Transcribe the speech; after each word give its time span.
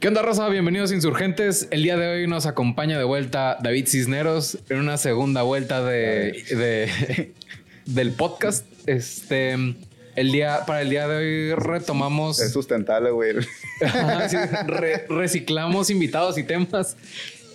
¿Qué 0.00 0.08
onda, 0.08 0.22
Rosa? 0.22 0.48
Bienvenidos 0.48 0.92
Insurgentes. 0.92 1.68
El 1.70 1.82
día 1.82 1.96
de 1.98 2.08
hoy 2.08 2.26
nos 2.26 2.46
acompaña 2.46 2.96
de 2.96 3.04
vuelta 3.04 3.58
David 3.62 3.86
Cisneros 3.86 4.58
en 4.70 4.78
una 4.78 4.96
segunda 4.96 5.42
vuelta 5.42 5.84
de, 5.84 6.42
de- 6.50 7.34
del 7.84 8.12
podcast. 8.12 8.64
Este, 8.86 9.52
el 10.16 10.32
día, 10.32 10.60
para 10.66 10.80
el 10.80 10.88
día 10.88 11.06
de 11.06 11.16
hoy 11.16 11.54
retomamos, 11.54 12.40
Es 12.40 12.52
sustentable, 12.52 13.10
güey. 13.10 13.32
Ajá, 13.84 14.26
sí, 14.28 14.36
re- 14.66 15.04
reciclamos 15.08 15.90
invitados 15.90 16.38
y 16.38 16.44
temas. 16.44 16.96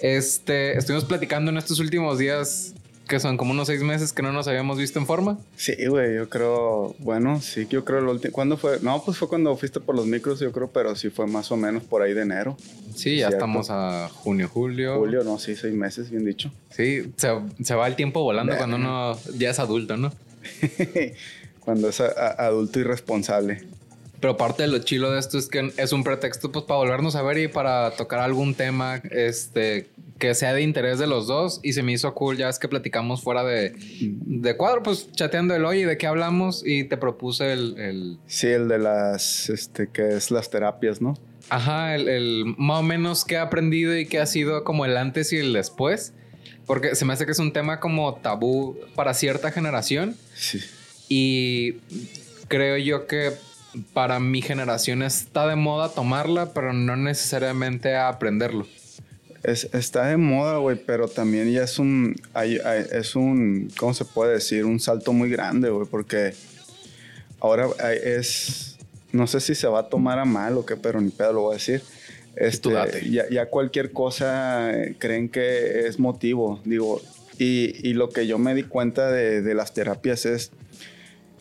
Este, 0.01 0.77
estuvimos 0.77 1.05
platicando 1.05 1.49
en 1.49 1.57
estos 1.57 1.79
últimos 1.79 2.19
días, 2.19 2.74
que 3.07 3.19
son 3.19 3.37
como 3.37 3.51
unos 3.51 3.67
seis 3.67 3.81
meses 3.81 4.11
que 4.13 4.21
no 4.23 4.31
nos 4.31 4.47
habíamos 4.47 4.77
visto 4.77 4.97
en 4.99 5.05
forma. 5.05 5.37
Sí, 5.55 5.73
güey, 5.87 6.15
yo 6.15 6.27
creo, 6.29 6.95
bueno, 6.99 7.39
sí, 7.41 7.67
yo 7.69 7.85
creo 7.85 7.99
el 7.99 8.07
último. 8.07 8.31
¿Cuándo 8.33 8.57
fue? 8.57 8.79
No, 8.81 9.03
pues 9.03 9.17
fue 9.17 9.27
cuando 9.27 9.55
fuiste 9.57 9.79
por 9.79 9.95
los 9.95 10.05
micros, 10.07 10.39
yo 10.39 10.51
creo, 10.51 10.69
pero 10.71 10.95
sí 10.95 11.09
fue 11.09 11.27
más 11.27 11.51
o 11.51 11.57
menos 11.57 11.83
por 11.83 12.01
ahí 12.01 12.13
de 12.13 12.21
enero. 12.23 12.57
Sí, 12.95 13.11
ya 13.17 13.27
Cierto. 13.27 13.35
estamos 13.37 13.67
a 13.69 14.09
junio, 14.09 14.49
julio. 14.49 14.97
Julio, 14.97 15.23
no, 15.23 15.37
sí, 15.39 15.55
seis 15.55 15.73
meses, 15.73 16.09
bien 16.09 16.25
dicho. 16.25 16.51
Sí, 16.71 17.11
se, 17.17 17.29
se 17.63 17.75
va 17.75 17.87
el 17.87 17.95
tiempo 17.95 18.21
volando 18.23 18.57
cuando 18.57 18.77
uno 18.77 19.17
ya 19.37 19.49
es 19.51 19.59
adulto, 19.59 19.97
¿no? 19.97 20.11
cuando 21.59 21.89
es 21.89 21.99
a- 22.01 22.05
a- 22.11 22.45
adulto 22.47 22.79
y 22.79 22.83
responsable. 22.83 23.63
Pero 24.19 24.37
parte 24.37 24.63
de 24.63 24.69
lo 24.69 24.79
chilo 24.79 25.11
de 25.11 25.19
esto 25.19 25.37
es 25.37 25.47
que 25.47 25.71
es 25.77 25.91
un 25.93 26.03
pretexto 26.03 26.51
pues 26.51 26.65
para 26.65 26.77
volvernos 26.79 27.15
a 27.15 27.21
ver 27.21 27.37
y 27.37 27.47
para 27.47 27.91
tocar 27.91 28.19
algún 28.21 28.55
tema 28.55 29.01
este 29.11 29.87
que 30.17 30.33
sea 30.33 30.53
de 30.53 30.61
interés 30.61 30.97
de 30.97 31.07
los 31.07 31.27
dos 31.27 31.59
y 31.61 31.73
se 31.73 31.83
me 31.83 31.91
hizo 31.91 32.13
cool 32.13 32.37
ya 32.37 32.47
es 32.47 32.57
que 32.57 32.67
platicamos 32.69 33.21
fuera 33.21 33.43
de, 33.43 33.73
de 33.99 34.55
cuadro 34.55 34.81
pues 34.81 35.11
chateando 35.11 35.53
el 35.55 35.65
oye 35.65 35.85
de 35.85 35.97
qué 35.97 36.07
hablamos 36.07 36.63
y 36.65 36.85
te 36.85 36.95
propuse 36.97 37.51
el, 37.51 37.77
el- 37.77 38.17
Sí, 38.27 38.47
el 38.47 38.67
de 38.69 38.79
las, 38.79 39.49
este, 39.49 39.89
que 39.89 40.15
es 40.15 40.31
las 40.31 40.49
terapias, 40.49 41.01
¿no? 41.01 41.15
ajá 41.49 41.93
el, 41.95 42.07
el 42.09 42.55
más 42.57 42.79
o 42.79 42.83
menos 42.83 43.23
qué 43.25 43.35
he 43.35 43.37
aprendido 43.39 43.95
y 43.97 44.05
qué 44.07 44.19
ha 44.19 44.25
sido 44.25 44.63
como 44.63 44.85
el 44.85 44.95
antes 44.97 45.31
y 45.33 45.37
el 45.37 45.51
después 45.53 46.13
porque 46.65 46.95
se 46.95 47.05
me 47.05 47.13
hace 47.13 47.25
que 47.25 47.33
es 47.33 47.39
un 47.39 47.51
tema 47.53 47.79
como 47.79 48.15
tabú 48.15 48.77
para 48.95 49.13
cierta 49.13 49.51
generación 49.51 50.15
Sí. 50.33 50.59
Y 51.09 51.73
creo 52.47 52.77
yo 52.77 53.05
que 53.05 53.33
para 53.93 54.19
mi 54.19 54.41
generación 54.41 55.03
está 55.03 55.45
de 55.47 55.55
moda 55.55 55.89
tomarla, 55.89 56.53
pero 56.53 56.73
no 56.73 56.95
necesariamente 56.95 57.95
aprenderlo. 57.95 58.65
Es, 59.45 59.69
está 59.73 60.07
de 60.07 60.17
moda, 60.17 60.57
güey, 60.57 60.75
pero 60.85 61.07
también 61.07 61.51
ya 61.51 61.63
es 61.63 61.77
un, 61.77 62.15
hay- 62.33 62.57
hay- 62.65 62.85
es 62.91 63.15
un, 63.15 63.69
¿cómo 63.77 63.93
se 63.93 64.03
puede 64.05 64.33
decir? 64.33 64.65
Un 64.65 64.79
salto 64.79 65.13
muy 65.13 65.29
grande, 65.29 65.69
güey, 65.69 65.87
porque 65.87 66.33
ahora 67.39 67.67
es, 67.93 68.77
no 69.11 69.27
sé 69.27 69.39
si 69.39 69.55
se 69.55 69.67
va 69.67 69.79
a 69.81 69.89
tomar 69.89 70.19
a 70.19 70.25
mal 70.25 70.57
o 70.57 70.65
qué, 70.65 70.75
pero 70.75 70.99
ni 71.01 71.09
pedo 71.11 71.33
lo 71.33 71.41
voy 71.41 71.53
a 71.55 71.57
decir. 71.57 71.81
Este, 72.35 72.69
ya, 73.11 73.29
ya 73.29 73.45
cualquier 73.45 73.91
cosa 73.91 74.71
eh, 74.73 74.95
creen 74.99 75.29
que 75.29 75.87
es 75.87 75.99
motivo, 75.99 76.59
digo, 76.65 77.01
y, 77.37 77.87
y 77.87 77.93
lo 77.93 78.09
que 78.09 78.27
yo 78.27 78.37
me 78.37 78.53
di 78.55 78.63
cuenta 78.63 79.11
de, 79.11 79.41
de 79.41 79.53
las 79.53 79.73
terapias 79.73 80.25
es 80.25 80.51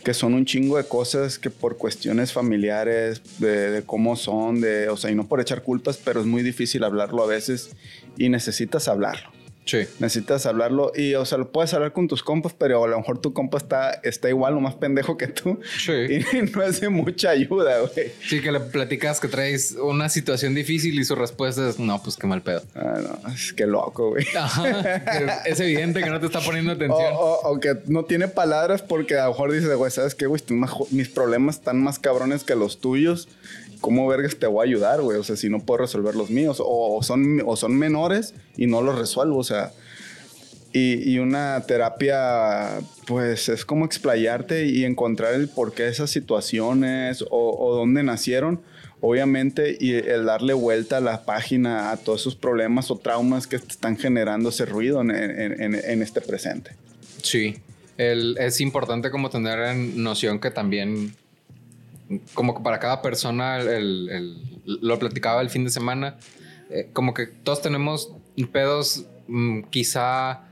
que 0.05 0.15
son 0.15 0.35
un 0.35 0.45
chingo 0.45 0.77
de 0.77 0.85
cosas 0.85 1.39
que 1.39 1.51
por 1.51 1.79
cuestiones 1.79 2.33
familiares, 2.33 3.23
de, 3.39 3.71
de 3.71 3.83
cómo 3.83 4.17
son, 4.17 4.61
de, 4.61 4.89
o 4.89 4.97
sea, 4.97 5.11
y 5.11 5.15
no 5.15 5.27
por 5.27 5.41
echar 5.41 5.63
culpas, 5.63 5.97
pero 5.97 6.21
es 6.21 6.27
muy 6.27 6.43
difícil 6.43 6.85
hablarlo 6.85 7.23
a 7.23 7.27
veces 7.27 7.71
y 8.19 8.29
necesitas 8.29 8.87
hablarlo. 8.87 9.34
Sí. 9.65 9.79
Necesitas 9.99 10.47
hablarlo 10.47 10.93
y, 10.95 11.15
o 11.15 11.25
sea, 11.25 11.39
lo 11.39 11.51
puedes 11.51 11.73
hablar 11.75 11.93
con 11.93 12.07
tus 12.09 12.23
compas, 12.23 12.53
pero 12.57 12.85
a 12.85 12.89
lo 12.89 12.99
mejor 12.99 13.19
tu 13.21 13.33
compa 13.33 13.59
está, 13.59 13.93
está 14.03 14.29
igual 14.29 14.55
o 14.57 14.61
más 14.61 14.75
pendejo 14.75 15.17
que 15.17 15.27
tú 15.29 15.59
Sí. 15.79 15.93
y 16.33 16.43
no 16.55 16.63
es 16.63 16.81
de 16.81 16.89
mucha 16.91 17.31
ayuda, 17.31 17.81
güey. 17.81 18.13
Sí, 18.29 18.41
que 18.41 18.53
le 18.53 18.61
platicas 18.61 19.21
que 19.21 19.29
traes 19.29 19.73
una 19.81 20.09
situación 20.09 20.55
difícil 20.55 20.99
y 20.99 21.05
su 21.05 21.15
respuesta 21.15 21.69
es, 21.69 21.79
no, 21.79 22.03
pues 22.03 22.17
qué 22.17 22.27
mal 22.27 22.43
pedo. 22.43 22.63
Ah, 22.75 22.99
no, 23.03 23.33
es 23.33 23.53
que 23.53 23.67
loco, 23.67 24.11
güey. 24.11 24.27
Ajá. 24.39 25.43
es 25.47 25.59
evidente 25.61 26.03
que 26.03 26.11
no 26.11 26.21
te 26.21 26.27
está 26.27 26.41
poniendo 26.41 26.73
atención. 26.73 27.13
o- 27.15 27.41
o 27.45 27.61
que 27.61 27.75
no 27.87 28.05
tiene 28.05 28.29
palabras 28.29 28.83
porque 28.83 29.17
a 29.19 29.25
lo 29.25 29.31
mejor 29.31 29.53
dice, 29.53 29.75
güey, 29.75 29.91
¿sabes 29.91 30.15
qué, 30.15 30.27
güey? 30.27 30.43
Mis 30.91 31.09
problemas 31.09 31.57
están 31.57 31.83
más 31.83 31.99
cabrones 31.99 32.45
que 32.45 32.55
los 32.55 32.81
tuyos. 32.81 33.29
¿Cómo 33.85 34.07
vergas 34.09 34.37
te 34.37 34.47
voy 34.47 34.67
a 34.67 34.71
ayudar, 34.71 35.03
güey? 35.03 35.19
O 35.19 35.25
sea, 35.25 35.37
si 35.37 35.51
no 35.51 35.61
puedo 35.61 35.83
resolver 35.83 36.15
los 36.15 36.31
míos. 36.31 36.59
O, 36.59 36.97
o 36.97 37.03
son, 37.03 37.43
o 37.45 37.55
son 37.55 37.77
menores 37.77 38.33
y 38.57 38.67
no 38.67 38.81
los 38.81 38.99
resuelvo, 38.99 39.37
o 39.39 39.45
sea... 39.45 39.73
Y, 40.73 41.09
y 41.09 41.19
una 41.21 41.63
terapia, 41.69 42.81
pues, 43.07 43.49
es 43.49 43.65
como 43.65 43.85
explayarte 43.85 44.67
y 44.67 44.85
encontrar 44.85 45.35
el 45.35 45.49
porqué 45.49 45.85
de 45.85 45.91
esas 45.91 46.11
situaciones 46.11 47.23
o, 47.31 47.57
o 47.57 47.77
dónde 47.77 48.03
nacieron. 48.03 48.61
Obviamente, 49.01 49.77
y 49.79 49.93
el 49.93 50.25
darle 50.25 50.53
vuelta 50.55 50.97
a 50.97 51.01
la 51.01 51.25
página 51.25 51.93
a 51.93 51.97
todos 51.99 52.23
esos 52.23 52.35
problemas 52.37 52.91
o 52.91 52.97
traumas 52.97 53.47
que 53.47 53.57
están 53.57 53.97
generando 53.99 54.49
ese 54.49 54.65
ruido 54.65 55.01
en- 55.03 55.11
en- 55.13 55.63
en- 55.63 55.75
en 55.77 56.03
este 56.03 56.21
presente. 56.21 56.73
Sí. 57.23 57.57
El- 57.97 58.37
es 58.41 58.61
importante 58.61 59.11
como 59.13 59.31
tener 59.31 59.59
en 59.61 60.03
noción 60.03 60.41
que 60.41 60.51
también, 60.51 61.15
como 62.35 62.55
que 62.57 62.63
para 62.63 62.79
cada 62.79 63.03
persona, 63.03 63.59
el- 63.59 64.09
el- 64.11 64.63
lo 64.83 64.99
platicaba 64.99 65.41
el 65.43 65.51
fin 65.51 65.65
de 65.65 65.71
semana, 65.71 66.17
eh, 66.71 66.89
como 66.93 67.15
que 67.15 67.27
todos 67.27 67.63
tenemos 67.63 68.13
pedos 68.53 69.05
mm, 69.27 69.63
quizá 69.71 70.43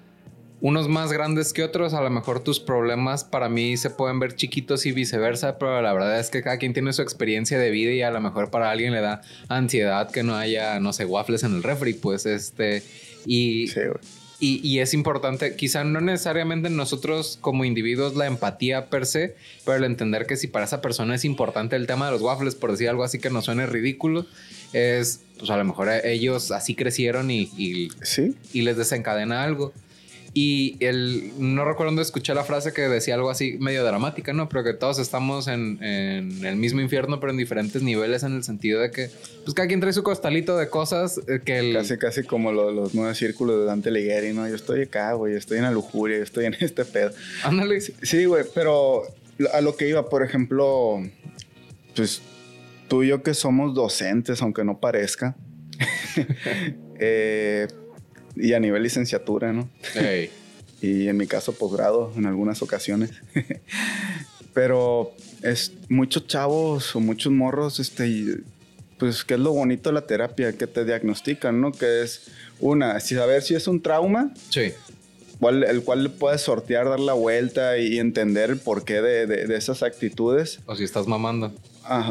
unos 0.63 0.89
más 0.89 1.13
grandes 1.13 1.53
que 1.53 1.65
otros, 1.65 1.93
a 1.93 2.01
lo 2.01 2.09
mejor 2.09 2.39
tus 2.41 2.61
problemas 2.61 3.25
para 3.25 3.49
mí 3.49 3.77
se 3.77 3.91
pueden 3.91 4.21
ver 4.21 4.37
chiquitos 4.37 4.87
y 4.87 4.93
viceversa, 4.93 5.59
pero 5.59 5.83
la 5.83 5.93
verdad 5.93 6.21
es 6.21 6.31
que 6.31 6.41
cada 6.43 6.57
quien 6.59 6.73
tiene 6.73 6.93
su 6.93 7.03
experiencia 7.03 7.59
de 7.59 7.71
vida 7.71 7.91
y 7.91 8.03
a 8.03 8.11
lo 8.13 8.21
mejor 8.21 8.51
para 8.51 8.71
alguien 8.71 8.93
le 8.93 9.01
da 9.01 9.21
ansiedad 9.49 10.11
que 10.11 10.23
no 10.23 10.37
haya, 10.37 10.79
no 10.79 10.93
sé, 10.93 11.05
waffles 11.05 11.43
en 11.43 11.57
el 11.57 11.63
refri, 11.65 11.95
pues 11.95 12.25
este, 12.27 12.83
y... 13.27 13.67
Sí. 13.69 13.81
Y, 14.45 14.61
y 14.67 14.81
es 14.81 14.93
importante, 14.93 15.55
quizá 15.55 15.85
no 15.85 16.01
necesariamente 16.01 16.69
nosotros 16.69 17.39
como 17.41 17.65
individuos 17.65 18.17
la 18.17 18.27
empatía 18.27 18.91
per 18.91 19.07
se, 19.07 19.37
pero 19.65 19.77
el 19.77 19.85
entender 19.85 20.27
que 20.27 20.37
si 20.37 20.49
para 20.49 20.65
esa 20.65 20.81
persona 20.81 21.15
es 21.15 21.25
importante 21.25 21.77
el 21.77 21.87
tema 21.87 22.07
de 22.07 22.13
los 22.13 22.23
waffles, 22.23 22.57
por 22.57 22.73
decir 22.73 22.89
algo 22.89 23.05
así 23.05 23.21
que 23.21 23.31
no 23.31 23.41
suene 23.41 23.67
ridículo, 23.67 24.27
es, 24.73 25.21
pues 25.39 25.49
a 25.49 25.57
lo 25.57 25.65
mejor 25.65 25.91
ellos 26.03 26.51
así 26.51 26.75
crecieron 26.75 27.31
y, 27.31 27.53
y, 27.57 27.91
Sí, 28.03 28.35
y 28.53 28.63
les 28.63 28.77
desencadena 28.77 29.45
algo. 29.45 29.73
Y 30.35 30.79
el, 30.81 31.31
no 31.39 31.67
recuerdo 31.67 31.91
dónde 31.91 32.01
escuché 32.03 32.33
la 32.35 32.43
frase 32.45 32.73
que 32.73 32.83
decía 32.89 33.17
algo 33.17 33.29
así 33.29 33.59
medio 33.61 33.85
dramática, 33.85 34.33
¿no? 34.33 34.49
Pero 34.49 34.65
que 34.65 34.73
todos 34.73 34.99
estamos 34.99 35.47
en, 35.47 35.83
en 35.85 36.45
el 36.47 36.57
mismo 36.57 36.81
infierno, 36.81 37.21
pero 37.21 37.33
en 37.33 37.37
diferentes 37.37 37.83
niveles, 37.83 38.23
en 38.23 38.37
el 38.37 38.43
sentido 38.43 38.81
de 38.81 38.91
que, 38.91 39.11
pues 39.45 39.53
cada 39.55 39.69
quien 39.69 39.81
trae 39.81 39.93
su 39.93 40.03
costalito 40.03 40.57
de 40.57 40.71
cosas 40.71 41.19
eh, 41.29 41.41
que 41.45 41.59
el... 41.59 41.75
casi, 41.75 41.99
casi 41.99 42.23
como 42.23 42.51
lo- 42.51 42.71
los 42.73 42.95
nueve 42.95 43.15
círculos 43.15 43.59
de 43.61 43.67
Dante 43.67 43.91
Alighieri, 43.91 44.33
¿no? 44.33 44.49
Yo 44.49 44.55
estoy 44.55 44.83
acá, 44.85 45.13
güey, 45.13 45.35
estoy 45.37 45.59
en 45.59 45.65
la 45.65 45.71
lujuria, 45.71 46.17
yo 46.17 46.23
estoy 46.23 46.47
en 46.47 46.55
este 46.61 46.87
pedo. 46.87 47.11
Ándale. 47.45 47.81
Sí, 47.83 48.25
güey, 48.25 48.45
pero 48.55 49.03
a 49.53 49.61
lo 49.61 49.77
que 49.77 49.87
iba, 49.89 50.09
por 50.09 50.23
ejemplo, 50.25 51.03
pues 51.95 52.23
tú 52.89 53.03
y 53.03 53.09
yo 53.09 53.23
que 53.23 53.35
somos 53.35 53.75
docentes, 53.75 54.41
aunque 54.41 54.65
no 54.65 54.79
parezca, 54.81 55.37
eh, 56.99 57.67
y 58.37 58.53
a 58.55 58.61
nivel 58.61 58.83
licenciatura, 58.83 59.53
¿no? 59.53 59.69
Ey. 59.95 60.31
y 60.81 61.07
en 61.09 61.17
mi 61.17 61.27
caso 61.29 61.53
posgrado 61.53 62.13
en 62.17 62.27
algunas 62.27 62.61
ocasiones. 62.63 63.11
Pero 64.55 65.13
es 65.43 65.73
muchos 65.89 66.27
chavos 66.27 66.95
o 66.95 67.01
muchos 67.01 67.33
morros, 67.33 67.81
este, 67.81 68.39
pues, 68.99 69.25
¿qué 69.25 69.35
es 69.35 69.41
lo 69.41 69.53
bonito 69.53 69.89
de 69.91 69.95
la 69.95 70.07
terapia? 70.07 70.53
Que 70.53 70.67
te 70.67 70.85
diagnostican, 70.85 71.61
¿no? 71.61 71.73
Que 71.73 72.03
es 72.03 72.29
una, 72.61 73.01
si 73.01 73.15
saber 73.15 73.43
si 73.43 73.55
es 73.55 73.67
un 73.67 73.81
trauma, 73.81 74.33
Sí. 74.51 74.73
cual- 75.41 75.65
el 75.65 75.83
cual 75.83 76.11
puedes 76.11 76.43
sortear, 76.43 76.87
dar 76.89 77.01
la 77.01 77.15
vuelta 77.15 77.79
y 77.79 77.99
entender 77.99 78.51
el 78.51 78.59
porqué 78.59 79.01
de, 79.01 79.27
de- 79.27 79.47
de 79.47 79.57
esas 79.57 79.83
actitudes. 79.83 80.61
O 80.67 80.77
si 80.77 80.85
estás 80.85 81.07
mamando. 81.07 81.53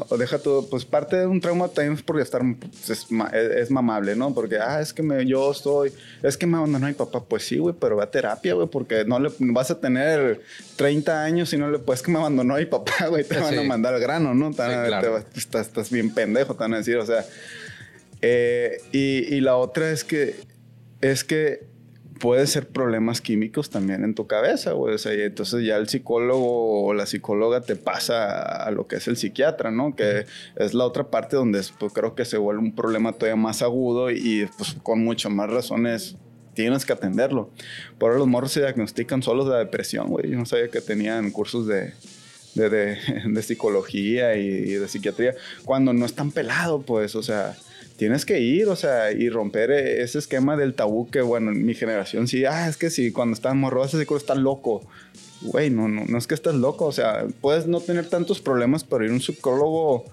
O 0.09 0.18
deja 0.18 0.38
todo, 0.39 0.69
pues 0.69 0.83
parte 0.85 1.15
de 1.15 1.25
un 1.25 1.39
trauma 1.39 1.68
también 1.69 1.94
es 1.94 2.01
porque 2.03 2.23
estar, 2.23 2.41
pues, 2.59 2.89
es, 2.89 3.07
es- 3.56 3.71
mamable, 3.71 4.15
¿no? 4.15 4.33
Porque, 4.33 4.57
ah, 4.59 4.81
es 4.81 4.94
que 4.94 5.01
me, 5.01 5.25
yo 5.25 5.50
estoy, 5.51 5.94
es 6.21 6.35
que 6.38 6.45
me 6.45 6.57
abandonó 6.57 6.88
mi 6.88 6.94
papá. 6.94 7.23
Pues 7.23 7.44
sí, 7.45 7.57
güey, 7.57 7.73
pero 7.79 7.95
va 7.95 8.03
a 8.03 8.12
terapia, 8.12 8.53
güey, 8.53 8.68
porque 8.68 9.06
no 9.06 9.19
le 9.19 9.29
vas 9.39 9.71
a 9.71 9.79
tener 9.79 10.41
30 10.75 11.23
años 11.23 11.53
y 11.53 11.57
no 11.57 11.71
le, 11.71 11.79
pues 11.79 12.01
que 12.01 12.12
me 12.12 12.19
abandonó 12.19 12.56
mi 12.57 12.65
papá, 12.65 13.06
güey, 13.09 13.23
te 13.23 13.39
van 13.39 13.57
a 13.57 13.63
mandar 13.63 13.94
al 13.94 14.01
grano, 14.01 14.33
¿no? 14.33 14.50
Sí, 14.51 14.57
claro. 14.57 15.23
te 15.31 15.39
estás, 15.39 15.68
estás 15.68 15.89
bien 15.89 16.13
pendejo, 16.13 16.53
te 16.53 16.59
van 16.59 16.73
a 16.73 16.77
decir, 16.77 16.97
o 16.97 17.06
sea. 17.06 17.23
eh, 18.21 18.81
y, 18.91 19.35
y 19.35 19.41
la 19.41 19.56
otra 19.56 19.91
es 19.91 20.03
que, 20.03 20.35
es 21.01 21.23
que 21.23 21.70
puede 22.21 22.45
ser 22.47 22.68
problemas 22.68 23.19
químicos 23.19 23.69
también 23.69 24.03
en 24.03 24.13
tu 24.15 24.27
cabeza, 24.27 24.73
güey. 24.73 24.94
O 24.95 24.97
sea, 24.97 25.13
y 25.15 25.21
entonces 25.21 25.65
ya 25.65 25.77
el 25.77 25.89
psicólogo 25.89 26.83
o 26.85 26.94
la 26.94 27.06
psicóloga 27.06 27.62
te 27.62 27.75
pasa 27.75 28.63
a 28.63 28.69
lo 28.71 28.88
que 28.88 28.97
es 28.97 29.07
el 29.07 29.18
psiquiatra, 29.18 29.71
¿no? 29.71 29.95
Que 29.95 30.25
es 30.56 30.73
la 30.73 30.85
otra 30.85 31.09
parte 31.09 31.35
donde 31.35 31.62
pues, 31.79 31.91
creo 31.94 32.13
que 32.15 32.23
se 32.25 32.38
vuelve 32.38 32.62
un 32.62 32.75
problema 32.75 33.13
todavía 33.13 33.35
más 33.35 33.62
agudo 33.62 34.12
y 34.12 34.47
pues 34.57 34.75
con 34.83 35.03
muchas 35.03 35.31
más 35.31 35.50
razones 35.50 36.15
tienes 36.53 36.85
que 36.85 36.94
atenderlo. 36.94 37.50
Por 37.97 38.09
ahora 38.09 38.19
los 38.19 38.27
morros 38.27 38.51
se 38.51 38.59
diagnostican 38.59 39.23
solos 39.23 39.50
de 39.50 39.57
depresión, 39.57 40.09
güey. 40.09 40.29
Yo 40.29 40.38
no 40.38 40.45
sabía 40.45 40.68
que 40.69 40.81
tenían 40.81 41.31
cursos 41.31 41.65
de, 41.65 41.94
de, 42.56 42.69
de- 42.69 42.97
de 43.25 43.41
psicología 43.41 44.35
y, 44.35 44.45
y 44.47 44.73
de 44.73 44.88
psiquiatría 44.88 45.33
cuando 45.65 45.91
no 45.94 46.06
están 46.06 46.31
pelado, 46.31 46.81
pues, 46.81 47.15
o 47.15 47.23
sea, 47.23 47.56
tienes 48.01 48.25
que 48.25 48.39
ir, 48.39 48.68
o 48.68 48.75
sea, 48.75 49.12
y 49.12 49.30
romper 49.30 49.69
e, 49.69 50.01
ese 50.01 50.18
esquema 50.18 50.57
del 50.57 50.74
tabú 50.74 51.12
que, 51.12 51.21
bueno, 51.21 51.51
en 51.51 51.63
mi 51.63 51.75
generación 51.75 52.27
sí, 52.27 52.45
ah, 52.45 52.68
es 52.68 52.75
que 52.75 52.89
sí, 52.89 53.12
cuando 53.12 53.36
estás 53.36 53.53
morro, 53.53 53.86
ese 53.86 54.07
que 54.07 54.15
estás 54.15 54.39
loco. 54.39 54.81
Güey, 55.42 55.69
no, 55.69 55.88
no, 55.88 56.06
no 56.06 56.18
es 56.18 56.25
que 56.25 56.33
estás 56.33 56.56
loco, 56.56 56.86
o 56.86 56.92
sea, 56.92 57.27
puedes 57.42 57.68
no 57.68 57.80
tener 57.80 58.09
tantos 58.09 58.42
problemas, 58.42 58.83
pero 58.83 59.06
ir 59.06 59.12
a 59.12 59.13
un 59.13 59.21
psicólogo 59.21 60.06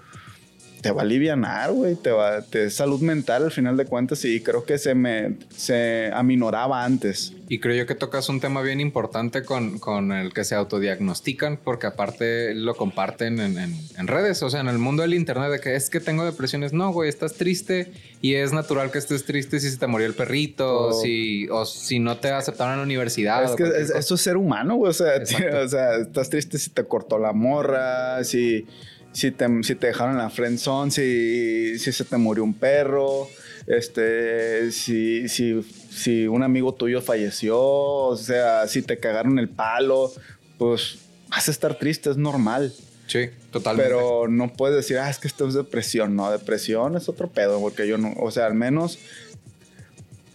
te 0.81 0.91
va 0.91 1.01
a 1.01 1.05
aliviar, 1.05 1.71
güey, 1.71 1.95
te 1.95 2.11
va, 2.11 2.41
te 2.41 2.65
es 2.65 2.75
salud 2.75 3.01
mental 3.01 3.43
al 3.43 3.51
final 3.51 3.75
de 3.77 3.85
cuentas 3.85 4.23
y 4.25 4.41
creo 4.41 4.63
que 4.63 4.77
se 4.77 4.95
me, 4.95 5.35
se 5.55 6.09
aminoraba 6.13 6.83
antes. 6.83 7.33
Y 7.49 7.59
creo 7.59 7.75
yo 7.75 7.87
que 7.87 7.95
tocas 7.95 8.29
un 8.29 8.39
tema 8.39 8.61
bien 8.61 8.79
importante 8.79 9.43
con, 9.43 9.79
con 9.79 10.11
el 10.11 10.33
que 10.33 10.43
se 10.43 10.53
autodiagnostican, 10.53 11.57
porque 11.57 11.87
aparte 11.87 12.53
lo 12.53 12.75
comparten 12.75 13.39
en, 13.39 13.57
en, 13.57 14.07
redes, 14.07 14.43
o 14.43 14.49
sea, 14.51 14.61
en 14.61 14.67
el 14.67 14.77
mundo 14.77 15.01
del 15.01 15.15
internet, 15.15 15.51
de 15.51 15.59
que 15.59 15.75
es 15.75 15.89
que 15.89 15.99
tengo 15.99 16.23
depresiones, 16.23 16.73
no, 16.73 16.93
güey, 16.93 17.09
estás 17.09 17.33
triste 17.33 17.91
y 18.21 18.35
es 18.35 18.53
natural 18.53 18.91
que 18.91 18.99
estés 18.99 19.25
triste 19.25 19.59
si 19.59 19.71
se 19.71 19.77
te 19.77 19.87
murió 19.87 20.05
el 20.05 20.13
perrito, 20.13 20.87
o, 20.87 20.93
si, 20.93 21.49
o 21.49 21.65
si 21.65 21.99
no 21.99 22.17
te 22.17 22.29
aceptaron 22.29 22.73
en 22.73 22.79
la 22.79 22.85
universidad. 22.85 23.43
Es 23.43 23.55
que 23.55 23.97
eso 23.97 24.15
es 24.15 24.21
ser 24.21 24.37
humano, 24.37 24.75
güey, 24.75 24.91
o 24.91 24.93
sea, 24.93 25.13
o 25.63 25.67
sea, 25.67 25.95
estás 25.95 26.29
triste 26.29 26.59
si 26.59 26.69
te 26.69 26.83
cortó 26.83 27.17
la 27.17 27.33
morra, 27.33 28.23
si 28.23 28.67
si 29.11 29.31
te, 29.31 29.47
si 29.63 29.75
te 29.75 29.87
dejaron 29.87 30.13
en 30.13 30.19
la 30.19 30.29
friendzone, 30.29 30.91
si, 30.91 31.79
si 31.79 31.91
se 31.91 32.05
te 32.05 32.17
murió 32.17 32.43
un 32.43 32.53
perro, 32.53 33.27
este, 33.67 34.71
si, 34.71 35.27
si, 35.29 35.61
si 35.63 36.27
un 36.27 36.43
amigo 36.43 36.73
tuyo 36.73 37.01
falleció, 37.01 37.59
o 37.59 38.17
sea, 38.17 38.67
si 38.67 38.81
te 38.81 38.99
cagaron 38.99 39.39
el 39.39 39.49
palo, 39.49 40.11
pues 40.57 40.99
vas 41.29 41.47
a 41.47 41.51
estar 41.51 41.77
triste, 41.77 42.09
es 42.09 42.17
normal. 42.17 42.73
Sí, 43.07 43.29
totalmente. 43.51 43.91
Pero 43.91 44.27
no 44.27 44.53
puedes 44.53 44.75
decir, 44.75 44.99
ah, 44.99 45.09
es 45.09 45.17
que 45.17 45.27
esto 45.27 45.47
es 45.47 45.55
depresión. 45.55 46.15
No, 46.15 46.31
depresión 46.31 46.95
es 46.95 47.09
otro 47.09 47.27
pedo, 47.27 47.59
porque 47.59 47.87
yo 47.87 47.97
no, 47.97 48.13
o 48.19 48.29
sea, 48.29 48.45
al 48.45 48.53
menos 48.53 48.99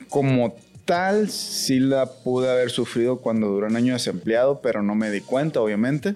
como 0.08 0.56
tal, 0.84 1.30
sí 1.30 1.80
la 1.80 2.06
pude 2.06 2.50
haber 2.50 2.70
sufrido 2.70 3.18
cuando 3.18 3.48
duró 3.48 3.66
un 3.66 3.76
año 3.76 3.94
desempleado, 3.94 4.60
pero 4.60 4.82
no 4.82 4.94
me 4.94 5.10
di 5.10 5.20
cuenta, 5.20 5.60
obviamente. 5.60 6.14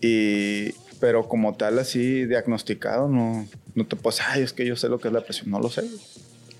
Y, 0.00 0.72
pero 1.00 1.26
como 1.28 1.54
tal, 1.54 1.78
así 1.78 2.26
diagnosticado, 2.26 3.08
no, 3.08 3.48
no 3.74 3.86
te 3.86 3.96
puedes, 3.96 4.20
ay, 4.20 4.42
es 4.42 4.52
que 4.52 4.66
yo 4.66 4.76
sé 4.76 4.88
lo 4.88 5.00
que 5.00 5.08
es 5.08 5.14
la 5.14 5.20
depresión. 5.20 5.50
No 5.50 5.58
lo 5.58 5.70
sé. 5.70 5.82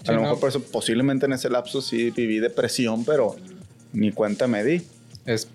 A 0.07 0.13
lo 0.13 0.23
mejor 0.23 0.41
por 0.41 0.49
eso, 0.49 0.63
posiblemente 0.63 1.27
en 1.27 1.35
ese 1.35 1.51
lapso 1.51 1.83
sí 1.83 2.11
viví 2.11 2.41
depresión, 2.41 3.05
pero 3.05 3.37
ni 3.93 4.13
cuenta 4.13 4.47
me 4.49 4.65
di. 4.65 4.83
Es, 5.27 5.49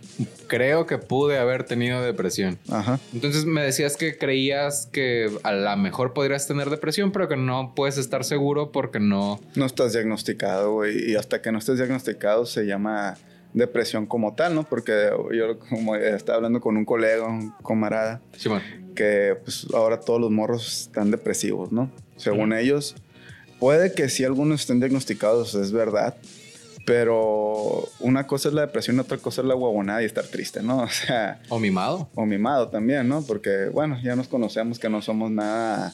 creo 0.48 0.86
que 0.86 1.00
pude 1.00 1.40
haber 1.40 1.64
tenido 1.64 2.02
depresión. 2.02 2.60
Ajá. 2.70 3.00
Entonces 3.14 3.46
me 3.46 3.64
decías 3.64 3.98
que 3.98 4.18
creías 4.18 4.86
que 4.86 5.32
a 5.42 5.52
lo 5.52 5.76
mejor 5.78 6.14
podrías 6.14 6.48
tener 6.48 6.70
depresión, 6.70 7.12
pero 7.12 7.28
que 7.28 7.36
no 7.36 7.74
puedes 7.76 7.98
estar 7.98 8.24
seguro 8.24 8.72
porque 8.72 9.00
no... 9.00 9.40
No 9.56 9.66
estás 9.66 9.94
diagnosticado, 9.94 10.74
güey. 10.74 11.12
Y 11.12 11.16
hasta 11.16 11.42
que 11.42 11.52
no 11.52 11.58
estés 11.58 11.78
diagnosticado 11.78 12.46
se 12.46 12.66
llama 12.66 13.18
depresión 13.56 14.06
como 14.06 14.36
tal, 14.36 14.54
¿no? 14.54 14.64
Porque 14.64 15.10
yo 15.34 15.60
como 15.60 15.96
estaba 15.96 16.38
hablando 16.38 16.62
con 16.62 16.78
un 16.78 16.86
colega, 16.86 17.26
un 17.26 17.52
camarada, 17.66 18.22
que 18.96 19.36
pues 19.44 19.68
ahora 19.74 20.00
todos 20.00 20.20
los 20.20 20.32
morros 20.32 20.84
están 20.84 21.10
depresivos, 21.10 21.72
¿no? 21.72 21.90
Según 22.18 22.54
ellos, 22.54 22.96
puede 23.60 23.94
que 23.94 24.10
sí 24.10 24.24
algunos 24.24 24.62
estén 24.62 24.80
diagnosticados, 24.80 25.56
es 25.56 25.72
verdad, 25.72 26.16
pero 26.86 27.90
una 28.00 28.28
cosa 28.28 28.50
es 28.50 28.54
la 28.54 28.62
depresión, 28.62 29.00
otra 29.00 29.18
cosa 29.18 29.42
es 29.42 29.48
la 29.48 29.56
guabonada 29.56 30.04
y 30.04 30.06
estar 30.06 30.26
triste, 30.26 30.62
¿no? 30.62 30.78
O 30.84 30.90
sea... 30.90 31.42
O 31.50 31.60
mimado. 31.60 32.10
O 32.14 32.26
mimado 32.26 32.68
también, 32.68 33.08
¿no? 33.08 33.24
Porque, 33.24 33.70
bueno, 33.72 33.98
ya 34.04 34.16
nos 34.16 34.28
conocemos 34.28 34.80
que 34.80 34.90
no 34.90 35.02
somos 35.02 35.32
nada 35.32 35.94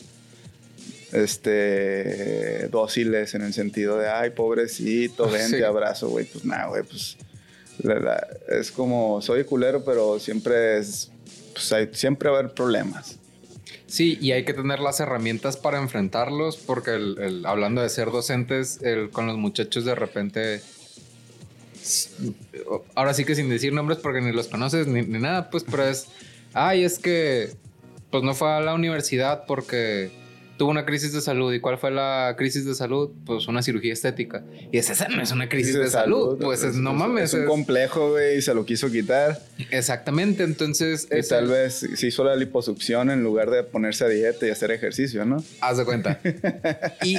este 1.13 2.69
dóciles 2.69 3.36
en 3.36 3.42
el 3.42 3.54
sentido 3.54 3.98
de 3.98 4.10
ay 4.10 4.30
pobrecito 4.30 5.30
ven 5.30 5.52
te 5.52 5.66
abrazo 5.66 6.08
güey 6.08 6.25
pues 6.25 6.46
nada 6.46 6.68
güey 6.68 6.84
pues 6.84 7.18
es 8.50 8.72
como, 8.72 9.22
soy 9.22 9.44
culero, 9.44 9.83
pero 9.83 10.19
siempre 10.19 10.78
es, 10.78 11.12
pues 11.54 11.72
hay, 11.72 11.89
siempre 11.94 12.30
va 12.30 12.38
a 12.38 12.39
haber 12.39 12.54
problemas. 12.54 13.18
Sí, 13.88 14.18
y 14.22 14.31
hay 14.31 14.45
que 14.45 14.54
tener 14.54 14.80
las 14.80 15.01
herramientas 15.01 15.57
para 15.57 15.78
enfrentarlos, 15.78 16.56
porque 16.56 16.92
hablando 17.44 17.81
de 17.81 17.89
ser 17.89 18.10
docentes, 18.10 18.80
con 19.12 19.28
los 19.28 19.38
muchachos 19.38 19.83
de 19.83 19.95
repente, 19.95 20.62
ahora 22.95 23.13
sí 23.13 23.25
que 23.25 23.36
sin 23.36 23.50
decir 23.50 23.74
nombres 23.74 24.00
porque 24.00 24.22
ni 24.22 24.31
los 24.31 24.48
conoces 24.48 24.88
ni, 24.88 25.01
ni 25.01 25.19
nada, 25.19 25.50
pues, 25.50 25.66
pero 25.69 25.86
es, 25.86 26.07
ay, 26.54 26.86
es 26.86 27.00
que, 27.00 27.51
pues 28.12 28.24
no 28.24 28.34
fue 28.34 28.50
a 28.50 28.62
la 28.62 28.74
universidad 28.74 29.45
porque 29.45 30.20
tuvo 30.62 30.69
una 30.69 30.86
crisis 30.86 31.12
de 31.12 31.22
salud. 31.22 31.52
¿Y 31.52 31.60
cuál 31.60 31.80
fue 31.80 31.90
la 31.90 32.36
crisis 32.38 32.66
de 32.66 32.75
salud? 32.75 33.10
Pues 33.25 33.48
una 33.48 33.63
cirugía 33.63 33.94
estética. 33.94 34.44
Y 34.72 34.78
esa 34.78 35.08
no 35.08 35.19
es 35.19 35.31
una 35.31 35.50
crisis 35.50 35.74
de, 35.74 35.90
salud. 35.90 36.38
Pues 36.40 36.62
es, 36.62 36.75
no 36.75 36.94
mames. 36.94 37.34
Es 37.34 37.40
un 37.40 37.48
complejo, 37.48 38.12
güey, 38.12 38.38
y 38.38 38.42
se 38.44 38.54
lo 38.54 38.63
quiso 38.63 38.92
quitar. 38.92 39.42
Exactamente. 39.72 40.44
Entonces. 40.44 41.08
Y 41.12 41.28
tal 41.28 41.48
vez 41.48 41.88
se 41.96 42.06
hizo 42.06 42.24
la 42.24 42.36
liposucción 42.36 43.10
en 43.10 43.24
lugar 43.24 43.50
de 43.50 43.63
ponerse 43.63 44.04
a 44.04 44.08
dieta 44.08 44.46
y 44.46 44.52
hacer 44.52 44.69
ejercicio, 44.69 45.25
¿no? 45.25 45.44
Haz 45.62 45.78
de 45.78 45.86
cuenta. 45.86 46.19
y. 47.04 47.18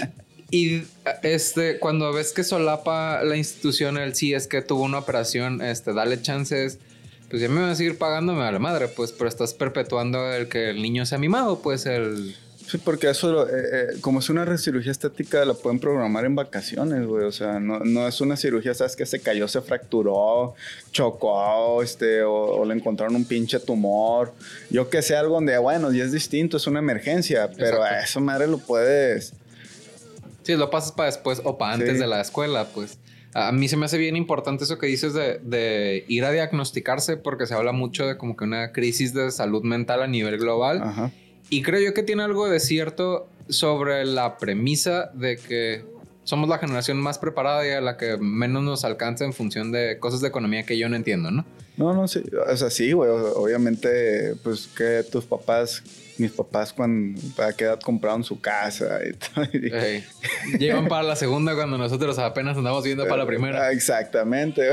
Y 0.54 0.84
este, 1.22 1.78
cuando 1.78 2.12
ves 2.12 2.32
que 2.32 2.44
solapa 2.44 3.24
la 3.24 3.36
institución, 3.36 3.96
el 3.96 4.14
sí 4.14 4.34
es 4.34 4.46
que 4.46 4.60
tuvo 4.60 4.82
una 4.82 4.98
operación, 4.98 5.62
este, 5.62 5.94
dale 5.94 6.20
chances 6.20 6.78
pues 7.30 7.40
ya 7.40 7.48
me 7.48 7.62
van 7.62 7.70
a 7.70 7.74
seguir 7.74 7.96
pagándome 7.96 8.42
a 8.42 8.52
la 8.52 8.58
madre, 8.58 8.88
pues, 8.88 9.10
pero 9.10 9.26
estás 9.26 9.54
perpetuando 9.54 10.30
el 10.34 10.48
que 10.48 10.68
el 10.68 10.82
niño 10.82 11.06
sea 11.06 11.16
mimado, 11.16 11.62
pues 11.62 11.86
el... 11.86 12.36
Sí, 12.66 12.78
porque 12.78 13.10
eso, 13.10 13.48
eh, 13.48 13.52
eh, 13.72 13.86
como 14.00 14.20
es 14.20 14.30
una 14.30 14.56
cirugía 14.56 14.92
estética, 14.92 15.44
la 15.44 15.54
pueden 15.54 15.78
programar 15.78 16.24
en 16.24 16.34
vacaciones, 16.34 17.06
güey. 17.06 17.24
O 17.24 17.32
sea, 17.32 17.58
no, 17.60 17.80
no, 17.80 18.06
es 18.06 18.20
una 18.20 18.36
cirugía, 18.36 18.74
¿sabes? 18.74 18.96
Que 18.96 19.06
se 19.06 19.20
cayó, 19.20 19.48
se 19.48 19.60
fracturó, 19.60 20.54
chocó, 20.90 21.82
este, 21.82 22.22
o, 22.22 22.64
le 22.64 22.74
encontraron 22.74 23.16
un 23.16 23.24
pinche 23.24 23.58
tumor. 23.60 24.32
Yo 24.70 24.88
que 24.88 25.02
sé, 25.02 25.16
algo 25.16 25.34
donde, 25.34 25.58
bueno, 25.58 25.92
y 25.92 26.00
es 26.00 26.12
distinto, 26.12 26.56
es 26.56 26.66
una 26.66 26.78
emergencia, 26.78 27.50
pero 27.56 27.82
a 27.82 28.00
eso, 28.00 28.20
madre, 28.20 28.46
lo 28.46 28.58
puedes. 28.58 29.34
Sí, 30.42 30.56
lo 30.56 30.70
pasas 30.70 30.92
para 30.92 31.06
después 31.06 31.40
o 31.44 31.58
para 31.58 31.74
antes 31.74 31.98
de 31.98 32.06
la 32.06 32.20
escuela, 32.20 32.68
pues. 32.72 32.98
A 33.34 33.50
mí 33.50 33.66
se 33.66 33.78
me 33.78 33.86
hace 33.86 33.96
bien 33.96 34.14
importante 34.16 34.64
eso 34.64 34.78
que 34.78 34.86
dices 34.86 35.14
de, 35.14 35.38
de, 35.42 36.04
ir 36.06 36.24
a 36.26 36.30
diagnosticarse 36.30 37.16
porque 37.16 37.46
se 37.46 37.54
habla 37.54 37.72
mucho 37.72 38.06
de 38.06 38.18
como 38.18 38.36
que 38.36 38.44
una 38.44 38.72
crisis 38.72 39.14
de 39.14 39.30
salud 39.30 39.62
mental 39.62 40.02
a 40.02 40.06
nivel 40.06 40.36
global. 40.36 40.82
Ajá. 40.82 41.10
Y 41.52 41.60
creo 41.60 41.82
yo 41.82 41.92
que 41.92 42.02
tiene 42.02 42.22
algo 42.22 42.48
de 42.48 42.60
cierto 42.60 43.28
sobre 43.50 44.06
la 44.06 44.38
premisa 44.38 45.10
de 45.12 45.36
que 45.36 45.84
somos 46.24 46.48
la 46.48 46.56
generación 46.56 46.96
más 46.98 47.18
preparada 47.18 47.68
y 47.68 47.72
a 47.72 47.82
la 47.82 47.98
que 47.98 48.16
menos 48.16 48.62
nos 48.62 48.86
alcanza 48.86 49.26
en 49.26 49.34
función 49.34 49.70
de 49.70 49.98
cosas 49.98 50.22
de 50.22 50.28
economía 50.28 50.62
que 50.62 50.78
yo 50.78 50.88
no 50.88 50.96
entiendo, 50.96 51.30
¿no? 51.30 51.44
No, 51.76 51.92
no, 51.92 52.08
sí. 52.08 52.22
O 52.50 52.56
sea, 52.56 52.70
sí, 52.70 52.92
güey. 52.92 53.10
Obviamente, 53.10 54.34
pues 54.42 54.66
que 54.66 55.04
tus 55.12 55.26
papás, 55.26 55.82
mis 56.16 56.30
papás, 56.30 56.72
cuando, 56.72 57.20
¿para 57.36 57.52
qué 57.52 57.64
edad 57.64 57.80
compraron 57.80 58.24
su 58.24 58.40
casa 58.40 59.00
y 59.06 59.12
todo? 59.34 59.44
Llevan 60.58 60.88
para 60.88 61.02
la 61.02 61.16
segunda 61.16 61.54
cuando 61.54 61.76
nosotros 61.76 62.18
apenas 62.18 62.56
andamos 62.56 62.82
viendo 62.82 63.04
para 63.04 63.24
la 63.24 63.26
primera. 63.26 63.72
Exactamente. 63.72 64.70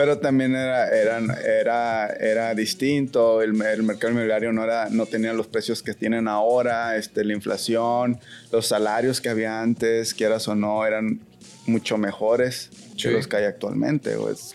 Pero 0.00 0.16
también 0.16 0.56
era, 0.56 0.88
era, 0.88 2.06
era 2.06 2.54
distinto, 2.54 3.42
el, 3.42 3.50
el, 3.60 3.82
mercado 3.82 4.14
inmobiliario 4.14 4.50
no, 4.50 4.64
era, 4.64 4.88
no 4.88 5.04
tenía 5.04 5.34
los 5.34 5.46
precios 5.46 5.82
que 5.82 5.92
tienen 5.92 6.26
ahora, 6.26 6.96
este, 6.96 7.22
la 7.22 7.34
inflación, 7.34 8.18
los 8.50 8.66
salarios 8.66 9.20
que 9.20 9.28
había 9.28 9.60
antes, 9.60 10.14
quieras 10.14 10.48
o 10.48 10.54
no, 10.54 10.86
eran 10.86 11.20
mucho 11.66 11.98
mejores 11.98 12.70
que 12.96 13.10
los 13.10 13.28
que 13.28 13.36
hay 13.36 13.44
actualmente. 13.44 14.16
Pues, 14.16 14.54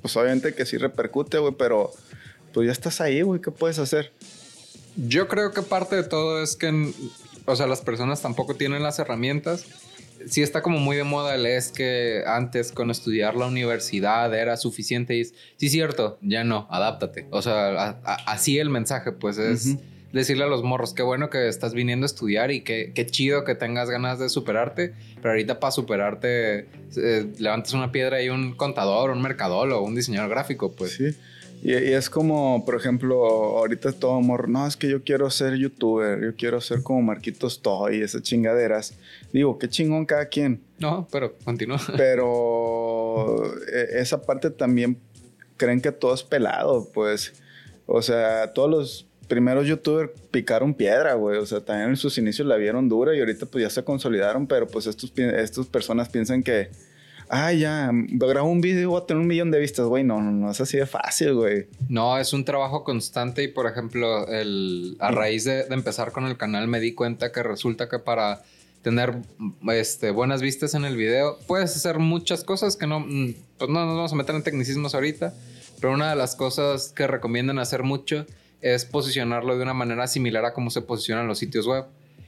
pues, 0.00 0.16
obviamente 0.16 0.54
que 0.54 0.64
sí 0.64 0.78
repercute, 0.78 1.38
güey, 1.38 1.54
pero 1.58 1.90
pues 2.52 2.66
ya 2.66 2.72
estás 2.72 3.00
ahí, 3.00 3.22
güey, 3.22 3.40
¿qué 3.40 3.50
puedes 3.50 3.80
hacer? 3.80 4.12
Yo 4.94 5.26
creo 5.26 5.50
que 5.50 5.62
parte 5.62 5.96
de 5.96 6.04
todo 6.04 6.40
es 6.40 6.54
que, 6.54 6.92
o 7.46 7.56
sea, 7.56 7.66
las 7.66 7.80
personas 7.80 8.22
tampoco 8.22 8.54
tienen 8.54 8.84
las 8.84 9.00
herramientas 9.00 9.64
sí 10.26 10.42
está 10.42 10.62
como 10.62 10.78
muy 10.78 10.96
de 10.96 11.04
moda 11.04 11.34
el 11.34 11.46
es 11.46 11.70
que 11.70 12.22
antes 12.26 12.72
con 12.72 12.90
estudiar 12.90 13.36
la 13.36 13.46
universidad 13.46 14.34
era 14.34 14.56
suficiente 14.56 15.16
y 15.16 15.20
es, 15.20 15.34
sí 15.56 15.68
cierto, 15.68 16.18
ya 16.22 16.44
no, 16.44 16.66
adáptate. 16.70 17.26
O 17.30 17.42
sea, 17.42 18.00
así 18.26 18.58
el 18.58 18.70
mensaje 18.70 19.12
pues 19.12 19.38
es 19.38 19.76
decirle 20.14 20.44
a 20.44 20.46
los 20.46 20.62
morros, 20.62 20.94
qué 20.94 21.02
bueno 21.02 21.28
que 21.28 21.48
estás 21.48 21.74
viniendo 21.74 22.04
a 22.04 22.06
estudiar 22.06 22.52
y 22.52 22.60
qué, 22.60 22.92
qué 22.94 23.04
chido 23.04 23.44
que 23.44 23.56
tengas 23.56 23.90
ganas 23.90 24.18
de 24.20 24.28
superarte, 24.28 24.94
pero 25.16 25.30
ahorita 25.30 25.58
para 25.58 25.72
superarte 25.72 26.68
eh, 26.96 27.26
levantas 27.38 27.72
una 27.72 27.90
piedra 27.90 28.22
y 28.22 28.28
un 28.28 28.54
contador, 28.54 29.10
un 29.10 29.20
mercadólogo, 29.20 29.84
un 29.84 29.96
diseñador 29.96 30.30
gráfico, 30.30 30.72
pues. 30.72 30.92
Sí. 30.92 31.16
Y, 31.64 31.72
es 31.72 32.10
como, 32.10 32.64
por 32.64 32.76
ejemplo, 32.76 33.16
ahorita 33.58 33.92
todo 33.92 34.16
amor, 34.16 34.48
no, 34.48 34.66
es 34.66 34.76
que 34.76 34.88
yo 34.88 35.02
quiero 35.02 35.30
ser 35.30 35.56
youtuber, 35.56 36.22
yo 36.22 36.36
quiero 36.36 36.60
ser 36.60 36.82
como 36.82 37.02
Marquitos 37.02 37.60
Toy, 37.62 38.00
esas 38.00 38.22
chingaderas. 38.22 38.94
Digo, 39.34 39.58
qué 39.58 39.68
chingón 39.68 40.06
cada 40.06 40.26
quien. 40.26 40.62
No, 40.78 41.08
pero 41.10 41.34
continúa. 41.44 41.80
Pero 41.96 43.44
e, 43.66 43.98
esa 43.98 44.22
parte 44.22 44.48
también 44.48 44.96
creen 45.56 45.80
que 45.80 45.90
todo 45.90 46.14
es 46.14 46.22
pelado, 46.22 46.88
pues. 46.94 47.34
O 47.86 48.00
sea, 48.00 48.52
todos 48.52 48.70
los 48.70 49.06
primeros 49.26 49.66
youtubers 49.66 50.12
picaron 50.30 50.72
piedra, 50.72 51.14
güey. 51.14 51.38
O 51.38 51.46
sea, 51.46 51.60
también 51.60 51.90
en 51.90 51.96
sus 51.96 52.16
inicios 52.16 52.46
la 52.46 52.54
vieron 52.54 52.88
dura 52.88 53.12
y 53.16 53.18
ahorita 53.18 53.46
pues 53.46 53.62
ya 53.64 53.70
se 53.70 53.82
consolidaron, 53.82 54.46
pero 54.46 54.68
pues 54.68 54.86
estos, 54.86 55.12
estas 55.18 55.66
personas 55.66 56.08
piensan 56.10 56.44
que, 56.44 56.70
ah, 57.28 57.52
ya, 57.52 57.90
grabo 57.92 58.48
un 58.48 58.60
video 58.60 58.82
y 58.82 58.84
voy 58.84 59.02
a 59.02 59.06
tener 59.06 59.20
un 59.20 59.26
millón 59.26 59.50
de 59.50 59.58
vistas, 59.58 59.86
güey. 59.86 60.04
No, 60.04 60.22
no, 60.22 60.30
no 60.30 60.48
es 60.52 60.60
así 60.60 60.76
de 60.76 60.86
fácil, 60.86 61.34
güey. 61.34 61.66
No, 61.88 62.16
es 62.18 62.32
un 62.32 62.44
trabajo 62.44 62.84
constante 62.84 63.42
y, 63.42 63.48
por 63.48 63.66
ejemplo, 63.66 64.28
el, 64.28 64.96
a 65.00 65.10
raíz 65.10 65.42
de, 65.42 65.64
de 65.64 65.74
empezar 65.74 66.12
con 66.12 66.24
el 66.26 66.36
canal 66.36 66.68
me 66.68 66.78
di 66.78 66.94
cuenta 66.94 67.32
que 67.32 67.42
resulta 67.42 67.88
que 67.88 67.98
para 67.98 68.44
tener 68.84 69.16
este, 69.72 70.10
buenas 70.10 70.42
vistas 70.42 70.74
en 70.74 70.84
el 70.84 70.96
video. 70.96 71.38
Puedes 71.48 71.74
hacer 71.74 71.98
muchas 71.98 72.44
cosas 72.44 72.76
que 72.76 72.86
no, 72.86 73.00
mm, 73.00 73.34
pues 73.58 73.70
no 73.70 73.86
nos 73.86 73.96
vamos 73.96 74.12
a 74.12 74.16
meter 74.16 74.34
en 74.36 74.42
tecnicismos 74.42 74.94
ahorita, 74.94 75.34
pero 75.80 75.94
una 75.94 76.10
de 76.10 76.16
las 76.16 76.36
cosas 76.36 76.92
que 76.94 77.06
recomiendan 77.06 77.58
hacer 77.58 77.82
mucho 77.82 78.26
es 78.60 78.84
posicionarlo 78.84 79.56
de 79.56 79.62
una 79.62 79.72
manera 79.74 80.06
similar 80.06 80.44
a 80.44 80.52
cómo 80.52 80.70
se 80.70 80.82
posicionan 80.82 81.26
los 81.26 81.38
sitios 81.38 81.66
web. 81.66 81.86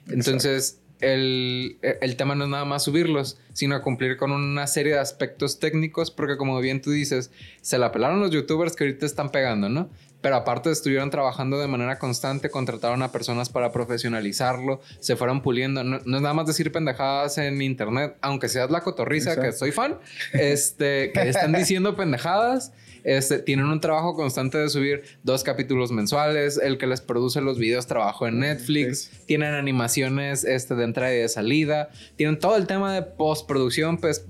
Entonces, 0.08 0.80
el, 1.00 1.76
el, 1.82 2.16
tema 2.16 2.34
no 2.34 2.44
es 2.44 2.50
nada 2.50 2.64
más 2.64 2.84
subirlos, 2.84 3.38
sino 3.52 3.80
cumplir 3.82 4.16
con 4.16 4.32
una 4.32 4.66
serie 4.66 4.94
de 4.94 4.98
aspectos 4.98 5.58
técnicos, 5.58 6.10
porque 6.10 6.38
como 6.38 6.58
bien 6.60 6.80
tú 6.80 6.90
dices, 6.90 7.30
se 7.60 7.76
la 7.76 7.92
pelaron 7.92 8.20
los 8.20 8.30
youtubers 8.30 8.74
que 8.76 8.84
ahorita 8.84 9.04
están 9.04 9.30
pegando, 9.30 9.68
¿no? 9.68 9.90
Pero 10.26 10.34
aparte 10.34 10.72
estuvieron 10.72 11.08
trabajando 11.08 11.56
de 11.60 11.68
manera 11.68 12.00
constante, 12.00 12.50
contrataron 12.50 13.00
a 13.04 13.12
personas 13.12 13.48
para 13.48 13.70
profesionalizarlo, 13.70 14.80
se 14.98 15.14
fueron 15.14 15.40
puliendo. 15.40 15.84
No, 15.84 15.98
es 15.98 16.04
nada 16.04 16.34
más 16.34 16.48
decir 16.48 16.72
pendejadas 16.72 17.38
en 17.38 17.62
internet, 17.62 18.16
aunque 18.22 18.48
seas 18.48 18.68
la 18.72 18.80
cotorriza, 18.80 19.40
que 19.40 19.52
soy 19.52 19.70
fan, 19.70 20.00
este, 20.32 21.12
que 21.12 21.28
están 21.28 21.52
diciendo 21.52 21.94
pendejadas. 21.94 22.72
Este, 23.04 23.38
tienen 23.38 23.66
un 23.66 23.80
trabajo 23.80 24.16
constante 24.16 24.58
de 24.58 24.68
subir 24.68 25.04
dos 25.22 25.44
capítulos 25.44 25.92
mensuales. 25.92 26.58
El 26.60 26.76
que 26.76 26.88
les 26.88 27.00
produce 27.00 27.40
los 27.40 27.56
videos 27.56 27.86
trabajó 27.86 28.26
en 28.26 28.40
Netflix. 28.40 29.12
Tienen 29.26 29.54
animaciones 29.54 30.42
este, 30.42 30.74
de 30.74 30.82
entrada 30.82 31.14
y 31.14 31.18
de 31.18 31.28
salida. 31.28 31.90
Tienen 32.16 32.40
todo 32.40 32.56
el 32.56 32.66
tema 32.66 32.92
de 32.92 33.02
postproducción, 33.02 33.98
pues, 33.98 34.26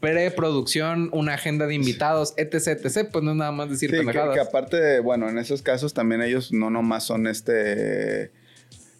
preproducción, 0.00 1.10
una 1.12 1.34
agenda 1.34 1.66
de 1.66 1.74
invitados, 1.74 2.34
etc, 2.36 2.78
etc. 2.84 3.08
Pues 3.10 3.24
no 3.24 3.32
es 3.32 3.36
nada 3.36 3.52
más 3.52 3.70
decir 3.70 3.90
sí, 3.90 4.06
que 4.06 4.40
aparte, 4.40 5.00
bueno, 5.00 5.28
en 5.28 5.38
esos 5.38 5.62
casos 5.62 5.94
también 5.94 6.22
ellos 6.22 6.52
no 6.52 6.70
nomás 6.70 7.04
son 7.04 7.26
este 7.26 8.30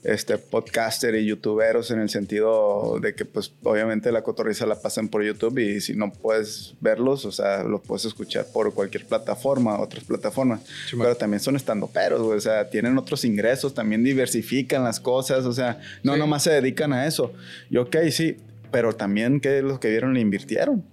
este, 0.04 0.38
podcaster 0.38 1.14
y 1.16 1.26
youtuberos 1.26 1.90
en 1.90 1.98
el 2.00 2.08
sentido 2.08 2.98
de 3.00 3.14
que 3.14 3.24
pues 3.24 3.52
obviamente 3.64 4.12
la 4.12 4.22
cotorriza 4.22 4.64
la 4.64 4.80
pasan 4.80 5.08
por 5.08 5.24
YouTube 5.24 5.58
y 5.58 5.80
si 5.80 5.94
no 5.94 6.12
puedes 6.12 6.74
verlos, 6.80 7.24
o 7.24 7.32
sea, 7.32 7.64
lo 7.64 7.80
puedes 7.80 8.04
escuchar 8.04 8.46
por 8.52 8.72
cualquier 8.72 9.04
plataforma, 9.06 9.80
otras 9.80 10.04
plataformas. 10.04 10.60
pero 10.96 11.16
también 11.16 11.40
son 11.40 11.56
estando 11.56 11.88
peros, 11.88 12.20
o 12.20 12.40
sea, 12.40 12.70
tienen 12.70 12.96
otros 12.96 13.24
ingresos, 13.24 13.74
también 13.74 14.04
diversifican 14.04 14.84
las 14.84 15.00
cosas, 15.00 15.44
o 15.44 15.52
sea, 15.52 15.80
no 16.02 16.16
nomás 16.16 16.44
se 16.44 16.50
dedican 16.52 16.92
a 16.92 17.06
eso. 17.06 17.32
Y 17.68 17.76
ok, 17.76 17.96
sí, 18.10 18.36
pero 18.70 18.94
también 18.94 19.40
que 19.40 19.62
los 19.62 19.78
que 19.78 19.90
vieron 19.90 20.14
le 20.14 20.20
invirtieron. 20.20 20.84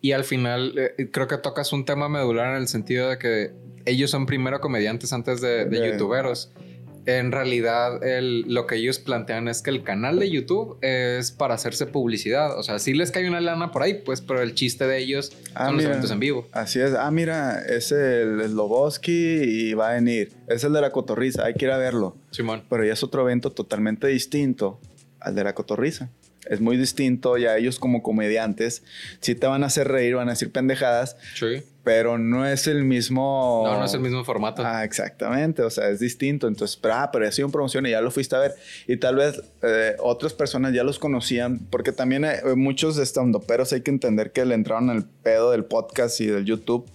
Y 0.00 0.12
al 0.12 0.24
final 0.24 0.74
eh, 0.76 1.10
creo 1.10 1.26
que 1.26 1.38
tocas 1.38 1.72
un 1.72 1.84
tema 1.84 2.08
medular 2.08 2.54
en 2.54 2.62
el 2.62 2.68
sentido 2.68 3.10
de 3.10 3.18
que 3.18 3.52
ellos 3.84 4.10
son 4.10 4.26
primero 4.26 4.60
comediantes 4.60 5.12
antes 5.12 5.40
de, 5.40 5.64
de 5.64 5.92
youtuberos 5.92 6.52
en 7.16 7.32
realidad 7.32 8.00
lo 8.20 8.66
que 8.66 8.76
ellos 8.76 8.98
plantean 8.98 9.48
es 9.48 9.62
que 9.62 9.70
el 9.70 9.82
canal 9.82 10.18
de 10.18 10.30
YouTube 10.30 10.76
es 10.82 11.32
para 11.32 11.54
hacerse 11.54 11.86
publicidad. 11.86 12.58
O 12.58 12.62
sea, 12.62 12.78
sí 12.78 12.92
les 12.92 13.10
cae 13.10 13.26
una 13.26 13.40
lana 13.40 13.72
por 13.72 13.82
ahí, 13.82 13.94
pues, 13.94 14.20
pero 14.20 14.42
el 14.42 14.54
chiste 14.54 14.86
de 14.86 14.98
ellos 14.98 15.32
ah, 15.54 15.66
son 15.66 15.76
los 15.76 15.86
eventos 15.86 16.10
en 16.10 16.20
vivo. 16.20 16.46
Así 16.52 16.80
es. 16.80 16.92
Ah, 16.92 17.10
mira, 17.10 17.64
es 17.64 17.92
el 17.92 18.42
Sloboski 18.42 19.10
y 19.10 19.72
va 19.72 19.90
a 19.90 19.94
venir. 19.94 20.32
Es 20.48 20.64
el 20.64 20.74
de 20.74 20.82
la 20.82 20.90
cotorriza, 20.90 21.46
hay 21.46 21.54
que 21.54 21.64
ir 21.64 21.70
a 21.70 21.78
verlo. 21.78 22.14
Simón. 22.30 22.64
Pero 22.68 22.84
ya 22.84 22.92
es 22.92 23.02
otro 23.02 23.22
evento 23.22 23.52
totalmente 23.52 24.06
distinto 24.08 24.78
al 25.18 25.34
de 25.34 25.44
la 25.44 25.54
cotorriza 25.54 26.10
es 26.46 26.60
muy 26.60 26.76
distinto. 26.76 27.36
Ya 27.36 27.56
ellos 27.56 27.78
como 27.78 28.02
comediantes, 28.02 28.82
sí 29.20 29.34
te 29.34 29.46
van 29.46 29.62
a 29.62 29.66
hacer 29.66 29.88
reír, 29.88 30.16
van 30.16 30.28
a 30.28 30.32
decir 30.32 30.52
pendejadas. 30.52 31.16
Sí. 31.34 31.62
Pero 31.84 32.18
no 32.18 32.46
es 32.46 32.66
el 32.66 32.84
mismo... 32.84 33.62
No, 33.66 33.78
no 33.78 33.84
es 33.86 33.94
el 33.94 34.00
mismo 34.00 34.22
formato. 34.22 34.62
Ah, 34.64 34.84
exactamente. 34.84 35.62
O 35.62 35.70
sea, 35.70 35.88
es 35.88 36.00
distinto. 36.00 36.46
Entonces, 36.46 36.76
pero, 36.76 36.94
ah, 36.94 37.10
pero 37.10 37.26
ha 37.26 37.32
sido 37.32 37.46
una 37.46 37.52
promoción 37.52 37.86
y 37.86 37.90
ya 37.90 38.02
lo 38.02 38.10
fuiste 38.10 38.36
a 38.36 38.40
ver. 38.40 38.52
Y 38.86 38.98
tal 38.98 39.16
vez 39.16 39.42
eh, 39.62 39.96
otras 40.00 40.34
personas 40.34 40.74
ya 40.74 40.84
los 40.84 40.98
conocían. 40.98 41.60
Porque 41.70 41.92
también 41.92 42.26
hay, 42.26 42.36
eh, 42.44 42.54
muchos 42.56 42.96
de 42.96 43.04
hay 43.72 43.80
que 43.80 43.90
entender 43.90 44.32
que 44.32 44.44
le 44.44 44.54
entraron 44.54 44.90
al 44.90 45.04
pedo 45.04 45.50
del 45.50 45.64
podcast 45.64 46.20
y 46.20 46.26
del 46.26 46.44
YouTube 46.44 46.86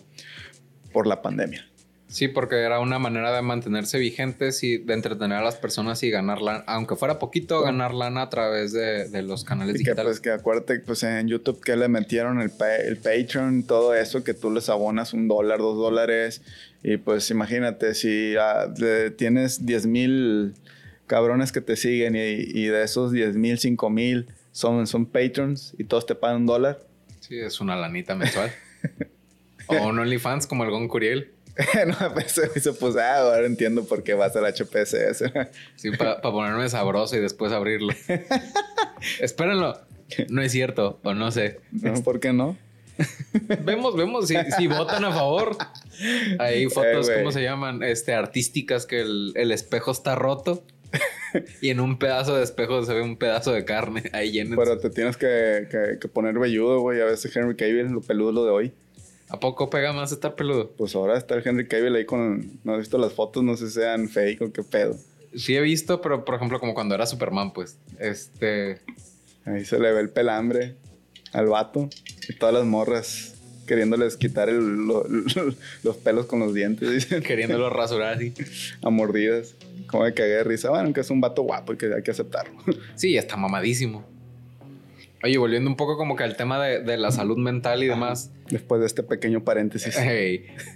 por 0.92 1.08
la 1.08 1.24
pandemia. 1.24 1.66
Sí, 2.14 2.28
porque 2.28 2.58
era 2.58 2.80
una 2.80 3.00
manera 3.00 3.36
de 3.36 3.42
mantenerse 3.42 3.98
vigentes 3.98 4.64
y 4.64 4.78
de 4.78 4.94
entretener 4.94 5.40
a 5.40 5.44
las 5.44 5.56
personas 5.56 6.04
y 6.04 6.12
ganar 6.12 6.38
aunque 6.68 6.96
fuera 6.96 7.18
poquito, 7.18 7.64
ganar 7.64 7.92
lana 7.92 8.22
a 8.22 8.30
través 8.30 8.72
de, 8.72 9.24
los 9.24 9.44
canales 9.44 9.82
y 9.82 9.84
Que, 9.84 9.96
pues 9.96 10.20
que 10.20 10.30
acuérdate, 10.30 10.80
pues 10.82 11.02
en 11.02 11.28
YouTube 11.28 11.60
que 11.64 11.76
le 11.76 11.88
metieron 11.88 12.40
el, 12.40 12.52
el 12.86 12.98
Patreon, 12.98 13.64
todo 13.64 13.96
eso, 13.96 14.24
que 14.24 14.36
tú 14.36 14.52
les 14.52 14.70
abonas 14.70 15.14
un 15.14 15.28
dólar, 15.28 15.58
dos 15.58 15.76
dólares. 15.76 16.44
Y 16.84 16.98
pues 16.98 17.32
imagínate, 17.32 17.96
si 17.96 18.36
ah, 18.40 18.72
tienes 19.18 19.66
10 19.66 19.88
mil 19.88 20.54
cabrones 21.08 21.52
que 21.52 21.62
te 21.62 21.76
siguen 21.76 22.16
y, 22.16 22.66
de 22.66 22.84
esos 22.84 23.12
10 23.12 23.38
mil, 23.38 23.58
5 23.58 23.90
mil 23.90 24.28
son, 24.52 24.86
son 24.86 25.08
patrons 25.08 25.74
y 25.80 25.86
todos 25.86 26.06
te 26.06 26.14
pagan 26.14 26.42
un 26.42 26.46
dólar. 26.46 26.80
Sí, 27.22 27.40
es 27.40 27.60
una 27.60 27.76
lanita 27.76 28.14
mensual. 28.14 28.52
o 29.66 29.88
un 29.88 29.98
OnlyFans 29.98 30.46
como 30.46 30.64
el 30.64 30.70
Gon 30.70 30.88
Curiel. 30.88 31.33
no, 31.88 32.14
pues 32.14 32.32
se 32.32 32.74
pues, 32.74 32.96
ah, 32.96 33.18
ahora 33.18 33.46
entiendo 33.46 33.84
por 33.86 34.04
qué 34.04 34.14
vas 34.14 34.36
al 34.36 34.46
HPSS. 34.46 35.32
sí, 35.76 35.92
para 35.92 36.22
ponerme 36.22 36.68
sabroso 36.70 37.16
y 37.16 37.20
después 37.20 37.52
abrirlo. 37.52 37.94
Espérenlo. 39.20 39.80
No 40.30 40.42
es 40.42 40.52
cierto, 40.52 41.00
o 41.04 41.14
no 41.14 41.32
sé. 41.32 41.60
No, 41.72 41.94
¿por 42.04 42.20
qué 42.20 42.34
no? 42.34 42.58
vemos, 43.64 43.96
vemos 43.96 44.28
si, 44.28 44.68
votan 44.68 45.06
a 45.06 45.12
favor. 45.12 45.58
Hay 46.40 46.68
fotos, 46.70 47.10
¿cómo 47.10 47.32
se 47.32 47.42
llaman? 47.42 47.84
Este, 47.84 48.14
artísticas 48.14 48.86
que 48.86 49.02
el, 49.02 49.52
espejo 49.52 49.92
está 49.92 50.16
roto. 50.16 50.64
y 51.62 51.70
en 51.70 51.80
un 51.80 51.98
pedazo 51.98 52.36
de 52.36 52.44
espejo 52.44 52.84
se 52.84 52.94
ve 52.94 53.02
un 53.02 53.18
pedazo 53.18 53.52
de 53.52 53.66
carne 53.66 54.04
ahí 54.14 54.32
lleno. 54.32 54.56
Pero 54.56 54.78
te 54.78 54.90
tienes 54.92 55.18
que, 55.18 55.68
que, 55.70 55.98
que 56.00 56.08
poner 56.08 56.38
velludo, 56.38 56.82
güey. 56.82 57.02
A 57.02 57.06
veces 57.06 57.36
Henry 57.36 57.56
Cavill, 57.56 57.88
lo 57.88 58.02
peludo 58.02 58.32
lo 58.32 58.46
de 58.46 58.52
hoy. 58.52 58.74
¿A 59.30 59.40
poco 59.40 59.70
pega 59.70 59.94
más 59.94 60.12
estar 60.12 60.36
peludo? 60.36 60.72
Pues 60.78 60.96
ahora 60.96 61.18
está 61.18 61.36
el 61.36 61.48
Henry 61.48 61.68
Cavill 61.68 61.96
ahí 61.96 62.06
con... 62.06 62.60
No 62.64 62.76
he 62.76 62.78
visto 62.78 62.98
las 62.98 63.14
fotos, 63.14 63.44
no 63.44 63.58
sé 63.58 63.68
si 63.68 63.76
sean 63.76 64.10
fake 64.10 64.42
o 64.42 64.52
qué 64.54 64.64
pedo. 64.64 64.96
Sí 65.36 65.56
he 65.56 65.62
visto, 65.62 66.02
pero 66.02 66.24
por 66.24 66.36
ejemplo 66.36 66.60
como 66.60 66.74
cuando 66.74 66.94
era 66.96 67.06
Superman, 67.06 67.52
pues. 67.54 67.78
Este... 68.00 68.80
Ahí 69.46 69.66
se 69.66 69.80
le 69.80 69.92
ve 69.92 70.02
el 70.02 70.10
pelambre 70.10 70.76
al 71.34 71.48
vato 71.48 71.90
y 72.30 72.34
todas 72.34 72.54
las 72.54 72.66
morras 72.66 73.34
queriéndoles 73.66 74.18
quitar 74.18 74.50
los 75.84 75.98
pelos 76.04 76.26
con 76.28 76.40
los 76.40 76.54
dientes. 76.54 77.06
Queriéndolos 77.06 77.74
rasurar 77.74 78.16
así. 78.16 78.34
A 78.82 78.90
mordidas. 78.90 79.56
Como 79.88 80.06
de 80.06 80.14
cagué 80.14 80.30
de 80.30 80.44
risa. 80.44 80.70
Bueno, 80.70 80.94
que 80.94 81.02
es 81.02 81.10
un 81.10 81.22
vato 81.22 81.44
guapo 81.44 81.74
y 81.74 81.78
que 81.78 81.94
hay 81.94 82.04
que 82.04 82.12
aceptarlo. 82.12 82.58
Sí, 82.96 83.18
está 83.18 83.36
mamadísimo. 83.38 84.06
Oye, 85.24 85.38
volviendo 85.38 85.70
un 85.70 85.78
poco 85.78 85.96
como 85.96 86.18
que 86.18 86.24
al 86.26 86.36
tema 86.36 86.62
de, 86.62 86.98
la 86.98 87.10
salud 87.12 87.38
mental 87.38 87.82
y 87.82 87.88
demás. 87.88 88.32
Después 88.50 88.82
de 88.82 88.88
este 88.88 89.04
pequeño 89.04 89.46
paréntesis. 89.46 89.98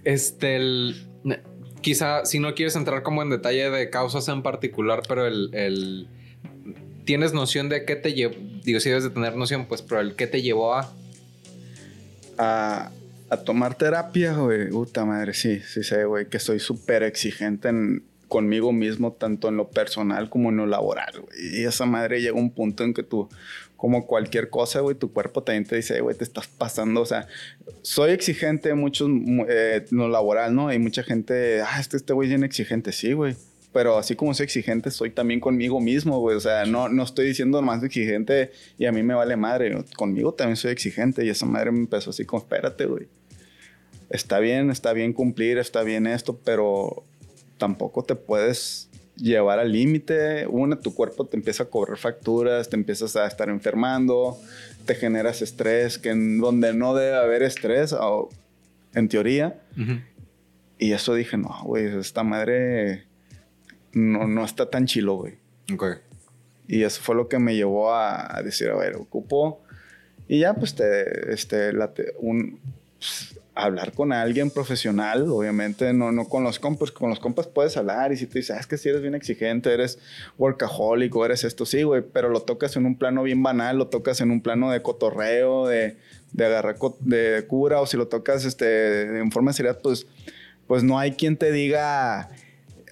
este, 0.05 0.59
quizá 1.81 2.25
si 2.25 2.39
no 2.39 2.55
quieres 2.55 2.77
entrar 2.77 3.03
como 3.03 3.21
en 3.21 3.29
detalle 3.29 3.69
de 3.69 3.89
causas 3.89 4.25
en 4.29 4.43
particular, 4.43 5.01
pero 5.05 5.27
el, 5.27 6.07
tienes 7.03 7.33
noción 7.33 7.67
de 7.67 7.83
qué 7.83 7.97
te 7.97 8.13
llevó, 8.13 8.35
digo, 8.63 8.79
si 8.79 8.87
debes 8.87 9.03
de 9.03 9.09
tener 9.09 9.35
noción, 9.35 9.65
pues, 9.65 9.81
pero 9.81 9.99
el 9.99 10.15
qué 10.15 10.27
te 10.27 10.41
llevó 10.41 10.75
a... 10.75 10.93
A, 12.37 12.91
tomar 13.43 13.75
terapia, 13.75 14.33
güey. 14.33 14.69
Puta 14.69 15.03
madre, 15.03 15.33
sí, 15.33 15.59
sí 15.59 15.83
sé, 15.83 16.05
güey, 16.05 16.29
que 16.29 16.39
soy 16.39 16.61
súper 16.61 17.03
exigente 17.03 17.69
conmigo 18.29 18.71
mismo, 18.71 19.11
tanto 19.11 19.49
en 19.49 19.57
lo 19.57 19.69
personal 19.69 20.29
como 20.29 20.49
en 20.49 20.57
lo 20.57 20.65
laboral, 20.65 21.21
güey. 21.21 21.59
Y 21.59 21.65
esa 21.65 21.85
madre 21.85 22.21
llega 22.21 22.37
a 22.37 22.41
un 22.41 22.51
punto 22.51 22.83
en 22.83 22.93
que 22.93 23.03
tú 23.03 23.29
como 23.77 24.07
cualquier 24.07 24.49
cosa, 24.49 24.81
güey, 24.81 24.95
tu 24.95 25.13
cuerpo 25.13 25.43
también 25.43 25.63
te 25.63 25.75
dice, 25.75 26.01
güey, 26.01 26.17
te 26.17 26.23
estás 26.23 26.47
pasando, 26.47 27.01
o 27.01 27.05
sea, 27.05 27.27
soy 27.83 28.11
exigente 28.11 28.73
mucho 28.73 29.07
eh, 29.47 29.85
lo 29.91 30.09
laboral, 30.09 30.53
¿no? 30.53 30.67
Hay 30.67 30.79
mucha 30.79 31.03
gente, 31.03 31.61
ah, 31.61 31.79
este, 31.79 31.97
este 31.97 32.11
güey 32.11 32.27
es 32.27 32.31
bien 32.31 32.43
exigente, 32.43 32.91
sí, 32.91 33.13
güey. 33.13 33.35
Pero 33.73 33.97
así 33.99 34.15
como 34.15 34.33
soy 34.33 34.45
exigente, 34.45 34.89
soy 34.89 35.11
también 35.11 35.39
conmigo 35.39 35.79
mismo, 35.79 36.19
güey. 36.19 36.35
O 36.35 36.39
sea, 36.39 36.65
no, 36.65 36.89
no 36.89 37.03
estoy 37.03 37.27
diciendo 37.27 37.61
más 37.61 37.83
exigente 37.83 38.51
y 38.79 38.85
a 38.85 38.91
mí 38.91 39.03
me 39.03 39.13
vale 39.13 39.35
madre. 39.35 39.83
Conmigo 39.95 40.33
también 40.33 40.55
soy 40.55 40.71
exigente 40.71 41.23
y 41.23 41.29
esa 41.29 41.45
madre 41.45 41.71
me 41.71 41.79
empezó 41.79 42.09
así 42.09 42.25
como, 42.25 42.41
espérate, 42.41 42.85
güey. 42.85 43.07
Está 44.09 44.39
bien, 44.39 44.71
está 44.71 44.93
bien 44.93 45.13
cumplir, 45.13 45.59
está 45.59 45.83
bien 45.83 46.07
esto, 46.07 46.39
pero 46.43 47.03
tampoco 47.59 48.03
te 48.03 48.15
puedes 48.15 48.86
llevar 49.17 49.59
al 49.59 49.71
límite. 49.71 50.47
Una, 50.47 50.79
tu 50.79 50.93
cuerpo 50.93 51.25
te 51.25 51.35
empieza 51.37 51.63
a 51.63 51.65
cobrar 51.67 51.97
facturas, 51.97 52.69
te 52.69 52.75
empiezas 52.75 53.15
a 53.15 53.27
estar 53.27 53.49
enfermando, 53.49 54.37
te 54.85 54.95
generas 54.95 55.41
estrés, 55.41 55.97
que 55.97 56.09
en 56.11 56.39
donde 56.39 56.73
no 56.73 56.95
debe 56.95 57.15
haber 57.17 57.43
estrés, 57.43 57.93
o, 57.93 58.29
en 58.93 59.09
teoría. 59.09 59.59
Y 60.79 60.91
eso 60.93 61.13
dije, 61.15 61.37
no, 61.37 61.55
güey, 61.63 61.85
esta 61.99 62.23
madre 62.23 63.05
no, 63.93 64.27
no 64.27 64.45
está 64.45 64.69
tan 64.69 64.85
chilo, 64.85 65.15
güey. 65.15 65.33
Ok. 65.73 65.85
Y 66.67 66.83
eso 66.83 67.01
fue 67.01 67.15
lo 67.15 67.27
que 67.27 67.39
me 67.39 67.55
llevó 67.55 67.93
a, 67.93 68.37
a 68.37 68.43
decir, 68.43 68.69
a 68.69 68.75
ver, 68.75 68.95
ocupo. 68.95 69.61
Y 70.27 70.39
ya, 70.39 70.53
pues, 70.53 70.75
te, 70.75 71.31
este, 71.33 71.71
la 71.73 71.93
te- 71.93 72.13
un, 72.19 72.59
pues, 72.99 73.39
hablar 73.57 73.91
con 73.93 74.13
alguien 74.13 74.51
profesional, 74.51 75.27
obviamente, 75.29 75.91
no, 75.93 76.11
no 76.11 76.25
con 76.25 76.43
los 76.43 76.59
compas. 76.59 76.91
Con 76.91 77.09
los 77.09 77.19
compas 77.19 77.47
puedes 77.47 77.75
hablar 77.75 78.11
y 78.11 78.17
si 78.17 78.27
te 78.27 78.39
dices, 78.39 78.55
ah, 78.55 78.59
es 78.59 78.67
que 78.67 78.77
si 78.77 78.89
eres 78.89 79.01
bien 79.01 79.15
exigente, 79.15 79.73
eres 79.73 79.99
workaholic 80.37 81.15
o 81.15 81.25
eres 81.25 81.43
esto, 81.43 81.65
sí, 81.65 81.83
güey, 81.83 82.01
pero 82.01 82.29
lo 82.29 82.41
tocas 82.41 82.75
en 82.75 82.85
un 82.85 82.97
plano 82.97 83.23
bien 83.23 83.41
banal, 83.41 83.77
lo 83.77 83.87
tocas 83.87 84.21
en 84.21 84.31
un 84.31 84.41
plano 84.41 84.71
de 84.71 84.81
cotorreo, 84.81 85.67
de, 85.67 85.97
de 86.33 86.45
agarrar 86.45 86.77
de 86.99 87.45
cura, 87.47 87.81
o 87.81 87.87
si 87.87 87.97
lo 87.97 88.07
tocas 88.07 88.45
este, 88.45 89.19
en 89.19 89.31
forma 89.31 89.51
de 89.51 89.57
seriedad, 89.57 89.79
pues, 89.81 90.05
pues 90.67 90.83
no 90.83 90.99
hay 90.99 91.13
quien 91.13 91.37
te 91.37 91.51
diga, 91.51 92.29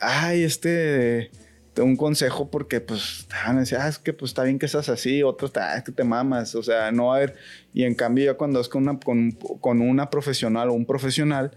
ay, 0.01 0.43
este, 0.43 1.29
te 1.29 1.44
un 1.81 1.95
consejo 1.97 2.49
porque 2.49 2.79
pues 2.81 3.25
te 3.29 3.35
van 3.45 3.57
a 3.57 3.59
decir, 3.61 3.77
ah, 3.79 3.87
es 3.87 3.99
que 3.99 4.13
pues 4.13 4.31
está 4.31 4.43
bien 4.43 4.59
que 4.59 4.67
seas 4.67 4.89
así, 4.89 5.23
otros, 5.23 5.51
ah, 5.55 5.77
es 5.77 5.83
que 5.83 5.91
te 5.91 6.03
mamas, 6.03 6.55
o 6.55 6.63
sea, 6.63 6.91
no 6.91 7.07
va 7.07 7.13
a 7.13 7.17
haber, 7.17 7.35
y 7.73 7.83
en 7.83 7.95
cambio 7.95 8.25
ya 8.25 8.33
cuando 8.35 8.59
es 8.61 8.69
con 8.69 8.83
una, 8.87 8.99
con, 8.99 9.31
con 9.31 9.81
una 9.81 10.09
profesional 10.09 10.69
o 10.69 10.73
un 10.73 10.85
profesional, 10.85 11.51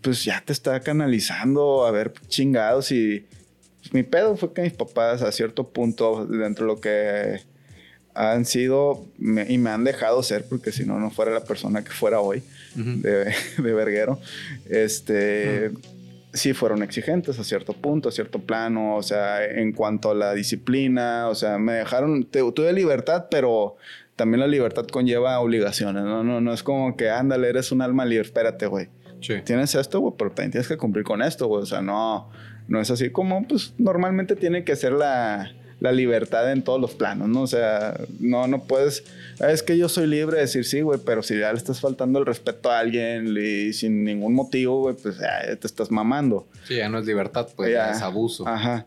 pues 0.00 0.24
ya 0.24 0.42
te 0.44 0.52
está 0.52 0.80
canalizando 0.80 1.84
a 1.86 1.90
ver 1.90 2.12
chingados 2.28 2.92
y 2.92 3.26
pues, 3.80 3.92
mi 3.92 4.02
pedo 4.04 4.36
fue 4.36 4.52
que 4.52 4.62
mis 4.62 4.72
papás 4.72 5.22
a 5.22 5.32
cierto 5.32 5.68
punto 5.68 6.24
dentro 6.26 6.66
de 6.66 6.72
lo 6.74 6.80
que 6.80 7.40
han 8.14 8.44
sido 8.46 9.06
me- 9.18 9.46
y 9.52 9.58
me 9.58 9.70
han 9.70 9.84
dejado 9.84 10.22
ser 10.22 10.44
porque 10.48 10.72
si 10.72 10.84
no 10.84 10.98
no 10.98 11.10
fuera 11.10 11.30
la 11.30 11.44
persona 11.44 11.84
que 11.84 11.90
fuera 11.92 12.20
hoy 12.20 12.42
Ujú. 12.76 13.00
de, 13.00 13.24
de 13.58 13.72
verguero 13.74 14.18
este 14.68 15.70
sí 16.38 16.54
fueron 16.54 16.82
exigentes 16.82 17.38
a 17.38 17.44
cierto 17.44 17.74
punto, 17.74 18.08
a 18.08 18.12
cierto 18.12 18.38
plano, 18.38 18.96
o 18.96 19.02
sea, 19.02 19.44
en 19.44 19.72
cuanto 19.72 20.10
a 20.10 20.14
la 20.14 20.32
disciplina, 20.34 21.28
o 21.28 21.34
sea, 21.34 21.58
me 21.58 21.74
dejaron, 21.74 22.24
te- 22.24 22.40
tuve 22.52 22.72
libertad, 22.72 23.26
pero 23.30 23.76
también 24.16 24.40
la 24.40 24.46
libertad 24.46 24.86
conlleva 24.86 25.38
obligaciones, 25.40 26.02
¿no? 26.04 26.24
No, 26.24 26.40
no 26.40 26.52
es 26.52 26.62
como 26.62 26.96
que, 26.96 27.10
ándale, 27.10 27.48
eres 27.48 27.70
un 27.72 27.82
alma 27.82 28.04
libre, 28.04 28.24
espérate, 28.26 28.66
güey. 28.66 28.88
Sí. 29.20 29.34
Tienes 29.44 29.74
esto, 29.74 30.00
güey, 30.00 30.14
pero 30.16 30.30
también 30.30 30.52
tienes 30.52 30.68
que 30.68 30.76
cumplir 30.76 31.04
con 31.04 31.22
esto, 31.22 31.46
güey. 31.48 31.62
O 31.62 31.66
sea, 31.66 31.82
no, 31.82 32.30
no 32.68 32.80
es 32.80 32.90
así 32.90 33.10
como, 33.10 33.46
pues, 33.46 33.74
normalmente 33.78 34.34
tiene 34.36 34.64
que 34.64 34.76
ser 34.76 34.92
la, 34.92 35.52
la 35.80 35.92
libertad 35.92 36.50
en 36.50 36.62
todos 36.62 36.80
los 36.80 36.94
planos, 36.94 37.28
¿no? 37.28 37.42
O 37.42 37.46
sea, 37.46 37.98
no, 38.18 38.46
no 38.48 38.64
puedes, 38.64 39.04
"Ah, 39.40 39.52
es 39.52 39.62
que 39.62 39.78
yo 39.78 39.88
soy 39.88 40.06
libre 40.06 40.36
de 40.36 40.42
decir 40.42 40.64
sí, 40.64 40.80
güey, 40.80 40.98
pero 41.04 41.22
si 41.22 41.38
ya 41.38 41.52
le 41.52 41.58
estás 41.58 41.80
faltando 41.80 42.18
el 42.18 42.26
respeto 42.26 42.70
a 42.70 42.80
alguien 42.80 43.36
y 43.40 43.72
sin 43.72 44.02
ningún 44.04 44.34
motivo, 44.34 44.80
güey, 44.82 44.96
pues 44.96 45.18
ya 45.18 45.54
te 45.56 45.66
estás 45.66 45.90
mamando. 45.90 46.48
Sí, 46.66 46.76
ya 46.76 46.88
no 46.88 46.98
es 46.98 47.06
libertad, 47.06 47.48
pues 47.54 47.70
ya, 47.70 47.86
Ya. 47.86 47.92
es 47.92 48.02
abuso. 48.02 48.46
Ajá. 48.48 48.86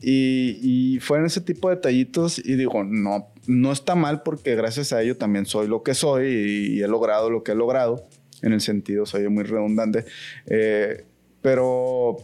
Y, 0.00 0.58
y 0.62 0.98
fueron 0.98 1.26
ese 1.26 1.40
tipo 1.40 1.68
de 1.68 1.76
detallitos 1.76 2.40
y 2.44 2.56
digo, 2.56 2.82
no, 2.82 3.28
no 3.46 3.70
está 3.70 3.94
mal 3.94 4.22
porque 4.24 4.56
gracias 4.56 4.92
a 4.92 5.00
ello 5.00 5.16
también 5.16 5.46
soy 5.46 5.68
lo 5.68 5.84
que 5.84 5.94
soy 5.94 6.26
y, 6.26 6.78
y 6.78 6.82
he 6.82 6.88
logrado 6.88 7.30
lo 7.30 7.44
que 7.44 7.52
he 7.52 7.54
logrado. 7.54 8.04
En 8.42 8.52
el 8.52 8.60
sentido, 8.60 9.06
soy 9.06 9.28
muy 9.28 9.44
redundante. 9.44 10.04
Eh, 10.46 11.04
pero 11.40 12.16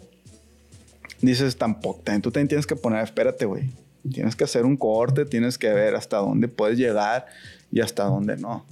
dices, 1.21 1.57
tampoco, 1.57 2.01
tú 2.21 2.31
también 2.33 2.49
tienes 2.49 2.67
que 2.67 2.75
poner, 2.75 3.05
espérate, 3.05 3.45
güey. 3.45 3.71
Tienes 4.13 4.37
que 4.37 4.45
hacer 4.45 4.65
un 4.65 4.77
corte, 4.77 5.25
tienes 5.25 5.59
que 5.59 5.69
ver 5.73 5.95
hasta 5.95 6.19
dónde 6.19 6.49
puedes 6.49 6.79
llegar 6.79 7.27
y 7.73 7.81
hasta 7.81 8.05
dónde 8.05 8.37
no. 8.37 8.65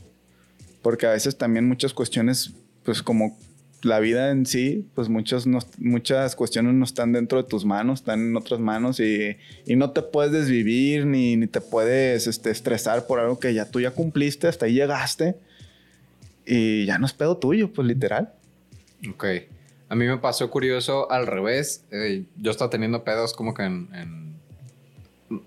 Porque 0.82 1.06
a 1.06 1.10
veces 1.12 1.36
también 1.36 1.66
muchas 1.66 1.92
cuestiones, 1.92 2.52
pues 2.84 3.02
como 3.02 3.36
la 3.82 4.00
vida 4.00 4.30
en 4.30 4.46
sí, 4.46 4.86
pues 4.94 5.08
muchas, 5.08 5.46
no- 5.46 5.58
muchas 5.78 6.34
cuestiones 6.34 6.75
no 6.75 6.84
están 6.84 7.12
dentro 7.12 7.40
de 7.42 7.49
tus 7.49 7.64
manos, 7.64 8.00
están 8.00 8.20
en 8.20 8.36
otras 8.36 8.58
manos 8.58 8.99
y, 9.00 9.36
y 9.66 9.76
no 9.76 9.90
te 9.90 10.02
puedes 10.02 10.32
desvivir 10.32 11.06
ni, 11.06 11.36
ni 11.36 11.46
te 11.46 11.60
puedes 11.60 12.26
este, 12.26 12.50
estresar 12.50 13.06
por 13.06 13.20
algo 13.20 13.38
que 13.38 13.52
ya 13.54 13.70
tú 13.70 13.80
ya 13.80 13.90
cumpliste, 13.92 14.49
hasta 14.49 14.66
ahí 14.66 14.75
llegaste 14.75 15.36
y 16.44 16.86
ya 16.86 16.99
no 16.99 17.06
es 17.06 17.12
pedo 17.12 17.36
tuyo, 17.36 17.72
pues 17.72 17.86
literal. 17.86 18.32
Ok. 19.10 19.25
A 19.88 19.94
mí 19.94 20.06
me 20.06 20.16
pasó 20.18 20.50
curioso 20.50 21.10
al 21.10 21.26
revés. 21.26 21.84
Eh, 21.92 22.25
yo 22.36 22.50
estaba 22.50 22.70
teniendo 22.70 23.04
pedos 23.04 23.34
como 23.34 23.54
que 23.54 23.64
en, 23.64 23.88
en- 23.94 24.35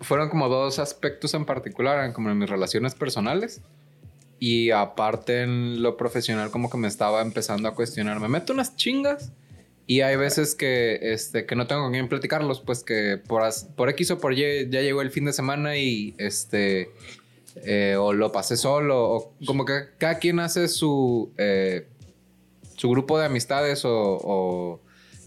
Fueron 0.02 0.30
como 0.30 0.50
dos 0.50 0.80
aspectos 0.80 1.34
en 1.34 1.46
particular, 1.46 2.12
como 2.13 2.30
en 2.30 2.38
mis 2.38 2.50
relaciones 2.50 2.96
personales. 2.96 3.62
Y 4.39 4.72
aparte 4.72 5.42
en 5.44 5.82
lo 5.82 5.98
profesional 5.98 6.52
como 6.52 6.70
que 6.70 6.78
me 6.78 6.88
estaba 6.88 7.22
empezando 7.22 7.68
a 7.68 7.76
cuestionar. 7.76 8.20
Me 8.20 8.28
meto 8.28 8.54
unas 8.54 8.76
chingas. 8.76 9.32
Y 9.86 10.02
hay 10.02 10.15
veces 10.15 10.54
que, 10.54 11.00
este, 11.02 11.46
que 11.46 11.56
no 11.56 11.65
tengo 11.65 11.82
con 11.82 11.94
quién 11.94 12.08
platicarlos, 12.08 12.62
pues 12.62 12.84
que 12.84 13.20
por, 13.28 13.42
por 13.76 13.89
X 13.89 14.12
o 14.12 14.20
por 14.20 14.34
Y 14.34 14.70
ya 14.70 14.82
llegó 14.82 15.02
el 15.02 15.10
fin 15.10 15.26
de 15.26 15.34
semana 15.34 15.78
y 15.78 16.13
este... 16.20 16.92
eh, 17.63 17.96
o 17.98 18.13
lo 18.13 18.32
pasé 18.32 18.56
solo, 18.56 19.10
o 19.10 19.34
como 19.46 19.65
que 19.65 19.86
cada 19.98 20.20
quien 20.20 20.39
hace 20.39 20.68
su... 20.68 21.32
eh, 21.38 21.88
su 22.78 22.89
grupo 22.89 23.20
de 23.20 23.26
amistades 23.26 23.84
o, 23.84 23.92
o 23.92 24.80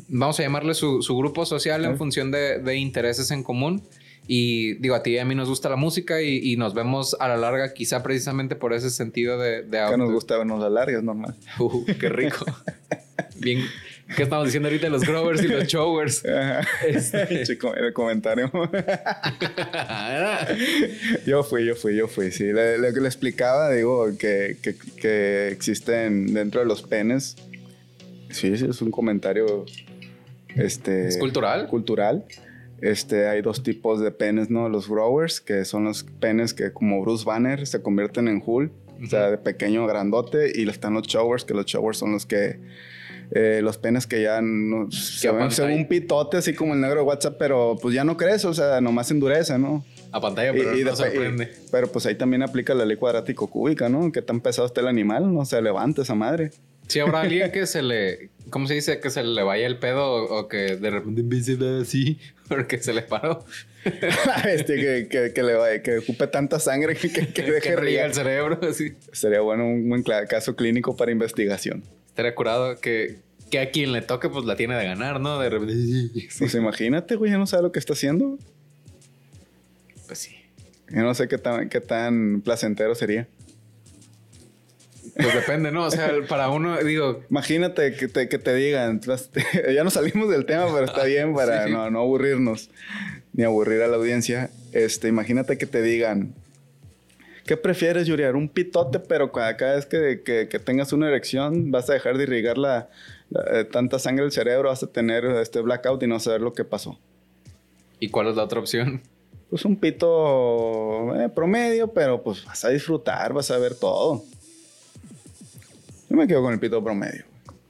vamos 0.09 0.41
a 0.41 0.43
llamarle 0.43 0.73
su, 0.73 1.03
su 1.03 1.15
grupo 1.19 1.45
social 1.45 1.85
en 1.85 1.99
función 1.99 2.31
de, 2.31 2.61
de 2.61 2.77
intereses 2.77 3.31
en 3.31 3.43
común. 3.43 3.83
Y 4.29 4.75
digo, 4.75 4.95
a 4.95 5.03
ti 5.03 5.13
y 5.13 5.19
a 5.19 5.25
mí 5.25 5.35
nos 5.35 5.49
gusta 5.49 5.69
la 5.69 5.77
música 5.77 6.23
y, 6.23 6.53
y 6.53 6.57
nos 6.57 6.75
vemos 6.75 7.17
a 7.19 7.29
la 7.29 7.37
larga 7.37 7.75
quizá 7.75 8.03
precisamente 8.03 8.55
por 8.55 8.73
ese 8.73 8.91
sentido 8.91 9.39
de... 9.39 9.63
de 9.63 9.85
Que 9.91 9.97
nos 9.97 10.13
gusta 10.13 10.37
vernos 10.39 10.61
la 10.61 10.71
larga, 10.71 10.99
es 10.99 11.05
normal. 11.05 11.35
Uh, 11.59 11.85
qué 11.99 12.09
rico. 12.09 12.45
Bien, 13.41 13.61
¿qué 14.17 14.23
estamos 14.23 14.47
diciendo 14.47 14.69
ahorita 14.69 14.89
los 14.89 15.03
growers 15.03 15.43
y 15.43 15.49
los 15.49 15.67
showers? 15.67 16.23
Este- 16.87 17.43
Chico, 17.47 17.75
el 17.75 17.93
comentario. 17.93 18.51
yo 21.27 21.43
fui, 21.43 21.65
yo 21.67 21.75
fui, 21.75 21.97
yo 21.97 22.09
fui. 22.09 22.31
Sí, 22.31 22.45
le, 22.45 22.79
le- 22.79 22.93
le 22.93 23.07
explicaba, 23.07 23.71
digo, 23.73 24.07
que, 24.19 24.57
que, 24.63 24.75
que 25.01 25.49
existen 25.49 26.33
dentro 26.33 26.61
de 26.61 26.67
los 26.67 26.83
penes. 26.83 27.37
Sí, 28.31 28.57
sí, 28.57 28.67
es 28.69 28.81
un 28.83 28.91
comentario. 28.91 29.67
Este, 30.55 31.09
¿Es 31.09 31.17
cultural? 31.19 31.67
Cultural. 31.69 32.25
Este, 32.83 33.29
hay 33.29 33.40
dos 33.42 33.62
tipos 33.62 34.01
de 34.01 34.11
penes, 34.11 34.51
¿no? 34.51 34.68
Los 34.68 34.88
growers, 34.88 35.40
que 35.40 35.64
son 35.64 35.85
los 35.85 36.03
penes 36.21 36.53
que, 36.53 36.73
como 36.73 37.01
Bruce 37.01 37.25
Banner, 37.25 37.66
se 37.66 37.81
convierten 37.81 38.29
en 38.29 38.42
Hulk. 38.45 38.71
O 39.03 39.07
sea, 39.07 39.31
de 39.31 39.38
pequeño 39.38 39.85
a 39.85 39.87
grandote. 39.88 40.53
Y 40.55 40.68
están 40.68 40.92
los 40.95 41.05
showers, 41.07 41.45
que 41.45 41.55
los 41.55 41.64
showers 41.66 41.97
son 41.99 42.12
los 42.12 42.27
que. 42.27 42.59
eh, 43.35 43.61
los 43.62 43.79
penes 43.79 44.07
que 44.07 44.21
ya 44.23 44.42
no, 44.42 44.90
se 44.90 45.31
ven, 45.33 45.51
se 45.51 45.62
ven 45.62 45.71
apantalla. 45.71 45.75
un 45.75 45.88
pitote, 45.88 46.37
así 46.37 46.53
como 46.55 46.75
el 46.75 46.81
negro 46.83 46.97
de 47.01 47.07
WhatsApp, 47.07 47.37
pero 47.38 47.79
pues 47.81 47.95
ya 47.95 48.05
no 48.05 48.18
crece, 48.18 48.47
o 48.47 48.53
sea, 48.53 48.79
nomás 48.83 49.11
endurece, 49.11 49.59
¿no? 49.59 49.83
A 50.11 50.21
pantalla, 50.21 50.53
pero 50.53 50.77
Y- 50.77 50.85
no 50.85 50.90
de- 50.90 50.97
sorprende. 50.97 51.45
y- 51.45 51.68
pero 51.71 51.90
pues 51.90 52.05
ahí 52.05 52.14
también 52.14 52.42
aplica 52.42 52.75
la 52.75 52.85
ley 52.85 52.99
cuadrático 52.99 53.47
cúbica, 53.47 53.88
¿no? 53.88 54.12
Que 54.12 54.21
tan 54.21 54.40
pesado 54.42 54.66
está 54.66 54.83
el 54.83 54.88
animal, 54.88 55.33
no 55.33 55.47
se 55.47 55.62
levanta 55.62 56.03
esa 56.03 56.14
madre. 56.14 56.51
Si 56.88 57.01
habrá 57.01 57.23
alguien 57.23 57.51
que 57.51 57.66
se 57.66 57.83
le... 57.83 58.31
¿Cómo 58.51 58.66
se 58.66 58.75
dice? 58.75 59.01
Que 59.01 59.11
se 59.11 59.23
le 59.23 59.42
vaya 59.42 59.66
el 59.66 59.79
pedo 59.79 60.05
o, 60.05 60.40
o 60.40 60.49
que 60.49 60.77
de 60.77 60.90
repente 60.90 61.23
empiece 61.23 61.57
a 61.61 61.81
así 61.81 62.18
porque 62.49 62.79
se 62.79 62.92
le 62.92 63.03
paró. 63.03 63.45
este, 64.49 64.77
que, 64.77 65.09
que, 65.09 65.33
que 65.33 65.42
le 65.42 65.55
vaya, 65.55 65.83
que 65.83 65.99
ocupe 65.99 66.27
tanta 66.27 66.61
sangre 66.61 66.95
que, 66.95 67.11
que, 67.12 67.29
que 67.33 67.42
deje 67.42 67.77
riega. 67.77 68.07
el 68.07 68.14
cerebro, 68.14 68.61
así. 68.68 68.92
Sería 69.12 69.40
bueno 69.40 69.66
un 69.66 69.88
buen 69.88 70.03
caso 70.03 70.55
clínico 70.55 70.97
para 70.97 71.11
investigación. 71.11 71.83
Estaría 72.09 72.35
curado 72.35 72.79
que, 72.79 73.18
que 73.51 73.59
a 73.59 73.71
quien 73.71 73.92
le 73.92 74.03
toque, 74.03 74.29
pues 74.29 74.45
la 74.45 74.57
tiene 74.57 74.77
de 74.77 74.85
ganar, 74.85 75.21
¿no? 75.21 75.38
De 75.38 75.51
repente. 75.51 75.75
Pues 76.38 76.55
imagínate, 76.55 77.16
güey, 77.16 77.31
ya 77.31 77.38
no 77.38 77.47
sabe 77.47 77.64
lo 77.64 77.73
que 77.73 77.79
está 77.79 77.95
haciendo. 77.95 78.38
Pues 80.07 80.18
sí. 80.18 80.37
Yo 80.90 81.03
no 81.03 81.14
sé 81.14 81.27
qué 81.27 81.38
tan, 81.38 81.68
qué 81.68 81.81
tan 81.81 82.42
placentero 82.42 82.95
sería. 82.95 83.27
Pues 85.14 85.35
depende, 85.35 85.70
¿no? 85.70 85.85
O 85.85 85.90
sea, 85.90 86.11
para 86.29 86.48
uno, 86.48 86.79
digo, 86.83 87.22
Imagínate 87.31 87.94
que 87.94 88.09
te, 88.09 88.29
que 88.29 88.38
te 88.38 88.55
digan, 88.55 89.01
ya 89.75 89.85
no 89.85 89.90
salimos 89.90 90.31
del 90.31 90.46
tema, 90.46 90.66
pero 90.72 90.85
está 90.87 91.05
bien 91.05 91.35
para 91.35 91.66
Sí. 91.66 91.72
No, 91.72 91.90
no 91.90 92.01
aburrirnos 92.01 92.70
ni 93.35 93.44
aburrir 93.44 93.83
a 93.83 93.88
la 93.88 93.96
audiencia. 93.96 94.51
Este, 94.72 95.09
imagínate 95.09 95.59
que 95.59 95.66
te 95.66 95.83
digan, 95.83 96.35
¿qué 97.46 97.57
prefieres, 97.59 98.07
Yuriar? 98.07 98.37
Un 98.37 98.48
pitote, 98.48 99.01
pero 99.01 99.33
cada, 99.33 99.57
cada 99.57 99.75
vez 99.77 99.87
que, 99.87 100.22
que- 100.25 100.48
que 100.48 100.59
tengas 100.59 100.92
una 100.94 101.09
erección 101.09 101.70
vas 101.70 101.90
a 101.90 101.92
dejar 101.94 102.16
de 102.16 102.22
irrigar 102.25 102.57
la, 102.57 102.88
la- 103.31 103.61
eh, 103.61 103.64
tanta 103.64 103.98
sangre 103.98 104.22
del 104.25 104.33
cerebro, 104.33 104.68
vas 104.70 104.83
a 104.83 104.87
tener 104.87 105.25
este 105.27 105.61
blackout 105.61 106.03
y 106.03 106.07
no 106.07 106.20
saber 106.20 106.40
lo 106.40 106.53
que 106.55 106.64
pasó. 106.64 106.98
¿y 108.01 108.09
cuál 108.09 108.27
es 108.29 108.35
la 108.37 108.44
otra 108.44 108.59
opción? 108.61 109.01
Pues 109.51 109.64
un 109.64 109.77
pito 109.77 111.14
eh, 111.20 111.29
promedio, 111.29 111.88
pero 111.92 112.22
pues 112.22 112.44
vas 112.44 112.64
a 112.64 112.70
disfrutar, 112.70 113.33
vas 113.33 113.51
a 113.51 113.59
ver 113.59 113.75
todo. 113.77 114.25
Yo 116.12 116.18
me 116.18 116.29
quedo 116.29 116.42
con 116.42 116.53
el 116.53 116.61
pito 116.61 116.85
promedio. 116.85 117.25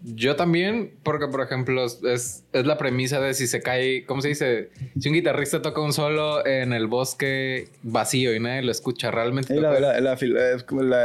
Yo 0.04 0.34
también, 0.34 0.94
porque 1.04 1.28
por 1.28 1.42
ejemplo, 1.42 1.84
es, 1.84 2.42
es 2.52 2.66
la 2.66 2.76
premisa 2.76 3.20
de 3.20 3.34
si 3.34 3.46
se 3.46 3.62
cae, 3.62 4.04
¿cómo 4.04 4.20
se 4.20 4.26
dice? 4.30 4.70
Si 4.98 5.08
un 5.08 5.14
guitarrista 5.14 5.62
toca 5.62 5.80
un 5.80 5.92
solo 5.92 6.44
en 6.44 6.72
el 6.72 6.88
bosque 6.88 7.68
vacío 7.84 8.34
y 8.34 8.40
nadie 8.40 8.62
lo 8.62 8.72
escucha, 8.72 9.12
realmente. 9.12 9.54
La, 9.54 9.78
la, 9.78 10.00
la 10.00 10.16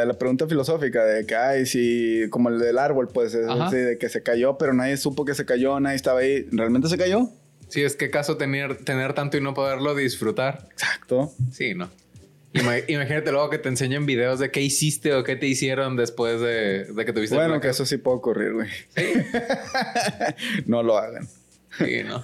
la- 0.06 0.13
pregunta 0.17 0.47
filosófica 0.47 1.06
de 1.06 1.28
que, 1.28 1.36
ay, 1.36 1.67
si, 1.67 2.23
como 2.32 2.50
el 2.50 2.58
del 2.58 2.80
árbol, 2.80 3.08
pues, 3.13 3.36
es 3.36 3.45
de 3.71 4.00
que 4.00 4.10
se 4.10 4.23
cayó, 4.23 4.58
pero 4.58 4.73
nadie 4.73 4.97
supo 4.97 5.26
que 5.26 5.36
se 5.36 5.45
cayó, 5.45 5.80
nadie 5.80 5.95
estaba 5.95 6.21
ahí. 6.21 6.47
¿Realmente 6.52 6.89
se 6.89 6.97
cayó? 6.97 7.30
Sí, 7.67 7.84
es 7.84 7.95
que 7.95 8.10
caso 8.10 8.36
tener, 8.38 8.78
tener 8.78 9.13
tanto 9.13 9.38
y 9.38 9.41
no 9.41 9.54
poderlo 9.54 9.93
disfrutar. 9.93 10.67
Exacto. 10.71 11.32
Sí, 11.52 11.76
no. 11.76 11.91
Ima- 12.54 12.84
Imagínate 12.88 13.32
luego 13.32 13.50
que 13.50 13.58
te 13.58 13.70
enseñen 13.70 14.06
videos 14.06 14.40
de 14.40 14.50
qué 14.52 14.62
hiciste 14.62 15.14
o 15.14 15.24
qué 15.24 15.36
te 15.36 15.48
hicieron 15.48 15.96
después 15.96 16.40
de, 16.42 16.86
de 16.86 17.06
que 17.06 17.14
tuviste 17.14 17.36
Bueno, 17.36 17.56
el 17.56 17.62
que 17.62 17.70
eso 17.70 17.86
sí 17.86 17.98
puede 17.98 18.18
ocurrir, 18.18 18.54
güey. 18.54 18.70
no 20.66 20.84
lo 20.84 20.98
hagan. 20.98 21.28
Sí, 21.78 22.04
no. 22.06 22.24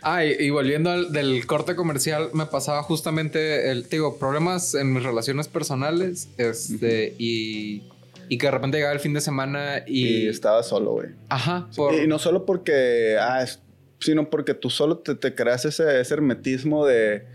Ah, 0.00 0.24
y, 0.24 0.32
y 0.38 0.50
volviendo 0.50 0.90
al 0.90 1.12
del 1.12 1.44
corte 1.46 1.74
comercial, 1.74 2.30
me 2.32 2.46
pasaba 2.46 2.82
justamente 2.82 3.70
el, 3.70 3.82
te 3.88 3.96
digo, 3.96 4.16
problemas 4.18 4.74
en 4.74 4.92
mis 4.92 5.02
relaciones 5.02 5.48
personales, 5.48 6.28
este, 6.38 7.14
y, 7.18 7.82
y 8.28 8.38
que 8.38 8.46
de 8.46 8.50
repente 8.52 8.76
llegaba 8.78 8.94
el 8.94 9.00
fin 9.00 9.12
de 9.12 9.20
semana 9.20 9.82
Y, 9.86 10.06
y... 10.24 10.28
estaba 10.28 10.62
solo, 10.62 10.92
güey. 10.92 11.08
Ajá, 11.28 11.68
por... 11.74 11.94
Y 11.94 12.06
no 12.06 12.18
solo 12.20 12.46
porque, 12.46 13.16
ah, 13.20 13.42
es- 13.42 13.58
sino 14.00 14.30
porque 14.30 14.54
tú 14.54 14.70
solo 14.70 14.98
te, 14.98 15.16
te 15.16 15.34
creas 15.34 15.64
ese, 15.64 16.00
ese 16.00 16.14
hermetismo 16.14 16.86
de 16.86 17.26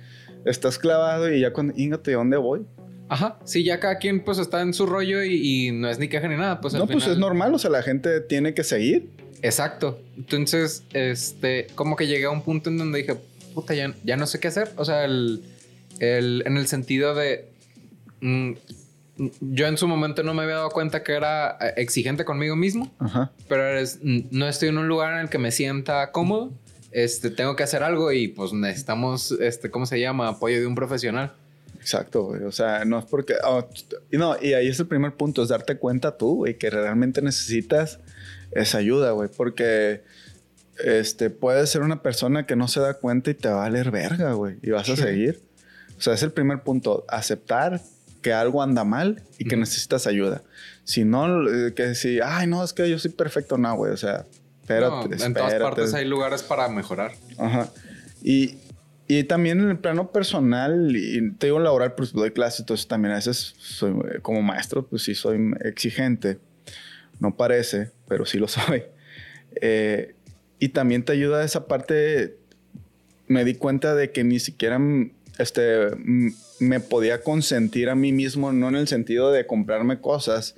estás 0.45 0.77
clavado 0.79 1.31
y 1.33 1.41
ya 1.41 1.53
cuando, 1.53 1.73
íngate, 1.75 2.11
¿de 2.11 2.17
dónde 2.17 2.37
voy? 2.37 2.65
Ajá, 3.09 3.37
sí, 3.43 3.63
ya 3.63 3.79
cada 3.79 3.97
quien 3.97 4.23
pues 4.23 4.37
está 4.39 4.61
en 4.61 4.73
su 4.73 4.85
rollo 4.85 5.23
y, 5.23 5.67
y 5.67 5.71
no 5.71 5.89
es 5.89 5.99
ni 5.99 6.07
queja 6.07 6.27
ni 6.27 6.35
nada, 6.37 6.61
pues 6.61 6.73
al 6.73 6.79
no, 6.81 6.87
pues 6.87 7.03
final- 7.03 7.11
es 7.15 7.19
normal, 7.19 7.53
o 7.53 7.59
sea, 7.59 7.69
la 7.69 7.83
gente 7.83 8.21
tiene 8.21 8.53
que 8.53 8.63
seguir. 8.63 9.09
Exacto. 9.41 9.99
Entonces, 10.17 10.83
este, 10.93 11.67
como 11.75 11.95
que 11.95 12.07
llegué 12.07 12.25
a 12.25 12.29
un 12.29 12.41
punto 12.43 12.69
en 12.69 12.77
donde 12.77 12.99
dije, 12.99 13.17
puta, 13.53 13.73
ya, 13.75 13.93
ya 14.03 14.15
no 14.17 14.25
sé 14.25 14.39
qué 14.39 14.47
hacer. 14.47 14.71
O 14.77 14.85
sea, 14.85 15.03
el, 15.05 15.43
el- 15.99 16.43
en 16.45 16.57
el 16.57 16.65
sentido 16.67 17.13
de. 17.13 17.49
mm, 18.21 18.53
yo 19.41 19.67
en 19.67 19.77
su 19.77 19.87
momento 19.87 20.23
no 20.23 20.33
me 20.33 20.41
había 20.43 20.55
dado 20.55 20.69
cuenta 20.71 21.03
que 21.03 21.11
era 21.13 21.51
eh, 21.61 21.73
exigente 21.77 22.25
conmigo 22.25 22.55
mismo, 22.55 22.91
Ajá. 22.97 23.31
pero 23.47 23.77
es, 23.77 23.99
mm, 24.01 24.21
no 24.31 24.47
estoy 24.47 24.69
en 24.69 24.77
un 24.79 24.87
lugar 24.87 25.13
en 25.13 25.19
el 25.19 25.29
que 25.29 25.37
me 25.37 25.51
sienta 25.51 26.09
cómodo. 26.11 26.51
Este, 26.93 27.29
tengo 27.31 27.55
que 27.55 27.63
hacer 27.63 27.81
algo 27.83 28.11
y 28.11 28.27
pues 28.27 28.53
necesitamos, 28.53 29.31
este, 29.31 29.69
¿cómo 29.71 29.85
se 29.85 29.99
llama? 29.99 30.27
Apoyo 30.27 30.59
de 30.59 30.67
un 30.67 30.75
profesional. 30.75 31.33
Exacto, 31.79 32.23
güey. 32.23 32.43
O 32.43 32.51
sea, 32.51 32.85
no 32.85 32.99
es 32.99 33.05
porque. 33.05 33.35
oh, 33.43 33.67
no, 34.11 34.35
y 34.41 34.53
ahí 34.53 34.67
es 34.69 34.79
el 34.79 34.87
primer 34.87 35.13
punto, 35.15 35.43
es 35.43 35.49
darte 35.49 35.77
cuenta 35.77 36.17
tú, 36.17 36.35
güey, 36.37 36.57
que 36.57 36.69
realmente 36.69 37.21
necesitas 37.21 37.99
esa 38.51 38.77
ayuda, 38.77 39.11
güey. 39.11 39.27
Porque 39.35 40.03
este, 40.83 41.29
puedes 41.29 41.69
ser 41.69 41.81
una 41.81 42.01
persona 42.01 42.45
que 42.45 42.55
no 42.55 42.67
se 42.67 42.79
da 42.79 42.93
cuenta 42.93 43.31
y 43.31 43.33
te 43.33 43.49
va 43.49 43.55
a 43.55 43.69
valer 43.69 43.91
verga, 43.91 44.33
güey. 44.33 44.57
Y 44.61 44.69
vas 44.71 44.89
a 44.89 44.95
Sí. 44.95 45.01
seguir. 45.01 45.41
O 45.97 46.01
sea, 46.01 46.13
es 46.13 46.23
el 46.23 46.31
primer 46.31 46.61
punto. 46.63 47.05
Aceptar 47.09 47.81
que 48.21 48.31
algo 48.33 48.61
anda 48.63 48.83
mal 48.83 49.21
y 49.37 49.45
que 49.45 49.55
Ujú. 49.55 49.61
necesitas 49.61 50.07
ayuda. 50.07 50.41
Si 50.85 51.03
no, 51.03 51.49
eh, 51.49 51.73
que 51.73 51.95
si, 51.95 52.19
ay, 52.23 52.47
no, 52.47 52.63
es 52.63 52.71
que 52.73 52.89
yo 52.89 52.97
soy 52.99 53.11
perfecto, 53.11 53.57
no, 53.57 53.75
güey. 53.75 53.91
O 53.91 53.97
sea, 53.97 54.25
espérate, 54.63 54.95
No, 54.95 55.05
en 55.05 55.13
espérate. 55.13 55.39
todas 55.39 55.61
partes 55.61 55.93
hay 55.93 56.05
lugares 56.07 56.41
para 56.43 56.67
mejorar. 56.69 57.11
Ajá. 57.37 57.69
Y, 58.23 58.55
y 59.07 59.25
también 59.25 59.59
en 59.59 59.69
el 59.69 59.77
plano 59.77 60.11
personal, 60.11 60.95
y 60.95 61.31
te 61.33 61.47
digo 61.47 61.59
laboral, 61.59 61.93
pues 61.93 62.13
doy 62.13 62.31
clases, 62.31 62.61
entonces 62.61 62.87
también 62.87 63.11
a 63.11 63.15
veces 63.15 63.53
soy, 63.57 63.91
eh, 63.91 64.19
como 64.21 64.41
maestro, 64.41 64.87
pues 64.87 65.03
sí 65.03 65.13
soy 65.15 65.37
exigente. 65.63 66.39
No 67.19 67.35
parece, 67.35 67.91
pero 68.07 68.25
sí 68.25 68.37
lo 68.39 68.47
soy. 68.47 68.83
Eh, 69.61 70.15
y 70.59 70.69
también 70.69 71.03
te 71.03 71.11
ayuda 71.11 71.43
esa 71.43 71.67
parte, 71.67 72.37
me 73.27 73.43
di 73.43 73.55
cuenta 73.55 73.93
de 73.95 74.11
que 74.11 74.23
ni 74.23 74.39
siquiera 74.39 74.79
mm, 74.79 75.11
este, 75.37 75.89
mm, 75.95 76.29
me 76.59 76.79
podía 76.79 77.21
consentir 77.21 77.89
a 77.89 77.95
mí 77.95 78.13
mismo, 78.13 78.53
no 78.53 78.69
en 78.69 78.75
el 78.77 78.87
sentido 78.87 79.31
de 79.31 79.45
comprarme 79.45 79.99
cosas, 79.99 80.55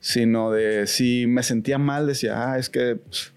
sino 0.00 0.50
de 0.50 0.86
si 0.86 1.26
me 1.26 1.42
sentía 1.42 1.76
mal, 1.78 2.06
decía, 2.06 2.52
ah, 2.52 2.58
es 2.58 2.70
que... 2.70 2.96
pues, 2.96 3.32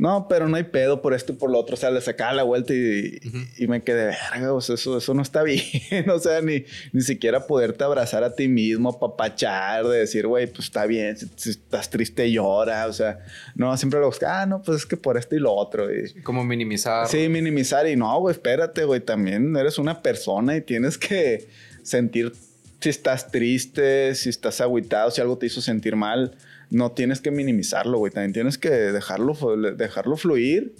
no, 0.00 0.28
pero 0.30 0.48
no 0.48 0.56
hay 0.56 0.62
pedo 0.62 1.02
por 1.02 1.12
esto 1.12 1.32
y 1.32 1.36
por 1.36 1.50
lo 1.50 1.58
otro. 1.58 1.74
O 1.74 1.76
sea, 1.76 1.90
le 1.90 2.00
sacaba 2.00 2.32
la 2.32 2.42
vuelta 2.42 2.72
y, 2.72 3.20
y 3.58 3.66
me 3.66 3.82
quedé, 3.82 4.06
verga, 4.06 4.54
o 4.54 4.62
sea, 4.62 4.76
eso, 4.76 4.96
eso 4.96 5.12
no 5.12 5.20
está 5.20 5.42
bien. 5.44 5.60
o 6.08 6.18
sea, 6.18 6.40
ni, 6.40 6.64
ni 6.94 7.02
siquiera 7.02 7.46
poderte 7.46 7.84
abrazar 7.84 8.24
a 8.24 8.34
ti 8.34 8.48
mismo, 8.48 8.98
papachar, 8.98 9.86
de 9.86 9.98
decir, 9.98 10.26
güey, 10.26 10.46
pues 10.46 10.68
está 10.68 10.86
bien, 10.86 11.18
si, 11.18 11.30
si 11.36 11.50
estás 11.50 11.90
triste 11.90 12.32
llora. 12.32 12.86
O 12.86 12.94
sea, 12.94 13.18
no, 13.54 13.76
siempre 13.76 14.00
lo 14.00 14.06
busca, 14.06 14.40
ah, 14.40 14.46
no, 14.46 14.62
pues 14.62 14.78
es 14.78 14.86
que 14.86 14.96
por 14.96 15.18
esto 15.18 15.36
y 15.36 15.38
lo 15.38 15.52
otro. 15.52 15.94
Y, 15.94 16.22
Como 16.22 16.44
minimizar. 16.44 17.06
Sí, 17.06 17.28
minimizar 17.28 17.86
y 17.86 17.94
no, 17.94 18.20
güey, 18.20 18.32
espérate, 18.32 18.84
güey, 18.84 19.00
también 19.00 19.54
eres 19.54 19.76
una 19.76 20.00
persona 20.00 20.56
y 20.56 20.62
tienes 20.62 20.96
que 20.96 21.46
sentir 21.82 22.32
si 22.80 22.88
estás 22.88 23.30
triste, 23.30 24.14
si 24.14 24.30
estás 24.30 24.62
agüitado, 24.62 25.10
si 25.10 25.20
algo 25.20 25.36
te 25.36 25.44
hizo 25.44 25.60
sentir 25.60 25.94
mal, 25.94 26.34
no 26.70 26.92
tienes 26.92 27.20
que 27.20 27.30
minimizarlo, 27.30 27.98
güey, 27.98 28.12
también 28.12 28.32
tienes 28.32 28.58
que 28.58 28.70
dejarlo, 28.70 29.34
dejarlo 29.76 30.16
fluir. 30.16 30.74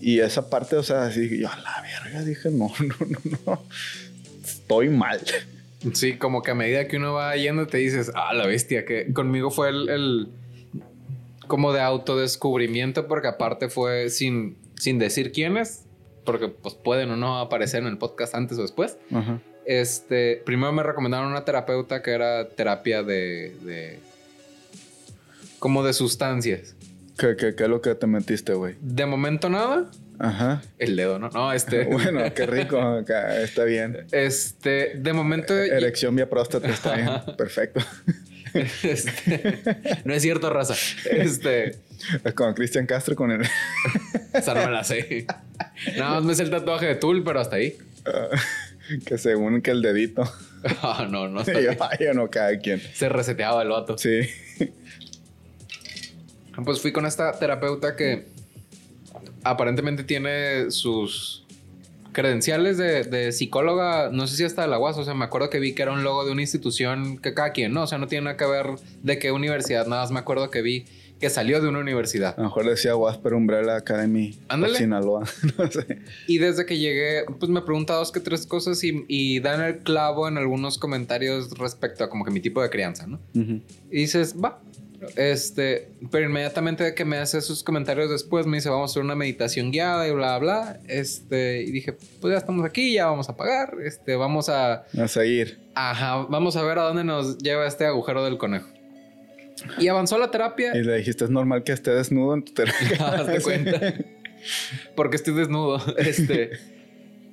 Y 0.00 0.20
esa 0.20 0.50
parte, 0.50 0.76
o 0.76 0.82
sea, 0.82 1.04
así, 1.04 1.38
yo 1.38 1.48
a 1.50 1.56
la 1.58 1.82
verga 1.82 2.22
dije, 2.22 2.50
no, 2.52 2.70
no, 2.80 2.94
no, 3.08 3.38
no, 3.46 3.62
estoy 4.44 4.88
mal. 4.90 5.20
Sí, 5.94 6.16
como 6.18 6.42
que 6.42 6.50
a 6.50 6.54
medida 6.54 6.86
que 6.88 6.96
uno 6.96 7.14
va 7.14 7.34
yendo 7.36 7.66
te 7.66 7.78
dices, 7.78 8.10
ah, 8.14 8.34
la 8.34 8.46
bestia, 8.46 8.84
que 8.84 9.12
conmigo 9.12 9.50
fue 9.50 9.70
el, 9.70 9.88
el- 9.88 10.28
como 11.46 11.72
de 11.72 11.80
autodescubrimiento, 11.80 13.06
porque 13.06 13.28
aparte 13.28 13.68
fue 13.68 14.10
sin, 14.10 14.56
sin 14.78 14.98
decir 14.98 15.30
quiénes, 15.32 15.84
porque 16.24 16.48
pues 16.48 16.74
pueden 16.74 17.10
o 17.12 17.16
no 17.16 17.38
aparecer 17.38 17.82
en 17.82 17.86
el 17.88 17.98
podcast 17.98 18.34
antes 18.34 18.58
o 18.58 18.62
después. 18.62 18.96
Ajá. 19.12 19.40
Este, 19.64 20.42
primero 20.44 20.72
me 20.72 20.82
recomendaron 20.82 21.28
una 21.28 21.44
terapeuta 21.44 22.02
que 22.02 22.10
era 22.12 22.48
terapia 22.48 23.02
de, 23.04 23.54
de 23.62 23.98
como 25.58 25.84
de 25.84 25.92
sustancias. 25.92 26.74
¿Qué, 27.18 27.34
qué, 27.36 27.54
qué 27.54 27.64
es 27.64 27.68
lo 27.68 27.80
que 27.80 27.94
te 27.94 28.06
metiste, 28.06 28.52
güey? 28.52 28.76
De 28.80 29.06
momento 29.06 29.48
nada, 29.48 29.90
Ajá. 30.18 30.62
el 30.78 30.96
dedo, 30.96 31.18
¿no? 31.18 31.30
No, 31.30 31.52
este, 31.52 31.84
Bueno, 31.90 32.20
qué 32.34 32.46
rico, 32.46 32.98
está 32.98 33.64
bien. 33.64 34.06
este, 34.12 34.92
de 34.96 35.12
momento 35.12 35.54
Erección 35.54 36.14
vía 36.14 36.28
próstata 36.28 36.68
está 36.68 36.94
bien, 36.96 37.36
perfecto. 37.36 37.80
Este, 38.82 39.60
no 40.06 40.14
es 40.14 40.22
cierto, 40.22 40.48
raza. 40.48 40.74
Este, 41.10 41.76
Con 42.34 42.54
Cristian 42.54 42.86
Castro, 42.86 43.14
con 43.14 43.30
el... 43.30 43.42
esa 44.32 44.54
no 44.54 44.64
me 44.64 44.70
la 44.70 44.82
sé. 44.82 45.26
Nada 45.98 46.14
más 46.14 46.24
me 46.24 46.34
sé 46.34 46.44
el 46.44 46.50
tatuaje 46.50 46.86
de 46.86 46.94
Tool, 46.94 47.22
pero 47.22 47.40
hasta 47.40 47.56
ahí. 47.56 47.76
Ah, 48.06 48.28
que 49.04 49.18
según 49.18 49.60
que 49.60 49.72
el 49.72 49.82
dedito. 49.82 50.22
Ah, 50.80 51.06
no, 51.10 51.28
no. 51.28 51.40
Hasta 51.40 51.60
yo, 51.60 51.72
yo 52.00 52.14
no, 52.14 52.30
cada 52.30 52.58
quien. 52.58 52.80
Se 52.94 53.10
reseteaba 53.10 53.62
el 53.62 53.68
vato. 53.68 53.98
Sí. 53.98 54.20
Pues 56.64 56.80
fui 56.80 56.92
con 56.92 57.06
esta 57.06 57.32
terapeuta 57.38 57.96
que 57.96 58.26
aparentemente 59.44 60.04
tiene 60.04 60.70
sus 60.70 61.44
credenciales 62.12 62.78
de, 62.78 63.04
de 63.04 63.30
psicóloga, 63.30 64.08
no 64.10 64.26
sé 64.26 64.36
si 64.36 64.44
hasta 64.44 64.62
de 64.62 64.68
la 64.68 64.78
UAS, 64.78 64.96
o 64.96 65.04
sea, 65.04 65.12
me 65.12 65.26
acuerdo 65.26 65.50
que 65.50 65.58
vi 65.60 65.74
que 65.74 65.82
era 65.82 65.92
un 65.92 66.02
logo 66.02 66.24
de 66.24 66.32
una 66.32 66.40
institución 66.40 67.18
que 67.18 67.34
cada 67.34 67.52
quien, 67.52 67.74
¿no? 67.74 67.82
O 67.82 67.86
sea, 67.86 67.98
no 67.98 68.06
tiene 68.06 68.24
nada 68.24 68.36
que 68.38 68.46
ver 68.46 68.66
de 69.02 69.18
qué 69.18 69.32
universidad, 69.32 69.86
nada 69.86 70.02
más 70.02 70.10
me 70.10 70.18
acuerdo 70.18 70.50
que 70.50 70.62
vi 70.62 70.86
que 71.20 71.30
salió 71.30 71.60
de 71.60 71.68
una 71.68 71.78
universidad. 71.78 72.34
A 72.36 72.42
lo 72.42 72.44
mejor 72.44 72.66
decía 72.66 72.94
Wasper 72.94 73.34
Umbrella 73.34 73.76
Academy. 73.76 74.38
Ándale. 74.48 74.76
Sinaloa. 74.78 75.24
no 75.58 75.70
sé. 75.70 76.00
Y 76.26 76.38
desde 76.38 76.66
que 76.66 76.78
llegué, 76.78 77.24
pues 77.38 77.50
me 77.50 77.62
pregunta 77.62 77.94
dos 77.94 78.12
que 78.12 78.20
tres 78.20 78.46
cosas 78.46 78.82
y, 78.84 79.04
y 79.08 79.40
dan 79.40 79.62
el 79.62 79.78
clavo 79.78 80.28
en 80.28 80.36
algunos 80.36 80.78
comentarios 80.78 81.50
respecto 81.58 82.04
a 82.04 82.10
como 82.10 82.24
que 82.24 82.30
mi 82.30 82.40
tipo 82.40 82.62
de 82.62 82.68
crianza, 82.70 83.06
¿no? 83.06 83.18
Ujú. 83.34 83.62
Y 83.90 84.00
dices, 84.00 84.34
va. 84.42 84.60
Este, 85.16 85.88
pero 86.10 86.26
inmediatamente 86.26 86.84
de 86.84 86.94
que 86.94 87.04
me 87.04 87.16
hace 87.18 87.38
esos 87.38 87.62
comentarios 87.62 88.10
después, 88.10 88.46
me 88.46 88.56
dice, 88.56 88.68
vamos 88.68 88.90
a 88.90 88.92
hacer 88.92 89.02
una 89.02 89.14
meditación 89.14 89.70
guiada 89.70 90.06
y 90.08 90.12
bla, 90.12 90.38
bla. 90.38 90.80
Este, 90.88 91.62
y 91.62 91.70
dije, 91.70 91.94
pues 92.20 92.32
ya 92.32 92.38
estamos 92.38 92.64
aquí, 92.64 92.92
ya 92.94 93.06
vamos 93.06 93.28
a 93.28 93.36
pagar. 93.36 93.74
Este, 93.84 94.16
vamos 94.16 94.48
a, 94.48 94.84
A 95.00 95.08
seguir. 95.08 95.58
ajá, 95.74 96.26
vamos 96.28 96.56
a 96.56 96.62
ver 96.62 96.78
a 96.78 96.82
dónde 96.82 97.04
nos 97.04 97.38
lleva 97.38 97.66
este 97.66 97.84
agujero 97.86 98.24
del 98.24 98.38
conejo. 98.38 98.68
Y 99.78 99.88
avanzó 99.88 100.18
la 100.18 100.30
terapia. 100.30 100.76
Y 100.76 100.82
le 100.82 100.96
dijiste, 100.98 101.24
es 101.24 101.30
normal 101.30 101.64
que 101.64 101.72
esté 101.72 101.90
desnudo 101.90 102.34
en 102.34 102.44
tu 102.44 102.52
terapia. 102.52 102.96
Hazte 103.00 103.40
cuenta. 103.42 103.94
Porque 104.94 105.16
estoy 105.16 105.34
desnudo. 105.34 105.80
Este. 105.98 106.50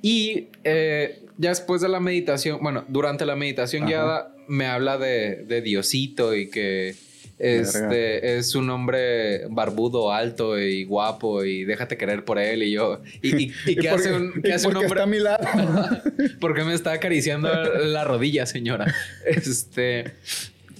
Y 0.02 0.48
eh, 0.64 1.20
ya 1.38 1.50
después 1.50 1.80
de 1.80 1.88
la 1.88 2.00
meditación, 2.00 2.58
bueno, 2.62 2.84
durante 2.88 3.24
la 3.24 3.36
meditación 3.36 3.84
Ajá. 3.84 3.88
guiada, 3.90 4.34
me 4.48 4.66
habla 4.66 4.98
de, 4.98 5.44
de 5.46 5.62
Diosito 5.62 6.34
y 6.34 6.50
que 6.50 6.94
este 7.38 8.36
es 8.36 8.54
un 8.54 8.70
hombre 8.70 9.46
barbudo, 9.48 10.12
alto 10.12 10.58
y 10.58 10.84
guapo 10.84 11.44
y 11.44 11.64
déjate 11.64 11.96
querer 11.96 12.24
por 12.24 12.38
él. 12.38 12.62
Y 12.62 12.72
yo, 12.72 13.00
¿y, 13.22 13.44
y, 13.44 13.52
y 13.66 13.76
qué 13.80 13.88
hace 13.90 14.12
un, 14.12 14.32
y 14.36 14.42
qué 14.42 14.52
hace 14.52 14.68
un 14.68 14.74
por 14.74 14.82
qué 14.82 14.86
hombre? 14.86 15.00
está 15.00 15.02
a 15.02 15.06
mi 15.06 15.18
lado? 15.18 16.02
Porque 16.40 16.64
me 16.64 16.74
está 16.74 16.92
acariciando 16.92 17.48
la 17.84 18.04
rodilla, 18.04 18.46
señora. 18.46 18.92
Este. 19.26 20.12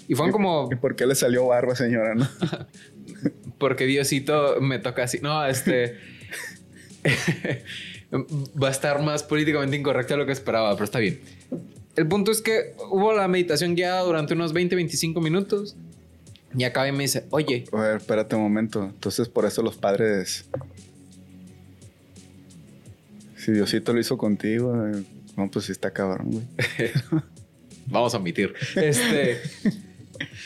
Y 0.07 0.15
fueron 0.15 0.33
como 0.33 0.69
¿Y 0.71 0.77
por 0.77 0.97
qué 0.97 1.07
le 1.07 1.15
salió 1.15 1.47
barba, 1.47 1.75
señora? 1.75 2.15
no? 2.15 2.29
porque 3.59 3.87
Diosito 3.87 4.61
me 4.61 4.79
toca 4.79 5.05
así. 5.05 5.19
No, 5.23 5.47
este. 5.47 5.97
va 8.63 8.69
a 8.69 8.71
estar 8.71 9.01
más 9.03 9.23
políticamente 9.23 9.77
incorrecto 9.77 10.15
de 10.15 10.19
lo 10.19 10.27
que 10.27 10.33
esperaba, 10.33 10.73
pero 10.75 10.85
está 10.85 10.99
bien. 10.99 11.21
El 11.97 12.07
punto 12.07 12.31
es 12.33 12.43
que 12.43 12.75
hubo 12.91 13.15
la 13.15 13.29
meditación 13.29 13.75
guiada 13.75 14.03
durante 14.03 14.35
unos 14.35 14.53
20, 14.53 14.75
25 14.77 15.21
minutos. 15.21 15.77
Y 16.57 16.65
acaba 16.65 16.89
y 16.89 16.93
me 16.93 17.05
dice, 17.05 17.27
oye, 17.31 17.65
A 17.73 17.81
ver, 17.81 17.97
espérate 17.97 18.37
un 18.37 18.43
momento. 18.43 18.85
Entonces, 18.85 19.29
por 19.29 19.45
eso 19.45 19.63
los 19.63 19.77
padres 19.77 20.47
Si 23.37 23.53
Diosito 23.53 23.93
lo 23.93 24.01
hizo 24.01 24.17
contigo, 24.17 24.75
eh, 24.87 25.03
no, 25.37 25.51
pues 25.51 25.67
sí 25.67 25.73
está 25.73 25.91
cabrón, 25.91 26.31
güey. 26.31 26.45
Vamos 27.87 28.15
a 28.15 28.19
omitir. 28.19 28.55
Este. 28.77 29.41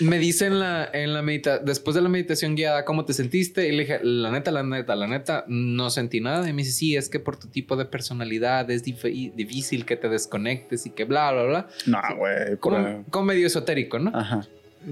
me 0.01 0.19
dice 0.19 0.47
en 0.47 0.59
la, 0.59 0.89
en 0.93 1.15
la 1.15 1.23
meditación, 1.23 1.65
después 1.67 1.95
de 1.95 2.03
la 2.03 2.09
meditación 2.09 2.57
guiada, 2.57 2.85
¿cómo 2.85 3.05
te 3.05 3.13
sentiste? 3.13 3.69
Y 3.69 3.73
le 3.73 3.85
dije, 3.85 4.01
la 4.03 4.31
neta, 4.31 4.51
la 4.51 4.63
neta, 4.63 4.97
la 4.97 5.07
neta, 5.07 5.45
no 5.47 5.91
sentí 5.91 6.21
nada. 6.21 6.49
Y 6.49 6.53
me 6.53 6.63
dice, 6.63 6.73
sí, 6.73 6.97
es 6.97 7.09
que 7.09 7.21
por 7.21 7.39
tu 7.39 7.49
tipo 7.49 7.77
de 7.77 7.85
personalidad 7.85 8.71
es 8.71 8.83
difícil 8.83 9.85
que 9.85 9.97
te 9.97 10.09
desconectes 10.09 10.87
y 10.87 10.91
que 10.91 11.05
bla, 11.05 11.33
bla, 11.33 11.45
bla. 11.45 11.69
No, 11.87 12.01
güey. 12.17 12.57
Como, 12.59 13.05
como, 13.11 13.27
medio 13.27 13.47
esotérico, 13.47 13.99
¿no? 13.99 14.11
Ajá. 14.15 14.47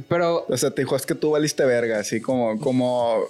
Pero. 0.09 0.47
O 0.49 0.57
sea, 0.57 0.71
te 0.71 0.83
dijo, 0.83 0.97
es 0.97 1.07
que 1.07 1.15
tú 1.15 1.31
valiste 1.31 1.65
verga, 1.65 1.99
así 1.99 2.21
como, 2.21 2.59
como 2.61 3.27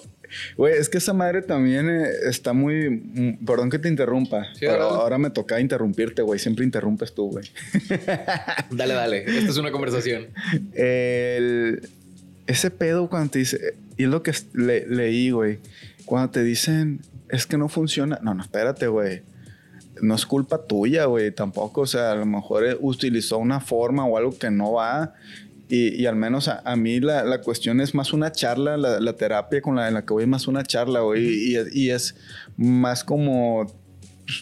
Güey, 0.56 0.74
es 0.74 0.88
que 0.88 0.98
esa 0.98 1.12
madre 1.12 1.42
también 1.42 1.88
eh, 1.88 2.08
está 2.24 2.52
muy. 2.52 2.90
Mm, 2.90 3.44
perdón 3.44 3.70
que 3.70 3.78
te 3.78 3.88
interrumpa. 3.88 4.46
pero 4.58 4.84
ahora 4.84 5.18
me 5.18 5.30
toca 5.30 5.60
interrumpirte, 5.60 6.22
güey. 6.22 6.38
Siempre 6.38 6.64
interrumpes 6.64 7.14
tú, 7.14 7.30
güey. 7.30 7.50
dale, 8.70 8.94
dale. 8.94 9.24
Esta 9.24 9.50
es 9.50 9.56
una 9.56 9.70
conversación. 9.70 10.28
ese 10.74 12.70
pedo 12.70 13.08
cuando 13.08 13.30
te 13.30 13.40
dice. 13.40 13.74
Y 13.96 14.04
es 14.04 14.08
lo 14.08 14.22
que 14.22 14.32
leí, 14.54 15.30
güey. 15.30 15.58
Cuando 16.04 16.30
te 16.30 16.44
dicen, 16.44 17.00
es 17.30 17.46
que 17.46 17.56
no 17.56 17.68
funciona. 17.68 18.18
No, 18.22 18.34
no, 18.34 18.42
espérate, 18.42 18.86
güey. 18.88 19.22
No 20.02 20.14
es 20.14 20.26
culpa 20.26 20.66
tuya, 20.66 21.06
güey, 21.06 21.30
tampoco. 21.30 21.82
O 21.82 21.86
sea, 21.86 22.12
a 22.12 22.14
lo 22.14 22.26
mejor 22.26 22.76
utilizó 22.80 23.38
una 23.38 23.60
forma 23.60 24.04
o 24.04 24.18
algo 24.18 24.36
que 24.36 24.50
no 24.50 24.72
va 24.72 25.14
y, 25.68 26.06
al 26.06 26.14
menos 26.14 26.48
a, 26.48 26.76
mí 26.76 27.00
la, 27.00 27.24
la, 27.24 27.40
cuestión 27.40 27.80
es 27.80 27.94
más 27.94 28.12
una 28.12 28.30
charla, 28.30 28.76
la, 28.76 29.00
la, 29.00 29.12
terapia 29.14 29.60
con 29.60 29.74
la 29.74 29.88
en 29.88 29.94
la 29.94 30.04
que 30.04 30.12
voy 30.12 30.22
es 30.22 30.28
más 30.28 30.46
una 30.46 30.62
charla, 30.62 31.00
güey. 31.00 31.24
Y, 31.24 31.56
y, 31.72 31.90
es 31.90 32.14
más 32.56 33.02
como 33.02 33.66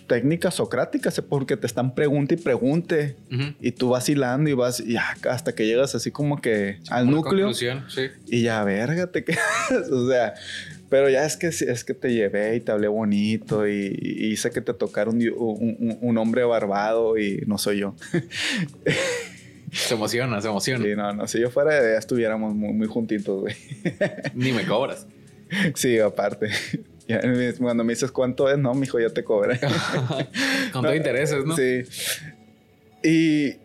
técnicas 0.07 0.55
socráticas, 0.55 1.19
porque 1.23 1.57
te 1.57 1.67
están 1.67 1.95
pregunte 1.95 2.35
y 2.35 2.37
pregunte. 2.37 3.17
Y 3.61 3.73
tú 3.73 3.91
vas 3.91 4.09
hilando 4.09 4.51
y 4.51 4.53
vas 4.53 4.81
y 4.81 4.97
hasta 4.97 5.55
que 5.55 5.67
llegas 5.67 5.95
así 5.95 6.11
como 6.11 6.43
que 6.43 6.81
al 6.91 7.11
núcleo. 7.11 7.55
Sí. 7.55 7.69
Y 8.27 8.43
ya, 8.43 8.63
verga, 8.65 9.07
te 9.07 9.25
quedas. 9.25 9.91
o 9.91 10.09
sea, 10.09 10.35
pero 10.91 11.09
ya 11.09 11.25
es 11.25 11.39
que, 11.39 11.47
es 11.47 11.85
que 11.85 11.95
te 11.95 12.13
llevé 12.13 12.57
y 12.57 12.61
te 12.61 12.71
hablé 12.71 12.89
bonito 12.89 13.67
y, 13.67 13.97
hice 14.31 14.51
que 14.51 14.61
te 14.61 14.75
tocara 14.75 15.11
un, 15.11 15.23
un, 15.37 15.99
un, 16.01 16.19
hombre 16.19 16.45
barbado 16.45 17.17
y 17.19 17.43
no 17.47 17.57
soy 17.57 17.79
yo. 17.79 17.95
Se 19.75 19.95
emociona, 19.95 20.41
se 20.41 20.49
emociona. 20.49 20.85
Sí, 20.85 20.95
no, 20.97 21.13
no. 21.13 21.27
Si 21.27 21.41
yo 21.41 21.51
fuera 21.51 21.81
de 21.81 21.97
estuviéramos 21.97 22.55
muy, 22.55 22.73
muy 22.73 22.87
juntitos, 22.87 23.41
güey. 23.41 23.55
Ni 24.35 24.53
me 24.53 24.65
cobras. 24.65 25.07
Sí, 25.75 25.99
aparte. 25.99 26.51
cuando 27.59 27.85
me 27.85 27.93
dices 27.93 28.11
cuánto 28.11 28.51
es, 28.51 28.59
no, 28.59 28.75
mijo, 28.75 28.99
ya 28.99 29.11
te 29.11 29.25
cobré. 29.25 29.61
Con 30.73 30.83
todo 30.83 30.95
intereses, 30.95 31.45
¿no? 31.45 31.57
Sí. 31.57 31.83
Y, 33.03 33.57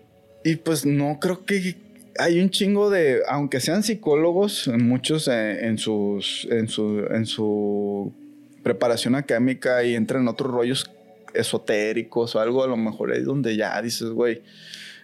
y 0.43 0.55
pues 0.57 0.85
no 0.85 1.19
creo 1.19 1.45
que 1.45 1.75
hay 2.19 2.41
un 2.41 2.49
chingo 2.49 2.89
de, 2.89 3.21
aunque 3.29 3.61
sean 3.61 3.81
psicólogos, 3.81 4.67
muchos 4.67 5.29
eh, 5.29 5.65
en, 5.65 5.77
sus, 5.77 6.47
en, 6.51 6.67
su, 6.67 7.05
en 7.09 7.25
su 7.25 8.13
preparación 8.61 9.15
académica 9.15 9.83
y 9.83 9.95
entran 9.95 10.23
en 10.23 10.27
otros 10.27 10.51
rollos 10.51 10.91
esotéricos 11.33 12.35
o 12.35 12.39
algo, 12.41 12.63
a 12.63 12.67
lo 12.67 12.75
mejor 12.75 13.13
es 13.13 13.23
donde 13.23 13.55
ya 13.55 13.81
dices, 13.81 14.09
güey, 14.09 14.41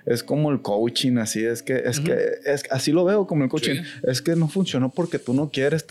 es 0.06 0.24
como 0.24 0.52
el 0.52 0.62
coaching, 0.62 1.18
así 1.18 1.44
es 1.44 1.64
que, 1.64 1.76
es 1.86 2.00
que, 2.00 2.16
es, 2.46 2.64
así 2.70 2.92
lo 2.92 3.06
veo 3.06 3.26
como 3.26 3.44
el 3.44 3.50
coaching. 3.50 3.82
Es 4.04 4.22
que 4.22 4.36
no 4.36 4.48
funcionó 4.48 4.90
porque 4.90 5.18
tú 5.18 5.34
no 5.34 5.50
quieres. 5.50 5.86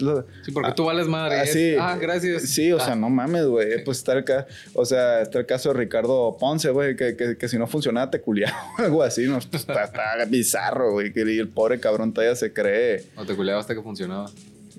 sí, 0.44 0.52
porque 0.52 0.72
tú 0.72 0.84
vales 0.84 1.08
madre. 1.08 1.40
Así, 1.40 1.74
ah, 1.78 1.96
gracias. 2.00 2.42
Sí, 2.42 2.72
o 2.72 2.78
sea, 2.78 2.92
ah. 2.92 2.96
no 2.96 3.10
mames, 3.10 3.46
güey. 3.46 3.82
Pues 3.84 3.98
está 3.98 4.12
el, 4.12 4.24
o 4.74 4.84
sea, 4.84 5.22
está 5.22 5.40
el 5.40 5.46
caso 5.46 5.72
de 5.72 5.80
Ricardo 5.80 6.36
Ponce, 6.38 6.70
güey, 6.70 6.94
que, 6.94 7.16
que, 7.16 7.36
que, 7.36 7.48
si 7.48 7.58
no 7.58 7.66
funcionaba 7.66 8.10
te 8.10 8.20
culiaba 8.20 8.56
o 8.78 8.82
algo 8.82 9.02
así. 9.02 9.26
No, 9.26 9.38
está, 9.38 9.84
está 9.84 10.24
bizarro, 10.28 10.92
güey. 10.92 11.12
Y 11.14 11.38
el 11.38 11.48
pobre 11.48 11.80
cabrón 11.80 12.12
todavía 12.12 12.36
se 12.36 12.52
cree. 12.52 13.04
O 13.16 13.24
te 13.24 13.34
culiaba 13.34 13.60
hasta 13.60 13.74
que 13.74 13.82
funcionaba 13.82 14.30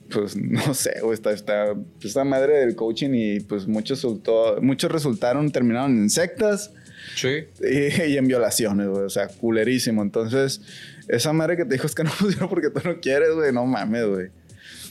pues 0.09 0.35
no 0.35 0.73
sé, 0.75 0.99
güey, 1.01 1.15
está, 1.15 1.31
está, 1.31 1.75
esta 2.03 2.23
madre 2.23 2.59
del 2.59 2.75
coaching 2.75 3.09
y 3.13 3.39
pues 3.39 3.67
muchos, 3.67 3.97
resultó, 3.97 4.61
muchos 4.61 4.91
resultaron, 4.91 5.51
terminaron 5.51 5.97
en 5.97 6.09
sectas 6.11 6.71
Sí. 7.15 7.45
Y, 8.07 8.17
en 8.17 8.27
violaciones, 8.27 8.87
güey. 8.87 9.03
O 9.03 9.09
sea, 9.09 9.27
culerísimo. 9.27 10.01
Entonces, 10.01 10.61
esa 11.07 11.33
madre 11.33 11.57
que 11.57 11.65
te 11.65 11.75
dijo 11.75 11.87
es 11.87 11.95
que 11.95 12.03
no 12.03 12.09
funciona 12.11 12.49
porque 12.49 12.69
tú 12.69 12.81
no 12.83 12.99
quieres, 12.99 13.33
güey. 13.33 13.51
No 13.51 13.65
mames, 13.65 14.05
güey. 14.07 14.29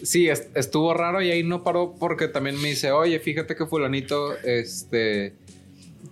Sí, 0.02 0.28
estuvo 0.28 0.92
raro 0.92 1.22
y 1.22 1.30
ahí 1.30 1.42
no 1.42 1.64
paró 1.64 1.94
porque 1.98 2.28
también 2.28 2.60
me 2.60 2.68
dice, 2.68 2.92
oye, 2.92 3.18
fíjate 3.20 3.56
que 3.56 3.64
fulanito, 3.64 4.36
este, 4.42 5.32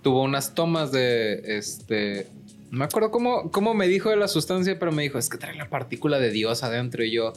tuvo 0.01 0.23
unas 0.23 0.55
tomas 0.55 0.91
de, 0.91 1.57
este, 1.57 2.25
no 2.71 2.79
me 2.79 2.85
acuerdo 2.85 3.11
cómo, 3.11 3.51
cómo 3.51 3.75
me 3.75 3.87
dijo 3.87 4.09
de 4.09 4.15
la 4.15 4.27
sustancia, 4.27 4.79
pero 4.79 4.91
me 4.91 5.03
dijo, 5.03 5.19
es 5.19 5.29
que 5.29 5.37
trae 5.37 5.55
la 5.55 5.69
partícula 5.69 6.17
de 6.17 6.31
Dios 6.31 6.63
adentro 6.63 7.03
y 7.03 7.11
yo... 7.11 7.33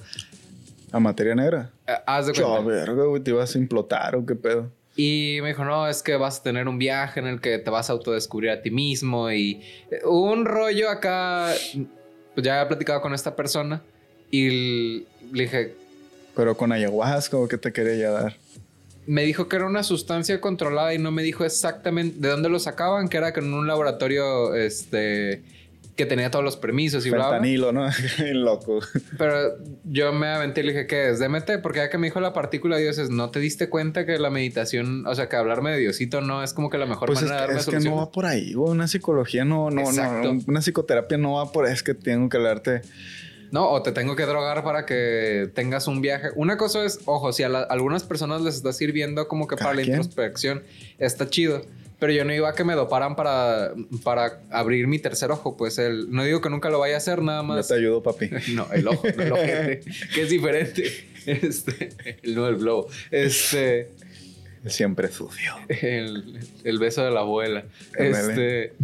¿A 0.92 0.98
materia 1.00 1.34
negra? 1.34 1.72
Eh, 1.86 1.92
haz 2.06 2.26
de 2.26 2.32
cuenta. 2.32 2.60
verga, 2.60 3.04
güey, 3.04 3.22
te 3.22 3.32
ibas 3.32 3.54
a 3.54 3.58
implotar 3.58 4.16
o 4.16 4.24
qué 4.24 4.34
pedo. 4.34 4.70
Y 4.96 5.38
me 5.42 5.48
dijo, 5.48 5.64
no, 5.64 5.86
es 5.86 6.02
que 6.02 6.16
vas 6.16 6.40
a 6.40 6.42
tener 6.42 6.68
un 6.68 6.78
viaje 6.78 7.20
en 7.20 7.26
el 7.26 7.40
que 7.40 7.58
te 7.58 7.70
vas 7.70 7.90
a 7.90 7.92
autodescubrir 7.92 8.50
a 8.50 8.62
ti 8.62 8.70
mismo 8.70 9.30
y 9.30 9.62
eh, 9.90 10.00
un 10.06 10.46
rollo 10.46 10.88
acá, 10.88 11.52
pues 12.34 12.44
ya 12.46 12.62
he 12.62 12.66
platicado 12.66 13.02
con 13.02 13.12
esta 13.12 13.36
persona 13.36 13.82
y 14.30 15.00
le 15.32 15.42
dije... 15.42 15.74
Pero 16.34 16.56
con 16.56 16.72
ayahuasca 16.72 17.36
o 17.36 17.46
qué 17.46 17.58
te 17.58 17.72
quería 17.72 18.10
dar. 18.10 18.36
Me 19.06 19.22
dijo 19.22 19.48
que 19.48 19.56
era 19.56 19.66
una 19.66 19.82
sustancia 19.82 20.40
controlada 20.40 20.94
y 20.94 20.98
no 20.98 21.10
me 21.10 21.22
dijo 21.22 21.44
exactamente 21.44 22.18
de 22.18 22.28
dónde 22.28 22.48
lo 22.48 22.58
sacaban, 22.58 23.08
que 23.08 23.18
era 23.18 23.32
que 23.32 23.40
en 23.40 23.52
un 23.52 23.66
laboratorio, 23.66 24.54
este 24.54 25.42
que 25.96 26.04
tenía 26.04 26.30
todos 26.30 26.44
los 26.44 26.56
permisos 26.58 27.06
y 27.06 27.10
Fentanilo, 27.10 27.72
¿no? 27.72 27.88
Loco. 28.34 28.80
Pero 29.16 29.56
yo 29.84 30.12
me 30.12 30.28
aventé 30.28 30.60
y 30.60 30.64
le 30.64 30.72
dije, 30.72 30.86
¿qué 30.86 31.08
es? 31.08 31.18
DMT, 31.18 31.62
porque 31.62 31.78
ya 31.78 31.90
que 31.90 31.96
me 31.96 32.08
dijo 32.08 32.20
la 32.20 32.34
partícula 32.34 32.76
de 32.76 32.82
Dios 32.82 32.98
es, 32.98 33.08
¿no 33.08 33.30
te 33.30 33.40
diste 33.40 33.70
cuenta 33.70 34.04
que 34.04 34.18
la 34.18 34.28
meditación, 34.28 35.06
o 35.06 35.14
sea, 35.14 35.28
que 35.28 35.36
hablarme 35.36 35.72
de 35.72 35.78
Diosito 35.78 36.20
no 36.20 36.44
es 36.44 36.52
como 36.52 36.68
que 36.68 36.76
la 36.76 36.84
mejor 36.84 37.06
pues 37.06 37.22
manera 37.22 37.36
de 37.36 37.46
darme 37.46 37.60
es 37.60 37.66
que 37.66 37.80
no 37.80 37.96
va 37.96 38.10
por 38.10 38.26
ahí, 38.26 38.54
Una 38.54 38.86
psicología 38.88 39.46
no, 39.46 39.70
no, 39.70 39.90
no, 39.90 40.38
una 40.46 40.60
psicoterapia 40.60 41.16
no 41.16 41.34
va 41.34 41.50
por 41.50 41.64
ahí, 41.64 41.72
es 41.72 41.82
que 41.82 41.94
tengo 41.94 42.28
que 42.28 42.36
hablarte... 42.36 42.82
No, 43.52 43.70
o 43.70 43.80
te 43.80 43.92
tengo 43.92 44.16
que 44.16 44.26
drogar 44.26 44.64
para 44.64 44.86
que 44.86 45.48
tengas 45.54 45.86
un 45.86 46.00
viaje. 46.00 46.30
Una 46.34 46.56
cosa 46.56 46.84
es, 46.84 46.98
ojo, 47.04 47.32
si 47.32 47.44
a, 47.44 47.46
algunas 47.46 48.02
personas 48.02 48.42
les 48.42 48.56
está 48.56 48.72
sirviendo 48.72 49.28
como 49.28 49.46
que 49.46 49.56
para 49.56 49.72
la 49.72 49.82
introspección, 49.82 50.64
está 50.98 51.30
chido. 51.30 51.62
Pero 51.98 52.12
yo 52.12 52.24
no 52.24 52.34
iba 52.34 52.50
a 52.50 52.54
que 52.54 52.64
me 52.64 52.74
doparan 52.74 53.16
para, 53.16 53.72
para 54.04 54.40
abrir 54.50 54.86
mi 54.86 54.98
tercer 54.98 55.30
ojo. 55.30 55.56
Pues 55.56 55.78
el, 55.78 56.10
no 56.10 56.24
digo 56.24 56.40
que 56.40 56.50
nunca 56.50 56.68
lo 56.68 56.78
vaya 56.78 56.96
a 56.96 56.98
hacer, 56.98 57.22
nada 57.22 57.42
más. 57.42 57.68
Yo 57.68 57.74
te 57.74 57.80
ayudo, 57.80 58.02
papi. 58.02 58.30
no, 58.52 58.70
el 58.72 58.86
ojo, 58.86 59.06
el 59.06 59.32
ojo, 59.32 59.42
que 60.14 60.22
es 60.22 60.30
diferente. 60.30 60.92
Este, 61.24 62.18
el 62.22 62.34
no 62.34 62.48
el 62.48 62.56
globo. 62.56 62.88
Este. 63.10 63.90
Siempre 64.66 65.08
sucio. 65.08 65.54
El, 65.68 66.40
el 66.64 66.78
beso 66.78 67.04
de 67.04 67.10
la 67.10 67.20
abuela. 67.20 67.64
Este. 67.96 68.74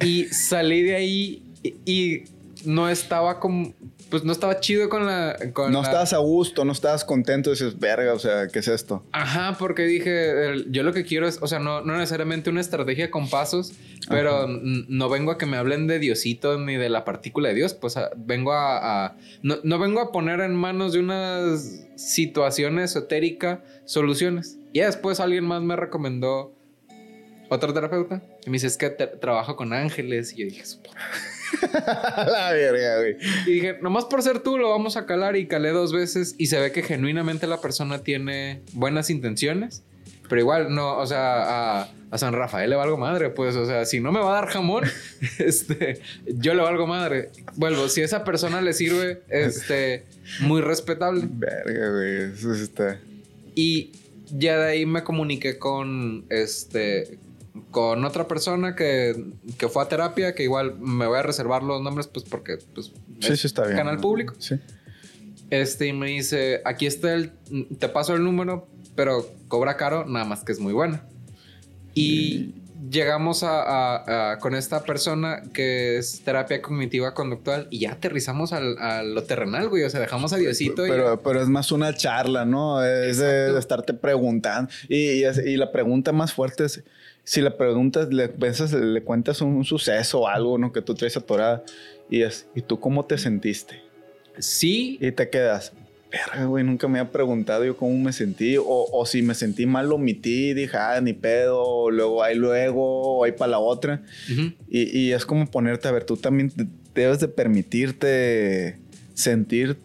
Y 0.00 0.24
salí 0.26 0.82
de 0.82 0.96
ahí 0.96 1.42
y 1.84 2.24
no 2.64 2.88
estaba 2.88 3.40
como 3.40 3.74
pues 4.10 4.24
no 4.24 4.32
estaba 4.32 4.60
chido 4.60 4.88
con 4.88 5.06
la. 5.06 5.36
no 5.70 5.82
estabas 5.82 6.12
a 6.12 6.18
gusto, 6.18 6.64
no 6.64 6.72
estabas 6.72 7.04
contento, 7.04 7.50
dices, 7.50 7.78
verga, 7.78 8.12
o 8.12 8.18
sea, 8.18 8.48
¿qué 8.48 8.58
es 8.58 8.68
esto? 8.68 9.04
Ajá, 9.12 9.56
porque 9.58 9.84
dije, 9.84 10.64
yo 10.68 10.82
lo 10.82 10.92
que 10.92 11.04
quiero 11.04 11.28
es, 11.28 11.38
o 11.40 11.46
sea, 11.46 11.60
no, 11.60 11.82
no 11.82 11.96
necesariamente 11.96 12.50
una 12.50 12.60
estrategia 12.60 13.10
con 13.10 13.30
pasos, 13.30 13.72
pero 14.08 14.46
no 14.48 15.08
vengo 15.08 15.30
a 15.30 15.38
que 15.38 15.46
me 15.46 15.56
hablen 15.56 15.86
de 15.86 15.98
Diosito 15.98 16.58
ni 16.58 16.76
de 16.76 16.88
la 16.88 17.04
partícula 17.04 17.50
de 17.50 17.54
Dios, 17.54 17.74
pues 17.74 17.96
vengo 18.16 18.52
a. 18.52 19.16
no, 19.42 19.56
no, 19.62 19.78
vengo 19.78 20.00
a 20.00 20.10
poner 20.12 20.40
en 20.40 20.54
manos 20.54 20.92
de 20.92 20.98
una 20.98 21.56
situación 21.96 22.78
esotérica 22.80 23.62
soluciones. 23.84 24.58
Y 24.72 24.80
después 24.80 25.20
alguien 25.20 25.44
más 25.44 25.62
me 25.62 25.76
recomendó 25.76 26.54
otro 27.48 27.74
terapeuta 27.74 28.22
y 28.46 28.50
me 28.50 28.54
dice, 28.54 28.68
es 28.68 28.76
que 28.76 28.90
trabajo 28.90 29.56
con 29.56 29.72
ángeles. 29.72 30.32
Y 30.32 30.38
yo 30.38 30.44
dije, 30.46 30.62
la 32.26 32.52
verga, 32.52 32.98
güey. 32.98 33.16
Y 33.46 33.52
dije, 33.52 33.78
nomás 33.80 34.04
por 34.04 34.22
ser 34.22 34.40
tú 34.40 34.58
lo 34.58 34.70
vamos 34.70 34.96
a 34.96 35.06
calar 35.06 35.36
y 35.36 35.46
calé 35.46 35.70
dos 35.70 35.92
veces 35.92 36.34
y 36.38 36.46
se 36.46 36.60
ve 36.60 36.72
que 36.72 36.82
genuinamente 36.82 37.46
la 37.46 37.60
persona 37.60 38.02
tiene 38.02 38.62
buenas 38.72 39.10
intenciones. 39.10 39.82
Pero 40.28 40.40
igual, 40.42 40.72
no, 40.72 40.96
o 40.96 41.06
sea, 41.06 41.82
a, 41.82 42.18
San 42.18 42.34
Rafael 42.34 42.70
le 42.70 42.76
valgo 42.76 42.96
madre, 42.96 43.30
pues, 43.30 43.56
o 43.56 43.66
sea, 43.66 43.84
si 43.84 43.98
no 43.98 44.12
me 44.12 44.20
va 44.20 44.30
a 44.30 44.40
dar 44.42 44.46
jamón, 44.48 44.84
este, 45.38 46.00
yo 46.26 46.54
le 46.54 46.62
valgo 46.62 46.86
madre. 46.86 47.30
Vuelvo, 47.56 47.88
si 47.88 48.02
a 48.02 48.04
esa 48.04 48.22
persona 48.22 48.60
le 48.60 48.72
sirve, 48.72 49.22
este, 49.28 50.04
muy 50.40 50.60
respetable. 50.60 51.24
Verga, 51.28 51.90
güey, 51.90 52.32
eso 52.32 52.52
está. 52.52 53.00
Y 53.56 53.90
ya 54.32 54.56
de 54.58 54.70
ahí 54.70 54.86
me 54.86 55.02
comuniqué 55.02 55.58
con, 55.58 56.24
este, 56.30 57.18
con 57.70 58.04
otra 58.04 58.26
persona 58.26 58.74
que, 58.74 59.32
que, 59.58 59.68
fue 59.68 59.82
a 59.82 59.88
terapia, 59.88 60.34
que 60.34 60.42
igual 60.42 60.78
me 60.78 61.06
voy 61.06 61.18
a 61.18 61.22
reservar 61.22 61.62
los 61.62 61.80
nombres, 61.82 62.06
pues 62.08 62.24
porque 62.24 62.58
pues, 62.74 62.92
sí, 63.20 63.36
sí 63.36 63.46
está 63.46 63.64
bien. 63.64 63.76
canal 63.76 63.98
público. 63.98 64.34
Sí. 64.38 64.56
Este, 65.50 65.88
y 65.88 65.92
me 65.92 66.06
dice, 66.08 66.62
aquí 66.64 66.86
está 66.86 67.14
el, 67.14 67.32
te 67.78 67.88
paso 67.88 68.14
el 68.14 68.22
número, 68.22 68.68
pero 68.94 69.28
cobra 69.48 69.76
caro, 69.76 70.04
nada 70.04 70.24
más 70.24 70.44
que 70.44 70.52
es 70.52 70.60
muy 70.60 70.72
buena. 70.72 71.04
Y 71.94 72.54
llegamos 72.88 73.42
a, 73.44 74.38
con 74.40 74.54
esta 74.54 74.84
persona 74.84 75.42
que 75.52 75.98
es 75.98 76.22
terapia 76.24 76.62
cognitiva 76.62 77.14
conductual 77.14 77.66
y 77.70 77.80
ya 77.80 77.92
aterrizamos 77.92 78.52
al, 78.52 78.78
a 78.78 79.02
lo 79.02 79.22
terrenal, 79.24 79.68
güey. 79.68 79.82
O 79.84 79.90
sea, 79.90 80.00
dejamos 80.00 80.32
a 80.32 80.36
Diosito. 80.36 80.82
Pero, 80.82 81.20
pero 81.22 81.42
es 81.42 81.48
más 81.48 81.72
una 81.72 81.94
charla, 81.94 82.44
¿no? 82.44 82.84
Es 82.84 83.18
de, 83.18 83.58
estarte 83.58 83.92
preguntando. 83.94 84.70
Y, 84.88 85.24
y, 85.24 85.56
la 85.56 85.72
pregunta 85.72 86.12
más 86.12 86.32
fuerte 86.32 86.64
es: 86.64 86.82
si 87.24 87.40
le 87.40 87.50
preguntas, 87.50 88.12
le, 88.12 88.28
le 88.28 89.02
cuentas 89.02 89.40
un, 89.40 89.64
suceso 89.64 90.20
o 90.20 90.28
algo, 90.28 90.58
¿no? 90.58 90.72
Que 90.72 90.82
tú 90.82 90.94
traes 90.94 91.16
atorada 91.16 91.62
y 92.08 92.22
es: 92.22 92.46
¿y 92.54 92.62
tú 92.62 92.80
cómo 92.80 93.04
te 93.04 93.18
sentiste? 93.18 93.80
Sí. 94.38 94.98
Y 95.00 95.12
te 95.12 95.28
quedas, 95.28 95.72
verga, 96.10 96.44
güey, 96.46 96.64
nunca 96.64 96.88
me 96.88 96.98
había 96.98 97.12
preguntado 97.12 97.64
yo 97.64 97.76
cómo 97.76 97.96
me 97.98 98.12
sentí. 98.12 98.56
O, 98.56 98.64
o, 98.66 99.06
si 99.06 99.22
me 99.22 99.34
sentí 99.34 99.66
mal, 99.66 99.88
lo 99.88 99.96
omití, 99.96 100.54
dije, 100.54 100.76
ah, 100.76 101.00
ni 101.00 101.12
pedo, 101.12 101.90
luego 101.90 102.22
hay 102.22 102.36
luego, 102.36 103.18
o 103.18 103.24
hay 103.24 103.32
para 103.32 103.52
la 103.52 103.58
otra. 103.58 104.02
y, 104.68 104.98
y, 104.98 105.12
es 105.12 105.24
como 105.26 105.50
ponerte, 105.50 105.88
a 105.88 105.92
ver, 105.92 106.04
tú 106.04 106.16
también 106.16 106.52
debes 106.94 107.20
de 107.20 107.28
permitirte 107.28 108.78
sentir 109.14 109.76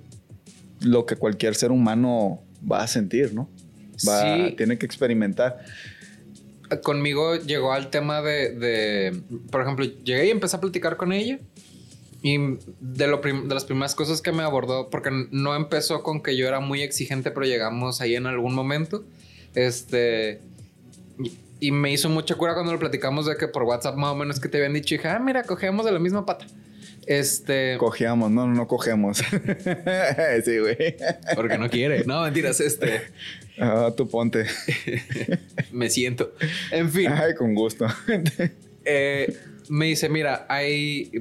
lo 0.82 1.06
que 1.06 1.16
cualquier 1.16 1.56
ser 1.56 1.72
humano 1.72 2.42
va 2.70 2.84
a 2.84 2.88
sentir, 2.88 3.34
¿no? 3.34 3.50
Va, 4.08 4.48
sí. 4.48 4.56
Tiene 4.56 4.78
que 4.78 4.86
experimentar. 4.86 5.64
Conmigo 6.84 7.36
llegó 7.36 7.74
al 7.74 7.90
tema 7.90 8.22
de, 8.22 8.52
de, 8.52 9.22
por 9.52 9.62
ejemplo, 9.62 9.86
llegué 9.86 10.28
y 10.28 10.30
empecé 10.32 10.58
a 10.58 10.62
platicar 10.62 10.98
con 10.98 11.14
ella. 11.14 11.40
Y 12.22 12.40
de, 12.80 13.06
lo 13.06 13.18
de 13.18 13.54
las 13.54 13.66
primeras 13.66 13.94
cosas 13.94 14.20
que 14.20 14.32
me 14.32 14.42
abordó, 14.42 14.90
porque 14.90 15.12
no 15.30 15.56
empezó 15.56 16.02
con 16.02 16.24
que 16.24 16.36
yo 16.36 16.48
era 16.48 16.60
muy 16.60 16.82
exigente, 16.82 17.30
pero 17.30 17.46
llegamos 17.46 18.02
ahí 18.02 18.16
en 18.16 18.26
algún 18.26 18.56
momento. 18.56 19.04
Este. 19.54 20.42
Y, 21.60 21.72
me 21.72 21.92
hizo 21.92 22.10
mucha 22.10 22.34
cura 22.34 22.56
cuando 22.56 22.74
lo 22.74 22.80
platicamos 22.80 23.28
de 23.28 23.38
que 23.38 23.48
por 23.48 23.62
WhatsApp 23.64 23.96
más 23.96 24.12
o 24.12 24.16
menos 24.16 24.40
que 24.40 24.50
te 24.50 24.58
habían 24.58 24.74
dicho, 24.74 24.96
hija, 24.96 25.16
ah, 25.16 25.20
mira, 25.20 25.44
cogemos 25.44 25.86
de 25.86 25.92
la 25.92 26.00
misma 26.00 26.26
pata. 26.26 26.48
Este. 27.06 27.78
Cogíamos, 27.78 28.32
no, 28.32 28.48
no 28.48 28.68
cogemos. 28.68 29.18
sí, 30.46 30.58
güey. 30.58 30.96
Porque 31.36 31.60
no 31.60 31.70
quiere. 31.70 32.06
No, 32.06 32.24
mentiras, 32.24 32.60
este. 32.60 33.04
Ah, 33.60 33.94
tú 33.96 34.08
ponte. 34.08 34.46
me 35.72 35.90
siento. 35.90 36.34
En 36.72 36.92
fin. 36.92 37.10
Ay, 37.12 37.36
con 37.36 37.54
gusto. 37.54 37.88
eh, 38.86 39.38
me 39.70 39.86
dice, 39.86 40.10
mira, 40.10 40.46
hay 40.50 41.12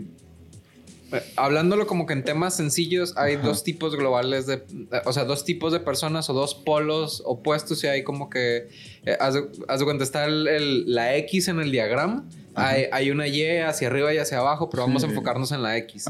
hablándolo 1.37 1.87
como 1.87 2.07
que 2.07 2.13
en 2.13 2.25
temas 2.25 2.57
sencillos, 2.57 3.17
hay 3.17 3.37
dos 3.37 3.65
tipos 3.65 3.97
globales 3.97 4.47
de, 4.47 4.63
o 5.05 5.13
sea, 5.13 5.25
dos 5.25 5.45
tipos 5.45 5.73
de 5.73 5.81
personas 5.81 6.29
o 6.31 6.33
dos 6.33 6.55
polos 6.55 7.23
opuestos 7.25 7.83
y 7.85 7.87
hay 7.87 8.03
como 8.03 8.31
que, 8.31 8.69
eh, 9.05 9.17
haz, 9.21 9.35
de 9.35 9.85
cuenta, 9.85 10.05
está 10.05 10.27
la 10.29 11.17
X 11.17 11.49
en 11.49 11.61
el 11.61 11.71
diagrama, 11.71 12.25
hay, 12.55 13.11
una 13.11 13.27
Y 13.27 13.59
hacia 13.59 13.89
arriba 13.89 14.15
y 14.15 14.19
hacia 14.19 14.39
abajo, 14.39 14.71
pero 14.71 14.85
vamos 14.85 15.03
a 15.05 15.07
enfocarnos 15.07 15.53
en 15.53 15.63
la 15.63 15.77
X. 15.79 16.07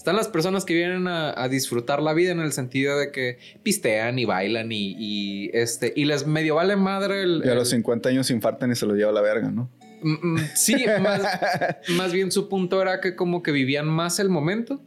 Están 0.00 0.16
las 0.16 0.28
personas 0.28 0.64
que 0.64 0.72
vienen 0.72 1.06
a, 1.08 1.46
disfrutar 1.50 2.00
la 2.00 2.14
vida 2.14 2.32
en 2.32 2.40
el 2.40 2.52
sentido 2.52 2.98
de 2.98 3.12
que 3.12 3.36
pistean 3.62 4.18
y 4.18 4.24
bailan 4.24 4.72
y, 4.72 5.50
este, 5.52 5.92
y 5.94 6.06
les 6.06 6.26
medio 6.26 6.54
vale 6.54 6.74
madre 6.74 7.22
el... 7.22 7.42
Y 7.44 7.48
a 7.50 7.54
los 7.54 7.68
50 7.68 8.08
años 8.08 8.30
infartan 8.30 8.72
y 8.72 8.76
se 8.76 8.86
los 8.86 8.96
lleva 8.96 9.10
a 9.10 9.12
la 9.12 9.20
verga, 9.20 9.50
¿no? 9.50 9.70
Mm, 10.00 10.32
mm, 10.32 10.38
sí, 10.54 10.86
más, 11.98 12.12
bien 12.14 12.32
su 12.32 12.48
punto 12.48 12.80
era 12.80 13.02
que 13.02 13.14
como 13.14 13.42
que 13.42 13.52
vivían 13.52 13.88
más 13.88 14.18
el 14.20 14.30
momento. 14.30 14.80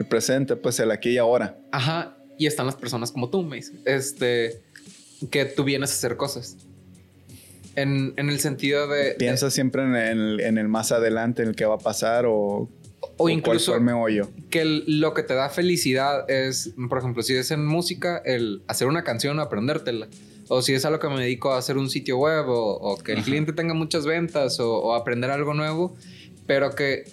El 0.00 0.06
presente, 0.06 0.56
pues 0.56 0.80
el 0.80 0.90
aquí 0.90 1.10
y 1.10 1.18
ahora. 1.18 1.56
Ajá. 1.70 2.16
Y 2.36 2.46
están 2.46 2.66
las 2.66 2.74
personas 2.74 3.12
como 3.12 3.30
tú, 3.30 3.44
me 3.44 3.60
Este, 3.84 4.62
que 5.30 5.44
tú 5.44 5.62
vienes 5.62 5.92
a 5.92 5.94
hacer 5.94 6.16
cosas. 6.16 6.56
En, 7.76 8.14
el 8.16 8.40
sentido 8.40 8.88
de... 8.88 9.12
Piensas 9.12 9.54
siempre 9.54 9.84
en 9.84 10.58
el, 10.58 10.68
más 10.68 10.90
adelante, 10.90 11.42
en 11.42 11.50
el 11.50 11.54
que 11.54 11.66
va 11.66 11.76
a 11.76 11.78
pasar 11.78 12.24
o... 12.26 12.68
O, 13.18 13.28
incluso 13.30 13.74
que 14.50 14.64
lo 14.86 15.14
que 15.14 15.22
te 15.22 15.34
da 15.34 15.48
felicidad 15.48 16.30
es, 16.30 16.74
por 16.88 16.98
ejemplo, 16.98 17.22
si 17.22 17.34
es 17.34 17.50
en 17.50 17.64
música, 17.64 18.20
el 18.24 18.62
hacer 18.66 18.88
una 18.88 19.04
canción 19.04 19.38
o 19.38 19.42
aprendértela. 19.42 20.08
O 20.48 20.62
si 20.62 20.74
es 20.74 20.84
a 20.84 20.90
lo 20.90 21.00
que 21.00 21.08
me 21.08 21.20
dedico 21.20 21.52
a 21.52 21.58
hacer 21.58 21.76
un 21.78 21.88
sitio 21.88 22.18
web 22.18 22.44
o, 22.48 22.98
que 22.98 23.12
el 23.12 23.22
cliente 23.22 23.52
tenga 23.52 23.74
muchas 23.74 24.04
ventas 24.06 24.60
o, 24.60 24.94
aprender 24.94 25.30
algo 25.30 25.54
nuevo, 25.54 25.96
pero 26.46 26.74
que 26.74 27.04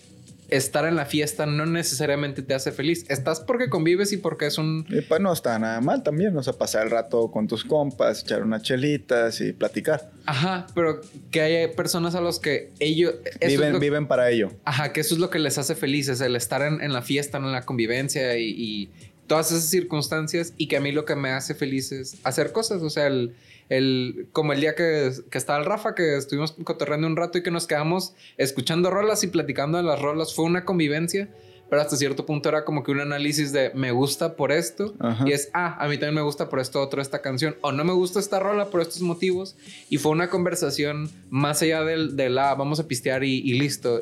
estar 0.56 0.86
en 0.86 0.96
la 0.96 1.06
fiesta 1.06 1.46
no 1.46 1.66
necesariamente 1.66 2.42
te 2.42 2.54
hace 2.54 2.72
feliz. 2.72 3.06
Estás 3.10 3.40
porque 3.40 3.70
convives 3.70 4.12
y 4.14 4.18
porque 4.18 4.46
es 4.46 4.58
un... 4.58 4.86
Y 4.90 5.02
pues 5.02 5.20
no 5.20 5.34
está 5.34 5.58
nada 5.58 5.82
mal 5.82 6.04
también, 6.04 6.36
o 6.38 6.44
sea, 6.44 6.54
pasar 6.54 6.84
el 6.84 6.92
rato 6.92 7.32
con 7.32 7.48
tus 7.48 7.64
compas, 7.64 8.22
echar 8.22 8.44
unas 8.44 8.62
chelitas 8.62 9.42
y 9.42 9.54
platicar. 9.54 10.12
Ajá, 10.26 10.68
pero 10.76 11.02
que 11.32 11.42
hay 11.42 11.68
personas 11.70 12.16
a 12.16 12.22
los 12.22 12.40
que 12.40 12.72
ellos... 12.80 13.16
Viven, 13.46 13.80
viven 13.80 14.08
para 14.08 14.30
ello. 14.30 14.52
Ajá, 14.64 14.94
que 14.94 15.02
eso 15.02 15.16
es 15.16 15.20
lo 15.20 15.30
que 15.30 15.40
les 15.40 15.58
hace 15.58 15.76
felices, 15.76 16.22
el 16.22 16.36
estar 16.36 16.62
en, 16.62 16.94
la 16.94 17.02
fiesta, 17.02 17.38
en 17.38 17.52
la 17.52 17.64
convivencia 17.64 18.38
y, 18.38 18.90
todas 19.28 19.52
esas 19.52 19.70
circunstancias 19.70 20.54
y 20.58 20.68
que 20.68 20.78
a 20.78 20.82
mí 20.82 20.92
lo 20.92 21.06
que 21.06 21.16
me 21.16 21.32
hace 21.32 21.56
feliz 21.56 21.92
es 21.92 22.18
hacer 22.24 22.52
cosas. 22.52 22.82
O 22.82 22.90
sea, 22.90 23.08
el, 23.08 23.36
el, 23.70 24.28
como 24.32 24.54
el 24.54 24.62
día 24.62 24.76
que, 24.76 25.12
que 25.30 25.38
estaba 25.38 25.60
el 25.60 25.66
Rafa, 25.66 25.96
que 25.96 26.18
estuvimos 26.18 26.54
cotorreando 26.64 27.08
un 27.08 27.16
rato 27.16 27.38
y 27.38 27.44
que 27.44 27.52
nos 27.52 27.68
quedamos 27.68 28.14
escuchando 28.38 28.90
rolas 28.90 29.24
y 29.24 29.28
platicando 29.28 29.78
de 29.78 29.84
las 29.84 30.02
rolas, 30.02 30.34
fue 30.34 30.46
una 30.46 30.66
convivencia. 30.66 31.30
Pero 31.70 31.82
hasta 31.82 31.96
cierto 31.96 32.28
punto 32.28 32.50
era 32.50 32.66
como 32.66 32.84
que 32.84 32.92
un 32.92 33.00
análisis 33.00 33.52
de 33.52 33.72
me 33.74 33.92
gusta 33.92 34.36
por 34.36 34.52
esto 34.52 34.94
y 35.26 35.32
es, 35.32 35.50
ah, 35.54 35.76
a 35.80 35.88
mí 35.88 35.96
también 35.98 36.16
me 36.16 36.22
gusta 36.22 36.48
por 36.48 36.60
esto 36.60 36.80
otro 36.80 37.02
esta 37.02 37.24
canción 37.24 37.56
o 37.62 37.72
no 37.72 37.84
me 37.84 37.94
gusta 37.94 38.20
esta 38.20 38.40
rola 38.40 38.70
por 38.70 38.82
estos 38.82 39.02
motivos. 39.02 39.56
Y 39.90 39.98
fue 39.98 40.12
una 40.12 40.30
conversación 40.30 41.10
más 41.32 41.64
allá 41.64 41.84
del, 41.84 42.16
de 42.16 42.30
la 42.30 42.54
vamos 42.54 42.80
a 42.80 42.88
pistear 42.88 43.24
y, 43.24 43.40
y 43.40 43.54
listo. 43.54 44.02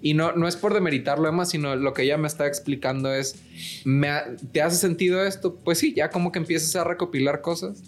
Y 0.00 0.14
no, 0.14 0.32
no 0.32 0.46
es 0.46 0.56
por 0.56 0.74
demeritarlo, 0.74 1.28
Emma, 1.28 1.44
sino 1.44 1.74
lo 1.74 1.92
que 1.92 2.02
ella 2.02 2.16
me 2.18 2.28
está 2.28 2.46
explicando 2.46 3.12
es, 3.12 3.36
¿me 3.84 4.10
¿te 4.52 4.62
hace 4.62 4.76
sentido 4.76 5.24
esto? 5.24 5.56
Pues 5.56 5.78
sí, 5.78 5.92
ya 5.94 6.10
como 6.10 6.30
que 6.30 6.38
empiezas 6.38 6.76
a 6.76 6.84
recopilar 6.84 7.40
cosas. 7.40 7.82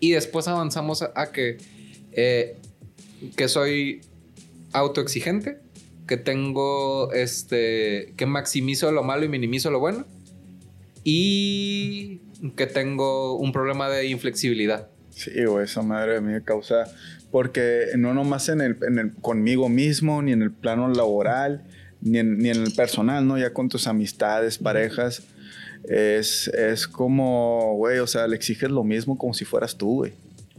Y 0.00 0.12
después 0.12 0.48
avanzamos 0.48 1.02
a, 1.02 1.30
que, 1.30 1.58
eh, 2.12 2.56
que 3.36 3.48
soy 3.48 4.00
autoexigente, 4.72 5.58
que 6.08 6.16
tengo, 6.16 7.12
este, 7.12 8.12
que 8.16 8.26
maximizo 8.26 8.90
lo 8.90 9.04
malo 9.04 9.24
y 9.24 9.28
minimizo 9.28 9.70
lo 9.70 9.78
bueno. 9.78 10.06
Y 11.04 12.20
que 12.56 12.66
tengo 12.66 13.36
un 13.36 13.52
problema 13.52 13.88
de 13.88 14.06
inflexibilidad. 14.06 14.88
Sí, 15.10 15.44
güey, 15.44 15.64
esa 15.64 15.82
madre 15.82 16.20
me 16.20 16.42
causa 16.42 16.84
porque 17.30 17.86
no 17.96 18.14
nomás 18.14 18.48
en 18.48 18.60
el, 18.60 18.76
en 18.82 18.98
el, 18.98 19.14
conmigo 19.14 19.68
mismo, 19.68 20.22
ni 20.22 20.32
en 20.32 20.42
el 20.42 20.50
plano 20.50 20.88
laboral, 20.88 21.64
ni 22.00 22.18
en, 22.18 22.38
ni 22.38 22.50
en 22.50 22.62
el 22.62 22.72
personal, 22.72 23.26
¿no? 23.26 23.38
Ya 23.38 23.52
con 23.52 23.68
tus 23.68 23.86
amistades, 23.86 24.58
parejas, 24.58 25.22
es, 25.84 26.48
es 26.48 26.86
como, 26.86 27.74
güey, 27.76 27.98
o 27.98 28.06
sea, 28.06 28.26
le 28.26 28.36
exiges 28.36 28.70
lo 28.70 28.84
mismo 28.84 29.16
como 29.16 29.34
si 29.34 29.44
fueras 29.44 29.76
tú, 29.76 29.96
güey. 29.96 30.12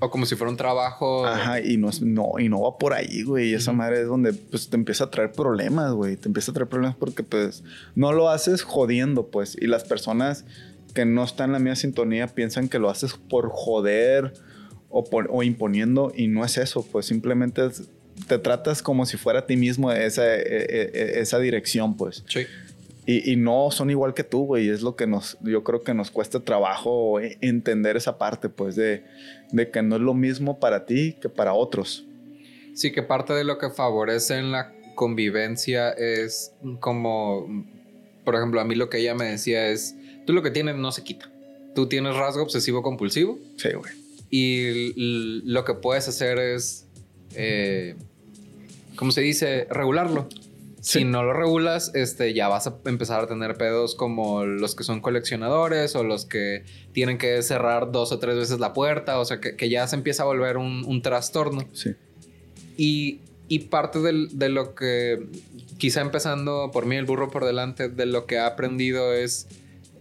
O 0.03 0.09
como 0.09 0.25
si 0.25 0.35
fuera 0.35 0.49
un 0.49 0.57
trabajo. 0.57 1.27
Ajá, 1.27 1.61
y 1.61 1.77
no, 1.77 1.91
no, 2.01 2.39
y 2.39 2.49
no 2.49 2.61
va 2.61 2.77
por 2.79 2.93
ahí, 2.93 3.21
güey. 3.21 3.51
Y 3.51 3.53
esa 3.53 3.71
madre 3.71 4.01
es 4.01 4.07
donde 4.07 4.33
pues, 4.33 4.67
te 4.67 4.75
empieza 4.75 5.03
a 5.03 5.11
traer 5.11 5.31
problemas, 5.31 5.93
güey. 5.93 6.17
Te 6.17 6.27
empieza 6.27 6.49
a 6.49 6.55
traer 6.55 6.67
problemas 6.67 6.95
porque 6.95 7.21
pues 7.21 7.63
no 7.93 8.11
lo 8.11 8.29
haces 8.29 8.63
jodiendo, 8.63 9.27
pues. 9.27 9.55
Y 9.61 9.67
las 9.67 9.83
personas 9.83 10.43
que 10.95 11.05
no 11.05 11.23
están 11.23 11.49
en 11.49 11.53
la 11.53 11.59
misma 11.59 11.75
sintonía 11.75 12.25
piensan 12.25 12.67
que 12.67 12.79
lo 12.79 12.89
haces 12.89 13.13
por 13.13 13.49
joder 13.51 14.33
o, 14.91 15.43
imponiendo 15.43 16.11
y 16.15 16.27
no 16.27 16.45
es 16.45 16.57
eso, 16.57 16.85
pues 16.91 17.05
simplemente 17.05 17.61
te 18.27 18.37
tratas 18.37 18.81
como 18.81 19.05
si 19.05 19.17
fuera 19.17 19.39
a 19.39 19.45
ti 19.45 19.55
mismo 19.55 19.91
esa, 19.91 20.35
e, 20.35 20.41
e, 20.41 20.91
e, 20.93 21.19
esa 21.21 21.39
dirección, 21.39 21.97
pues. 21.97 22.23
Sí. 22.27 22.45
Y, 23.07 23.35
no 23.35 23.71
son 23.71 23.89
igual 23.89 24.13
que 24.13 24.23
tú, 24.23 24.45
güey. 24.45 24.69
Es 24.69 24.81
lo 24.83 24.95
que 24.95 25.07
nos, 25.07 25.37
yo 25.41 25.63
creo 25.63 25.81
que 25.81 25.93
nos 25.93 26.11
cuesta 26.11 26.39
trabajo 26.39 27.19
entender 27.19 27.97
esa 27.97 28.17
parte, 28.17 28.47
pues, 28.47 28.75
de, 28.75 29.03
de 29.51 29.69
que 29.69 29.81
no 29.81 29.95
es 29.95 30.01
lo 30.01 30.13
mismo 30.13 30.59
para 30.59 30.85
ti 30.85 31.15
que 31.19 31.27
para 31.27 31.53
otros. 31.53 32.05
Sí, 32.73 32.91
que 32.91 33.01
parte 33.01 33.33
de 33.33 33.43
lo 33.43 33.57
que 33.57 33.69
favorece 33.69 34.37
en 34.37 34.51
la 34.51 34.71
convivencia 34.95 35.89
es 35.89 36.53
como, 36.79 37.65
por 38.23 38.35
ejemplo, 38.35 38.61
a 38.61 38.65
mí 38.65 38.75
lo 38.75 38.89
que 38.89 38.99
ella 38.99 39.15
me 39.15 39.25
decía 39.25 39.67
es, 39.67 39.95
tú 40.25 40.33
lo 40.33 40.43
que 40.43 40.51
tienes 40.51 40.75
no 40.75 40.91
se 40.91 41.03
quita. 41.03 41.29
Tú 41.75 41.87
tienes 41.87 42.15
rasgo 42.15 42.43
obsesivo 42.43 42.83
compulsivo. 42.83 43.39
Sí, 43.57 43.69
güey. 43.73 44.00
Y 44.31 44.93
lo 45.43 45.65
que 45.65 45.73
puedes 45.73 46.07
hacer 46.07 46.39
es, 46.39 46.87
eh, 47.35 47.95
¿cómo 48.95 49.11
se 49.11 49.21
dice? 49.21 49.67
Regularlo. 49.69 50.29
Si 50.79 51.03
no 51.03 51.21
lo 51.21 51.33
regulas, 51.33 51.91
este, 51.93 52.33
ya 52.33 52.47
vas 52.47 52.65
a 52.65 52.77
empezar 52.85 53.23
a 53.23 53.27
tener 53.27 53.55
pedos 53.55 53.93
como 53.93 54.45
los 54.45 54.73
que 54.73 54.83
son 54.83 54.99
coleccionadores 54.99 55.95
o 55.95 56.03
los 56.03 56.25
que 56.25 56.63
tienen 56.91 57.19
que 57.19 57.43
cerrar 57.43 57.91
dos 57.91 58.11
o 58.11 58.17
tres 58.17 58.35
veces 58.35 58.59
la 58.59 58.73
puerta. 58.73 59.19
O 59.19 59.25
sea, 59.25 59.39
que, 59.39 59.69
ya 59.69 59.85
se 59.85 59.97
empieza 59.97 60.23
a 60.23 60.25
volver 60.25 60.57
un, 60.57 61.01
trastorno. 61.03 61.67
Sí. 61.73 61.91
Y, 62.77 63.59
parte 63.69 63.99
de 63.99 64.49
lo 64.49 64.73
que, 64.73 65.27
quizá 65.77 66.01
empezando 66.01 66.71
por 66.71 66.87
mí, 66.87 66.95
el 66.95 67.05
burro 67.05 67.29
por 67.29 67.45
delante, 67.45 67.89
de 67.89 68.05
lo 68.05 68.25
que 68.25 68.39
ha 68.39 68.47
aprendido 68.47 69.13
es 69.13 69.47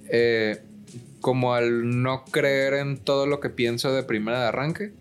eh, 0.09 0.63
como 1.21 1.55
al 1.55 2.03
no 2.03 2.25
creer 2.25 2.75
en 2.75 2.99
todo 2.99 3.27
lo 3.27 3.41
que 3.41 3.51
pienso 3.51 3.93
de 3.93 4.03
primera 4.03 4.41
de 4.41 4.47
arranque 4.47 4.93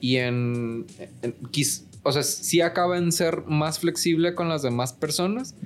y 0.00 0.16
en, 0.16 0.86
o 2.02 2.12
sea, 2.12 2.22
sí 2.22 2.60
acaba 2.60 2.98
en 2.98 3.10
ser 3.10 3.42
más 3.46 3.80
flexible 3.80 4.34
con 4.34 4.48
las 4.48 4.62
demás 4.62 4.92
personas, 4.92 5.56